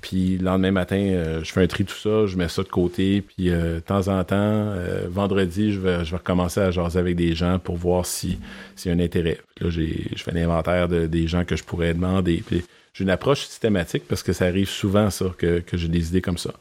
Puis 0.00 0.38
le 0.38 0.44
lendemain 0.44 0.70
matin, 0.70 0.96
euh, 0.96 1.42
je 1.42 1.52
fais 1.52 1.62
un 1.62 1.66
tri 1.66 1.84
tout 1.84 1.94
ça, 1.94 2.26
je 2.26 2.36
mets 2.36 2.48
ça 2.48 2.62
de 2.62 2.68
côté. 2.68 3.22
Puis 3.22 3.50
euh, 3.50 3.76
de 3.76 3.80
temps 3.80 4.08
en 4.08 4.22
temps, 4.24 4.36
euh, 4.36 5.06
vendredi, 5.08 5.72
je 5.72 5.80
vais, 5.80 6.04
je 6.04 6.10
vais 6.10 6.18
recommencer 6.18 6.60
à 6.60 6.70
jaser 6.70 6.98
avec 6.98 7.16
des 7.16 7.34
gens 7.34 7.58
pour 7.58 7.76
voir 7.76 8.06
si 8.06 8.38
s'il 8.74 8.92
y 8.92 8.94
a 8.94 8.96
un 8.96 9.04
intérêt. 9.04 9.40
Puis 9.54 9.64
là, 9.64 9.70
je 9.70 10.22
fais 10.22 10.32
l'inventaire 10.32 10.88
de, 10.88 11.06
des 11.06 11.26
gens 11.26 11.44
que 11.44 11.56
je 11.56 11.64
pourrais 11.64 11.94
demander. 11.94 12.42
Puis 12.46 12.64
j'ai 12.92 13.04
une 13.04 13.10
approche 13.10 13.46
systématique 13.46 14.04
parce 14.08 14.22
que 14.22 14.32
ça 14.32 14.46
arrive 14.46 14.68
souvent, 14.68 15.10
ça, 15.10 15.26
que, 15.36 15.60
que 15.60 15.76
j'ai 15.76 15.88
des 15.88 16.08
idées 16.08 16.22
comme 16.22 16.38
ça. 16.38 16.52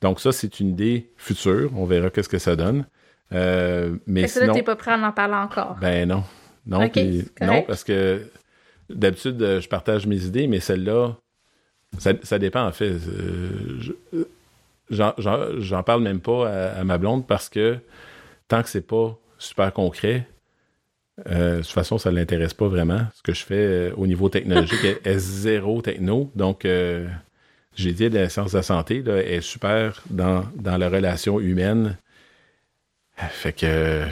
Donc 0.00 0.20
ça, 0.20 0.32
c'est 0.32 0.60
une 0.60 0.70
idée 0.70 1.10
future. 1.16 1.70
On 1.74 1.84
verra 1.84 2.10
qu'est-ce 2.10 2.28
que 2.28 2.38
ça 2.38 2.54
donne. 2.54 2.86
mais 3.30 4.22
Est-ce 4.22 4.40
que 4.40 4.44
là, 4.44 4.62
pas 4.62 4.76
prêt 4.76 4.92
à 4.92 4.98
en 4.98 5.12
parler 5.12 5.34
encore? 5.34 5.76
Ben 5.80 6.08
non. 6.08 6.24
Non, 6.66 6.80
non 7.40 7.62
parce 7.62 7.82
que 7.82 8.26
d'habitude, 8.90 9.38
je 9.60 9.68
partage 9.68 10.06
mes 10.06 10.26
idées, 10.26 10.46
mais 10.46 10.60
celle-là, 10.60 11.16
ça, 11.96 12.38
dépend, 12.38 12.66
en 12.66 12.72
fait. 12.72 12.92
Euh, 12.92 13.94
j'en 14.90 15.82
parle 15.82 16.02
même 16.02 16.20
pas 16.20 16.48
à, 16.48 16.84
ma 16.84 16.98
blonde 16.98 17.26
parce 17.26 17.48
que 17.48 17.78
tant 18.46 18.62
que 18.62 18.68
c'est 18.68 18.86
pas 18.86 19.18
super 19.38 19.72
concret, 19.72 20.28
euh, 21.28 21.56
de 21.56 21.62
toute 21.62 21.72
façon, 21.72 21.98
ça 21.98 22.10
ne 22.10 22.16
l'intéresse 22.16 22.54
pas 22.54 22.68
vraiment. 22.68 23.00
Ce 23.14 23.22
que 23.22 23.34
je 23.34 23.44
fais 23.44 23.54
euh, 23.54 23.92
au 23.96 24.06
niveau 24.06 24.28
technologique 24.28 24.84
est, 25.04 25.18
zéro 25.18 25.82
techno. 25.82 26.30
Donc, 26.36 26.66
j'ai 27.74 27.92
dit 27.92 28.08
la 28.08 28.28
science 28.28 28.52
de 28.52 28.58
la 28.58 28.62
santé 28.62 29.02
là, 29.02 29.18
est 29.22 29.40
super 29.40 30.02
dans, 30.10 30.44
dans 30.56 30.76
la 30.76 30.88
relation 30.88 31.40
humaine. 31.40 31.96
Fait 33.16 33.52
que 33.52 34.04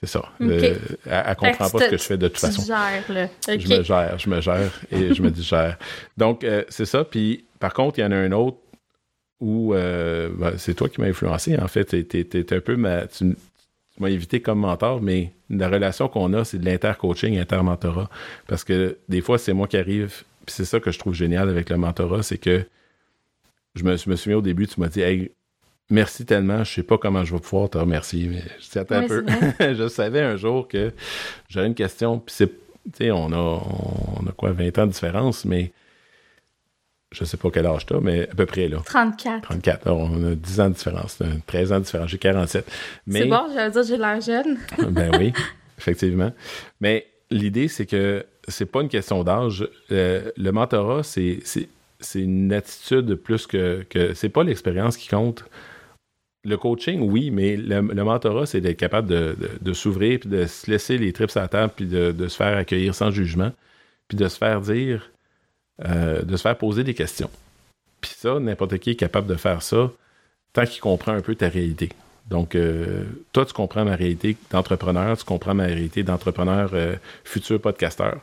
c'est 0.00 0.06
ça. 0.06 0.22
elle, 0.38 0.46
ne 0.48 1.34
comprend 1.34 1.70
pas 1.70 1.78
ce 1.78 1.90
que 1.90 1.96
je 1.96 2.02
fais 2.02 2.16
de 2.16 2.28
toute 2.28 2.38
façon. 2.38 2.62
Je 2.62 3.68
me 3.68 3.82
gère, 3.82 4.18
je 4.18 4.30
me 4.30 4.40
gère 4.40 4.80
et 4.92 5.12
je 5.12 5.22
me 5.22 5.30
digère. 5.30 5.76
Donc, 6.16 6.44
euh, 6.44 6.64
c'est 6.68 6.84
ça. 6.84 7.04
Puis, 7.04 7.46
par 7.58 7.74
contre, 7.74 7.98
il 7.98 8.02
y 8.02 8.04
en 8.04 8.12
a 8.12 8.16
un 8.16 8.30
autre 8.30 8.58
où 9.40 9.74
euh, 9.74 10.28
ben, 10.36 10.52
c'est 10.56 10.74
toi 10.74 10.88
qui 10.88 11.00
m'as 11.00 11.08
influencé. 11.08 11.58
En 11.58 11.66
fait, 11.66 12.08
tu 12.08 12.46
un 12.50 12.60
peu 12.60 12.76
ma, 12.76 13.08
tu, 13.08 13.36
m'as 13.98 14.08
invité 14.08 14.40
comme 14.40 14.60
mentor, 14.60 15.02
mais 15.02 15.32
la 15.50 15.68
relation 15.68 16.08
qu'on 16.08 16.32
a, 16.32 16.44
c'est 16.44 16.58
de 16.58 16.64
l'inter-coaching, 16.64 17.36
inter-mentorat. 17.38 18.08
Parce 18.46 18.62
que 18.62 18.98
des 19.08 19.20
fois, 19.20 19.38
c'est 19.38 19.52
moi 19.52 19.66
qui 19.66 19.76
arrive. 19.76 20.22
Puis 20.46 20.54
c'est 20.54 20.64
ça 20.64 20.78
que 20.78 20.92
je 20.92 20.98
trouve 20.98 21.14
génial 21.14 21.48
avec 21.48 21.70
le 21.70 21.76
mentorat, 21.76 22.22
c'est 22.22 22.38
que 22.38 22.64
je 23.74 23.82
me, 23.82 23.96
je 23.96 24.08
me 24.08 24.16
souviens 24.16 24.38
au 24.38 24.42
début, 24.42 24.66
tu 24.66 24.80
m'as 24.80 24.88
dit, 24.88 25.00
hey, 25.00 25.30
merci 25.90 26.24
tellement, 26.24 26.64
je 26.64 26.74
sais 26.74 26.82
pas 26.82 26.98
comment 26.98 27.24
je 27.24 27.34
vais 27.34 27.40
pouvoir 27.40 27.70
te 27.70 27.78
remercier, 27.78 28.28
mais 28.28 28.42
je 28.60 28.94
un 28.94 29.06
peu. 29.06 29.24
je 29.74 29.88
savais 29.88 30.20
un 30.20 30.36
jour 30.36 30.68
que 30.68 30.92
j'aurais 31.48 31.66
une 31.66 31.74
question, 31.74 32.18
puis 32.18 32.34
c'est, 32.36 32.48
tu 32.48 32.54
sais, 32.98 33.10
on 33.10 33.32
a, 33.32 33.36
on 33.36 34.26
a 34.26 34.32
quoi, 34.36 34.52
20 34.52 34.78
ans 34.78 34.86
de 34.86 34.92
différence, 34.92 35.44
mais 35.44 35.72
je 37.10 37.24
sais 37.24 37.36
pas 37.38 37.50
quel 37.50 37.66
âge 37.66 37.86
t'as, 37.86 38.00
mais 38.00 38.28
à 38.28 38.34
peu 38.34 38.46
près 38.46 38.68
là. 38.68 38.78
34. 38.84 39.42
34. 39.42 39.90
on 39.90 40.32
a 40.32 40.34
10 40.34 40.60
ans 40.60 40.68
de 40.68 40.74
différence, 40.74 41.18
13 41.46 41.72
ans 41.72 41.78
de 41.78 41.84
différence, 41.84 42.10
j'ai 42.10 42.18
47. 42.18 42.70
Mais, 43.06 43.20
c'est 43.20 43.26
bon, 43.26 43.46
j'allais 43.54 43.70
dire 43.70 43.82
j'ai 43.82 43.96
l'air 43.96 44.20
jeune. 44.20 44.58
ben 44.90 45.10
oui, 45.18 45.32
effectivement. 45.78 46.32
Mais 46.80 47.06
l'idée, 47.30 47.68
c'est 47.68 47.86
que 47.86 48.26
c'est 48.46 48.66
pas 48.66 48.82
une 48.82 48.88
question 48.88 49.24
d'âge. 49.24 49.66
Euh, 49.90 50.30
le 50.36 50.52
mentorat, 50.52 51.02
c'est, 51.02 51.40
c'est, 51.44 51.68
une 52.20 52.52
attitude 52.52 53.14
plus 53.14 53.46
que, 53.46 53.84
que 53.88 54.14
c'est 54.14 54.28
pas 54.28 54.44
l'expérience 54.44 54.96
qui 54.96 55.08
compte 55.08 55.44
le 56.48 56.56
coaching, 56.56 57.00
oui, 57.00 57.30
mais 57.30 57.56
le, 57.56 57.80
mentorat, 57.82 58.46
c'est 58.46 58.60
d'être 58.60 58.78
capable 58.78 59.08
de, 59.08 59.72
s'ouvrir, 59.72 60.20
puis 60.20 60.28
de 60.28 60.46
se 60.46 60.70
laisser 60.70 60.98
les 60.98 61.12
trips 61.12 61.36
à 61.36 61.42
la 61.42 61.48
table, 61.48 61.72
puis 61.76 61.86
de, 61.86 62.28
se 62.28 62.36
faire 62.36 62.56
accueillir 62.56 62.94
sans 62.94 63.10
jugement, 63.10 63.52
puis 64.08 64.16
de 64.16 64.26
se 64.28 64.36
faire 64.36 64.60
dire, 64.60 65.10
euh, 65.84 66.22
de 66.22 66.36
se 66.36 66.42
faire 66.42 66.56
poser 66.56 66.84
des 66.84 66.94
questions. 66.94 67.30
Puis 68.00 68.12
ça, 68.16 68.38
n'importe 68.40 68.78
qui 68.78 68.90
est 68.90 68.96
capable 68.96 69.26
de 69.26 69.34
faire 69.34 69.62
ça 69.62 69.90
tant 70.52 70.64
qu'il 70.64 70.80
comprend 70.80 71.12
un 71.12 71.20
peu 71.20 71.34
ta 71.34 71.48
réalité. 71.48 71.90
Donc, 72.28 72.54
euh, 72.54 73.04
toi, 73.32 73.46
tu 73.46 73.54
comprends 73.54 73.84
ma 73.84 73.96
réalité 73.96 74.36
d'entrepreneur, 74.50 75.16
tu 75.16 75.24
comprends 75.24 75.54
ma 75.54 75.64
réalité 75.64 76.02
d'entrepreneur 76.02 76.70
euh, 76.74 76.94
futur 77.24 77.58
podcasteur. 77.58 78.20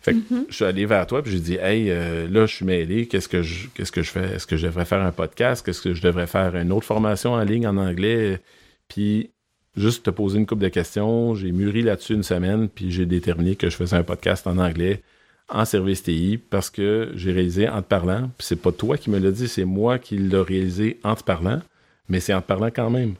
Fait 0.00 0.14
que 0.14 0.18
mm-hmm. 0.18 0.46
je 0.48 0.54
suis 0.54 0.64
allé 0.64 0.86
vers 0.86 1.06
toi, 1.06 1.22
puis 1.22 1.30
j'ai 1.30 1.38
dit, 1.38 1.54
hey, 1.54 1.88
euh, 1.88 2.26
là, 2.28 2.46
je 2.46 2.54
suis 2.56 2.64
mêlé, 2.64 3.06
qu'est-ce 3.06 3.28
que 3.28 3.42
je, 3.42 3.68
qu'est-ce 3.68 3.92
que 3.92 4.02
je 4.02 4.10
fais? 4.10 4.34
Est-ce 4.34 4.46
que 4.46 4.56
je 4.56 4.66
devrais 4.66 4.84
faire 4.84 5.02
un 5.02 5.12
podcast? 5.12 5.64
Qu'est-ce 5.64 5.82
que 5.82 5.94
je 5.94 6.02
devrais 6.02 6.26
faire 6.26 6.56
une 6.56 6.72
autre 6.72 6.86
formation 6.86 7.34
en 7.34 7.44
ligne 7.44 7.68
en 7.68 7.76
anglais? 7.76 8.40
Puis, 8.88 9.30
juste 9.76 10.04
te 10.04 10.10
poser 10.10 10.38
une 10.38 10.46
couple 10.46 10.62
de 10.62 10.68
questions. 10.68 11.36
J'ai 11.36 11.52
mûri 11.52 11.82
là-dessus 11.82 12.14
une 12.14 12.24
semaine, 12.24 12.68
puis 12.68 12.90
j'ai 12.90 13.06
déterminé 13.06 13.54
que 13.54 13.70
je 13.70 13.76
faisais 13.76 13.96
un 13.96 14.02
podcast 14.02 14.48
en 14.48 14.58
anglais 14.58 15.02
en 15.48 15.64
service 15.64 16.02
TI 16.02 16.38
parce 16.38 16.70
que 16.70 17.12
j'ai 17.14 17.30
réalisé 17.30 17.68
en 17.68 17.82
te 17.82 17.88
parlant, 17.88 18.30
puis 18.38 18.46
c'est 18.46 18.60
pas 18.60 18.72
toi 18.72 18.96
qui 18.96 19.10
me 19.10 19.18
l'as 19.18 19.30
dit, 19.30 19.46
c'est 19.46 19.66
moi 19.66 19.98
qui 19.98 20.16
l'ai 20.16 20.40
réalisé 20.40 20.98
en 21.04 21.14
te 21.14 21.22
parlant, 21.22 21.60
mais 22.08 22.18
c'est 22.18 22.32
en 22.32 22.40
te 22.40 22.46
parlant 22.46 22.70
quand 22.74 22.88
même 22.88 23.14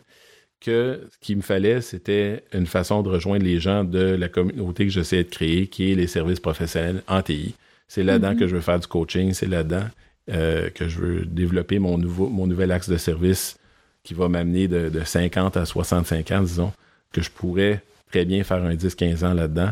que 0.64 1.00
ce 1.12 1.18
qu'il 1.20 1.36
me 1.36 1.42
fallait, 1.42 1.80
c'était 1.80 2.42
une 2.52 2.66
façon 2.66 3.02
de 3.02 3.10
rejoindre 3.10 3.44
les 3.44 3.60
gens 3.60 3.84
de 3.84 3.98
la 3.98 4.28
communauté 4.28 4.86
que 4.86 4.92
j'essaie 4.92 5.22
de 5.22 5.28
créer, 5.28 5.66
qui 5.66 5.92
est 5.92 5.94
les 5.94 6.06
services 6.06 6.40
professionnels 6.40 7.02
en 7.06 7.20
TI. 7.20 7.54
C'est 7.86 8.02
là-dedans 8.02 8.32
mm-hmm. 8.32 8.38
que 8.38 8.46
je 8.46 8.54
veux 8.56 8.62
faire 8.62 8.80
du 8.80 8.86
coaching, 8.86 9.34
c'est 9.34 9.46
là-dedans 9.46 9.84
euh, 10.30 10.70
que 10.70 10.88
je 10.88 10.98
veux 10.98 11.24
développer 11.26 11.78
mon, 11.78 11.98
nouveau, 11.98 12.28
mon 12.28 12.46
nouvel 12.46 12.72
axe 12.72 12.88
de 12.88 12.96
service 12.96 13.58
qui 14.04 14.14
va 14.14 14.28
m'amener 14.28 14.68
de, 14.68 14.90
50 15.04 15.56
à 15.56 15.66
65 15.66 16.30
ans, 16.32 16.42
disons, 16.42 16.72
que 17.12 17.22
je 17.22 17.30
pourrais 17.30 17.82
très 18.10 18.24
bien 18.24 18.42
faire 18.42 18.62
un 18.62 18.74
10-15 18.74 19.24
ans 19.24 19.34
là-dedans, 19.34 19.70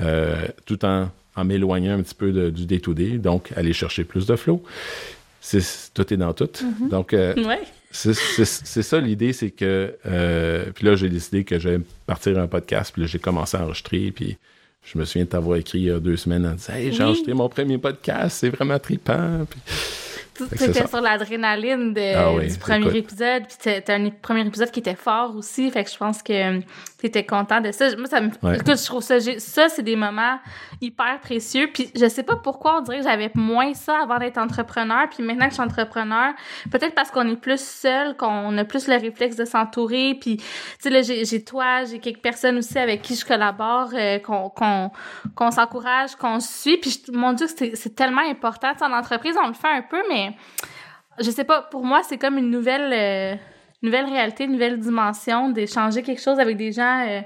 euh, 0.00 0.46
tout 0.66 0.84
en, 0.84 1.10
en 1.36 1.44
m'éloignant 1.44 1.98
un 1.98 2.02
petit 2.02 2.14
peu 2.14 2.50
du 2.50 2.66
day-to-day, 2.66 3.18
donc 3.18 3.52
aller 3.56 3.72
chercher 3.72 4.04
plus 4.04 4.26
de 4.26 4.36
flow. 4.36 4.62
Tout 5.94 6.14
est 6.14 6.16
dans 6.16 6.32
tout. 6.32 6.44
Mm-hmm. 6.44 6.88
Donc, 6.88 7.12
euh, 7.12 7.34
c'est 7.90 8.82
ça 8.82 9.00
l'idée, 9.00 9.32
c'est 9.32 9.50
que. 9.50 9.96
Euh, 10.06 10.66
puis 10.74 10.86
là, 10.86 10.96
j'ai 10.96 11.08
décidé 11.08 11.44
que 11.44 11.58
j'allais 11.58 11.80
partir 12.06 12.38
un 12.38 12.46
podcast, 12.46 12.92
puis 12.92 13.02
là, 13.02 13.08
j'ai 13.08 13.18
commencé 13.18 13.56
à 13.56 13.62
enregistrer, 13.62 14.10
puis 14.10 14.36
je 14.82 14.98
me 14.98 15.04
souviens 15.04 15.24
de 15.24 15.30
t'avoir 15.30 15.58
écrit 15.58 15.78
il 15.78 15.84
y 15.84 15.90
a 15.90 15.98
deux 15.98 16.16
semaines 16.16 16.46
en 16.46 16.54
disant 16.54 16.74
Hey, 16.74 16.92
j'ai 16.92 17.02
enregistré 17.02 17.34
mon 17.34 17.48
premier 17.48 17.78
podcast, 17.78 18.38
c'est 18.40 18.50
vraiment 18.50 18.78
trippant. 18.78 19.46
Puis, 19.48 19.60
c'était 20.56 20.86
sur 20.86 21.00
l'adrénaline 21.00 21.94
ah 22.16 22.32
du 22.40 22.58
premier 22.58 22.96
épisode, 22.96 23.44
puis 23.46 23.56
c'était 23.58 23.92
un 23.92 24.10
premier 24.10 24.46
épisode 24.46 24.70
qui 24.70 24.80
était 24.80 24.94
fort 24.94 25.34
aussi, 25.36 25.70
fait 25.70 25.84
que 25.84 25.90
je 25.90 25.96
pense 25.96 26.22
que 26.22 26.60
tu 26.60 27.06
étais 27.06 27.24
content 27.24 27.60
de 27.60 27.70
ça. 27.72 27.94
Moi, 27.96 28.06
ça 28.06 28.20
me... 28.20 28.28
Écoute, 28.54 28.78
je 28.78 28.84
trouve 28.84 29.02
ça... 29.02 29.20
Ça, 29.20 29.68
c'est 29.68 29.82
des 29.82 29.96
moments 29.96 30.38
hyper 30.80 31.20
précieux, 31.20 31.68
puis 31.72 31.90
je 31.94 32.08
sais 32.08 32.22
pas 32.22 32.36
pourquoi 32.36 32.78
on 32.78 32.80
dirait 32.82 32.98
que 32.98 33.04
j'avais 33.04 33.30
moins 33.34 33.74
ça 33.74 33.98
avant 34.02 34.18
d'être 34.18 34.38
entrepreneur, 34.38 35.08
puis 35.08 35.22
maintenant 35.22 35.46
que 35.46 35.50
je 35.50 35.54
suis 35.54 35.62
entrepreneur, 35.62 36.32
peut-être 36.70 36.94
parce 36.94 37.10
qu'on 37.10 37.28
est 37.28 37.36
plus 37.36 37.60
seul, 37.60 38.16
qu'on 38.16 38.56
a 38.58 38.64
plus 38.64 38.88
le 38.88 38.96
réflexe 38.96 39.36
de 39.36 39.44
s'entourer, 39.44 40.16
puis 40.20 40.38
tu 40.38 40.44
sais, 40.80 40.90
là, 40.90 41.02
j'ai 41.02 41.44
toi, 41.44 41.84
j'ai 41.84 41.98
quelques 41.98 42.22
personnes 42.22 42.58
aussi 42.58 42.78
avec 42.78 43.02
qui 43.02 43.14
je 43.14 43.24
collabore, 43.24 43.90
euh, 43.94 44.18
qu'on 44.18 44.50
qu'on 45.34 45.50
s'encourage, 45.50 46.16
qu'on 46.16 46.40
suit, 46.40 46.78
puis 46.78 47.02
mon 47.12 47.32
Dieu, 47.32 47.46
c'est 47.48 47.94
tellement 47.94 48.22
important. 48.28 48.72
en 48.80 48.92
entreprise, 48.92 49.36
on 49.42 49.48
le 49.48 49.54
fait 49.54 49.68
un 49.68 49.82
peu, 49.82 50.02
mais 50.08 50.23
je 51.20 51.30
sais 51.30 51.44
pas, 51.44 51.62
pour 51.62 51.84
moi, 51.84 52.02
c'est 52.02 52.18
comme 52.18 52.38
une 52.38 52.50
nouvelle, 52.50 52.92
euh, 52.92 53.36
nouvelle 53.82 54.06
réalité, 54.06 54.44
une 54.44 54.52
nouvelle 54.52 54.78
dimension 54.78 55.50
d'échanger 55.50 56.02
quelque 56.02 56.20
chose 56.20 56.38
avec 56.38 56.56
des 56.56 56.72
gens. 56.72 57.06
Euh, 57.08 57.20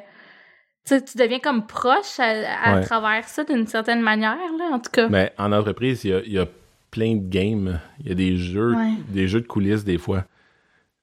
tu 0.87 1.19
deviens 1.19 1.39
comme 1.39 1.67
proche 1.67 2.19
à, 2.19 2.81
travers 2.81 3.29
ça 3.29 3.45
d'une 3.45 3.67
certaine 3.67 4.01
manière, 4.01 4.39
là, 4.59 4.71
en 4.73 4.79
tout 4.79 4.91
cas. 4.91 5.09
Mais 5.09 5.33
en 5.37 5.53
entreprise, 5.53 6.05
il 6.05 6.33
y 6.33 6.39
a, 6.39 6.47
plein 6.91 7.17
de 7.17 7.29
games. 7.29 7.79
Il 8.01 8.09
y 8.09 8.13
a 8.13 8.15
des 8.15 8.39
jeux, 8.39 8.75
des 9.11 9.29
jeux 9.29 9.43
de 9.43 9.47
coulisses 9.47 9.85
des 9.85 9.99
fois. 9.99 10.25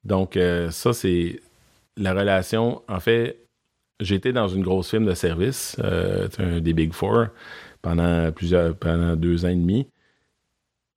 Donc, 0.03 0.35
euh, 0.35 0.71
ça, 0.71 0.93
c'est 0.93 1.39
la 1.95 2.11
relation. 2.11 2.81
En 2.89 2.99
fait, 2.99 3.37
j'étais 3.99 4.33
dans 4.33 4.47
une 4.47 4.63
grosse 4.63 4.89
firme 4.89 5.05
de 5.05 5.13
service, 5.13 5.77
un 6.39 6.59
des 6.59 6.73
Big 6.73 6.91
Four. 6.91 7.27
pendant 7.83 8.31
plusieurs 8.31 8.75
pendant 8.75 9.15
deux 9.15 9.45
ans 9.45 9.49
et 9.49 9.55
demi. 9.55 9.87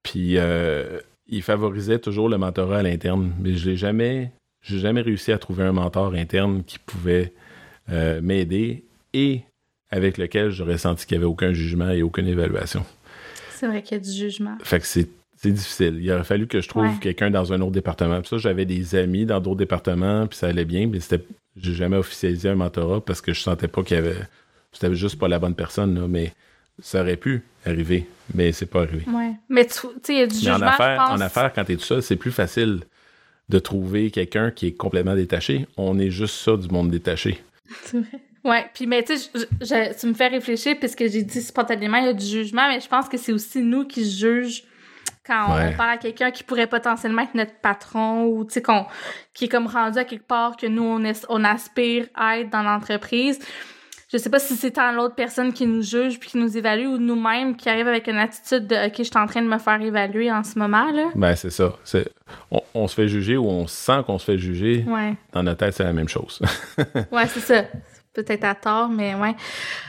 Puis 0.03 0.39
euh, 0.39 1.01
il 1.27 1.43
favorisait 1.43 1.99
toujours 1.99 2.29
le 2.29 2.39
mentorat 2.39 2.79
à 2.79 2.83
l'interne, 2.83 3.33
mais 3.41 3.55
je 3.55 3.71
n'ai 3.71 3.77
jamais, 3.77 4.33
j'ai 4.63 4.79
jamais 4.79 5.01
réussi 5.01 5.33
à 5.33 5.39
trouver 5.39 5.65
un 5.65 5.73
mentor 5.73 6.15
interne 6.15 6.65
qui 6.65 6.79
pouvait 6.79 7.33
euh, 7.91 8.21
m'aider 8.21 8.85
et 9.13 9.43
avec 9.91 10.19
lequel 10.19 10.51
j'aurais 10.51 10.79
senti 10.79 11.07
qu'il 11.07 11.17
n'y 11.17 11.25
avait 11.25 11.33
aucun 11.33 11.53
jugement 11.53 11.91
et 11.91 12.03
aucune 12.03 12.27
évaluation. 12.27 12.85
C'est 13.51 13.67
vrai 13.67 13.83
qu'il 13.83 13.97
y 13.97 14.01
a 14.01 14.05
du 14.05 14.11
jugement. 14.11 14.57
Fait 14.63 14.81
que 14.81 14.87
c'est 14.87 15.09
difficile. 15.45 15.99
Il 16.01 16.13
aurait 16.13 16.25
fallu 16.25 16.47
que 16.47 16.61
je 16.61 16.69
trouve 16.69 16.99
quelqu'un 17.01 17.31
dans 17.31 17.53
un 17.53 17.61
autre 17.61 17.73
département. 17.73 18.21
Puis 18.21 18.29
ça, 18.29 18.39
j'avais 18.39 18.65
des 18.65 18.95
amis 18.95 19.25
dans 19.25 19.41
d'autres 19.41 19.57
départements, 19.57 20.27
puis 20.27 20.39
ça 20.39 20.49
allait 20.49 20.65
bien, 20.65 20.87
mais 20.87 21.01
c'était 21.01 21.25
j'ai 21.57 21.75
jamais 21.75 21.97
officialisé 21.97 22.49
un 22.49 22.55
mentorat 22.55 23.01
parce 23.01 23.21
que 23.21 23.33
je 23.33 23.41
sentais 23.41 23.67
pas 23.69 23.83
qu'il 23.83 23.97
y 23.97 23.99
avait 23.99 24.17
c'était 24.73 24.95
juste 24.95 25.19
pas 25.19 25.29
la 25.29 25.39
bonne 25.39 25.55
personne 25.55 25.99
là, 25.99 26.07
mais 26.07 26.33
ça 26.81 27.01
aurait 27.01 27.17
pu 27.17 27.43
arriver, 27.65 28.07
mais 28.35 28.53
c'est 28.53 28.67
pas 28.67 28.83
arrivé. 28.83 29.05
Ouais. 29.11 29.33
Mais 29.49 29.65
tu 29.67 29.73
sais, 29.75 29.89
il 30.09 30.19
y 30.19 30.23
a 30.23 30.27
du 30.27 30.35
jugement, 30.35 30.55
en 30.57 30.63
affaires, 30.63 31.01
je 31.01 31.07
pense. 31.11 31.21
en 31.21 31.25
affaires, 31.25 31.53
quand 31.53 31.65
tu 31.65 31.73
es 31.73 31.77
tout 31.77 31.85
seul, 31.85 32.03
c'est 32.03 32.17
plus 32.17 32.33
facile 32.33 32.81
de 33.49 33.59
trouver 33.59 34.11
quelqu'un 34.11 34.51
qui 34.51 34.67
est 34.67 34.73
complètement 34.77 35.15
détaché. 35.15 35.67
On 35.77 35.99
est 35.99 36.11
juste 36.11 36.35
ça 36.35 36.57
du 36.57 36.69
monde 36.69 36.91
détaché. 36.91 37.43
C'est 37.85 37.99
vrai. 37.99 38.21
Ouais, 38.45 38.67
puis 38.73 38.87
mais 38.87 39.03
tu 39.03 39.17
sais, 39.17 39.95
tu 39.99 40.07
me 40.07 40.15
fais 40.15 40.29
réfléchir 40.29 40.77
puisque 40.79 41.01
j'ai 41.09 41.23
dit 41.23 41.41
spontanément 41.43 41.99
il 41.99 42.05
y 42.07 42.09
a 42.09 42.13
du 42.13 42.25
jugement, 42.25 42.69
mais 42.69 42.81
je 42.81 42.89
pense 42.89 43.09
que 43.09 43.17
c'est 43.19 43.33
aussi 43.33 43.61
nous 43.63 43.85
qui 43.85 44.09
jugent 44.11 44.63
quand 45.27 45.55
Ouais. 45.55 45.71
on 45.75 45.77
parle 45.77 45.91
à 45.91 45.97
quelqu'un 45.99 46.31
qui 46.31 46.45
pourrait 46.45 46.69
potentiellement 46.69 47.23
être 47.23 47.35
notre 47.35 47.55
patron 47.61 48.25
ou 48.27 48.45
tu 48.45 48.53
sais 48.55 48.63
qu'on 48.63 48.87
qui 49.35 49.47
est 49.47 49.49
comme 49.49 49.67
rendu 49.67 49.99
à 49.99 50.05
quelque 50.05 50.27
part 50.27 50.57
que 50.57 50.67
nous 50.67 50.83
on 51.29 51.45
aspire 51.45 52.07
à 52.15 52.39
être 52.39 52.49
dans 52.51 52.63
l'entreprise. 52.63 53.39
Je 54.11 54.17
sais 54.17 54.31
pas 54.31 54.39
si 54.39 54.57
c'est 54.57 54.71
tant 54.71 54.91
l'autre 54.93 55.15
personne 55.15 55.53
qui 55.53 55.67
nous 55.67 55.83
juge 55.83 56.19
puis 56.19 56.31
qui 56.31 56.39
nous 56.39 56.57
évalue 56.57 56.87
ou 56.87 56.97
nous-mêmes 56.97 57.57
qui 57.57 57.69
arrive 57.69 57.87
avec 57.89 58.07
une 58.07 58.17
attitude 58.17 58.67
de 58.67 58.87
OK, 58.87 58.95
je 58.97 59.03
suis 59.03 59.19
en 59.19 59.27
train 59.27 59.43
de 59.43 59.49
me 59.49 59.59
faire 59.59 59.81
évaluer 59.83 60.33
en 60.33 60.43
ce 60.43 60.59
moment 60.59 60.91
là. 60.91 61.11
Ben, 61.15 61.37
c'est 61.37 61.51
ça. 61.51 61.75
C'est, 61.85 62.11
on, 62.51 62.63
on 62.73 62.89
se 62.89 62.95
fait 62.95 63.07
juger 63.07 63.37
ou 63.37 63.47
on 63.47 63.67
sent 63.67 64.01
qu'on 64.07 64.19
se 64.19 64.25
fait 64.25 64.39
juger. 64.39 64.85
Ouais. 64.89 65.15
Dans 65.33 65.43
notre 65.43 65.59
tête, 65.59 65.75
c'est 65.75 65.85
la 65.85 65.93
même 65.93 66.09
chose. 66.09 66.41
Ouais, 67.13 67.27
c'est 67.27 67.41
ça. 67.41 67.65
Peut-être 68.15 68.45
à 68.45 68.55
tort, 68.55 68.89
mais 68.89 69.15
ouais. 69.15 69.35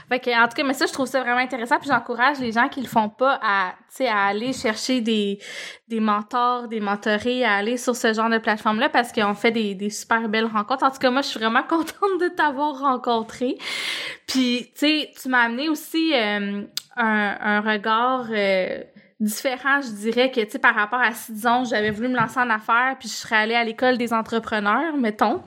Fait 0.09 0.19
que, 0.19 0.29
en 0.29 0.47
tout 0.47 0.55
cas, 0.55 0.63
mais 0.63 0.73
ça, 0.73 0.85
je 0.85 0.93
trouve 0.93 1.07
ça 1.07 1.21
vraiment 1.21 1.39
intéressant. 1.39 1.77
Puis 1.79 1.89
j'encourage 1.89 2.39
les 2.39 2.51
gens 2.51 2.67
qui 2.67 2.81
le 2.81 2.87
font 2.87 3.09
pas 3.09 3.39
à, 3.41 3.73
à 3.99 4.27
aller 4.27 4.53
chercher 4.53 5.01
des, 5.01 5.39
des 5.87 5.99
mentors, 5.99 6.67
des 6.67 6.79
mentorés, 6.79 7.43
à 7.45 7.55
aller 7.55 7.77
sur 7.77 7.95
ce 7.95 8.13
genre 8.13 8.29
de 8.29 8.37
plateforme-là 8.37 8.89
parce 8.89 9.11
qu'on 9.11 9.33
fait 9.33 9.51
des, 9.51 9.75
des 9.75 9.89
super 9.89 10.27
belles 10.29 10.45
rencontres. 10.45 10.83
En 10.83 10.91
tout 10.91 10.99
cas, 10.99 11.11
moi, 11.11 11.21
je 11.21 11.27
suis 11.27 11.39
vraiment 11.39 11.63
contente 11.69 12.19
de 12.19 12.27
t'avoir 12.27 12.79
rencontré. 12.79 13.57
Puis, 14.27 14.71
tu 14.73 14.79
sais, 14.79 15.11
tu 15.21 15.29
m'as 15.29 15.43
amené 15.43 15.69
aussi 15.69 16.11
euh, 16.13 16.63
un, 16.97 17.37
un 17.39 17.61
regard 17.61 18.27
euh, 18.31 18.83
différent, 19.19 19.81
je 19.81 19.89
dirais, 19.89 20.31
que, 20.31 20.39
tu 20.41 20.51
sais, 20.51 20.59
par 20.59 20.73
rapport 20.75 20.99
à 21.01 21.11
si, 21.11 21.33
disons, 21.33 21.65
j'avais 21.65 21.91
voulu 21.91 22.07
me 22.07 22.15
lancer 22.15 22.39
en 22.39 22.49
affaires, 22.49 22.95
puis 22.99 23.09
je 23.09 23.13
serais 23.13 23.35
allée 23.35 23.55
à 23.55 23.63
l'école 23.65 23.97
des 23.97 24.13
entrepreneurs, 24.13 24.95
mettons, 24.97 25.41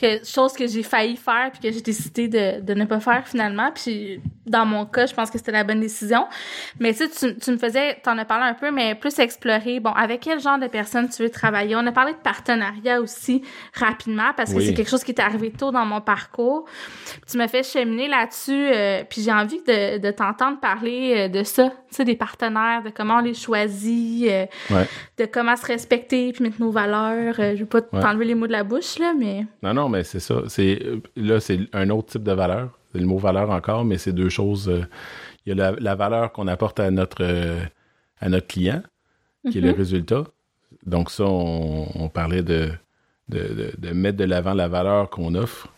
que, 0.00 0.24
chose 0.24 0.52
que 0.52 0.66
j'ai 0.68 0.84
failli 0.84 1.16
faire, 1.16 1.50
puis 1.50 1.60
que 1.60 1.74
j'ai 1.74 1.80
décidé 1.80 2.28
de, 2.28 2.60
de 2.60 2.74
ne 2.74 2.84
pas 2.84 3.00
faire 3.00 3.26
finalement. 3.26 3.72
Puis, 3.74 4.20
dans 4.46 4.64
mon 4.64 4.86
cas, 4.86 5.06
je 5.06 5.14
pense 5.14 5.30
que 5.30 5.38
c'était 5.38 5.52
la 5.52 5.64
bonne 5.64 5.80
décision. 5.80 6.26
Mais 6.78 6.94
tu 6.94 7.06
sais, 7.08 7.32
tu, 7.34 7.36
tu 7.38 7.50
me 7.50 7.58
faisais, 7.58 7.98
t'en 8.02 8.16
as 8.18 8.24
parlé 8.24 8.44
un 8.46 8.54
peu, 8.54 8.70
mais 8.70 8.94
plus 8.94 9.18
explorer, 9.18 9.80
bon, 9.80 9.90
avec 9.90 10.20
quel 10.20 10.40
genre 10.40 10.58
de 10.58 10.68
personnes 10.68 11.08
tu 11.08 11.22
veux 11.22 11.30
travailler? 11.30 11.74
On 11.76 11.86
a 11.86 11.92
parlé 11.92 12.12
de 12.12 12.18
partenariat 12.18 13.00
aussi, 13.00 13.42
rapidement, 13.74 14.32
parce 14.36 14.52
que 14.52 14.58
Oui. 14.58 14.66
c'est 14.66 14.74
quelque 14.74 14.90
chose 14.90 15.02
qui 15.04 15.10
est 15.10 15.20
arrivé 15.20 15.50
tôt 15.50 15.70
dans 15.72 15.84
mon 15.84 16.00
parcours. 16.00 16.66
Tu 17.30 17.36
m'as 17.36 17.48
fait 17.48 17.64
cheminer 17.64 18.06
là-dessus, 18.08 18.52
euh, 18.72 19.02
puis 19.10 19.22
j'ai 19.22 19.32
envie 19.32 19.60
de, 19.66 19.98
de 19.98 20.10
t'entendre 20.12 20.60
parler 20.60 21.14
euh, 21.16 21.28
de 21.28 21.42
ça, 21.42 21.72
sais, 21.94 22.04
des 22.04 22.16
partenaires, 22.16 22.82
de 22.84 22.90
comment 22.90 23.16
on 23.16 23.20
les 23.22 23.34
choisit, 23.34 24.28
euh, 24.28 24.46
ouais. 24.70 24.86
de 25.18 25.24
comment 25.26 25.56
se 25.56 25.66
respecter, 25.66 26.32
puis 26.32 26.42
mettre 26.44 26.60
nos 26.60 26.70
valeurs. 26.70 27.34
Euh, 27.38 27.54
je 27.54 27.60
veux 27.60 27.66
pas 27.66 27.80
Ouais. 27.92 28.00
t'enlever 28.00 28.24
les 28.26 28.34
mots 28.34 28.46
de 28.46 28.52
la 28.52 28.64
bouche, 28.64 28.98
là, 28.98 29.12
mais... 29.18 29.46
Non, 29.62 29.74
non, 29.74 29.88
mais 29.88 30.04
c'est 30.04 30.20
ça. 30.20 30.42
C'est, 30.48 30.80
euh, 30.84 31.00
là, 31.16 31.40
c'est 31.40 31.60
un 31.72 31.90
autre 31.90 32.08
type 32.12 32.22
de 32.24 32.32
valeur. 32.32 32.70
C'est 32.92 32.98
le 32.98 33.06
mot 33.06 33.18
valeur 33.18 33.50
encore, 33.50 33.84
mais 33.84 33.98
c'est 33.98 34.12
deux 34.12 34.28
choses. 34.30 34.68
euh, 34.68 34.82
Il 35.46 35.50
y 35.50 35.52
a 35.52 35.70
la, 35.70 35.76
la 35.78 35.94
valeur 35.94 36.32
qu'on 36.32 36.46
apporte 36.48 36.80
à 36.80 36.90
notre, 36.90 37.24
à 38.20 38.28
notre 38.28 38.46
client, 38.46 38.82
qui 39.50 39.58
est 39.58 39.62
le 39.62 39.70
résultat. 39.72 40.24
Donc, 40.86 41.10
ça, 41.10 41.24
on, 41.24 41.86
on 41.94 42.08
parlait 42.08 42.42
de, 42.42 42.70
de, 43.28 43.38
de- 43.38 43.72
de 43.78 43.92
mettre 43.92 44.16
de 44.18 44.24
l'avant 44.24 44.54
la 44.54 44.68
valeur 44.68 45.08
qu'on 45.10 45.34
offre, 45.34 45.68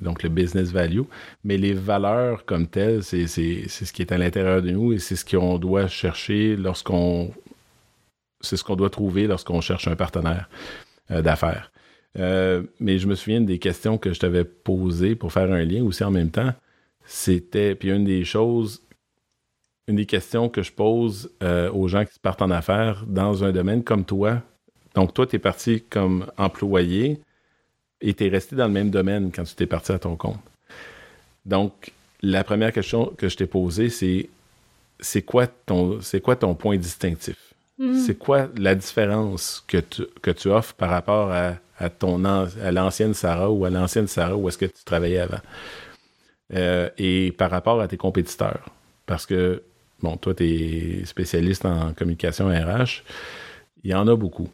donc 0.00 0.22
le 0.22 0.28
business 0.28 0.70
value. 0.70 1.02
Mais 1.44 1.56
les 1.56 1.72
valeurs 1.72 2.44
comme 2.44 2.66
telles, 2.66 3.02
c'est, 3.02 3.26
ce 3.26 3.92
qui 3.92 4.02
est 4.02 4.12
à 4.12 4.18
l'intérieur 4.18 4.62
de 4.62 4.70
nous 4.70 4.92
et 4.92 4.98
c'est 4.98 5.16
ce 5.16 5.24
qu'on 5.24 5.58
doit 5.58 5.88
chercher 5.88 6.56
lorsqu'on. 6.56 7.32
C'est 8.40 8.56
ce 8.56 8.64
qu'on 8.64 8.76
doit 8.76 8.90
trouver 8.90 9.26
lorsqu'on 9.26 9.60
cherche 9.60 9.88
un 9.88 9.96
partenaire 9.96 10.48
euh, 11.10 11.22
d'affaires. 11.22 11.72
Euh, 12.18 12.62
mais 12.80 12.98
je 12.98 13.06
me 13.06 13.14
souviens 13.14 13.40
des 13.40 13.58
questions 13.58 13.98
que 13.98 14.12
je 14.12 14.20
t'avais 14.20 14.44
posées 14.44 15.14
pour 15.14 15.32
faire 15.32 15.50
un 15.52 15.64
lien 15.64 15.82
aussi 15.82 16.04
en 16.04 16.10
même 16.10 16.30
temps. 16.30 16.52
C'était, 17.04 17.74
puis 17.74 17.90
une 17.90 18.04
des 18.04 18.24
choses, 18.24 18.82
une 19.88 19.96
des 19.96 20.06
questions 20.06 20.48
que 20.48 20.62
je 20.62 20.72
pose 20.72 21.30
euh, 21.42 21.70
aux 21.72 21.88
gens 21.88 22.04
qui 22.04 22.18
partent 22.18 22.42
en 22.42 22.50
affaires 22.50 23.04
dans 23.06 23.44
un 23.44 23.52
domaine 23.52 23.84
comme 23.84 24.04
toi. 24.04 24.42
Donc, 24.94 25.14
toi, 25.14 25.26
tu 25.26 25.36
es 25.36 25.38
parti 25.38 25.82
comme 25.82 26.26
employé 26.36 27.20
et 28.00 28.14
tu 28.14 28.26
es 28.26 28.28
resté 28.28 28.56
dans 28.56 28.66
le 28.66 28.72
même 28.72 28.90
domaine 28.90 29.30
quand 29.34 29.44
tu 29.44 29.54
t'es 29.54 29.66
parti 29.66 29.92
à 29.92 29.98
ton 29.98 30.16
compte. 30.16 30.38
Donc, 31.44 31.92
la 32.22 32.44
première 32.44 32.72
question 32.72 33.12
que 33.16 33.28
je 33.28 33.36
t'ai 33.36 33.46
posée, 33.46 33.88
c'est 33.90 34.28
c'est 34.98 35.22
quoi 35.22 35.46
ton 35.46 36.00
quoi 36.22 36.36
ton 36.36 36.54
point 36.54 36.76
distinctif? 36.76 37.36
Mm. 37.78 37.98
C'est 37.98 38.16
quoi 38.18 38.48
la 38.56 38.74
différence 38.74 39.62
que 39.66 39.78
tu, 39.78 40.02
que 40.22 40.30
tu 40.30 40.48
offres 40.48 40.74
par 40.74 40.88
rapport 40.90 41.30
à, 41.30 41.54
à 41.78 41.90
ton 41.90 42.24
an- 42.24 42.48
à 42.62 42.72
l'ancienne 42.72 43.12
Sarah 43.14 43.50
ou 43.50 43.64
à 43.66 43.70
l'ancienne 43.70 44.06
Sarah 44.06 44.36
où 44.36 44.48
est-ce 44.48 44.56
que 44.58 44.64
tu 44.66 44.84
travaillais 44.84 45.18
avant? 45.18 45.40
Euh, 46.54 46.88
et 46.96 47.32
par 47.32 47.50
rapport 47.50 47.80
à 47.80 47.88
tes 47.88 47.96
compétiteurs. 47.96 48.70
Parce 49.04 49.26
que, 49.26 49.62
bon, 50.00 50.16
toi, 50.16 50.34
tu 50.34 50.44
es 50.44 51.04
spécialiste 51.04 51.64
en 51.64 51.92
communication 51.92 52.48
RH. 52.48 53.02
Il 53.84 53.90
y 53.90 53.94
en 53.94 54.06
a 54.08 54.16
beaucoup. 54.16 54.48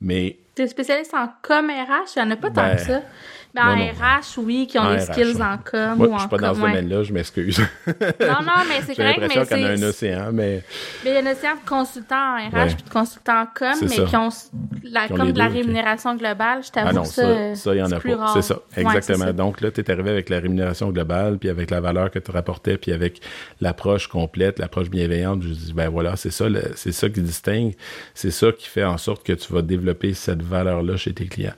Mais 0.00 0.38
T'es 0.54 0.66
spécialiste 0.68 1.14
en 1.14 1.28
com 1.42 1.68
RH? 1.68 2.12
Il 2.16 2.22
n'y 2.22 2.28
en 2.28 2.30
a 2.32 2.36
pas 2.36 2.50
tant 2.50 2.62
Ben, 2.62 2.76
que 2.76 2.82
ça. 2.82 3.00
Mais 3.54 3.60
en 3.60 3.76
non. 3.76 3.84
RH, 3.86 4.38
oui, 4.38 4.66
qui 4.66 4.76
ont 4.80 4.92
des 4.92 4.98
skills 4.98 5.36
ouais. 5.36 5.42
en 5.42 5.58
com 5.58 5.94
moi, 5.96 6.06
ou 6.08 6.10
je 6.10 6.14
en 6.14 6.18
suis 6.18 6.28
pas 6.28 6.38
dans 6.38 6.54
ce 6.54 6.60
ouais. 6.60 6.70
domaine-là, 6.70 7.04
je 7.04 7.12
m'excuse. 7.12 7.60
Non, 7.86 7.94
non, 8.18 8.52
mais 8.68 8.80
c'est 8.84 8.86
J'ai 8.88 8.94
correct, 8.96 9.20
l'impression 9.20 9.40
mais 9.42 9.46
qu'on 9.46 9.64
a 9.64 9.70
un 9.70 9.82
océan, 9.88 10.30
mais 10.32 10.64
Mais 11.04 11.10
il 11.10 11.14
y 11.14 11.16
a 11.16 11.20
un 11.20 11.32
océan 11.32 11.54
de 11.54 11.68
consultants 11.68 12.16
en 12.16 12.48
RH 12.48 12.52
Ouais. 12.52 12.66
puis 12.74 12.82
de 12.82 12.90
consultants 12.90 13.42
en 13.42 13.46
com, 13.46 13.74
mais 13.82 13.88
ça. 13.88 14.04
qui 14.06 14.16
ont 14.16 14.28
la, 14.82 15.06
Qui 15.06 15.12
ont 15.12 15.16
comme 15.16 15.32
de 15.32 15.38
la 15.38 15.48
deux, 15.48 15.54
rémunération 15.54 16.16
globale. 16.16 16.64
Je 16.64 16.70
t'avoue 16.72 16.88
Ah 16.90 16.92
non, 16.94 17.02
que 17.02 17.08
ça, 17.08 17.22
ça, 17.22 17.54
ça, 17.54 17.74
il 17.74 17.78
y 17.78 17.82
en 17.82 17.92
a 17.92 18.00
pas. 18.00 18.32
C'est 18.34 18.42
ça, 18.42 18.58
exactement. 18.76 19.32
Donc 19.32 19.60
là, 19.60 19.70
tu 19.70 19.80
es 19.80 19.88
arrivé 19.88 20.10
avec 20.10 20.30
la 20.30 20.40
rémunération 20.40 20.90
globale, 20.90 21.38
puis 21.38 21.48
avec 21.48 21.70
la 21.70 21.80
valeur 21.80 22.10
que 22.10 22.18
tu 22.18 22.32
rapportais, 22.32 22.76
puis 22.76 22.90
avec 22.90 23.20
l'approche 23.60 24.08
complète, 24.08 24.58
l'approche 24.58 24.90
bienveillante. 24.90 25.42
Je 25.42 25.48
dis, 25.50 25.72
ben 25.72 25.88
voilà, 25.90 26.16
c'est 26.16 26.32
ça, 26.32 26.46
c'est 26.74 26.90
ça 26.92 27.08
qui 27.08 27.20
distingue. 27.20 27.74
C'est 28.14 28.32
ça 28.32 28.50
qui 28.50 28.68
fait 28.68 28.84
en 28.84 28.98
sorte 28.98 29.24
que 29.24 29.32
tu 29.32 29.52
vas 29.52 29.62
développer 29.62 30.12
cette 30.12 30.42
valeur-là 30.44 30.96
chez 30.96 31.12
tes 31.12 31.26
clients. 31.26 31.54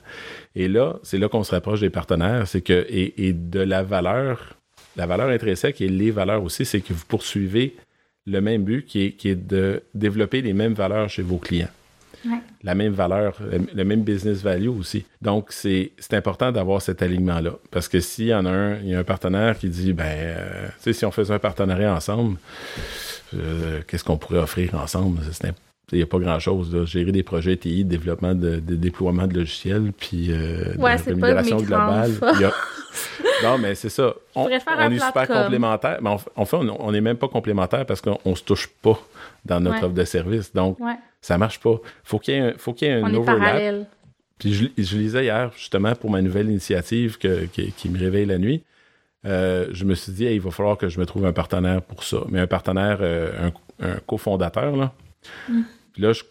Et 0.55 0.67
là, 0.67 0.95
c'est 1.03 1.17
là 1.17 1.29
qu'on 1.29 1.43
se 1.43 1.51
rapproche 1.51 1.81
des 1.81 1.89
partenaires, 1.89 2.47
c'est 2.47 2.61
que, 2.61 2.85
et, 2.89 3.27
et 3.27 3.33
de 3.33 3.59
la 3.59 3.83
valeur, 3.83 4.57
la 4.95 5.05
valeur 5.05 5.29
intrinsèque 5.29 5.81
et 5.81 5.87
les 5.87 6.11
valeurs 6.11 6.43
aussi, 6.43 6.65
c'est 6.65 6.81
que 6.81 6.93
vous 6.93 7.05
poursuivez 7.07 7.75
le 8.25 8.41
même 8.41 8.63
but 8.63 8.85
qui 8.85 9.05
est, 9.05 9.11
qui 9.11 9.29
est 9.29 9.35
de 9.35 9.83
développer 9.93 10.41
les 10.41 10.53
mêmes 10.53 10.73
valeurs 10.73 11.09
chez 11.09 11.21
vos 11.21 11.37
clients 11.37 11.69
Ouais. 12.25 12.39
la 12.63 12.73
même 12.73 12.93
valeur, 12.93 13.37
le, 13.73 13.83
même 13.83 14.01
business 14.03 14.41
value 14.41 14.69
aussi. 14.69 15.05
Donc, 15.21 15.51
c'est 15.51 15.91
c'est 15.99 16.15
important 16.15 16.51
d'avoir 16.51 16.81
cet 16.81 17.01
alignement-là. 17.01 17.51
Parce 17.69 17.87
que 17.87 17.99
s'il 17.99 18.25
y 18.25 18.33
en 18.33 18.45
a 18.45 18.49
un, 18.49 18.79
il 18.79 18.89
y 18.89 18.95
a 18.95 18.99
un 18.99 19.03
partenaire 19.03 19.57
qui 19.57 19.69
dit, 19.69 19.93
ben, 19.93 20.05
euh, 20.07 20.67
tu 20.77 20.83
sais, 20.83 20.93
si 20.93 21.05
on 21.05 21.11
faisait 21.11 21.35
un 21.35 21.39
partenariat 21.39 21.93
ensemble, 21.93 22.37
euh, 23.35 23.81
qu'est-ce 23.87 24.03
qu'on 24.03 24.17
pourrait 24.17 24.39
offrir 24.39 24.73
ensemble? 24.75 25.19
C'est 25.31 25.53
Il 25.91 25.97
n'y 25.99 26.03
a 26.03 26.07
pas 26.07 26.19
grand-chose. 26.19 26.85
Gérer 26.85 27.11
des 27.13 27.23
projets 27.23 27.55
TI, 27.55 27.85
développement 27.85 28.35
de, 28.35 28.59
de 28.59 28.75
déploiement 28.75 29.25
de 29.25 29.35
logiciels, 29.35 29.93
puis 29.97 30.27
euh, 30.31 30.73
de 30.75 30.81
Ouais, 30.81 30.97
globale. 31.63 32.11
A- 32.21 32.51
Non, 33.43 33.57
mais 33.59 33.75
c'est 33.75 33.89
ça. 33.89 34.13
On, 34.35 34.49
est 34.49 34.59
super 34.59 35.27
com. 35.27 35.43
complémentaires. 35.43 35.99
Mais 36.01 36.09
en, 36.09 36.17
fait, 36.45 36.57
on 36.57 36.91
n'est 36.91 37.01
même 37.01 37.17
pas 37.17 37.27
complémentaires 37.27 37.85
parce 37.85 38.01
qu'on 38.01 38.17
ne 38.25 38.35
se 38.35 38.43
touche 38.43 38.67
pas 38.81 38.99
dans 39.45 39.59
notre 39.59 39.77
Ouais. 39.77 39.83
offre 39.85 39.93
de 39.93 40.03
service. 40.03 40.51
Donc, 40.53 40.79
Ouais, 40.79 40.95
ça 41.21 41.37
marche 41.37 41.59
pas. 41.59 41.75
Faut 42.03 42.17
qu'il 42.19 42.33
y 42.33 42.37
ait 42.37 42.41
un, 42.41 42.53
faut 42.57 42.73
qu'il 42.73 42.87
y 42.87 42.91
ait 42.91 42.95
un 42.95 43.03
on 43.03 43.13
overlap. 43.13 43.85
Puis 44.39 44.53
je, 44.53 44.65
je 44.77 44.97
lisais 44.97 45.23
hier, 45.25 45.51
justement, 45.55 45.93
pour 45.95 46.09
ma 46.09 46.21
nouvelle 46.21 46.49
initiative 46.49 47.17
que- 47.17 47.45
qui, 47.45 47.71
qui 47.71 47.89
me 47.89 47.97
réveille 47.99 48.25
la 48.25 48.39
nuit. 48.39 48.63
euh, 49.25 49.67
je 49.71 49.85
me 49.85 49.93
suis 49.95 50.11
dit, 50.11 50.25
Hey, 50.25 50.35
il 50.35 50.41
va 50.41 50.51
falloir 50.51 50.77
que 50.77 50.89
je 50.89 50.99
me 50.99 51.05
trouve 51.05 51.25
un 51.25 51.33
partenaire 51.33 51.81
pour 51.81 52.03
ça. 52.03 52.17
Mais 52.29 52.39
un 52.39 52.47
partenaire, 52.47 52.97
euh, 53.01 53.49
un, 53.79 53.87
un 53.87 53.95
cofondateur, 54.05 54.75
là. 54.75 54.93
Puis 55.97 56.03
là, 56.03 56.13
je- 56.13 56.21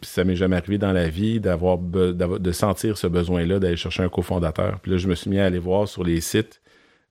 puis 0.00 0.10
ça 0.10 0.24
m'est 0.24 0.34
jamais 0.34 0.56
arrivé 0.56 0.78
dans 0.78 0.92
la 0.92 1.10
vie 1.10 1.40
d'avoir 1.40 1.76
de 1.76 2.52
sentir 2.52 2.96
ce 2.96 3.06
besoin-là 3.06 3.58
d'aller 3.58 3.76
chercher 3.76 4.02
un 4.02 4.08
cofondateur. 4.08 4.80
Puis 4.80 4.92
là, 4.92 4.96
je 4.96 5.06
me 5.06 5.14
suis 5.14 5.28
mis 5.28 5.38
à 5.38 5.44
aller 5.44 5.58
voir 5.58 5.86
sur 5.86 6.04
les 6.04 6.22
sites 6.22 6.62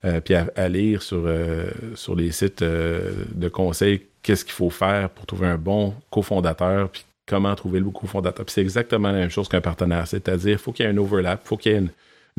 euh, 0.05 0.19
puis 0.19 0.33
à, 0.33 0.69
lire 0.69 1.03
sur, 1.03 1.21
euh, 1.25 1.69
sur 1.93 2.15
les 2.15 2.31
sites 2.31 2.63
de 2.63 3.49
conseils 3.49 4.01
qu'est-ce 4.23 4.43
qu'il 4.43 4.55
faut 4.55 4.71
faire 4.71 5.11
pour 5.11 5.27
trouver 5.27 5.45
un 5.45 5.57
bon 5.59 5.93
cofondateur, 6.09 6.89
puis 6.89 7.05
comment 7.27 7.53
trouver 7.53 7.79
le 7.79 7.91
cofondateur. 7.91 8.43
Puis 8.43 8.53
c'est 8.53 8.61
exactement 8.61 9.11
la 9.11 9.19
même 9.19 9.29
chose 9.29 9.47
qu'un 9.47 9.61
partenaire, 9.61 10.07
c'est-à-dire 10.07 10.53
il 10.53 10.57
faut 10.57 10.71
qu'il 10.71 10.85
y 10.87 10.89
ait 10.89 10.91
un 10.91 10.97
overlap, 10.97 11.41
il 11.43 11.47
faut 11.47 11.57
qu'il 11.57 11.71
y 11.73 11.75
ait 11.75 11.77
une, 11.77 11.91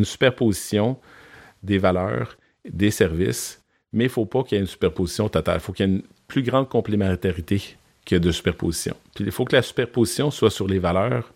superposition 0.04 0.96
des 1.62 1.78
valeurs, 1.78 2.36
des 2.68 2.90
services, 2.90 3.62
mais 3.92 4.04
il 4.04 4.06
ne 4.08 4.12
faut 4.12 4.26
pas 4.26 4.42
qu'il 4.42 4.56
y 4.56 4.58
ait 4.58 4.62
une 4.62 4.66
superposition 4.66 5.28
totale. 5.28 5.58
Il 5.58 5.60
faut 5.60 5.72
qu'il 5.72 5.86
y 5.86 5.92
ait 5.92 5.92
une 5.92 6.02
plus 6.26 6.42
grande 6.42 6.68
complémentarité 6.68 7.76
de 8.18 8.32
superposition. 8.32 8.96
Puis 9.14 9.24
il 9.24 9.30
faut 9.30 9.44
que 9.44 9.54
la 9.54 9.62
superposition 9.62 10.30
soit 10.30 10.50
sur 10.50 10.66
les 10.66 10.78
valeurs 10.78 11.32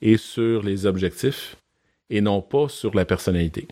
et 0.00 0.16
sur 0.16 0.62
les 0.62 0.86
objectifs 0.86 1.56
et 2.10 2.20
non 2.20 2.40
pas 2.40 2.68
sur 2.68 2.94
la 2.94 3.04
personnalité. 3.04 3.68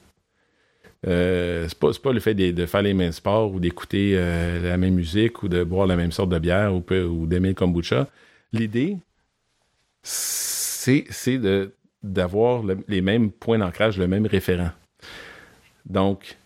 Euh, 1.06 1.66
c'est 1.68 1.78
pas, 1.78 1.92
pas, 2.02 2.12
le 2.12 2.20
fait 2.20 2.34
de, 2.34 2.66
faire 2.66 2.82
les 2.82 2.94
mêmes 2.94 3.12
sports 3.12 3.52
ou 3.52 3.60
d'écouter 3.60 4.12
euh, 4.14 4.60
la 4.60 4.76
même 4.76 4.94
musique 4.94 5.42
ou 5.42 5.48
de 5.48 5.62
boire 5.62 5.86
la 5.86 5.96
même 5.96 6.10
sorte 6.10 6.30
de 6.30 6.38
bière 6.38 6.74
ou, 6.74 6.84
ou 6.92 7.26
d'aimer 7.26 7.48
le 7.48 7.54
kombucha. 7.54 8.08
L'idée, 8.52 8.96
c'est, 10.02 11.04
d'avoir 12.02 12.62
les 12.88 13.00
mêmes 13.00 13.30
points 13.30 13.58
d'ancrage, 13.58 13.98
le 13.98 14.06
même 14.06 14.26
référent. 14.26 14.70
Donc, 15.84 16.36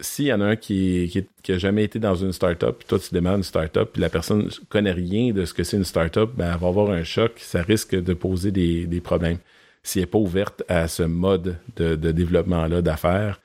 s'il 0.00 0.26
y 0.26 0.32
en 0.32 0.40
a 0.40 0.46
un 0.46 0.56
qui, 0.56 1.26
qui, 1.42 1.52
a 1.52 1.58
jamais 1.58 1.84
été 1.84 1.98
dans 1.98 2.14
une 2.14 2.32
startup, 2.32 2.78
puis 2.78 2.86
toi 2.88 2.98
tu 2.98 3.12
démarres 3.12 3.36
une 3.36 3.42
startup, 3.42 3.84
puis 3.92 4.00
la 4.00 4.08
personne 4.08 4.44
ne 4.44 4.50
connaît 4.68 4.92
rien 4.92 5.32
de 5.32 5.44
ce 5.44 5.54
que 5.54 5.64
c'est 5.64 5.76
une 5.76 5.84
startup, 5.84 6.30
ben 6.34 6.52
elle 6.52 6.60
va 6.60 6.68
avoir 6.68 6.90
un 6.90 7.04
choc, 7.04 7.32
ça 7.38 7.62
risque 7.62 7.94
de 7.94 8.14
poser 8.14 8.50
des, 8.50 9.00
problèmes. 9.00 9.38
Si 9.82 9.98
elle 9.98 10.04
n'est 10.04 10.06
pas 10.06 10.18
ouverte 10.18 10.62
à 10.68 10.88
ce 10.88 11.02
mode 11.02 11.56
de, 11.76 11.94
développement-là 11.94 12.82
d'affaires, 12.82 13.40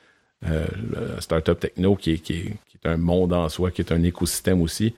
euh, 0.47 0.65
startup 1.19 1.59
techno 1.59 1.95
qui 1.95 2.11
est, 2.11 2.59
un 2.87 2.97
monde 2.97 3.33
en 3.33 3.49
soi, 3.49 3.71
qui 3.71 3.81
est 3.81 3.91
un 3.91 4.03
écosystème 4.03 4.61
aussi, 4.61 4.95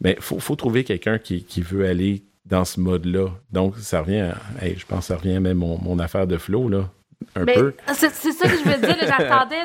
mais 0.00 0.14
ben, 0.14 0.36
il 0.36 0.40
faut, 0.40 0.56
trouver 0.56 0.84
quelqu'un 0.84 1.18
qui, 1.18 1.60
veut 1.60 1.86
aller 1.86 2.22
dans 2.44 2.64
ce 2.64 2.78
mode-là. 2.78 3.30
Donc, 3.50 3.76
ça 3.78 4.02
revient, 4.02 4.30
je 4.62 4.86
pense 4.86 5.06
ça 5.06 5.16
revient 5.16 5.40
même 5.40 5.58
mon, 5.58 5.78
mon 5.78 5.98
affaire 5.98 6.26
de 6.26 6.36
flow, 6.36 6.68
là 6.68 6.90
un 7.34 7.44
peu. 7.44 7.74
C'est 7.92 8.10
ça 8.10 8.48
que 8.48 8.56
je 8.56 8.68
veux 8.68 8.78
dire. 8.78 8.96
J'attendais, 9.06 9.62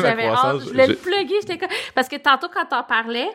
j'avais 0.00 0.26
hâte, 0.26 0.60
je 0.60 0.68
voulais 0.68 0.86
le 0.86 0.96
plugger. 0.96 1.40
Parce 1.94 2.08
que 2.08 2.16
tantôt, 2.16 2.48
quand 2.52 2.66
on 2.72 2.82
parlais, 2.82 3.28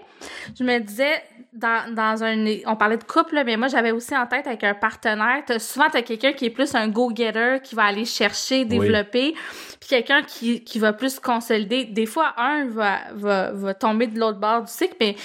je 0.57 0.63
me 0.63 0.79
disais, 0.79 1.23
dans, 1.53 1.93
dans 1.93 2.23
un. 2.23 2.45
On 2.65 2.75
parlait 2.75 2.97
de 2.97 3.03
couple, 3.03 3.41
mais 3.45 3.57
moi, 3.57 3.67
j'avais 3.67 3.91
aussi 3.91 4.15
en 4.15 4.25
tête 4.25 4.47
avec 4.47 4.63
un 4.63 4.73
partenaire. 4.73 5.43
Souvent, 5.59 5.89
tu 5.89 5.97
as 5.97 6.01
quelqu'un 6.01 6.33
qui 6.33 6.45
est 6.45 6.49
plus 6.49 6.73
un 6.75 6.87
go-getter, 6.87 7.57
qui 7.63 7.75
va 7.75 7.83
aller 7.83 8.05
chercher, 8.05 8.65
développer, 8.65 9.33
puis 9.79 9.89
quelqu'un 9.89 10.23
qui, 10.23 10.63
qui 10.63 10.79
va 10.79 10.93
plus 10.93 11.19
consolider. 11.19 11.85
Des 11.85 12.05
fois, 12.05 12.33
un 12.37 12.67
va, 12.67 12.99
va, 13.13 13.51
va 13.51 13.73
tomber 13.73 14.07
de 14.07 14.17
l'autre 14.17 14.39
bord 14.39 14.61
du 14.61 14.71
cycle, 14.71 14.95
mais 14.99 15.15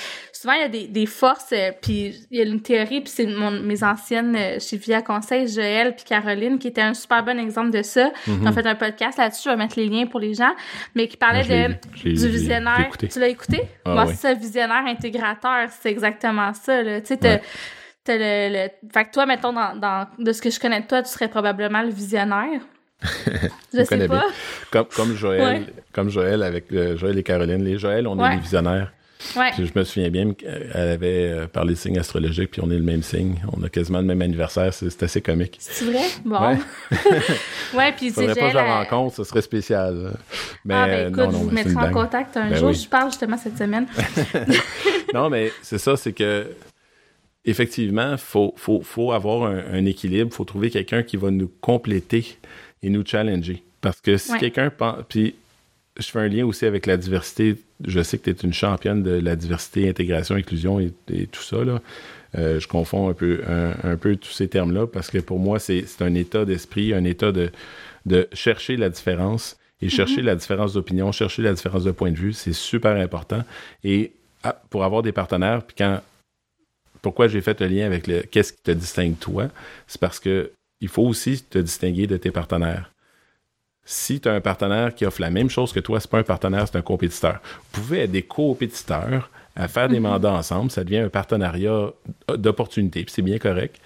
souvent, 0.47 0.59
il 0.59 0.62
y 0.62 0.64
a 0.64 0.68
des, 0.68 0.86
des 0.86 1.07
forces, 1.07 1.53
euh, 1.53 1.72
puis 1.80 2.14
il 2.30 2.38
y 2.38 2.40
a 2.40 2.44
une 2.44 2.61
théorie, 2.61 3.01
puis 3.01 3.12
c'est 3.12 3.26
mes 3.26 3.82
anciennes 3.82 4.36
euh, 4.36 4.59
chez 4.61 4.76
Via 4.76 5.03
Conseil, 5.03 5.49
Joël 5.49 5.94
puis 5.97 6.05
Caroline, 6.05 6.59
qui 6.61 6.68
était 6.68 6.82
un 6.82 6.94
super 6.94 7.24
bon 7.24 7.38
exemple 7.40 7.70
de 7.70 7.82
ça. 7.82 8.11
Mm 8.26 8.53
fait 8.57 8.66
un 8.66 8.74
podcast 8.74 9.18
là-dessus, 9.18 9.42
je 9.44 9.51
vais 9.51 9.57
mettre 9.57 9.78
les 9.78 9.86
liens 9.86 10.07
pour 10.07 10.18
les 10.18 10.32
gens, 10.32 10.55
mais 10.94 11.09
qui 11.09 11.16
parlait 11.18 11.42
de, 11.42 11.74
du 12.03 12.28
visionnaire. 12.28 12.88
Tu 12.97 13.18
l'as 13.18 13.28
écouté? 13.28 13.64
Ah, 13.84 13.92
Moi, 13.92 14.07
c'est 14.07 14.14
ça, 14.14 14.34
visionnaire 14.34 14.84
intégrateur, 14.86 15.68
c'est 15.78 15.90
exactement 15.90 16.55
ça, 16.55 16.82
là. 16.82 17.01
Tu 17.01 17.09
sais, 17.09 17.16
t'as, 17.18 18.16
le, 18.16 18.68
Fait 18.94 19.05
que 19.05 19.11
toi, 19.11 19.26
mettons, 19.26 19.53
dans, 19.53 19.76
dans, 19.76 20.07
de 20.18 20.32
ce 20.32 20.40
que 20.40 20.49
je 20.49 20.59
connais 20.59 20.80
de 20.80 20.86
toi, 20.86 21.03
tu 21.03 21.11
serais 21.11 21.28
probablement 21.28 21.82
le 21.82 21.90
visionnaire. 21.90 22.62
je 23.74 23.84
sais 23.84 24.09
pas. 24.09 24.24
Comme, 24.70 24.86
comme 24.86 25.14
Joël, 25.14 25.66
comme 25.92 26.09
Joël 26.09 26.42
avec 26.42 26.72
euh, 26.72 26.97
Joël 26.97 27.18
et 27.18 27.22
Caroline. 27.22 27.62
Les 27.62 27.78
Joël, 27.78 28.07
on 28.07 28.24
est 28.24 28.36
les 28.36 28.40
visionnaires. 28.40 28.92
Ouais. 29.37 29.51
je 29.59 29.79
me 29.79 29.85
souviens 29.85 30.11
bien 30.11 30.35
qu'elle 30.35 30.77
avait 30.77 31.31
euh, 31.31 31.47
parlé 31.47 31.75
de 31.75 31.79
signes 31.79 31.99
astrologiques, 31.99 32.51
puis 32.51 32.61
on 32.62 32.71
est 32.71 32.77
le 32.77 32.83
même 32.83 33.03
signe. 33.03 33.37
On 33.57 33.62
a 33.62 33.69
quasiment 33.69 33.99
le 33.99 34.05
même 34.05 34.23
anniversaire. 34.23 34.73
C'est 34.75 35.03
assez 35.03 35.21
comique. 35.21 35.57
C'est 35.59 35.87
vrai? 35.87 36.05
Bon. 36.25 36.39
Ouais, 36.39 36.59
ouais 37.75 37.93
puis 37.93 38.11
c'est 38.14 38.27
pas 38.27 38.35
que 38.35 38.51
je 38.51 38.55
la 38.55 38.79
rencontre, 38.79 39.17
ce 39.17 39.25
serait 39.25 39.43
spécial. 39.43 40.12
Mais 40.64 40.75
ah, 40.75 40.87
ben, 40.87 41.09
écoute, 41.09 41.31
je 41.33 41.37
vous 41.37 41.51
mettrai 41.51 41.77
en 41.77 41.93
contact 41.93 42.37
un 42.37 42.51
ben 42.51 42.57
jour. 42.57 42.73
Je 42.73 42.89
parle 42.89 43.11
justement 43.11 43.39
cette 43.39 43.59
semaine. 43.59 43.87
non, 45.14 45.31
mais 45.31 45.53
c'est 45.62 45.79
ça, 45.79 45.97
c'est 45.97 46.12
que 46.12 46.49
effectivement, 47.45 48.12
il 48.12 48.19
faut, 48.19 48.53
faut, 48.57 48.83
faut, 48.83 49.12
avoir 49.12 49.51
un, 49.51 49.85
équilibre. 49.87 50.31
Il 50.33 50.35
faut 50.35 50.45
trouver 50.45 50.71
quelqu'un 50.71 51.03
qui 51.03 51.17
va 51.17 51.31
nous 51.31 51.51
compléter 51.61 52.39
et 52.83 52.91
nous 52.91 53.05
challenger. 53.05 53.62
Parce 53.81 54.01
que 54.01 54.17
si 54.17 54.37
quelqu'un 54.39 54.71
pense. 54.71 55.05
Puis 55.09 55.37
je 55.99 56.11
fais 56.11 56.18
un 56.18 56.28
lien 56.28 56.44
aussi 56.44 56.66
avec 56.66 56.86
la 56.86 56.97
diversité. 56.97 57.57
Je 57.84 58.03
sais 58.03 58.18
que 58.18 58.30
tu 58.30 58.30
es 58.30 58.47
une 58.47 58.53
championne 58.53 59.03
de 59.03 59.12
la 59.12 59.36
diversité, 59.36 59.88
intégration, 59.88 60.34
inclusion 60.34 60.80
et, 60.80 60.92
tout 61.26 61.42
ça. 61.42 61.64
Là. 61.64 61.80
Euh, 62.36 62.61
je 62.61 62.68
confonds 62.68 63.09
un 63.09 63.14
peu, 63.14 63.42
un, 63.47 63.97
peu 63.97 64.16
tous 64.16 64.30
ces 64.30 64.49
termes-là 64.49 64.86
parce 64.86 65.11
que 65.11 65.18
pour 65.18 65.38
moi, 65.38 65.59
c'est 65.59 65.84
un 66.01 66.14
état 66.14 66.44
d'esprit, 66.44 66.92
un 66.92 67.05
état 67.05 67.32
de, 67.32 67.51
de 68.05 68.28
chercher 68.32 68.76
la 68.76 68.90
différence 68.90 69.57
et 69.80 69.88
chercher 69.88 70.22
mm-hmm. 70.22 70.26
la 70.26 70.36
différence 70.36 70.72
d'opinion, 70.74 71.12
chercher 71.12 71.42
la 71.42 71.53
différence 71.53 71.84
de 71.84 71.90
point 71.90 72.11
de 72.11 72.16
vue. 72.16 72.32
C'est 72.32 72.53
super 72.53 72.97
important. 72.97 73.42
Et 73.84 74.12
ah, 74.42 74.61
pour 74.70 74.84
avoir 74.84 75.03
des 75.03 75.12
partenaires, 75.12 75.62
puis 75.62 75.74
quand. 75.76 76.01
Pourquoi 77.03 77.28
j'ai 77.28 77.40
fait 77.40 77.61
le 77.61 77.68
lien 77.68 77.86
avec 77.86 78.09
le 78.09 78.22
qu'est-ce 78.22 78.53
qui 78.53 78.62
te 78.62 78.70
distingue 78.72 79.16
toi, 79.18 79.49
c'est 79.86 80.01
parce 80.01 80.18
que 80.18 80.51
il 80.80 80.88
faut 80.88 81.05
aussi 81.05 81.40
te 81.42 81.59
distinguer 81.59 82.07
de 82.07 82.16
tes 82.16 82.32
partenaires 82.32 82.90
si 83.89 84.20
tu 84.20 84.28
as 84.28 84.32
un 84.32 84.41
partenaire 84.41 84.95
qui 84.95 85.07
offre 85.07 85.20
la 85.20 85.30
même 85.30 85.49
chose 85.49 85.72
que 85.72 85.78
toi, 85.78 86.01
c'est 86.01 86.11
pas 86.11 86.18
un 86.18 86.24
partenaire, 86.24 86.66
c'est 86.66 86.76
un 86.76 86.82
compétiteur. 86.82 87.41
Vous 87.72 87.80
pouvez 87.80 88.01
être 88.01 88.11
des 88.11 88.22
compétiteurs 88.22 89.30
à 89.55 89.68
faire 89.68 89.89
des 89.89 90.01
mhm. 90.01 90.09
mandats 90.09 90.32
ensemble, 90.32 90.70
ça 90.70 90.84
devient 90.84 90.99
un 90.99 91.09
partenariat 91.09 91.93
d'opportunité, 92.28 93.05
puis 93.05 93.14
c'est 93.14 93.22
bien 93.22 93.39
correct. 93.39 93.80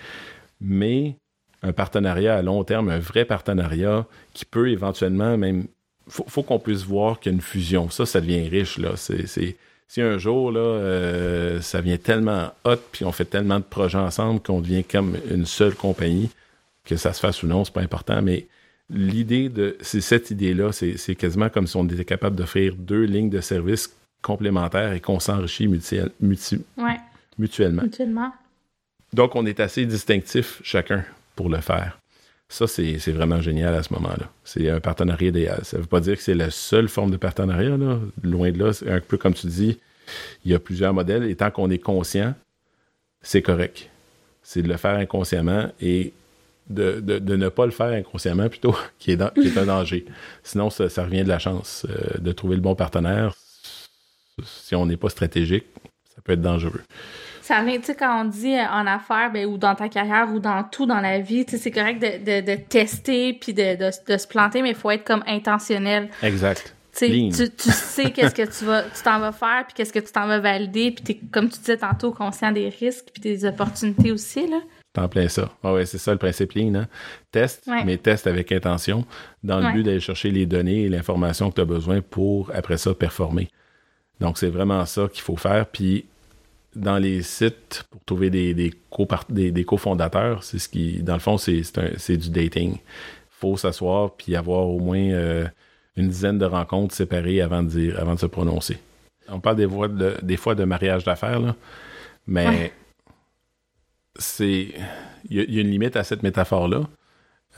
Mais 0.60 1.16
un 1.62 1.72
partenariat 1.72 2.34
à 2.34 2.42
long 2.42 2.64
terme, 2.64 2.88
un 2.88 2.98
vrai 2.98 3.26
partenariat 3.26 4.06
qui 4.32 4.44
peut 4.46 4.70
éventuellement 4.70 5.36
même. 5.36 5.66
Faut, 6.08 6.24
faut 6.26 6.42
qu'on 6.42 6.58
puisse 6.58 6.82
voir 6.82 7.20
qu'il 7.20 7.30
y 7.30 7.34
a 7.34 7.36
une 7.36 7.42
fusion. 7.42 7.90
Ça, 7.90 8.04
ça 8.06 8.20
devient 8.20 8.48
riche, 8.48 8.78
là. 8.78 8.92
C'est, 8.96 9.56
si 9.86 10.00
un 10.00 10.18
jour, 10.18 10.50
là, 10.50 10.60
euh, 10.60 11.60
ça 11.60 11.80
vient 11.80 11.98
tellement 11.98 12.52
hot, 12.64 12.76
puis 12.90 13.04
on 13.04 13.12
fait 13.12 13.26
tellement 13.26 13.58
de 13.58 13.64
projets 13.64 13.98
ensemble 13.98 14.40
qu'on 14.40 14.60
devient 14.60 14.82
comme 14.82 15.16
une 15.30 15.46
seule 15.46 15.74
compagnie, 15.74 16.30
que 16.84 16.96
ça 16.96 17.12
se 17.12 17.20
fasse 17.20 17.42
ou 17.42 17.46
non, 17.46 17.64
c'est 17.64 17.74
pas 17.74 17.82
important, 17.82 18.22
mais 18.22 18.46
l'idée 18.92 19.48
de 19.48 19.76
c'est 19.80 20.00
cette 20.00 20.30
idée-là, 20.30 20.72
c'est 20.72 21.14
quasiment 21.14 21.48
comme 21.48 21.66
si 21.66 21.76
on 21.76 21.86
était 21.86 22.04
capable 22.04 22.36
d'offrir 22.36 22.74
deux 22.76 23.04
lignes 23.04 23.30
de 23.30 23.40
services 23.40 23.94
complémentaires 24.22 24.92
et 24.92 25.00
qu'on 25.00 25.20
s'enrichit 25.20 25.68
mutuellement. 25.68 26.12
Mutuellement. 27.38 28.32
Donc, 29.12 29.34
on 29.34 29.46
est 29.46 29.60
assez 29.60 29.86
distinctif 29.86 30.60
chacun 30.62 31.04
pour 31.34 31.48
le 31.48 31.58
faire. 31.58 31.98
Ça, 32.48 32.66
c'est 32.66 33.12
vraiment 33.12 33.40
génial 33.40 33.74
à 33.74 33.82
ce 33.82 33.92
moment-là. 33.94 34.28
C'est 34.44 34.68
un 34.68 34.80
partenariat 34.80 35.28
idéal. 35.28 35.60
Ça 35.64 35.76
ne 35.76 35.82
veut 35.82 35.88
pas 35.88 36.00
dire 36.00 36.16
que 36.16 36.22
c'est 36.22 36.34
la 36.34 36.50
seule 36.50 36.88
forme 36.88 37.12
de 37.12 37.16
partenariat. 37.16 37.76
Là. 37.76 37.98
Loin 38.22 38.50
de 38.50 38.58
là, 38.58 38.72
c'est 38.72 38.90
un 38.90 39.00
peu 39.00 39.16
comme 39.16 39.34
tu 39.34 39.46
dis, 39.46 39.78
il 40.44 40.50
y 40.50 40.54
a 40.54 40.58
plusieurs 40.58 40.92
modèles 40.92 41.24
et 41.24 41.36
tant 41.36 41.50
qu'on 41.50 41.70
est 41.70 41.78
conscient, 41.78 42.34
c'est 43.22 43.42
correct. 43.42 43.88
C'est 44.42 44.62
de 44.62 44.68
le 44.68 44.76
faire 44.76 44.96
inconsciemment 44.96 45.70
et 45.80 46.12
de, 46.70 47.00
de, 47.00 47.36
ne 47.36 47.48
pas 47.48 47.66
le 47.66 47.72
faire 47.72 47.88
inconsciemment 47.88 48.48
plutôt, 48.48 48.76
qui 48.98 49.12
est, 49.12 49.16
dans, 49.16 49.30
qui 49.30 49.48
est 49.48 49.58
un 49.58 49.66
danger. 49.66 50.06
Sinon, 50.42 50.70
ça, 50.70 50.88
ça, 50.88 51.04
revient 51.04 51.24
de 51.24 51.28
la 51.28 51.38
chance. 51.38 51.86
Euh, 51.88 52.18
de 52.18 52.32
trouver 52.32 52.56
le 52.56 52.62
bon 52.62 52.74
partenaire, 52.74 53.34
si 54.44 54.74
on 54.74 54.86
n'est 54.86 54.96
pas 54.96 55.10
stratégique, 55.10 55.66
ça 56.14 56.22
peut 56.22 56.32
être 56.32 56.40
dangereux. 56.40 56.82
Ça 57.42 57.62
vient, 57.64 57.78
tu 57.78 57.86
sais, 57.86 57.94
quand 57.96 58.22
on 58.22 58.24
dit 58.26 58.54
euh, 58.54 58.64
en 58.70 58.86
affaires, 58.86 59.32
ben, 59.32 59.46
ou 59.46 59.58
dans 59.58 59.74
ta 59.74 59.88
carrière, 59.88 60.32
ou 60.32 60.38
dans 60.38 60.62
tout 60.62 60.86
dans 60.86 61.00
la 61.00 61.18
vie, 61.18 61.44
tu 61.44 61.52
sais, 61.52 61.58
c'est 61.58 61.70
correct 61.72 62.00
de, 62.00 62.40
de, 62.40 62.56
tester 62.56 63.32
puis 63.32 63.52
de, 63.52 63.76
de, 63.76 64.16
se 64.16 64.26
planter, 64.28 64.62
mais 64.62 64.70
il 64.70 64.76
faut 64.76 64.90
être 64.90 65.04
comme 65.04 65.24
intentionnel. 65.26 66.08
Exact. 66.22 66.74
Tu, 67.08 67.50
tu 67.50 67.70
sais 67.70 68.10
qu'est-ce 68.10 68.34
que 68.34 68.58
tu 68.58 68.64
vas 68.64 68.82
tu 68.82 69.02
t'en 69.02 69.18
vas 69.20 69.32
faire 69.32 69.64
puis 69.66 69.74
qu'est-ce 69.74 69.92
que 69.92 69.98
tu 69.98 70.12
t'en 70.12 70.26
vas 70.26 70.40
valider 70.40 70.90
puis 70.90 71.04
t'es 71.04 71.20
comme 71.32 71.48
tu 71.48 71.58
disais 71.58 71.78
tantôt 71.78 72.12
conscient 72.12 72.52
des 72.52 72.68
risques 72.68 73.08
puis 73.12 73.20
des 73.22 73.44
opportunités 73.44 74.12
aussi 74.12 74.46
là 74.46 74.60
en 74.98 75.08
plein 75.08 75.28
ça. 75.28 75.52
Ah 75.62 75.72
ouais, 75.72 75.86
c'est 75.86 75.98
ça 75.98 76.12
le 76.12 76.18
principe 76.18 76.52
lean. 76.54 76.74
Hein? 76.74 76.88
Teste, 77.30 77.68
mais 77.84 77.96
teste 77.96 78.26
avec 78.26 78.50
intention, 78.50 79.04
dans 79.44 79.60
le 79.60 79.72
but 79.72 79.82
d'aller 79.84 80.00
chercher 80.00 80.30
les 80.30 80.46
données 80.46 80.82
et 80.82 80.88
l'information 80.88 81.50
que 81.50 81.56
tu 81.56 81.60
as 81.60 81.66
besoin 81.66 82.00
pour, 82.00 82.50
après 82.54 82.76
ça, 82.76 82.92
performer. 82.94 83.48
Donc, 84.18 84.36
c'est 84.36 84.48
vraiment 84.48 84.84
ça 84.86 85.08
qu'il 85.08 85.22
faut 85.22 85.36
faire. 85.36 85.66
Puis, 85.66 86.06
dans 86.74 86.98
les 86.98 87.22
sites, 87.22 87.84
pour 87.90 88.04
trouver 88.04 88.30
des, 88.30 88.52
des, 88.52 88.72
co 88.90 89.06
des, 89.28 89.64
cofondateurs, 89.64 90.42
c'est 90.42 90.58
ce 90.58 90.68
qui, 90.68 91.02
dans 91.02 91.14
le 91.14 91.20
fond, 91.20 91.38
c'est 91.38 92.16
du 92.16 92.30
dating. 92.30 92.74
Il 92.74 92.78
faut 93.30 93.56
s'asseoir 93.56 94.14
puis 94.16 94.36
avoir 94.36 94.66
au 94.68 94.80
moins 94.80 94.98
euh, 94.98 95.46
une 96.00 96.08
dizaine 96.08 96.38
de 96.38 96.44
rencontres 96.44 96.94
séparées 96.94 97.40
avant 97.40 97.62
de, 97.62 97.68
dire, 97.68 98.00
avant 98.00 98.14
de 98.14 98.20
se 98.20 98.26
prononcer. 98.26 98.78
On 99.28 99.40
parle 99.40 99.56
des, 99.56 99.66
de, 99.66 100.16
des 100.22 100.36
fois 100.36 100.54
de 100.54 100.64
mariage 100.64 101.04
d'affaires, 101.04 101.54
mais 102.26 102.72
c'est. 104.18 104.68
Il 105.28 105.36
y, 105.36 105.58
a 105.58 105.60
une 105.60 105.70
limite 105.70 105.96
à 105.96 106.04
cette 106.04 106.22
métaphore-là. 106.22 106.82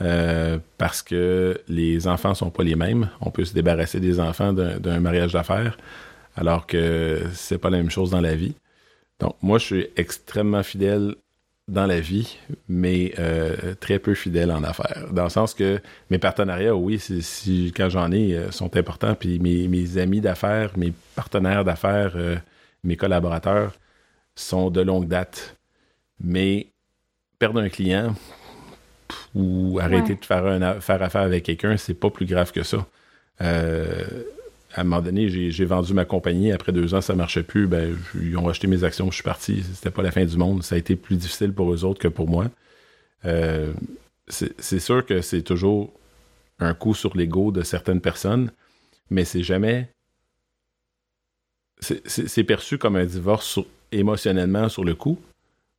euh, 0.01 0.59
parce 0.77 1.01
que 1.01 1.61
les 1.67 2.07
enfants 2.07 2.33
sont 2.35 2.49
pas 2.49 2.63
les 2.63 2.75
mêmes. 2.75 3.09
On 3.21 3.31
peut 3.31 3.45
se 3.45 3.53
débarrasser 3.53 3.99
des 3.99 4.19
enfants 4.19 4.53
d'un 4.53 4.99
mariage 4.99 5.33
d'affaires, 5.33 5.77
alors 6.35 6.67
que 6.67 7.21
c'est 7.33 7.57
pas 7.57 7.69
la 7.69 7.77
même 7.77 7.89
chose 7.89 8.11
dans 8.11 8.21
la 8.21 8.35
vie. 8.35 8.55
Donc, 9.19 9.35
moi, 9.41 9.57
je 9.59 9.65
suis 9.65 9.87
extrêmement 9.95 10.63
fidèle 10.63 11.15
dans 11.67 11.85
la 11.85 11.99
vie, 11.99 12.37
mais 12.67 13.13
euh, 13.19 13.73
très 13.79 13.99
peu 13.99 14.13
fidèle 14.13 14.51
en 14.51 14.63
affaires. 14.63 15.07
Dans 15.11 15.23
le 15.23 15.29
sens 15.29 15.53
que 15.53 15.79
mes 16.09 16.17
partenariats, 16.17 16.75
oui, 16.75 16.99
si, 16.99 17.73
quand 17.75 17.89
j'en 17.89 18.11
ai, 18.11 18.35
euh, 18.35 18.51
sont 18.51 18.75
importants. 18.75 19.15
Puis 19.15 19.39
mes, 19.39 19.97
amis 19.97 20.21
d'affaires, 20.21 20.77
mes 20.77 20.93
partenaires 21.15 21.63
d'affaires, 21.63 22.15
mes 22.83 22.97
collaborateurs 22.97 23.73
sont 24.35 24.69
de 24.69 24.81
longue 24.81 25.07
date. 25.07 25.55
Mais 26.21 26.67
perdre 27.39 27.61
un 27.61 27.69
client, 27.69 28.15
ou 29.35 29.79
arrêter 29.81 30.15
de 30.15 30.25
faire, 30.25 30.81
faire 30.83 31.01
affaire 31.01 31.21
avec 31.21 31.43
quelqu'un, 31.43 31.77
c'est 31.77 31.93
pas 31.93 32.09
plus 32.09 32.25
grave 32.25 32.51
que 32.51 32.63
ça. 32.63 32.85
À 34.75 34.81
un 34.81 34.83
moment 34.83 35.01
donné, 35.01 35.29
j'ai 35.29 35.65
vendu 35.65 35.93
ma 35.93 36.03
compagnie. 36.03 36.51
Après 36.51 36.71
deux 36.71 36.95
ans, 36.95 37.01
ça 37.01 37.13
marchait 37.13 37.43
plus. 37.43 37.67
Ben, 37.67 37.95
ils 38.19 38.35
ont 38.37 38.49
acheté 38.49 38.67
mes 38.67 38.83
actions. 38.83 39.09
Je 39.11 39.15
suis 39.15 39.23
parti. 39.23 39.63
C'était 39.63 39.91
pas 39.91 40.01
la 40.01 40.11
fin 40.11 40.25
du 40.25 40.35
monde. 40.35 40.63
Ça 40.63 40.75
a 40.75 40.77
été 40.79 40.95
plus 40.95 41.15
difficile 41.15 41.53
pour 41.53 41.71
eux 41.71 41.85
autres 41.85 41.99
que 41.99 42.07
pour 42.07 42.27
moi. 42.27 42.49
Euh, 43.25 43.71
c'est 44.27 44.79
sûr 44.79 45.05
que 45.05 45.21
c'est 45.21 45.43
toujours 45.43 45.93
un 46.59 46.73
coup 46.73 46.95
sur 46.95 47.15
l'ego 47.15 47.51
de 47.51 47.61
certaines 47.61 48.01
personnes, 48.01 48.51
mais 49.09 49.25
c'est 49.25 49.43
jamais. 49.43 49.89
C'est 51.79 52.43
perçu 52.43 52.77
comme 52.77 52.95
un 52.95 53.05
divorce 53.05 53.59
émotionnellement 53.91 54.69
sur 54.69 54.85
le 54.85 54.95
coup 54.95 55.19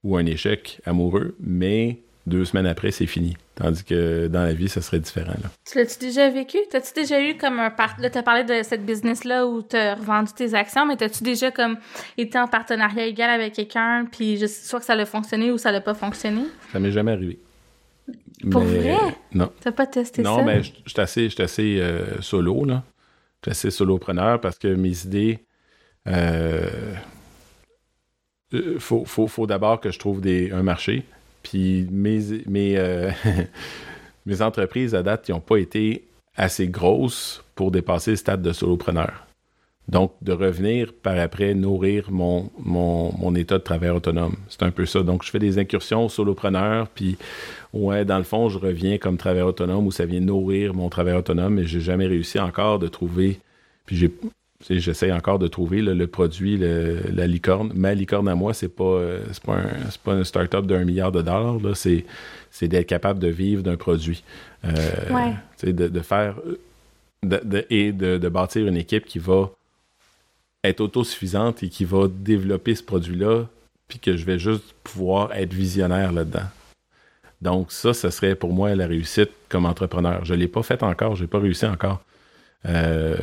ou 0.03 0.17
un 0.17 0.27
échec 0.27 0.81
amoureux, 0.85 1.35
mais 1.41 2.01
deux 2.27 2.45
semaines 2.47 2.67
après, 2.67 2.91
c'est 2.91 3.07
fini. 3.07 3.37
Tandis 3.55 3.85
que 3.85 4.29
dans 4.29 4.43
la 4.43 4.55
vie, 4.55 4.69
ça 4.69 4.81
serait 4.81 4.99
différent. 4.99 5.35
Là. 5.43 5.51
Tu 5.71 5.77
l'as-tu 5.79 5.99
déjà 5.99 6.31
vécu? 6.31 6.57
T'as-tu 6.71 6.95
déjà 6.95 7.21
eu 7.21 7.37
comme 7.37 7.59
un 7.59 7.71
part... 7.71 7.97
Là, 8.01 8.09
t'as 8.09 8.23
parlé 8.23 8.45
de 8.45 8.63
cette 8.63 8.87
business-là 8.87 9.47
où 9.47 9.61
t'as 9.61 9.95
revendu 9.95 10.33
tes 10.33 10.55
actions, 10.55 10.87
mais 10.87 10.97
t'as-tu 10.97 11.23
déjà 11.23 11.51
comme 11.51 11.77
été 12.17 12.39
en 12.39 12.49
partenariat 12.49 13.05
égal 13.05 13.29
avec 13.29 13.53
quelqu'un, 13.53 14.07
puis 14.11 14.39
je... 14.39 14.47
soit 14.47 14.81
que 14.81 14.87
ça 14.87 14.95
a 14.95 15.05
fonctionné 15.05 15.51
ou 15.53 15.59
ça 15.59 15.71
n'a 15.71 15.83
pas 15.83 15.95
fonctionné? 15.95 16.43
Ça 16.73 16.81
m'est 16.81 16.93
jamais 16.93 17.13
arrivé. 17.13 17.39
Pour 18.51 18.63
vrai? 18.63 18.97
Non. 19.33 19.53
T'as 19.61 19.73
pas 19.73 19.87
testé 19.87 20.23
ça? 20.23 20.29
Non, 20.29 20.45
mais 20.45 20.63
je 20.63 20.73
suis 20.87 21.01
assez, 21.01 21.29
assez 21.39 21.79
euh, 21.81 22.21
solo, 22.23 22.65
là. 22.65 22.83
Je 23.43 23.51
suis 23.51 23.51
assez 23.51 23.71
solopreneur 23.71 24.41
parce 24.41 24.59
que 24.59 24.69
mes 24.69 25.05
idées... 25.05 25.45
Euh, 26.09 26.95
euh 28.55 28.79
faut, 28.79 29.05
faut, 29.05 29.27
faut 29.27 29.47
d'abord 29.47 29.81
que 29.81 29.91
je 29.91 29.99
trouve 29.99 30.21
des, 30.21 30.51
un 30.53 30.63
marché. 30.63 31.05
Puis 31.45 31.87
mes, 31.93 32.77
euh, 32.77 33.11
mes 34.27 34.43
entreprises 34.43 34.97
à 34.97 35.05
date, 35.05 35.29
n'ont 35.29 35.39
pas 35.39 35.59
été 35.59 36.05
assez 36.37 36.67
grosses 36.67 37.45
pour 37.55 37.71
dépasser 37.71 38.13
le 38.13 38.17
stade 38.17 38.43
de 38.43 38.53
solopreneur. 38.53 39.25
Donc, 39.87 40.15
de 40.23 40.33
revenir 40.33 40.95
par 40.95 41.19
après 41.19 41.55
nourrir 41.55 42.11
mon, 42.11 42.51
mon, 42.59 43.35
état 43.35 43.59
de 43.59 43.63
travail 43.63 43.91
autonome. 43.91 44.37
C'est 44.49 44.63
un 44.63 44.71
peu 44.71 44.87
ça. 44.87 45.03
Donc, 45.03 45.23
je 45.25 45.31
fais 45.31 45.39
des 45.39 45.59
incursions 45.59 46.09
solopreneur, 46.09 46.89
puis 46.89 47.19
ouais, 47.75 48.07
dans 48.07 48.17
le 48.17 48.25
fond, 48.25 48.49
je 48.49 48.59
reviens 48.59 48.97
comme 48.97 49.19
travailleur 49.19 49.49
autonome 49.49 49.87
où 49.87 49.93
ça 49.93 50.07
vient 50.07 50.21
nourrir 50.21 50.73
mon 50.73 50.89
travail 50.89 51.15
autonome, 51.15 51.57
mais 51.57 51.67
j'ai 51.67 51.81
jamais 51.81 52.07
réussi 52.07 52.41
encore 52.41 52.79
de 52.79 52.89
trouver. 52.89 53.41
Puis 53.85 53.97
j'ai 53.97 54.11
J'essaie 54.71 55.13
encore 55.13 55.39
de 55.39 55.47
trouver 55.47 55.83
le 55.83 56.07
produit, 56.07 56.57
la 56.57 57.27
licorne. 57.27 57.73
Ma 57.75 57.93
licorne 57.93 58.29
à 58.29 58.35
moi, 58.35 58.55
c'est 58.55 58.69
pas, 58.69 58.85
euh, 58.85 59.21
pas, 59.45 59.57
un, 59.57 59.69
pas 60.03 60.15
une 60.15 60.25
start-up 60.25 60.67
d'un 60.67 60.85
milliard 60.85 61.13
de 61.13 61.21
dollars. 61.21 61.59
C'est, 61.75 62.05
d'être 62.63 62.87
capable 62.87 63.19
de 63.19 63.29
vivre 63.29 63.63
d'un 63.63 63.77
produit. 63.77 64.25
Euh, 64.65 64.71
de, 65.67 66.01
faire 66.01 66.37
et 67.69 67.93
de, 67.93 68.29
bâtir 68.29 68.67
une 68.67 68.77
équipe 68.77 69.05
qui 69.05 69.19
va 69.19 69.51
être 70.63 70.81
autosuffisante 70.81 71.63
et 71.63 71.69
qui 71.69 71.85
va 71.85 72.09
développer 72.09 72.75
ce 72.75 72.83
produit-là, 72.83 73.45
puis 73.87 73.99
que 73.99 74.17
je 74.17 74.25
vais 74.25 74.39
juste 74.39 74.75
pouvoir 74.83 75.35
être 75.35 75.53
visionnaire 75.53 76.11
là-dedans. 76.11 76.49
Donc, 77.43 77.71
ça, 77.71 77.93
ce 77.93 78.09
serait 78.09 78.35
pour 78.35 78.55
moi 78.55 78.75
la 78.75 78.87
réussite 78.87 79.31
comme 79.51 79.67
entrepreneur. 79.67 80.25
Je 80.25 80.33
ne 80.33 80.39
l'ai 80.39 80.49
pas 80.49 80.63
fait 80.63 80.83
encore, 80.83 81.17
je 81.17 81.25
n'ai 81.25 81.29
pas 81.29 81.39
réussi 81.39 81.67
encore. 81.67 82.03
Euh, 82.67 83.17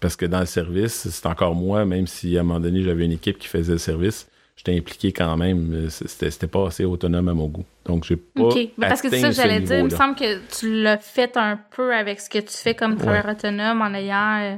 parce 0.00 0.16
que 0.16 0.26
dans 0.26 0.40
le 0.40 0.46
service, 0.46 1.08
c'est 1.10 1.26
encore 1.26 1.54
moi, 1.54 1.84
même 1.84 2.06
si 2.06 2.36
à 2.36 2.40
un 2.40 2.42
moment 2.42 2.60
donné, 2.60 2.82
j'avais 2.82 3.04
une 3.04 3.12
équipe 3.12 3.38
qui 3.38 3.48
faisait 3.48 3.72
le 3.72 3.78
service, 3.78 4.28
j'étais 4.56 4.76
impliqué 4.76 5.12
quand 5.12 5.36
même. 5.36 5.88
C'était 5.90 6.46
pas 6.46 6.66
assez 6.66 6.84
autonome 6.84 7.28
à 7.28 7.34
mon 7.34 7.46
goût. 7.46 7.64
Donc, 7.84 8.04
j'ai 8.04 8.16
pas. 8.16 8.42
OK. 8.42 8.58
parce 8.78 9.02
que 9.02 9.10
c'est 9.10 9.20
ça 9.20 9.28
que 9.28 9.34
j'allais 9.34 9.60
dire. 9.60 9.78
Il 9.78 9.84
me 9.84 9.90
semble 9.90 10.14
que 10.14 10.38
tu 10.58 10.82
l'as 10.82 10.98
fait 10.98 11.36
un 11.36 11.58
peu 11.74 11.94
avec 11.94 12.20
ce 12.20 12.28
que 12.28 12.38
tu 12.38 12.56
fais 12.56 12.74
comme 12.74 12.96
travailleur 12.96 13.28
autonome 13.28 13.82
en 13.82 13.94
ayant. 13.94 14.40
Euh, 14.40 14.56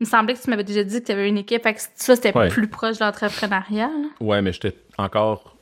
il 0.00 0.06
me 0.06 0.08
semblait 0.08 0.34
que 0.34 0.42
tu 0.42 0.48
m'avais 0.48 0.64
déjà 0.64 0.82
dit 0.82 1.00
que 1.00 1.06
tu 1.06 1.12
avais 1.12 1.28
une 1.28 1.38
équipe. 1.38 1.62
Fait 1.62 1.74
que 1.74 1.80
ça, 1.94 2.16
c'était 2.16 2.32
plus 2.48 2.68
proche 2.68 2.98
de 2.98 3.04
l'entrepreneuriat. 3.04 3.90
Ouais, 4.20 4.40
mais 4.40 4.52
j'étais 4.52 4.74
encore 4.96 5.56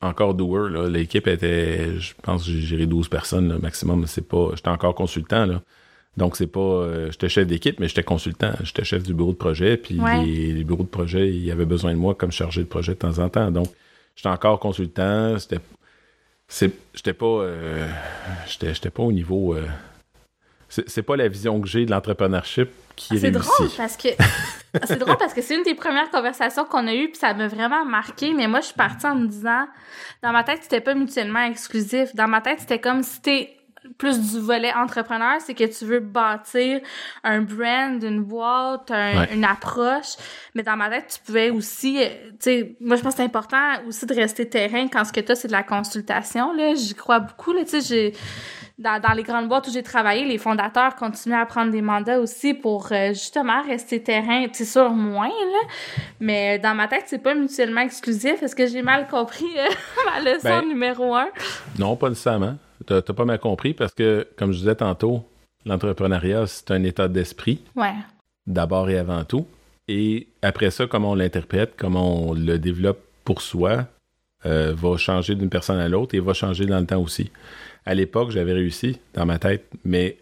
encore 0.00 0.34
doer. 0.34 0.88
L'équipe 0.88 1.26
était, 1.26 1.98
je 1.98 2.12
pense, 2.22 2.44
j'ai 2.44 2.60
géré 2.60 2.86
12 2.86 3.08
personnes 3.08 3.58
maximum. 3.58 4.06
C'est 4.06 4.26
pas, 4.26 4.50
j'étais 4.54 4.68
encore 4.68 4.94
consultant. 4.94 5.46
Là. 5.46 5.62
Donc, 6.16 6.36
c'est 6.36 6.46
pas. 6.46 6.60
Euh, 6.60 7.10
j'étais 7.10 7.28
chef 7.28 7.46
d'équipe, 7.46 7.80
mais 7.80 7.88
j'étais 7.88 8.02
consultant. 8.02 8.52
J'étais 8.62 8.84
chef 8.84 9.02
du 9.02 9.14
bureau 9.14 9.32
de 9.32 9.36
projet. 9.36 9.76
Puis 9.76 9.98
les, 10.24 10.64
bureaux 10.64 10.82
de 10.82 10.88
projet, 10.88 11.30
ils 11.30 11.50
avaient 11.50 11.64
besoin 11.64 11.92
de 11.92 11.98
moi 11.98 12.14
comme 12.14 12.32
chargé 12.32 12.62
de 12.62 12.68
projet 12.68 12.92
de 12.92 12.98
temps 12.98 13.18
en 13.18 13.28
temps. 13.28 13.50
Donc, 13.50 13.68
j'étais 14.14 14.28
encore 14.28 14.58
consultant. 14.60 15.38
C'était. 15.38 15.60
J'étais 16.94 17.14
pas. 17.14 17.26
Euh, 17.26 17.88
j'étais 18.46 18.90
pas 18.90 19.02
au 19.02 19.12
niveau. 19.12 19.54
Euh, 19.54 19.66
c'est 20.68 21.02
pas 21.02 21.16
la 21.16 21.28
vision 21.28 21.60
que 21.60 21.68
j'ai 21.68 21.84
de 21.84 21.90
l'entrepreneurship 21.90 22.70
qui 22.96 23.14
est 23.14 23.18
C'est 23.18 23.30
drôle 23.30 23.70
parce 23.76 23.96
que. 23.96 24.08
c'est 24.84 24.98
drôle 24.98 25.16
parce 25.16 25.32
que 25.32 25.40
c'est 25.40 25.54
une 25.54 25.62
des 25.62 25.74
premières 25.74 26.10
conversations 26.10 26.64
qu'on 26.66 26.86
a 26.88 26.94
eues, 26.94 27.08
puis 27.08 27.18
ça 27.18 27.32
m'a 27.32 27.48
vraiment 27.48 27.86
marqué. 27.86 28.34
Mais 28.34 28.48
moi, 28.48 28.60
je 28.60 28.66
suis 28.66 28.74
partie 28.74 29.06
en 29.06 29.14
me 29.14 29.26
disant, 29.28 29.66
dans 30.22 30.32
ma 30.32 30.44
tête, 30.44 30.60
c'était 30.62 30.82
pas 30.82 30.94
mutuellement 30.94 31.44
exclusif. 31.44 32.14
Dans 32.14 32.28
ma 32.28 32.42
tête, 32.42 32.60
c'était 32.60 32.80
comme 32.80 33.02
si 33.02 33.20
t'es 33.22 33.56
plus 33.98 34.32
du 34.32 34.40
volet 34.40 34.72
entrepreneur, 34.72 35.40
c'est 35.40 35.54
que 35.54 35.64
tu 35.64 35.84
veux 35.84 36.00
bâtir 36.00 36.80
un 37.24 37.42
brand, 37.42 38.02
une 38.02 38.22
boîte, 38.22 38.90
une 39.32 39.44
approche. 39.44 40.16
Mais 40.54 40.62
dans 40.62 40.76
ma 40.76 40.88
tête, 40.88 41.18
tu 41.18 41.24
pouvais 41.24 41.50
aussi, 41.50 42.02
euh, 42.02 42.08
tu 42.32 42.36
sais, 42.40 42.76
moi 42.80 42.96
je 42.96 43.02
pense 43.02 43.14
que 43.14 43.18
c'est 43.18 43.24
important 43.24 43.72
aussi 43.86 44.06
de 44.06 44.14
rester 44.14 44.48
terrain 44.48 44.88
quand 44.88 45.04
ce 45.04 45.12
que 45.12 45.20
tu 45.20 45.32
as, 45.32 45.34
c'est 45.34 45.48
de 45.48 45.52
la 45.52 45.62
consultation. 45.62 46.52
Là, 46.52 46.74
j'y 46.74 46.94
crois 46.94 47.20
beaucoup. 47.20 47.52
Là, 47.52 47.64
tu 47.64 47.80
sais, 47.80 47.80
j'ai 47.80 48.14
dans, 48.78 49.00
dans 49.00 49.12
les 49.12 49.22
grandes 49.22 49.48
boîtes 49.48 49.68
où 49.68 49.70
j'ai 49.70 49.82
travaillé, 49.82 50.24
les 50.24 50.38
fondateurs 50.38 50.96
continuent 50.96 51.40
à 51.40 51.46
prendre 51.46 51.70
des 51.70 51.82
mandats 51.82 52.18
aussi 52.18 52.54
pour 52.54 52.88
euh, 52.90 53.08
justement 53.08 53.62
rester 53.62 54.02
terrain, 54.02 54.46
c'est 54.52 54.64
sûr 54.64 54.90
moins 54.90 55.28
là, 55.28 55.68
mais 56.20 56.58
dans 56.58 56.74
ma 56.74 56.88
tête 56.88 57.04
c'est 57.06 57.22
pas 57.22 57.34
mutuellement 57.34 57.82
exclusif. 57.82 58.42
Est-ce 58.42 58.56
que 58.56 58.66
j'ai 58.66 58.82
mal 58.82 59.06
compris 59.08 59.46
euh, 59.56 59.68
ma 60.06 60.32
leçon 60.32 60.60
ben, 60.60 60.68
numéro 60.68 61.14
un? 61.14 61.28
Non, 61.78 61.96
pas 61.96 62.08
nécessairement. 62.08 62.56
T'as 62.86 63.02
pas 63.02 63.24
mal 63.24 63.38
compris 63.38 63.74
parce 63.74 63.92
que, 63.94 64.26
comme 64.36 64.52
je 64.52 64.58
disais 64.58 64.74
tantôt, 64.74 65.24
l'entrepreneuriat, 65.64 66.46
c'est 66.46 66.70
un 66.70 66.82
état 66.84 67.08
d'esprit. 67.08 67.60
Ouais. 67.76 67.94
D'abord 68.46 68.90
et 68.90 68.98
avant 68.98 69.24
tout. 69.24 69.46
Et 69.88 70.28
après 70.42 70.70
ça, 70.70 70.86
comment 70.86 71.12
on 71.12 71.14
l'interprète, 71.14 71.74
comment 71.76 72.28
on 72.28 72.34
le 72.34 72.58
développe 72.58 73.00
pour 73.24 73.42
soi, 73.42 73.86
euh, 74.46 74.72
va 74.74 74.96
changer 74.96 75.34
d'une 75.34 75.50
personne 75.50 75.78
à 75.78 75.88
l'autre 75.88 76.14
et 76.14 76.20
va 76.20 76.32
changer 76.32 76.66
dans 76.66 76.80
le 76.80 76.86
temps 76.86 77.00
aussi. 77.00 77.30
À 77.84 77.94
l'époque, 77.94 78.30
j'avais 78.30 78.52
réussi 78.52 78.98
dans 79.14 79.26
ma 79.26 79.38
tête, 79.38 79.64
mais 79.84 80.18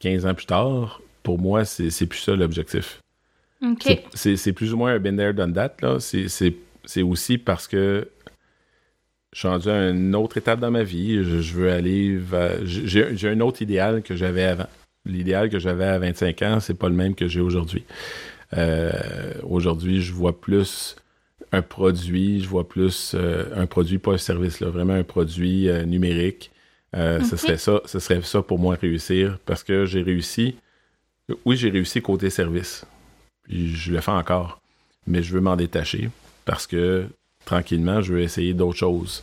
15 0.00 0.26
ans 0.26 0.34
plus 0.34 0.46
tard, 0.46 1.00
pour 1.22 1.38
moi, 1.38 1.64
c'est 1.64 2.06
plus 2.06 2.18
ça 2.18 2.34
l'objectif. 2.34 3.00
C'est 4.14 4.52
plus 4.52 4.72
ou 4.72 4.76
moins 4.76 4.92
un 4.94 4.98
been 4.98 5.16
there, 5.16 5.32
done 5.32 5.52
that. 5.52 5.76
C'est 6.00 7.02
aussi 7.02 7.38
parce 7.38 7.68
que 7.68 8.08
je 9.32 9.38
suis 9.38 9.48
rendu 9.48 9.70
à 9.70 9.90
une 9.90 10.14
autre 10.14 10.36
étape 10.36 10.60
dans 10.60 10.70
ma 10.70 10.82
vie. 10.82 11.24
Je, 11.24 11.54
veux 11.54 11.70
aller 11.70 12.20
J'ai 12.64 13.28
un 13.28 13.40
autre 13.40 13.62
idéal 13.62 14.02
que 14.02 14.14
j'avais 14.14 14.44
avant. 14.44 14.68
L'idéal 15.06 15.48
que 15.48 15.58
j'avais 15.58 15.86
à 15.86 15.98
25 15.98 16.42
ans, 16.42 16.60
c'est 16.60 16.74
pas 16.74 16.88
le 16.88 16.94
même 16.94 17.14
que 17.14 17.26
j'ai 17.26 17.40
aujourd'hui. 17.40 17.84
Euh, 18.56 18.92
aujourd'hui, 19.42 20.02
je 20.02 20.12
vois 20.12 20.38
plus 20.38 20.96
un 21.50 21.62
produit, 21.62 22.42
je 22.42 22.48
vois 22.48 22.68
plus 22.68 23.12
euh, 23.14 23.46
un 23.56 23.66
produit, 23.66 23.98
pas 23.98 24.12
un 24.12 24.18
service, 24.18 24.60
là, 24.60 24.68
vraiment 24.68 24.92
un 24.92 25.02
produit 25.02 25.68
euh, 25.68 25.84
numérique. 25.84 26.50
Ce 26.94 27.36
serait 27.38 27.56
ça, 27.56 27.80
ce 27.86 27.98
serait 27.98 28.20
ça 28.20 28.42
pour 28.42 28.58
moi 28.58 28.76
réussir 28.78 29.38
parce 29.46 29.64
que 29.64 29.86
j'ai 29.86 30.02
réussi. 30.02 30.56
Oui, 31.46 31.56
j'ai 31.56 31.70
réussi 31.70 32.02
côté 32.02 32.28
service. 32.28 32.84
Puis 33.44 33.74
je 33.74 33.92
le 33.92 34.00
fais 34.02 34.10
encore. 34.10 34.60
Mais 35.06 35.22
je 35.22 35.32
veux 35.32 35.40
m'en 35.40 35.56
détacher 35.56 36.10
parce 36.44 36.66
que 36.66 37.06
tranquillement, 37.44 38.00
je 38.00 38.14
veux 38.14 38.20
essayer 38.20 38.54
d'autres 38.54 38.78
choses 38.78 39.22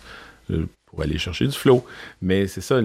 euh, 0.51 0.65
pour 0.85 1.01
aller 1.01 1.17
chercher 1.17 1.45
du 1.47 1.57
flow. 1.57 1.85
Mais 2.21 2.47
c'est 2.47 2.61
ça, 2.61 2.81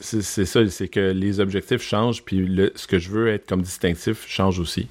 c'est 0.00 0.44
ça, 0.46 0.68
c'est 0.68 0.88
que 0.88 1.12
les 1.12 1.40
objectifs 1.40 1.82
changent, 1.82 2.22
puis 2.22 2.70
ce 2.74 2.86
que 2.86 2.98
je 2.98 3.10
veux 3.10 3.28
être 3.28 3.46
comme 3.46 3.62
distinctif 3.62 4.26
change 4.26 4.58
aussi. 4.58 4.88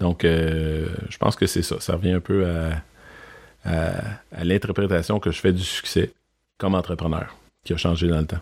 Donc, 0.00 0.24
euh, 0.24 0.88
je 1.08 1.18
pense 1.18 1.36
que 1.36 1.46
c'est 1.46 1.62
ça. 1.62 1.80
Ça 1.80 1.94
revient 1.94 2.12
un 2.12 2.20
peu 2.20 2.46
à, 2.46 4.42
l'interprétation 4.42 5.18
que 5.18 5.30
je 5.30 5.40
fais 5.40 5.52
du 5.52 5.62
succès 5.62 6.12
comme 6.58 6.74
entrepreneur, 6.74 7.34
qui 7.64 7.72
a 7.72 7.76
changé 7.76 8.08
dans 8.08 8.20
le 8.20 8.26
temps. 8.26 8.40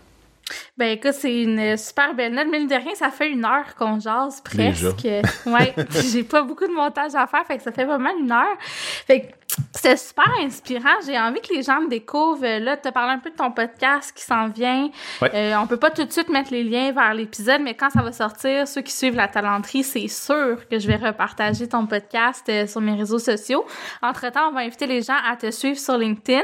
Ben 0.77 0.97
écoute, 0.97 1.13
c'est 1.13 1.41
une 1.41 1.77
super 1.77 2.13
belle 2.13 2.33
note. 2.33 2.47
Mine 2.51 2.67
de 2.67 2.75
rien, 2.75 2.93
ça 2.95 3.09
fait 3.09 3.29
une 3.29 3.45
heure 3.45 3.75
qu'on 3.75 3.99
jase 3.99 4.41
presque. 4.41 5.07
ouais, 5.45 5.73
j'ai 6.11 6.23
pas 6.23 6.43
beaucoup 6.43 6.67
de 6.67 6.73
montage 6.73 7.15
à 7.15 7.27
faire, 7.27 7.45
fait 7.45 7.57
que 7.57 7.63
ça 7.63 7.71
fait 7.71 7.85
vraiment 7.85 8.11
une 8.19 8.31
heure. 8.31 8.57
Fait 8.59 9.21
que 9.21 9.27
c'était 9.73 9.97
super 9.97 10.29
inspirant. 10.39 11.01
J'ai 11.05 11.19
envie 11.19 11.41
que 11.41 11.53
les 11.53 11.61
gens 11.61 11.81
me 11.81 11.89
découvrent. 11.89 12.45
Là, 12.45 12.77
te 12.77 12.89
parler 12.89 13.13
un 13.13 13.19
peu 13.19 13.29
de 13.29 13.35
ton 13.35 13.51
podcast 13.51 14.13
qui 14.15 14.23
s'en 14.23 14.47
vient. 14.47 14.89
Euh, 15.21 15.55
on 15.61 15.67
peut 15.67 15.77
pas 15.77 15.91
tout 15.91 16.05
de 16.05 16.11
suite 16.11 16.29
mettre 16.29 16.51
les 16.51 16.63
liens 16.63 16.91
vers 16.91 17.13
l'épisode, 17.13 17.61
mais 17.61 17.73
quand 17.73 17.89
ça 17.89 18.01
va 18.01 18.11
sortir, 18.11 18.67
ceux 18.67 18.81
qui 18.81 18.93
suivent 18.93 19.15
la 19.15 19.27
talenterie, 19.27 19.83
c'est 19.83 20.07
sûr 20.07 20.67
que 20.69 20.79
je 20.79 20.87
vais 20.87 20.95
repartager 20.95 21.67
ton 21.67 21.85
podcast 21.85 22.45
euh, 22.49 22.65
sur 22.65 22.81
mes 22.81 22.93
réseaux 22.93 23.19
sociaux. 23.19 23.65
Entre-temps, 24.01 24.49
on 24.49 24.53
va 24.53 24.61
inviter 24.61 24.87
les 24.87 25.01
gens 25.01 25.17
à 25.29 25.35
te 25.35 25.51
suivre 25.51 25.77
sur 25.77 25.97
LinkedIn 25.97 26.43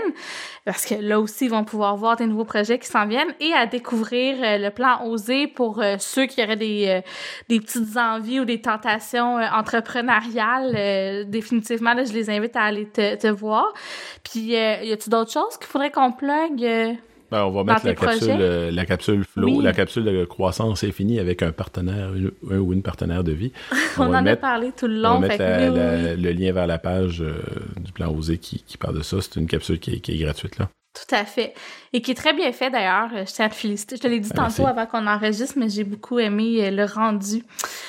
parce 0.66 0.86
que 0.86 0.96
là 0.96 1.20
aussi, 1.20 1.46
ils 1.46 1.52
vont 1.52 1.64
pouvoir 1.64 1.96
voir 1.96 2.18
tes 2.18 2.28
nouveaux 2.28 2.46
projets 2.46 2.78
qui 2.78 2.88
s'en 2.88 3.08
viennent 3.08 3.34
et 3.40 3.54
à 3.54 3.66
découvrir 3.66 4.38
euh, 4.42 4.58
le 4.58 4.70
plan 4.70 5.06
Oser 5.06 5.48
pour 5.48 5.82
ceux 6.00 6.26
qui 6.26 6.44
auraient 6.44 6.58
des, 6.58 7.02
des 7.48 7.60
petites 7.60 7.96
envies 7.96 8.42
ou 8.42 8.46
des 8.46 8.62
tentations 8.62 9.38
entrepreneuriales. 9.38 11.30
définitivement, 11.30 11.94
là, 11.94 12.04
je 12.04 12.12
les 12.12 12.30
invite 12.30 12.56
à 12.56 12.64
aller 12.64 12.88
te, 12.88 12.99
voir. 13.32 13.74
Puis, 14.24 14.56
euh, 14.56 14.84
y 14.84 14.92
a-tu 14.92 15.10
d'autres 15.10 15.32
choses 15.32 15.58
qu'il 15.58 15.68
faudrait 15.68 15.92
qu'on 15.92 16.12
plug? 16.12 16.64
Euh, 16.64 16.94
ben, 17.32 17.44
on 17.44 17.52
va 17.52 17.64
mettre 17.64 17.86
la 17.86 17.94
capsule, 17.94 18.38
euh, 18.40 18.72
la 18.72 18.86
capsule 18.86 19.24
flow, 19.24 19.62
la 19.62 19.72
capsule 19.72 20.04
de 20.04 20.26
croissance 20.26 20.84
infinie 20.84 21.20
avec 21.20 21.44
un 21.44 21.52
partenaire, 21.52 22.10
un 22.50 22.58
ou 22.58 22.74
une 22.74 22.82
partenaire 22.82 23.24
de 23.24 23.34
vie. 23.34 23.52
On, 24.00 24.14
en 24.16 24.26
a 24.26 24.36
parlé 24.36 24.72
tout 24.76 24.88
le 24.88 24.96
long. 24.96 25.18
On 25.18 25.20
va 25.20 25.28
mettre 25.28 25.44
le 25.44 26.32
lien 26.32 26.52
vers 26.52 26.66
la 26.66 26.80
page 26.80 27.24
du 27.78 27.92
plan 27.92 28.12
Osé 28.12 28.40
qui, 28.40 28.64
parle 28.80 28.98
de 28.98 29.04
ça. 29.04 29.18
C'est 29.22 29.36
une 29.36 29.48
capsule 29.48 29.80
qui 29.80 29.92
est 29.94 30.18
gratuite 30.18 30.58
là. 30.58 30.70
Tout 30.94 31.16
à 31.16 31.24
fait. 31.24 31.54
Et 31.94 32.02
qui 32.02 32.12
est 32.12 32.16
très 32.16 32.34
bien 32.34 32.52
fait 32.52 32.72
d'ailleurs. 32.72 33.10
Je 33.14 33.32
tiens 33.32 33.46
à 33.46 33.50
te 33.50 33.56
féliciter. 33.56 33.96
Je 33.96 34.02
te 34.02 34.08
l'ai 34.08 34.20
dit 34.20 34.32
tantôt 34.32 34.66
avant 34.66 34.88
qu'on 34.88 35.06
enregistre, 35.06 35.54
mais 35.56 35.70
j'ai 35.70 35.84
beaucoup 35.84 36.18
aimé 36.18 36.66
euh, 36.66 36.72
le 36.72 36.86
rendu 36.86 37.44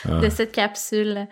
de 0.04 0.26
ah. 0.26 0.30
cette 0.30 0.52
capsule. 0.52 1.26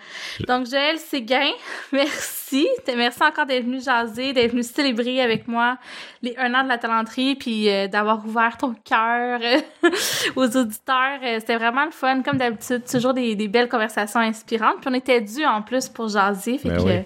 Donc, 0.46 0.66
Joël 0.66 0.98
Séguin, 0.98 1.50
merci. 1.92 2.66
Merci 2.96 3.22
encore 3.22 3.44
d'être 3.44 3.64
venu 3.64 3.82
jaser, 3.82 4.32
d'être 4.32 4.52
venu 4.52 4.62
célébrer 4.62 5.20
avec 5.20 5.46
moi 5.46 5.76
les 6.22 6.34
un 6.38 6.54
an 6.54 6.64
de 6.64 6.68
la 6.68 6.78
talenterie, 6.78 7.34
puis 7.34 7.68
euh, 7.68 7.86
d'avoir 7.86 8.24
ouvert 8.24 8.56
ton 8.56 8.74
cœur 8.84 9.38
euh, 9.42 9.60
aux 10.36 10.56
auditeurs. 10.56 11.18
C'était 11.38 11.56
vraiment 11.56 11.84
le 11.84 11.90
fun, 11.90 12.22
comme 12.22 12.38
d'habitude. 12.38 12.82
Toujours 12.90 13.12
des, 13.12 13.36
belles 13.48 13.68
conversations 13.68 14.20
inspirantes. 14.20 14.80
Puis 14.80 14.90
on 14.90 14.94
était 14.94 15.20
dû 15.20 15.44
en 15.44 15.60
plus 15.60 15.90
pour 15.90 16.08
jaser. 16.08 16.56
Fait 16.56 16.70
ben 16.70 16.78
que, 16.78 17.04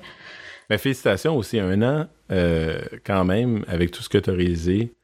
ben, 0.72 0.78
félicitations 0.78 1.36
aussi, 1.36 1.60
un 1.60 1.82
an, 1.82 2.06
euh, 2.30 2.80
quand 3.04 3.26
même, 3.26 3.62
avec 3.68 3.90
tout 3.90 4.02
ce 4.02 4.08
que 4.08 4.16
tu 4.16 4.30
as 4.30 4.32
réalisé. 4.32 4.94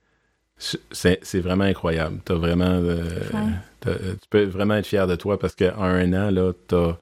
C'est 0.56 1.40
vraiment 1.40 1.64
incroyable. 1.64 2.20
As 2.26 2.34
vraiment, 2.34 2.64
euh, 2.64 3.04
tu 3.84 4.28
peux 4.30 4.44
vraiment 4.44 4.76
être 4.76 4.86
fier 4.86 5.06
de 5.06 5.14
toi 5.14 5.38
parce 5.38 5.54
qu'en 5.54 5.82
un 5.82 6.10
an, 6.14 6.30
là, 6.30 6.52
tu 6.66 6.74
as 6.74 6.98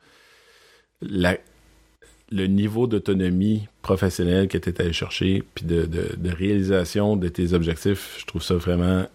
le 2.32 2.46
niveau 2.48 2.88
d'autonomie 2.88 3.68
professionnelle 3.82 4.48
que 4.48 4.58
tu 4.58 4.70
es 4.70 4.80
allé 4.80 4.92
chercher, 4.92 5.44
puis 5.54 5.64
de, 5.64 5.88
réalisation 6.24 7.14
de 7.14 7.28
tes 7.28 7.52
objectifs. 7.52 8.16
Je 8.18 8.26
trouve 8.26 8.42
ça 8.42 8.56
vraiment 8.56 9.06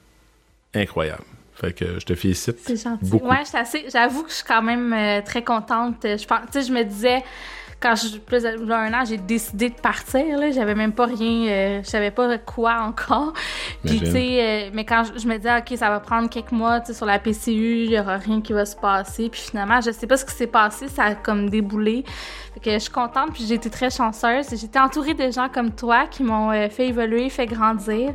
incroyable. 0.73 1.25
Fait 1.55 1.73
que 1.73 1.99
je 1.99 2.05
te 2.05 2.15
félicite. 2.15 2.57
C'est 2.59 2.81
gentil. 2.81 3.11
Ouais, 3.15 3.43
j'avoue 3.91 4.23
que 4.23 4.29
je 4.29 4.35
suis 4.35 4.45
quand 4.45 4.61
même 4.61 4.93
euh, 4.93 5.21
très 5.21 5.43
contente. 5.43 5.97
Je 6.03 6.25
pense, 6.25 6.39
je 6.53 6.71
me 6.71 6.83
disais, 6.85 7.21
quand 7.81 7.95
je 7.95 8.19
plus 8.19 8.45
un 8.45 8.93
an, 8.93 9.03
j'ai 9.05 9.17
décidé 9.17 9.69
de 9.69 9.75
partir. 9.75 10.37
Là, 10.37 10.51
j'avais 10.51 10.75
même 10.75 10.93
pas 10.93 11.07
rien, 11.07 11.47
euh, 11.47 11.81
je 11.83 11.89
savais 11.89 12.11
pas 12.11 12.37
quoi 12.37 12.83
encore. 12.83 13.33
Puis 13.83 13.99
tu 13.99 14.05
sais, 14.05 14.67
euh, 14.67 14.69
mais 14.73 14.85
quand 14.85 15.03
je, 15.03 15.27
me 15.27 15.37
disais 15.37 15.57
ok, 15.57 15.77
ça 15.77 15.89
va 15.89 15.99
prendre 15.99 16.29
quelques 16.29 16.51
mois, 16.51 16.79
tu 16.79 16.87
sais, 16.87 16.93
sur 16.93 17.07
la 17.07 17.17
PCU, 17.17 17.85
il 17.85 17.91
y 17.91 17.99
aura 17.99 18.17
rien 18.17 18.39
qui 18.41 18.53
va 18.53 18.65
se 18.65 18.75
passer. 18.75 19.29
Puis 19.29 19.41
finalement, 19.41 19.81
je 19.81 19.89
sais 19.91 20.05
pas 20.05 20.15
ce 20.15 20.25
qui 20.25 20.33
s'est 20.33 20.47
passé, 20.47 20.87
ça 20.89 21.05
a 21.05 21.15
comme 21.15 21.49
déboulé. 21.49 22.05
Fait 22.53 22.59
que 22.59 22.71
je 22.71 22.79
suis 22.79 22.91
contente, 22.91 23.33
puis 23.33 23.45
j'ai 23.47 23.55
été 23.55 23.69
très 23.69 23.89
chanceuse. 23.89 24.47
J'étais 24.51 24.79
entourée 24.79 25.15
de 25.15 25.31
gens 25.31 25.49
comme 25.49 25.71
toi 25.71 26.05
qui 26.05 26.21
m'ont 26.21 26.51
euh, 26.51 26.69
fait 26.69 26.89
évoluer, 26.89 27.29
fait 27.29 27.47
grandir. 27.47 28.13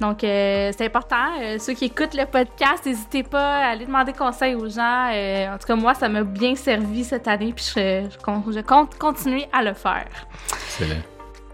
Donc 0.00 0.18
c'est 0.20 0.84
important. 0.84 1.16
ceux 1.58 1.72
qui 1.72 1.86
écoutent 1.86 2.14
le 2.14 2.26
podcast, 2.26 2.84
n'hésitez 2.84 3.22
pas 3.22 3.56
à 3.56 3.68
aller 3.70 3.86
demander 3.86 4.12
conseil 4.12 4.54
aux 4.54 4.68
gens. 4.68 5.08
en 5.08 5.56
tout 5.58 5.66
cas, 5.66 5.76
moi, 5.76 5.94
ça 5.94 6.08
m'a 6.08 6.24
bien 6.24 6.54
servi 6.54 7.04
cette 7.04 7.26
année, 7.26 7.52
puis 7.54 7.72
je, 7.74 8.06
je 8.10 8.60
compte 8.60 8.97
continuer 8.98 9.46
à 9.52 9.62
le 9.62 9.74
faire. 9.74 10.08
Excellent. 10.52 11.00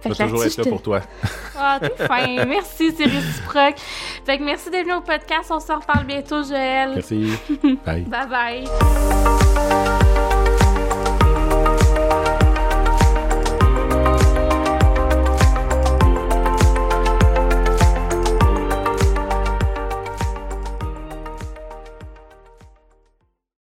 Je 0.05 0.09
vais 0.11 0.15
toujours 0.15 0.45
être 0.45 0.57
là 0.59 0.65
pour 0.65 0.83
toi. 0.83 1.01
Ah, 1.57 1.79
t'es 1.81 2.07
fin. 2.07 2.45
Merci, 2.47 2.93
c'est 2.97 3.05
réciproque. 3.05 3.77
Fait 4.27 4.39
que 4.39 4.43
merci 4.43 4.69
d'être 4.69 4.83
venu 4.83 4.95
au 4.97 5.01
podcast. 5.01 5.51
On 5.51 5.61
se 5.61 5.73
reparle 5.73 6.05
bientôt, 6.05 6.43
Joël. 6.43 6.91
Merci. 6.97 7.33
Bye. 7.87 8.03
bye 8.03 8.27
bye. 8.29 8.65